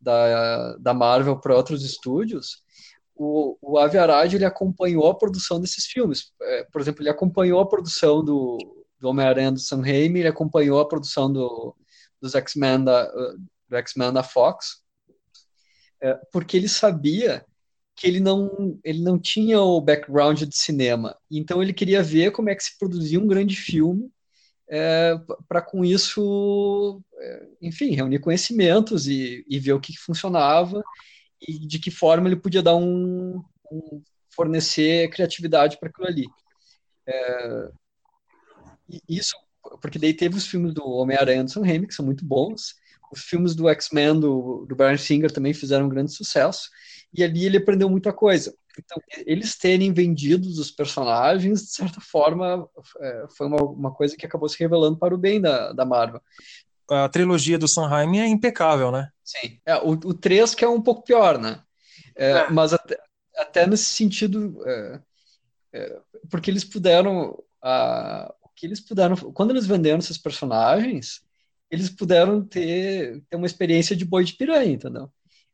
da, 0.00 0.78
da 0.78 0.94
Marvel 0.94 1.38
para 1.38 1.54
outros 1.54 1.84
estúdios, 1.84 2.62
o, 3.14 3.58
o 3.60 3.78
Avi 3.78 3.98
Arad, 3.98 4.32
ele 4.32 4.46
acompanhou 4.46 5.10
a 5.10 5.14
produção 5.14 5.60
desses 5.60 5.84
filmes. 5.84 6.32
É, 6.40 6.64
por 6.72 6.80
exemplo, 6.80 7.02
ele 7.02 7.10
acompanhou 7.10 7.60
a 7.60 7.68
produção 7.68 8.24
do, 8.24 8.56
do 8.98 9.10
Homem-Aranha 9.10 9.52
do 9.52 9.60
Sam 9.60 9.82
Raimi, 9.82 10.20
ele 10.20 10.28
acompanhou 10.28 10.80
a 10.80 10.88
produção 10.88 11.30
do, 11.30 11.76
dos 12.18 12.34
X-Men 12.34 12.84
da, 12.84 13.04
do 13.68 13.76
X-Men 13.76 14.10
da 14.10 14.22
Fox, 14.22 14.82
é, 16.00 16.14
porque 16.32 16.56
ele 16.56 16.66
sabia 16.66 17.44
que 17.98 18.06
ele 18.06 18.20
não, 18.20 18.78
ele 18.84 19.02
não 19.02 19.18
tinha 19.18 19.60
o 19.60 19.80
background 19.80 20.44
de 20.44 20.56
cinema. 20.56 21.18
Então 21.28 21.60
ele 21.60 21.72
queria 21.72 22.00
ver 22.00 22.30
como 22.30 22.48
é 22.48 22.54
que 22.54 22.62
se 22.62 22.78
produzia 22.78 23.18
um 23.18 23.26
grande 23.26 23.56
filme 23.56 24.08
é, 24.70 25.18
para 25.48 25.60
com 25.60 25.84
isso, 25.84 27.02
é, 27.18 27.46
enfim, 27.60 27.96
reunir 27.96 28.20
conhecimentos 28.20 29.08
e, 29.08 29.44
e 29.48 29.58
ver 29.58 29.72
o 29.72 29.80
que, 29.80 29.98
funcionava 29.98 30.80
e 31.42 31.58
de 31.66 31.80
que 31.80 31.90
forma 31.90 32.28
ele 32.28 32.36
podia 32.36 32.62
dar 32.62 32.76
um, 32.76 33.42
um 33.72 34.02
fornecer 34.30 35.10
criatividade 35.10 35.76
para 35.80 35.88
aquilo 35.88 36.06
ali. 36.06 36.26
É, 37.04 37.70
isso, 39.08 39.34
porque 39.82 39.98
daí 39.98 40.14
teve 40.14 40.36
os 40.36 40.46
filmes 40.46 40.72
do 40.72 40.86
Homem-Aranha 40.88 41.42
do 41.42 41.50
Sam 41.50 41.64
Raimi, 41.64 41.88
que 41.88 41.94
são 41.94 42.06
muito 42.06 42.24
bons, 42.24 42.76
os 43.10 43.22
filmes 43.22 43.56
do 43.56 43.68
X-Men 43.68 44.20
do, 44.20 44.66
do 44.66 44.76
Brian 44.76 44.96
Singer 44.96 45.32
também 45.32 45.52
fizeram 45.52 45.86
um 45.86 45.88
grande 45.88 46.12
sucesso, 46.12 46.70
e 47.12 47.24
ali 47.24 47.44
ele 47.44 47.56
aprendeu 47.56 47.88
muita 47.88 48.12
coisa. 48.12 48.54
Então, 48.78 49.02
eles 49.26 49.56
terem 49.56 49.92
vendido 49.92 50.48
os 50.48 50.70
personagens, 50.70 51.62
de 51.62 51.70
certa 51.72 52.00
forma, 52.00 52.68
é, 53.00 53.26
foi 53.36 53.46
uma, 53.46 53.62
uma 53.62 53.94
coisa 53.94 54.16
que 54.16 54.24
acabou 54.24 54.48
se 54.48 54.58
revelando 54.58 54.96
para 54.96 55.14
o 55.14 55.18
bem 55.18 55.40
da, 55.40 55.72
da 55.72 55.84
Marvel. 55.84 56.20
A 56.88 57.08
trilogia 57.08 57.58
do 57.58 57.68
Sanheim 57.68 58.20
é 58.20 58.26
impecável, 58.26 58.90
né? 58.90 59.10
Sim. 59.24 59.58
É, 59.66 59.76
o, 59.76 59.90
o 59.90 60.14
3 60.14 60.54
que 60.54 60.64
é 60.64 60.68
um 60.68 60.80
pouco 60.80 61.02
pior, 61.02 61.38
né? 61.38 61.60
É, 62.16 62.30
é. 62.30 62.50
Mas 62.50 62.72
até, 62.72 62.96
até 63.36 63.66
nesse 63.66 63.86
sentido, 63.86 64.62
é, 64.66 65.00
é, 65.72 66.00
porque 66.30 66.50
eles 66.50 66.64
puderam, 66.64 67.42
a, 67.62 68.32
o 68.42 68.48
que 68.54 68.64
eles 68.64 68.80
puderam, 68.80 69.16
quando 69.16 69.50
eles 69.50 69.66
venderam 69.66 69.98
esses 69.98 70.18
personagens, 70.18 71.20
eles 71.70 71.90
puderam 71.90 72.42
ter, 72.42 73.22
ter 73.28 73.36
uma 73.36 73.46
experiência 73.46 73.94
de 73.94 74.04
boi 74.04 74.24
de 74.24 74.34
piranha, 74.34 74.72
entendeu? 74.72 75.10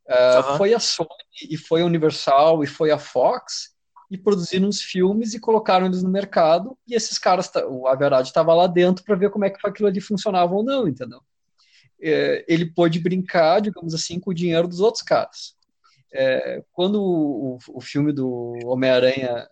Uh, 0.07 0.57
Foi 0.59 0.75
a 0.75 0.79
Sony 0.79 1.09
e 1.49 1.57
foi 1.57 1.81
a 1.81 1.87
Universal 1.87 2.63
e 2.63 2.67
foi 2.67 2.91
a 2.91 2.99
Fox 2.99 3.75
e 4.11 4.19
produziram 4.19 4.69
uns 4.69 4.81
filmes 4.81 5.33
e 5.33 5.41
colocaram 5.41 5.87
eles 5.87 6.03
no 6.03 6.11
mercado 6.11 6.77
e 6.87 6.95
esses 6.95 7.19
caras, 7.19 7.51
o 7.69 7.87
Average 7.87 8.29
estava 8.29 8.53
lá 8.53 8.67
dentro 8.67 9.03
para 9.03 9.17
ver 9.17 9.31
como 9.31 9.45
é 9.45 9.51
que 9.51 9.59
aquilo 9.67 9.89
ali 9.89 10.01
funcionava 10.01 10.55
ou 10.55 10.63
não, 10.63 10.87
entendeu? 10.87 11.21
É, 12.01 12.45
ele 12.47 12.67
pôde 12.67 13.01
brincar, 13.01 13.61
digamos 13.61 13.95
assim, 13.95 14.21
com 14.21 14.31
o 14.31 14.35
dinheiro 14.35 14.69
dos 14.69 14.81
outros 14.81 15.03
caras. 15.03 15.57
É, 16.13 16.63
quando 16.71 17.03
o, 17.03 17.59
o, 17.69 17.81
filme 17.81 18.13
do 18.13 18.59
Homem-Aranha, 18.67 19.49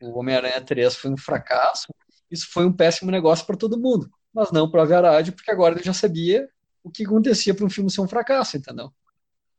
o 0.00 0.18
Homem-Aranha 0.18 0.60
3 0.60 0.96
foi 0.96 1.10
um 1.10 1.16
fracasso, 1.16 1.92
isso 2.30 2.48
foi 2.50 2.64
um 2.64 2.72
péssimo 2.72 3.10
negócio 3.10 3.44
para 3.44 3.56
todo 3.56 3.78
mundo, 3.78 4.08
mas 4.32 4.52
não 4.52 4.70
para 4.70 4.80
o 4.80 4.82
Average, 4.82 5.32
porque 5.32 5.50
agora 5.50 5.74
ele 5.74 5.84
já 5.84 5.92
sabia 5.92 6.48
o 6.82 6.90
que 6.90 7.04
acontecia 7.04 7.54
para 7.54 7.66
um 7.66 7.70
filme 7.70 7.90
ser 7.90 8.00
um 8.00 8.08
fracasso, 8.08 8.56
entendeu? 8.56 8.92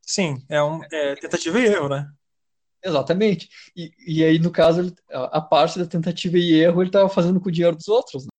Sim, 0.07 0.41
é 0.47 0.63
um 0.63 0.81
é 0.85 1.15
tentativa 1.15 1.59
e 1.59 1.65
erro, 1.65 1.89
né? 1.89 2.09
Exatamente. 2.83 3.49
E, 3.75 3.91
e 4.07 4.23
aí, 4.23 4.39
no 4.39 4.51
caso, 4.51 4.95
a 5.11 5.41
parte 5.41 5.77
da 5.77 5.85
tentativa 5.85 6.37
e 6.37 6.53
erro 6.53 6.81
ele 6.81 6.89
estava 6.89 7.09
fazendo 7.09 7.41
com 7.41 7.49
o 7.49 7.51
dinheiro 7.51 7.75
dos 7.75 7.89
outros. 7.89 8.23
Né? 8.23 8.29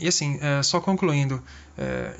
E 0.00 0.08
assim, 0.08 0.38
é, 0.40 0.62
só 0.62 0.80
concluindo, 0.80 1.42
é, 1.78 2.18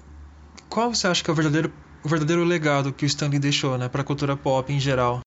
qual 0.68 0.94
você 0.94 1.08
acha 1.08 1.24
que 1.24 1.28
é 1.28 1.32
o 1.32 1.36
verdadeiro, 1.36 1.72
o 2.04 2.08
verdadeiro 2.08 2.44
legado 2.44 2.92
que 2.92 3.04
o 3.04 3.06
Stanley 3.06 3.38
deixou 3.38 3.76
né, 3.76 3.88
para 3.88 4.02
a 4.02 4.04
cultura 4.04 4.36
pop 4.36 4.72
em 4.72 4.78
geral? 4.78 5.20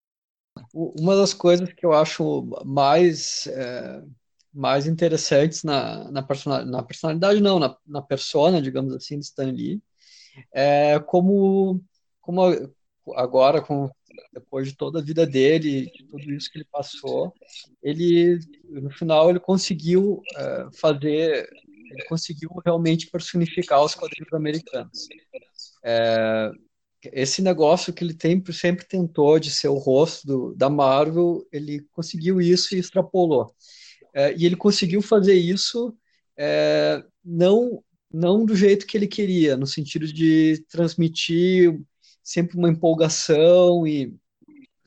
Uma 0.74 1.15
das 1.15 1.34
coisas 1.34 1.72
que 1.74 1.86
eu 1.86 1.93
acho 1.93 2.49
mais, 2.65 3.47
é, 3.47 4.01
mais 4.53 4.88
interessantes 4.88 5.63
na, 5.63 6.09
na, 6.11 6.24
personalidade, 6.24 6.72
na 6.72 6.84
personalidade, 6.84 7.41
não, 7.41 7.59
na, 7.59 7.76
na 7.86 8.01
persona, 8.01 8.61
digamos 8.61 8.93
assim, 8.93 9.20
de 9.20 9.26
Stan 9.26 9.51
Lee, 9.51 9.82
é 10.53 10.99
como, 10.99 11.84
como 12.22 12.41
agora, 13.16 13.62
com, 13.62 13.89
depois 14.34 14.68
de 14.68 14.76
toda 14.76 14.99
a 14.99 15.03
vida 15.03 15.26
dele, 15.26 15.91
de 15.91 16.03
tudo 16.05 16.32
isso 16.32 16.51
que 16.51 16.57
ele 16.57 16.68
passou, 16.72 17.34
ele, 17.82 18.39
no 18.64 18.89
final, 18.89 19.30
ele 19.30 19.39
conseguiu 19.39 20.22
é, 20.36 20.68
fazer, 20.74 21.49
ele 21.91 22.03
conseguiu 22.07 22.49
realmente 22.66 23.07
personificar 23.07 23.84
os 23.84 23.95
quadrinhos 23.95 24.34
americanos. 24.34 25.07
É, 25.84 26.51
esse 27.14 27.41
negócio 27.41 27.93
que 27.93 28.03
ele 28.03 28.14
tem, 28.14 28.43
sempre 28.51 28.86
tentou 28.86 29.39
de 29.39 29.49
ser 29.51 29.70
o 29.70 29.76
rosto 29.76 30.28
do, 30.28 30.55
da 30.55 30.70
Marvel, 30.70 31.47
ele 31.51 31.82
conseguiu 31.91 32.41
isso 32.41 32.76
e 32.76 32.80
extrapolou. 32.80 33.53
É, 34.14 34.36
e 34.36 34.45
ele 34.45 34.55
conseguiu 34.55 35.01
fazer 35.01 35.36
isso 35.36 35.95
é, 36.38 37.03
não 37.24 37.84
não 38.12 38.43
do 38.43 38.55
jeito 38.55 38.88
que 38.88 38.97
ele 38.97 39.07
queria, 39.07 39.55
no 39.55 39.68
sentido 39.68 40.07
de 40.12 40.64
transmitir 40.68 41.80
sempre 42.24 42.57
uma 42.57 42.70
empolgação 42.70 43.88
e 43.88 44.15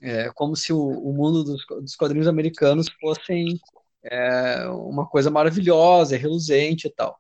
é, 0.01 0.30
como 0.30 0.57
se 0.57 0.72
o, 0.72 0.80
o 0.80 1.12
mundo 1.12 1.45
dos, 1.45 1.64
dos, 1.80 1.97
quadrinhos 1.97 2.26
americanos 2.26 2.89
fossem 3.01 3.59
é, 4.05 4.66
uma 4.68 5.07
coisa 5.07 5.30
maravilhosa, 5.30 6.16
reluzente 6.16 6.89
e 6.89 6.91
tal. 6.91 7.18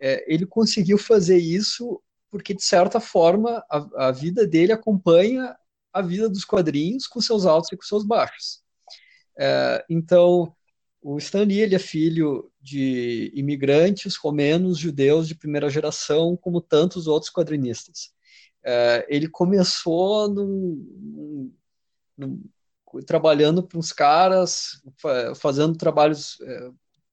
É, 0.00 0.24
ele 0.32 0.46
conseguiu 0.46 0.98
fazer 0.98 1.38
isso 1.38 2.00
porque, 2.30 2.52
de 2.54 2.62
certa 2.62 3.00
forma, 3.00 3.64
a, 3.70 4.08
a, 4.08 4.12
vida 4.12 4.46
dele 4.46 4.72
acompanha 4.72 5.56
a 5.92 6.02
vida 6.02 6.28
dos 6.28 6.44
quadrinhos 6.44 7.06
com 7.06 7.20
seus 7.20 7.46
altos 7.46 7.72
e 7.72 7.76
com 7.76 7.82
seus 7.82 8.04
baixos. 8.04 8.60
É, 9.38 9.84
então, 9.88 10.54
o 11.00 11.16
Stan 11.16 11.44
Lee 11.44 11.60
ele 11.60 11.74
é 11.74 11.78
filho 11.78 12.50
de 12.60 13.32
imigrantes 13.34 14.16
romenos, 14.16 14.78
judeus 14.78 15.26
de 15.26 15.34
primeira 15.34 15.70
geração, 15.70 16.36
como 16.36 16.60
tantos 16.60 17.06
outros 17.06 17.32
quadrinistas. 17.32 18.12
É, 18.64 19.06
ele 19.08 19.28
começou 19.28 20.28
num, 20.28 21.52
num, 22.16 22.42
trabalhando 23.06 23.62
para 23.62 23.78
uns 23.78 23.92
caras, 23.92 24.82
fazendo 25.36 25.76
trabalhos 25.76 26.38
é, 26.42 26.70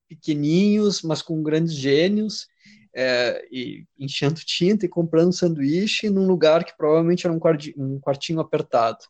pequeninhos, 0.07 1.01
mas 1.01 1.21
com 1.21 1.43
grandes 1.43 1.73
gênios, 1.73 2.47
é, 2.95 3.45
e 3.51 3.85
enchendo 3.99 4.39
tinta 4.39 4.85
e 4.85 4.89
comprando 4.89 5.33
sanduíche 5.33 6.09
num 6.09 6.25
lugar 6.25 6.63
que 6.63 6.75
provavelmente 6.77 7.27
era 7.27 7.33
um 7.33 7.39
um 7.77 7.99
quartinho 7.99 8.39
apertado. 8.39 9.05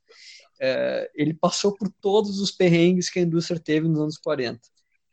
É, 0.60 1.12
ele 1.14 1.34
passou 1.34 1.76
por 1.76 1.90
todos 2.02 2.40
os 2.40 2.50
perrengues 2.50 3.10
que 3.10 3.20
a 3.20 3.22
indústria 3.22 3.60
teve 3.60 3.88
nos 3.88 4.00
anos 4.00 4.18
40. 4.18 4.60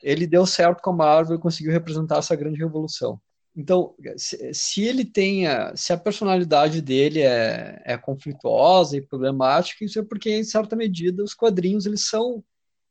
Ele 0.03 0.27
deu 0.27 0.47
certo 0.47 0.81
com 0.81 0.91
a 0.91 0.97
Marvel 0.97 1.37
e 1.37 1.41
conseguiu 1.41 1.73
representar 1.73 2.19
essa 2.19 2.35
grande 2.35 2.59
revolução. 2.59 3.21
Então, 3.55 3.95
se, 4.17 4.83
ele 4.83 5.05
tenha, 5.05 5.77
se 5.77 5.93
a 5.93 5.99
personalidade 5.99 6.81
dele 6.81 7.21
é, 7.21 7.83
é 7.85 7.99
conflituosa 7.99 8.97
e 8.97 9.03
problemática, 9.03 9.85
isso 9.85 9.99
é 9.99 10.03
porque, 10.03 10.31
em 10.31 10.45
certa 10.45 10.75
medida, 10.75 11.23
os 11.23 11.35
quadrinhos 11.35 11.85
eles 11.85 12.09
são, 12.09 12.43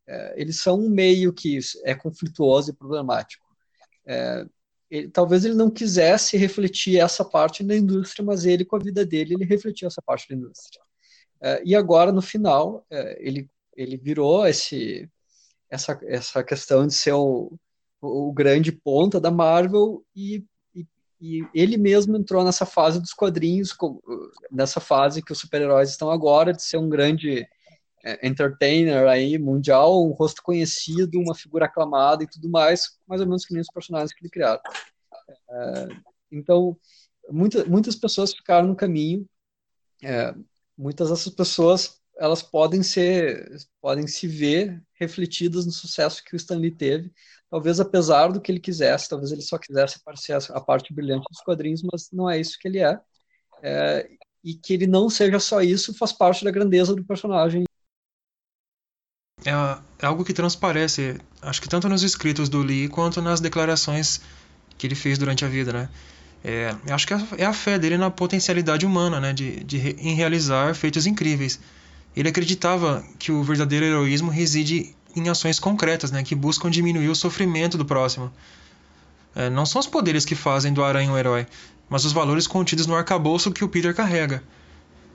é, 0.08 0.40
eles 0.40 0.60
são 0.60 0.80
um 0.80 0.90
meio 0.90 1.34
que 1.34 1.58
é 1.84 1.96
conflituoso 1.96 2.70
e 2.70 2.76
problemático. 2.76 3.44
É, 4.06 4.46
ele, 4.90 5.10
talvez 5.10 5.46
ele 5.46 5.56
não 5.56 5.72
quisesse 5.72 6.38
refletir 6.38 7.00
essa 7.00 7.26
parte 7.26 7.64
da 7.64 7.76
indústria, 7.76 8.24
mas 8.24 8.46
ele, 8.46 8.64
com 8.64 8.76
a 8.76 8.80
vida 8.80 9.04
dele, 9.04 9.34
ele 9.34 9.46
refletiu 9.46 9.88
essa 9.88 10.02
parte 10.02 10.30
da 10.30 10.36
indústria. 10.36 10.84
É, 11.42 11.62
e 11.66 11.76
agora, 11.76 12.12
no 12.12 12.22
final, 12.22 12.86
é, 12.92 13.18
ele, 13.20 13.50
ele 13.76 13.98
virou 13.98 14.46
esse, 14.46 15.10
essa, 15.72 16.00
essa 16.04 16.44
questão 16.44 16.86
de 16.86 16.94
ser 16.94 17.14
o, 17.14 17.52
o 18.00 18.32
grande 18.32 18.72
ponta 18.72 19.20
da 19.20 19.32
Marvel 19.32 20.06
e 20.16 20.46
e 21.22 21.48
ele 21.54 21.78
mesmo 21.78 22.18
entrou 22.18 22.44
nessa 22.44 22.66
fase 22.66 23.00
dos 23.00 23.14
quadrinhos, 23.14 23.78
nessa 24.52 24.80
fase 24.80 25.22
que 25.22 25.32
os 25.32 25.40
super-heróis 25.40 25.92
estão 25.92 26.10
agora, 26.10 26.52
de 26.52 26.64
ser 26.64 26.78
um 26.78 26.90
grande 26.90 27.48
é, 28.04 28.28
entertainer 28.28 29.08
aí, 29.08 29.38
mundial, 29.38 30.04
um 30.04 30.14
rosto 30.14 30.42
conhecido, 30.42 31.20
uma 31.20 31.36
figura 31.36 31.66
aclamada 31.66 32.24
e 32.24 32.28
tudo 32.28 32.50
mais, 32.50 32.98
mais 33.08 33.22
ou 33.22 33.28
menos 33.28 33.46
que 33.46 33.54
nem 33.54 33.62
os 33.62 33.70
personagens 33.72 34.12
que 34.12 34.24
ele 34.24 34.32
criaram. 34.32 34.60
É, 35.50 35.88
então, 36.32 36.76
muita, 37.30 37.66
muitas 37.66 37.96
pessoas 37.96 38.34
ficaram 38.34 38.68
no 38.68 38.76
caminho, 38.76 39.24
é, 40.02 40.34
muitas 40.76 41.12
dessas 41.12 41.32
pessoas 41.32 42.01
elas 42.22 42.44
podem 42.44 42.84
ser, 42.84 43.58
podem 43.82 44.06
se 44.06 44.28
ver 44.28 44.80
refletidas 44.94 45.66
no 45.66 45.72
sucesso 45.72 46.24
que 46.24 46.36
o 46.36 46.38
Stanley 46.38 46.70
teve, 46.70 47.12
talvez 47.50 47.80
apesar 47.80 48.32
do 48.32 48.40
que 48.40 48.52
ele 48.52 48.60
quisesse, 48.60 49.10
talvez 49.10 49.32
ele 49.32 49.42
só 49.42 49.58
quisesse 49.58 49.98
aparecer 49.98 50.38
a 50.52 50.62
parte 50.62 50.94
brilhante 50.94 51.26
dos 51.32 51.42
quadrinhos, 51.42 51.82
mas 51.82 52.12
não 52.14 52.30
é 52.30 52.40
isso 52.40 52.60
que 52.60 52.68
ele 52.68 52.78
é. 52.78 53.00
é 53.64 54.08
e 54.44 54.54
que 54.54 54.74
ele 54.74 54.86
não 54.86 55.10
seja 55.10 55.40
só 55.40 55.62
isso 55.62 55.96
faz 55.96 56.12
parte 56.12 56.44
da 56.44 56.52
grandeza 56.52 56.96
do 56.96 57.04
personagem. 57.04 57.64
É, 59.44 59.52
é 60.00 60.06
algo 60.06 60.24
que 60.24 60.34
transparece, 60.34 61.20
acho 61.42 61.60
que 61.60 61.70
tanto 61.70 61.90
nos 61.90 62.04
escritos 62.04 62.50
do 62.50 62.62
Lee 62.62 62.88
quanto 62.88 63.20
nas 63.20 63.42
declarações 63.42 64.22
que 64.78 64.86
ele 64.86 64.96
fez 64.96 65.18
durante 65.18 65.44
a 65.44 65.48
vida, 65.48 65.74
né? 65.74 65.90
É, 66.44 66.76
acho 66.92 67.08
que 67.08 67.14
é 67.14 67.46
a 67.46 67.54
fé 67.54 67.80
dele 67.80 67.98
na 67.98 68.12
potencialidade 68.12 68.86
humana, 68.86 69.20
né? 69.20 69.34
De, 69.34 69.64
de, 69.64 69.78
em 69.78 70.14
realizar 70.14 70.76
feitos 70.76 71.08
incríveis. 71.08 71.60
Ele 72.16 72.30
acreditava 72.30 73.04
que 73.18 73.32
o 73.32 73.44
verdadeiro 73.44 73.86
heroísmo 73.86 74.30
reside 74.30 74.96
em 75.16 75.30
ações 75.30 75.60
concretas, 75.60 76.12
né, 76.12 76.24
que 76.24 76.36
buscam 76.36 76.70
diminuir 76.70 77.10
o 77.10 77.16
sofrimento 77.16 77.78
do 77.78 77.86
próximo. 77.86 78.32
É, 79.36 79.50
não 79.50 79.66
são 79.66 79.80
os 79.80 79.88
poderes 79.88 80.26
que 80.26 80.36
fazem 80.36 80.74
do 80.74 80.84
Aranha 80.84 81.12
um 81.12 81.18
herói, 81.18 81.48
mas 81.90 82.06
os 82.06 82.12
valores 82.12 82.48
contidos 82.48 82.86
no 82.86 82.96
arcabouço 82.96 83.52
que 83.52 83.64
o 83.64 83.70
Peter 83.70 83.96
carrega. 83.96 84.44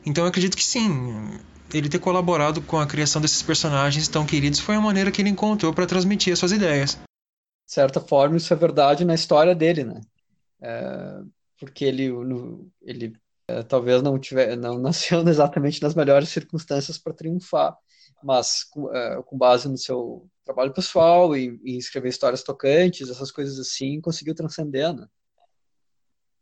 Então 0.05 0.25
eu 0.25 0.29
acredito 0.29 0.57
que 0.57 0.65
sim, 0.65 1.39
ele 1.73 1.89
ter 1.89 1.99
colaborado 1.99 2.63
com 2.63 2.79
a 2.79 2.87
criação 2.87 3.21
desses 3.21 3.43
personagens 3.43 4.09
tão 4.09 4.25
queridos 4.25 4.61
foi 4.61 4.77
a 4.77 4.81
maneira 4.81 5.11
que 5.11 5.21
ele 5.21 5.31
encontrou 5.31 5.73
para 5.73 5.87
transmitir 5.87 6.33
as 6.33 6.39
suas 6.39 6.53
ideias. 6.53 6.95
De 7.67 7.73
certa 7.73 8.01
forma, 8.01 8.37
isso 8.37 8.53
é 8.53 8.57
verdade 8.57 9.05
na 9.05 9.15
história 9.15 9.55
dele, 9.55 9.85
né? 9.85 10.01
É, 10.61 11.21
porque 11.59 11.85
ele, 11.85 12.09
no, 12.09 12.71
ele 12.81 13.15
talvez 13.69 14.03
não 14.03 14.19
tiver, 14.19 14.57
não 14.57 14.79
nasceu 14.79 15.21
exatamente 15.29 15.83
nas 15.83 15.95
melhores 15.95 16.29
circunstâncias 16.29 16.99
para 16.99 17.13
triunfar, 17.13 17.77
mas 18.23 18.65
com, 18.65 18.85
uh, 18.85 19.23
com 19.25 19.37
base 19.37 19.69
no 19.69 19.79
seu 19.79 20.29
trabalho 20.45 20.73
pessoal, 20.73 21.37
em, 21.37 21.61
em, 21.65 21.77
escrever 21.77 22.09
histórias 22.09 22.43
tocantes, 22.43 23.09
essas 23.09 23.31
coisas 23.31 23.59
assim, 23.59 24.01
conseguiu 24.01 24.35
transcender, 24.35 24.93
né? 24.93 25.07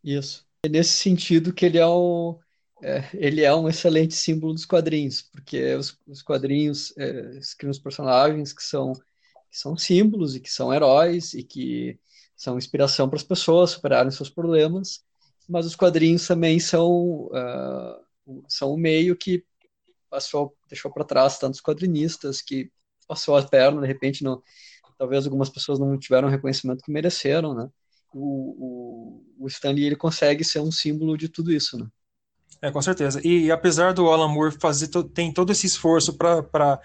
Isso. 0.02 0.46
É 0.64 0.68
nesse 0.68 0.92
sentido 0.92 1.52
que 1.52 1.64
ele 1.64 1.78
é 1.78 1.86
um, 1.86 2.38
é, 2.82 3.04
ele 3.14 3.42
é 3.42 3.54
um 3.54 3.68
excelente 3.68 4.14
símbolo 4.14 4.52
dos 4.52 4.66
quadrinhos, 4.66 5.22
porque 5.22 5.74
os, 5.74 5.98
os 6.06 6.22
quadrinhos 6.22 6.92
é, 6.98 7.38
criam 7.58 7.70
os 7.70 7.78
personagens 7.78 8.52
que 8.52 8.62
são, 8.62 8.92
que 8.92 9.58
são 9.58 9.76
símbolos 9.76 10.36
e 10.36 10.40
que 10.40 10.50
são 10.50 10.72
heróis 10.72 11.32
e 11.34 11.42
que 11.42 11.98
são 12.36 12.58
inspiração 12.58 13.08
para 13.08 13.16
as 13.16 13.22
pessoas 13.22 13.70
superarem 13.70 14.10
seus 14.10 14.28
problemas, 14.28 15.02
mas 15.48 15.66
os 15.66 15.76
quadrinhos 15.76 16.26
também 16.26 16.58
são, 16.58 17.26
uh, 17.26 18.44
são 18.48 18.72
o 18.72 18.76
meio 18.76 19.16
que 19.16 19.44
passou, 20.08 20.56
deixou 20.68 20.92
para 20.92 21.04
trás 21.04 21.38
tantos 21.38 21.60
quadrinistas, 21.60 22.40
que 22.40 22.70
passou 23.06 23.36
a 23.36 23.42
perna, 23.42 23.80
de 23.80 23.86
repente, 23.86 24.24
não, 24.24 24.42
talvez 24.96 25.24
algumas 25.24 25.50
pessoas 25.50 25.78
não 25.78 25.98
tiveram 25.98 26.28
o 26.28 26.30
reconhecimento 26.30 26.82
que 26.82 26.92
mereceram, 26.92 27.54
né? 27.54 27.68
O, 28.12 29.24
o, 29.38 29.44
o 29.44 29.46
Stanley 29.48 29.84
ele 29.84 29.96
consegue 29.96 30.44
ser 30.44 30.60
um 30.60 30.70
símbolo 30.70 31.18
de 31.18 31.28
tudo 31.28 31.52
isso, 31.52 31.76
né? 31.78 31.86
É, 32.62 32.70
com 32.70 32.80
certeza. 32.80 33.20
E, 33.24 33.46
e 33.46 33.52
apesar 33.52 33.92
do 33.92 34.08
Alan 34.08 34.28
Moore 34.28 34.56
fazer 34.58 34.88
to, 34.88 35.04
tem 35.04 35.32
todo 35.32 35.50
esse 35.50 35.66
esforço 35.66 36.16
para 36.16 36.80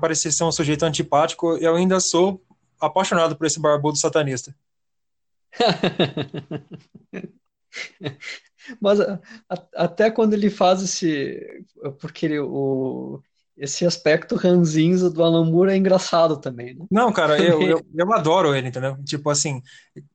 parecer 0.00 0.32
ser 0.32 0.44
um 0.44 0.52
sujeito 0.52 0.84
antipático, 0.84 1.56
eu 1.58 1.74
ainda 1.74 1.98
sou 2.00 2.42
apaixonado 2.80 3.36
por 3.36 3.46
esse 3.46 3.60
barbudo 3.60 3.98
satanista. 3.98 4.54
Mas 8.80 9.00
a, 9.00 9.20
a, 9.48 9.84
até 9.84 10.10
quando 10.10 10.34
ele 10.34 10.50
faz 10.50 10.82
esse. 10.82 11.64
Porque 12.00 12.26
ele, 12.26 12.38
o, 12.40 13.22
esse 13.58 13.84
aspecto 13.84 14.36
ranzinza 14.36 15.10
do 15.10 15.22
Alan 15.22 15.44
Moore 15.44 15.72
é 15.72 15.76
engraçado 15.76 16.36
também, 16.36 16.74
né? 16.74 16.86
Não, 16.90 17.12
cara, 17.12 17.42
eu, 17.42 17.60
eu, 17.62 17.86
eu, 17.94 18.12
adoro 18.12 18.54
ele, 18.54 18.68
entendeu? 18.68 18.96
Tipo 19.04 19.30
assim, 19.30 19.60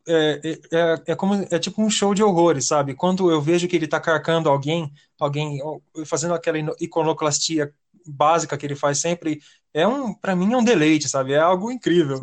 é, 0.08 0.40
é, 0.44 0.52
é, 0.72 1.04
é 1.08 1.16
como 1.16 1.36
é 1.52 1.60
tipo 1.60 1.82
um 1.82 1.90
show 1.90 2.14
de 2.14 2.24
horrores, 2.24 2.68
sabe? 2.68 2.96
Quando 2.96 3.30
eu 3.30 3.42
vejo 3.42 3.68
que 3.68 3.76
ele 3.76 3.88
tá 3.88 4.00
carcando 4.00 4.50
alguém, 4.50 4.92
alguém 5.20 5.60
fazendo 6.06 6.34
aquela 6.34 6.58
iconoclastia 6.80 7.74
básica 8.08 8.58
que 8.58 8.66
ele 8.66 8.76
faz 8.76 9.00
sempre, 9.00 9.42
é 9.74 9.86
um, 9.86 10.14
para 10.14 10.36
mim 10.36 10.54
é 10.54 10.58
um 10.58 10.64
deleite, 10.64 11.10
sabe? 11.10 11.34
É 11.34 11.40
algo 11.40 11.72
incrível. 11.72 12.22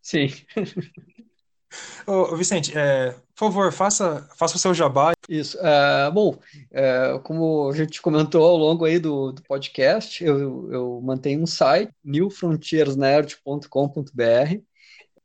Sim. 0.00 0.28
Ô, 2.06 2.36
Vicente, 2.36 2.76
é, 2.76 3.12
por 3.34 3.46
favor, 3.46 3.72
faça, 3.72 4.28
faça 4.36 4.56
o 4.56 4.58
seu 4.58 4.74
jabá. 4.74 5.12
Isso. 5.28 5.58
É, 5.60 6.10
bom, 6.10 6.36
é, 6.70 7.18
como 7.22 7.70
a 7.70 7.76
gente 7.76 8.02
comentou 8.02 8.44
ao 8.44 8.56
longo 8.56 8.84
aí 8.84 8.98
do, 8.98 9.32
do 9.32 9.42
podcast, 9.42 10.24
eu, 10.24 10.72
eu 10.72 11.00
mantenho 11.02 11.42
um 11.42 11.46
site, 11.46 11.92
newfrontiersnerd.com.br. 12.04 14.60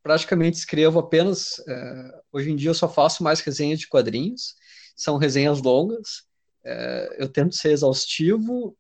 Praticamente 0.02 0.58
escrevo 0.58 1.00
apenas. 1.00 1.62
É, 1.68 2.22
hoje 2.32 2.52
em 2.52 2.56
dia 2.56 2.70
eu 2.70 2.76
só 2.76 2.88
faço 2.88 3.24
mais 3.24 3.42
resenhas 3.42 3.80
de 3.80 3.88
quadrinhos, 3.88 4.56
são 4.96 5.18
resenhas 5.18 5.62
longas. 5.62 6.26
Eu 7.18 7.30
tento 7.30 7.56
ser 7.56 7.72
exaustivo. 7.72 8.78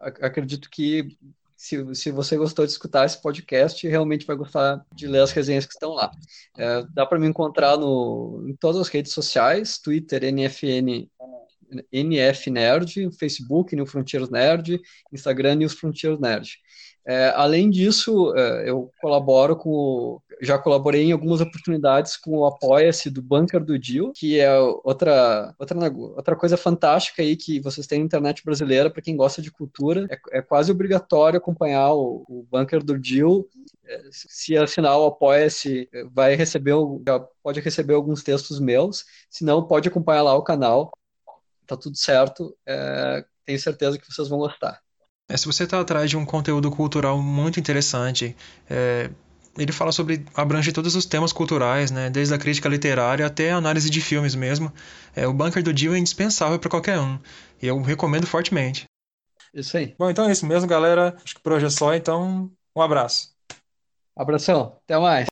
Acredito 0.00 0.68
que 0.68 1.16
se, 1.62 1.94
se 1.94 2.10
você 2.10 2.36
gostou 2.36 2.66
de 2.66 2.72
escutar 2.72 3.06
esse 3.06 3.22
podcast, 3.22 3.86
realmente 3.86 4.26
vai 4.26 4.34
gostar 4.34 4.84
de 4.92 5.06
ler 5.06 5.20
as 5.20 5.30
resenhas 5.30 5.64
que 5.64 5.72
estão 5.72 5.92
lá. 5.92 6.10
É, 6.58 6.84
dá 6.92 7.06
para 7.06 7.20
me 7.20 7.28
encontrar 7.28 7.76
no, 7.76 8.44
em 8.48 8.56
todas 8.56 8.80
as 8.80 8.88
redes 8.88 9.12
sociais, 9.12 9.78
Twitter, 9.78 10.24
NFN, 10.24 11.08
NF 11.92 12.50
Nerd, 12.50 13.08
Facebook, 13.16 13.76
New 13.76 13.86
Frontiers 13.86 14.28
Nerd, 14.28 14.80
Instagram, 15.12 15.54
New 15.54 15.68
Frontiers 15.68 16.18
Nerd. 16.18 16.50
É, 17.06 17.32
além 17.34 17.68
disso, 17.68 18.32
é, 18.36 18.70
eu 18.70 18.90
colaboro 19.00 19.56
com 19.56 20.20
já 20.42 20.58
colaborei 20.58 21.04
em 21.04 21.12
algumas 21.12 21.40
oportunidades 21.40 22.16
com 22.16 22.38
o 22.38 22.44
Apoia-se 22.44 23.08
do 23.08 23.22
Bunker 23.22 23.64
do 23.64 23.78
Dio, 23.78 24.12
que 24.12 24.40
é 24.40 24.52
outra, 24.82 25.54
outra, 25.56 25.76
outra 26.16 26.34
coisa 26.34 26.56
fantástica 26.56 27.22
aí 27.22 27.36
que 27.36 27.60
vocês 27.60 27.86
têm 27.86 28.00
na 28.00 28.06
internet 28.06 28.44
brasileira 28.44 28.90
para 28.90 29.00
quem 29.00 29.16
gosta 29.16 29.40
de 29.40 29.52
cultura. 29.52 30.04
É, 30.10 30.38
é, 30.38 30.42
quase 30.42 30.72
obrigatório 30.72 31.38
acompanhar 31.38 31.92
o, 31.92 32.24
o 32.28 32.44
Bunker 32.50 32.82
do 32.82 32.98
Dio. 32.98 33.48
É, 33.84 34.02
se 34.10 34.56
assinar 34.56 34.98
o 34.98 35.06
Apoia-se, 35.06 35.88
vai 36.12 36.34
receber, 36.34 36.74
pode 37.40 37.60
receber 37.60 37.94
alguns 37.94 38.24
textos 38.24 38.58
meus. 38.58 39.04
Se 39.30 39.44
não, 39.44 39.64
pode 39.64 39.88
acompanhar 39.88 40.22
lá 40.22 40.34
o 40.34 40.42
canal. 40.42 40.90
Tá 41.68 41.76
tudo 41.76 41.96
certo. 41.96 42.56
É, 42.66 43.24
tenho 43.44 43.60
certeza 43.60 43.96
que 43.96 44.12
vocês 44.12 44.28
vão 44.28 44.40
gostar. 44.40 44.80
É, 45.32 45.36
se 45.38 45.46
você 45.46 45.64
está 45.64 45.80
atrás 45.80 46.10
de 46.10 46.16
um 46.18 46.26
conteúdo 46.26 46.70
cultural 46.70 47.18
muito 47.22 47.58
interessante, 47.58 48.36
é, 48.68 49.10
ele 49.56 49.72
fala 49.72 49.90
sobre 49.90 50.26
abrange 50.34 50.70
todos 50.72 50.94
os 50.94 51.06
temas 51.06 51.32
culturais, 51.32 51.90
né, 51.90 52.10
desde 52.10 52.34
a 52.34 52.38
crítica 52.38 52.68
literária 52.68 53.24
até 53.24 53.50
a 53.50 53.56
análise 53.56 53.88
de 53.88 53.98
filmes 54.02 54.34
mesmo. 54.34 54.70
É, 55.16 55.26
o 55.26 55.32
Bunker 55.32 55.62
do 55.62 55.72
Dio 55.72 55.94
é 55.94 55.98
indispensável 55.98 56.58
para 56.58 56.68
qualquer 56.68 57.00
um. 57.00 57.18
E 57.62 57.66
eu 57.66 57.80
recomendo 57.80 58.26
fortemente. 58.26 58.84
Isso 59.54 59.74
aí. 59.74 59.94
Bom, 59.98 60.10
então 60.10 60.28
é 60.28 60.32
isso 60.32 60.44
mesmo, 60.44 60.68
galera. 60.68 61.16
Acho 61.24 61.36
que 61.36 61.40
por 61.40 61.52
hoje 61.52 61.64
é 61.64 61.70
só, 61.70 61.94
então 61.94 62.52
um 62.76 62.82
abraço. 62.82 63.34
Abração, 64.14 64.76
até 64.84 64.98
mais. 64.98 65.28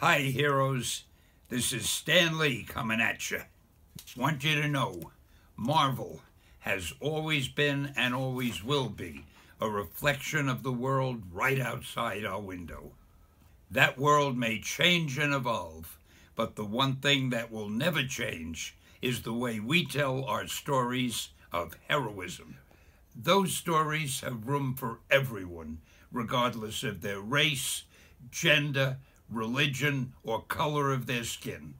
Hi, 0.00 0.20
heroes. 0.20 1.04
This 1.48 1.72
is 1.72 1.82
Stan 1.82 2.38
Lee 2.38 2.64
coming 2.64 3.02
at 3.02 3.28
you. 3.32 3.40
Want 4.16 4.44
you 4.44 4.62
to 4.62 4.68
know, 4.68 5.10
Marvel 5.56 6.20
has 6.62 6.92
always 7.00 7.48
been 7.48 7.92
and 7.96 8.14
always 8.14 8.62
will 8.62 8.88
be 8.88 9.24
a 9.60 9.68
reflection 9.68 10.48
of 10.48 10.62
the 10.62 10.72
world 10.72 11.22
right 11.32 11.60
outside 11.60 12.24
our 12.24 12.40
window. 12.40 12.92
That 13.68 13.98
world 13.98 14.36
may 14.36 14.60
change 14.60 15.18
and 15.18 15.34
evolve, 15.34 15.98
but 16.36 16.54
the 16.54 16.64
one 16.64 16.96
thing 16.96 17.30
that 17.30 17.50
will 17.50 17.68
never 17.68 18.04
change 18.04 18.76
is 19.00 19.22
the 19.22 19.32
way 19.32 19.58
we 19.58 19.84
tell 19.84 20.24
our 20.24 20.46
stories 20.46 21.30
of 21.52 21.76
heroism. 21.88 22.58
Those 23.14 23.54
stories 23.54 24.20
have 24.20 24.46
room 24.46 24.74
for 24.74 25.00
everyone, 25.10 25.78
regardless 26.12 26.84
of 26.84 27.00
their 27.02 27.20
race, 27.20 27.82
gender, 28.30 28.98
religion, 29.28 30.12
or 30.22 30.42
color 30.42 30.92
of 30.92 31.06
their 31.06 31.24
skin. 31.24 31.74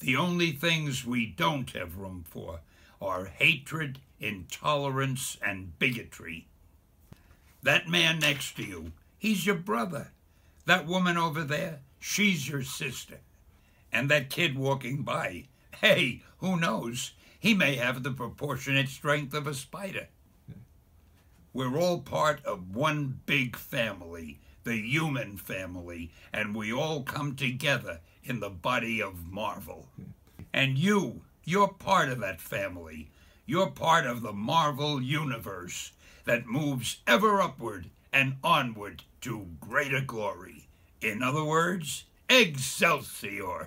The 0.00 0.16
only 0.16 0.52
things 0.52 1.04
we 1.04 1.26
don't 1.26 1.70
have 1.72 1.98
room 1.98 2.24
for 2.26 2.60
are 3.00 3.26
hatred 3.26 3.98
intolerance, 4.20 5.36
and 5.44 5.78
bigotry. 5.78 6.46
That 7.62 7.88
man 7.88 8.18
next 8.18 8.56
to 8.56 8.62
you, 8.62 8.92
he's 9.18 9.46
your 9.46 9.56
brother. 9.56 10.12
That 10.66 10.86
woman 10.86 11.16
over 11.16 11.42
there, 11.42 11.80
she's 11.98 12.48
your 12.48 12.62
sister. 12.62 13.18
And 13.92 14.10
that 14.10 14.30
kid 14.30 14.58
walking 14.58 15.02
by, 15.02 15.44
hey, 15.80 16.22
who 16.38 16.58
knows? 16.58 17.12
He 17.38 17.54
may 17.54 17.76
have 17.76 18.02
the 18.02 18.10
proportionate 18.10 18.88
strength 18.88 19.34
of 19.34 19.46
a 19.46 19.54
spider. 19.54 20.08
We're 21.52 21.78
all 21.78 22.00
part 22.00 22.44
of 22.44 22.74
one 22.74 23.20
big 23.24 23.56
family, 23.56 24.40
the 24.64 24.76
human 24.76 25.38
family, 25.38 26.10
and 26.32 26.54
we 26.54 26.72
all 26.72 27.02
come 27.02 27.34
together 27.34 28.00
in 28.24 28.40
the 28.40 28.50
body 28.50 29.00
of 29.00 29.30
Marvel. 29.30 29.88
And 30.52 30.76
you, 30.76 31.22
you're 31.44 31.68
part 31.68 32.10
of 32.10 32.20
that 32.20 32.40
family. 32.40 33.08
You're 33.48 33.70
part 33.70 34.06
of 34.06 34.22
the 34.22 34.32
Marvel 34.32 35.00
Universe 35.00 35.92
that 36.24 36.48
moves 36.48 36.96
ever 37.06 37.40
upward 37.40 37.90
and 38.12 38.38
onward 38.42 39.04
to 39.20 39.46
greater 39.60 40.00
glory. 40.00 40.66
In 41.00 41.22
other 41.22 41.44
words, 41.44 42.04
Excelsior! 42.28 43.64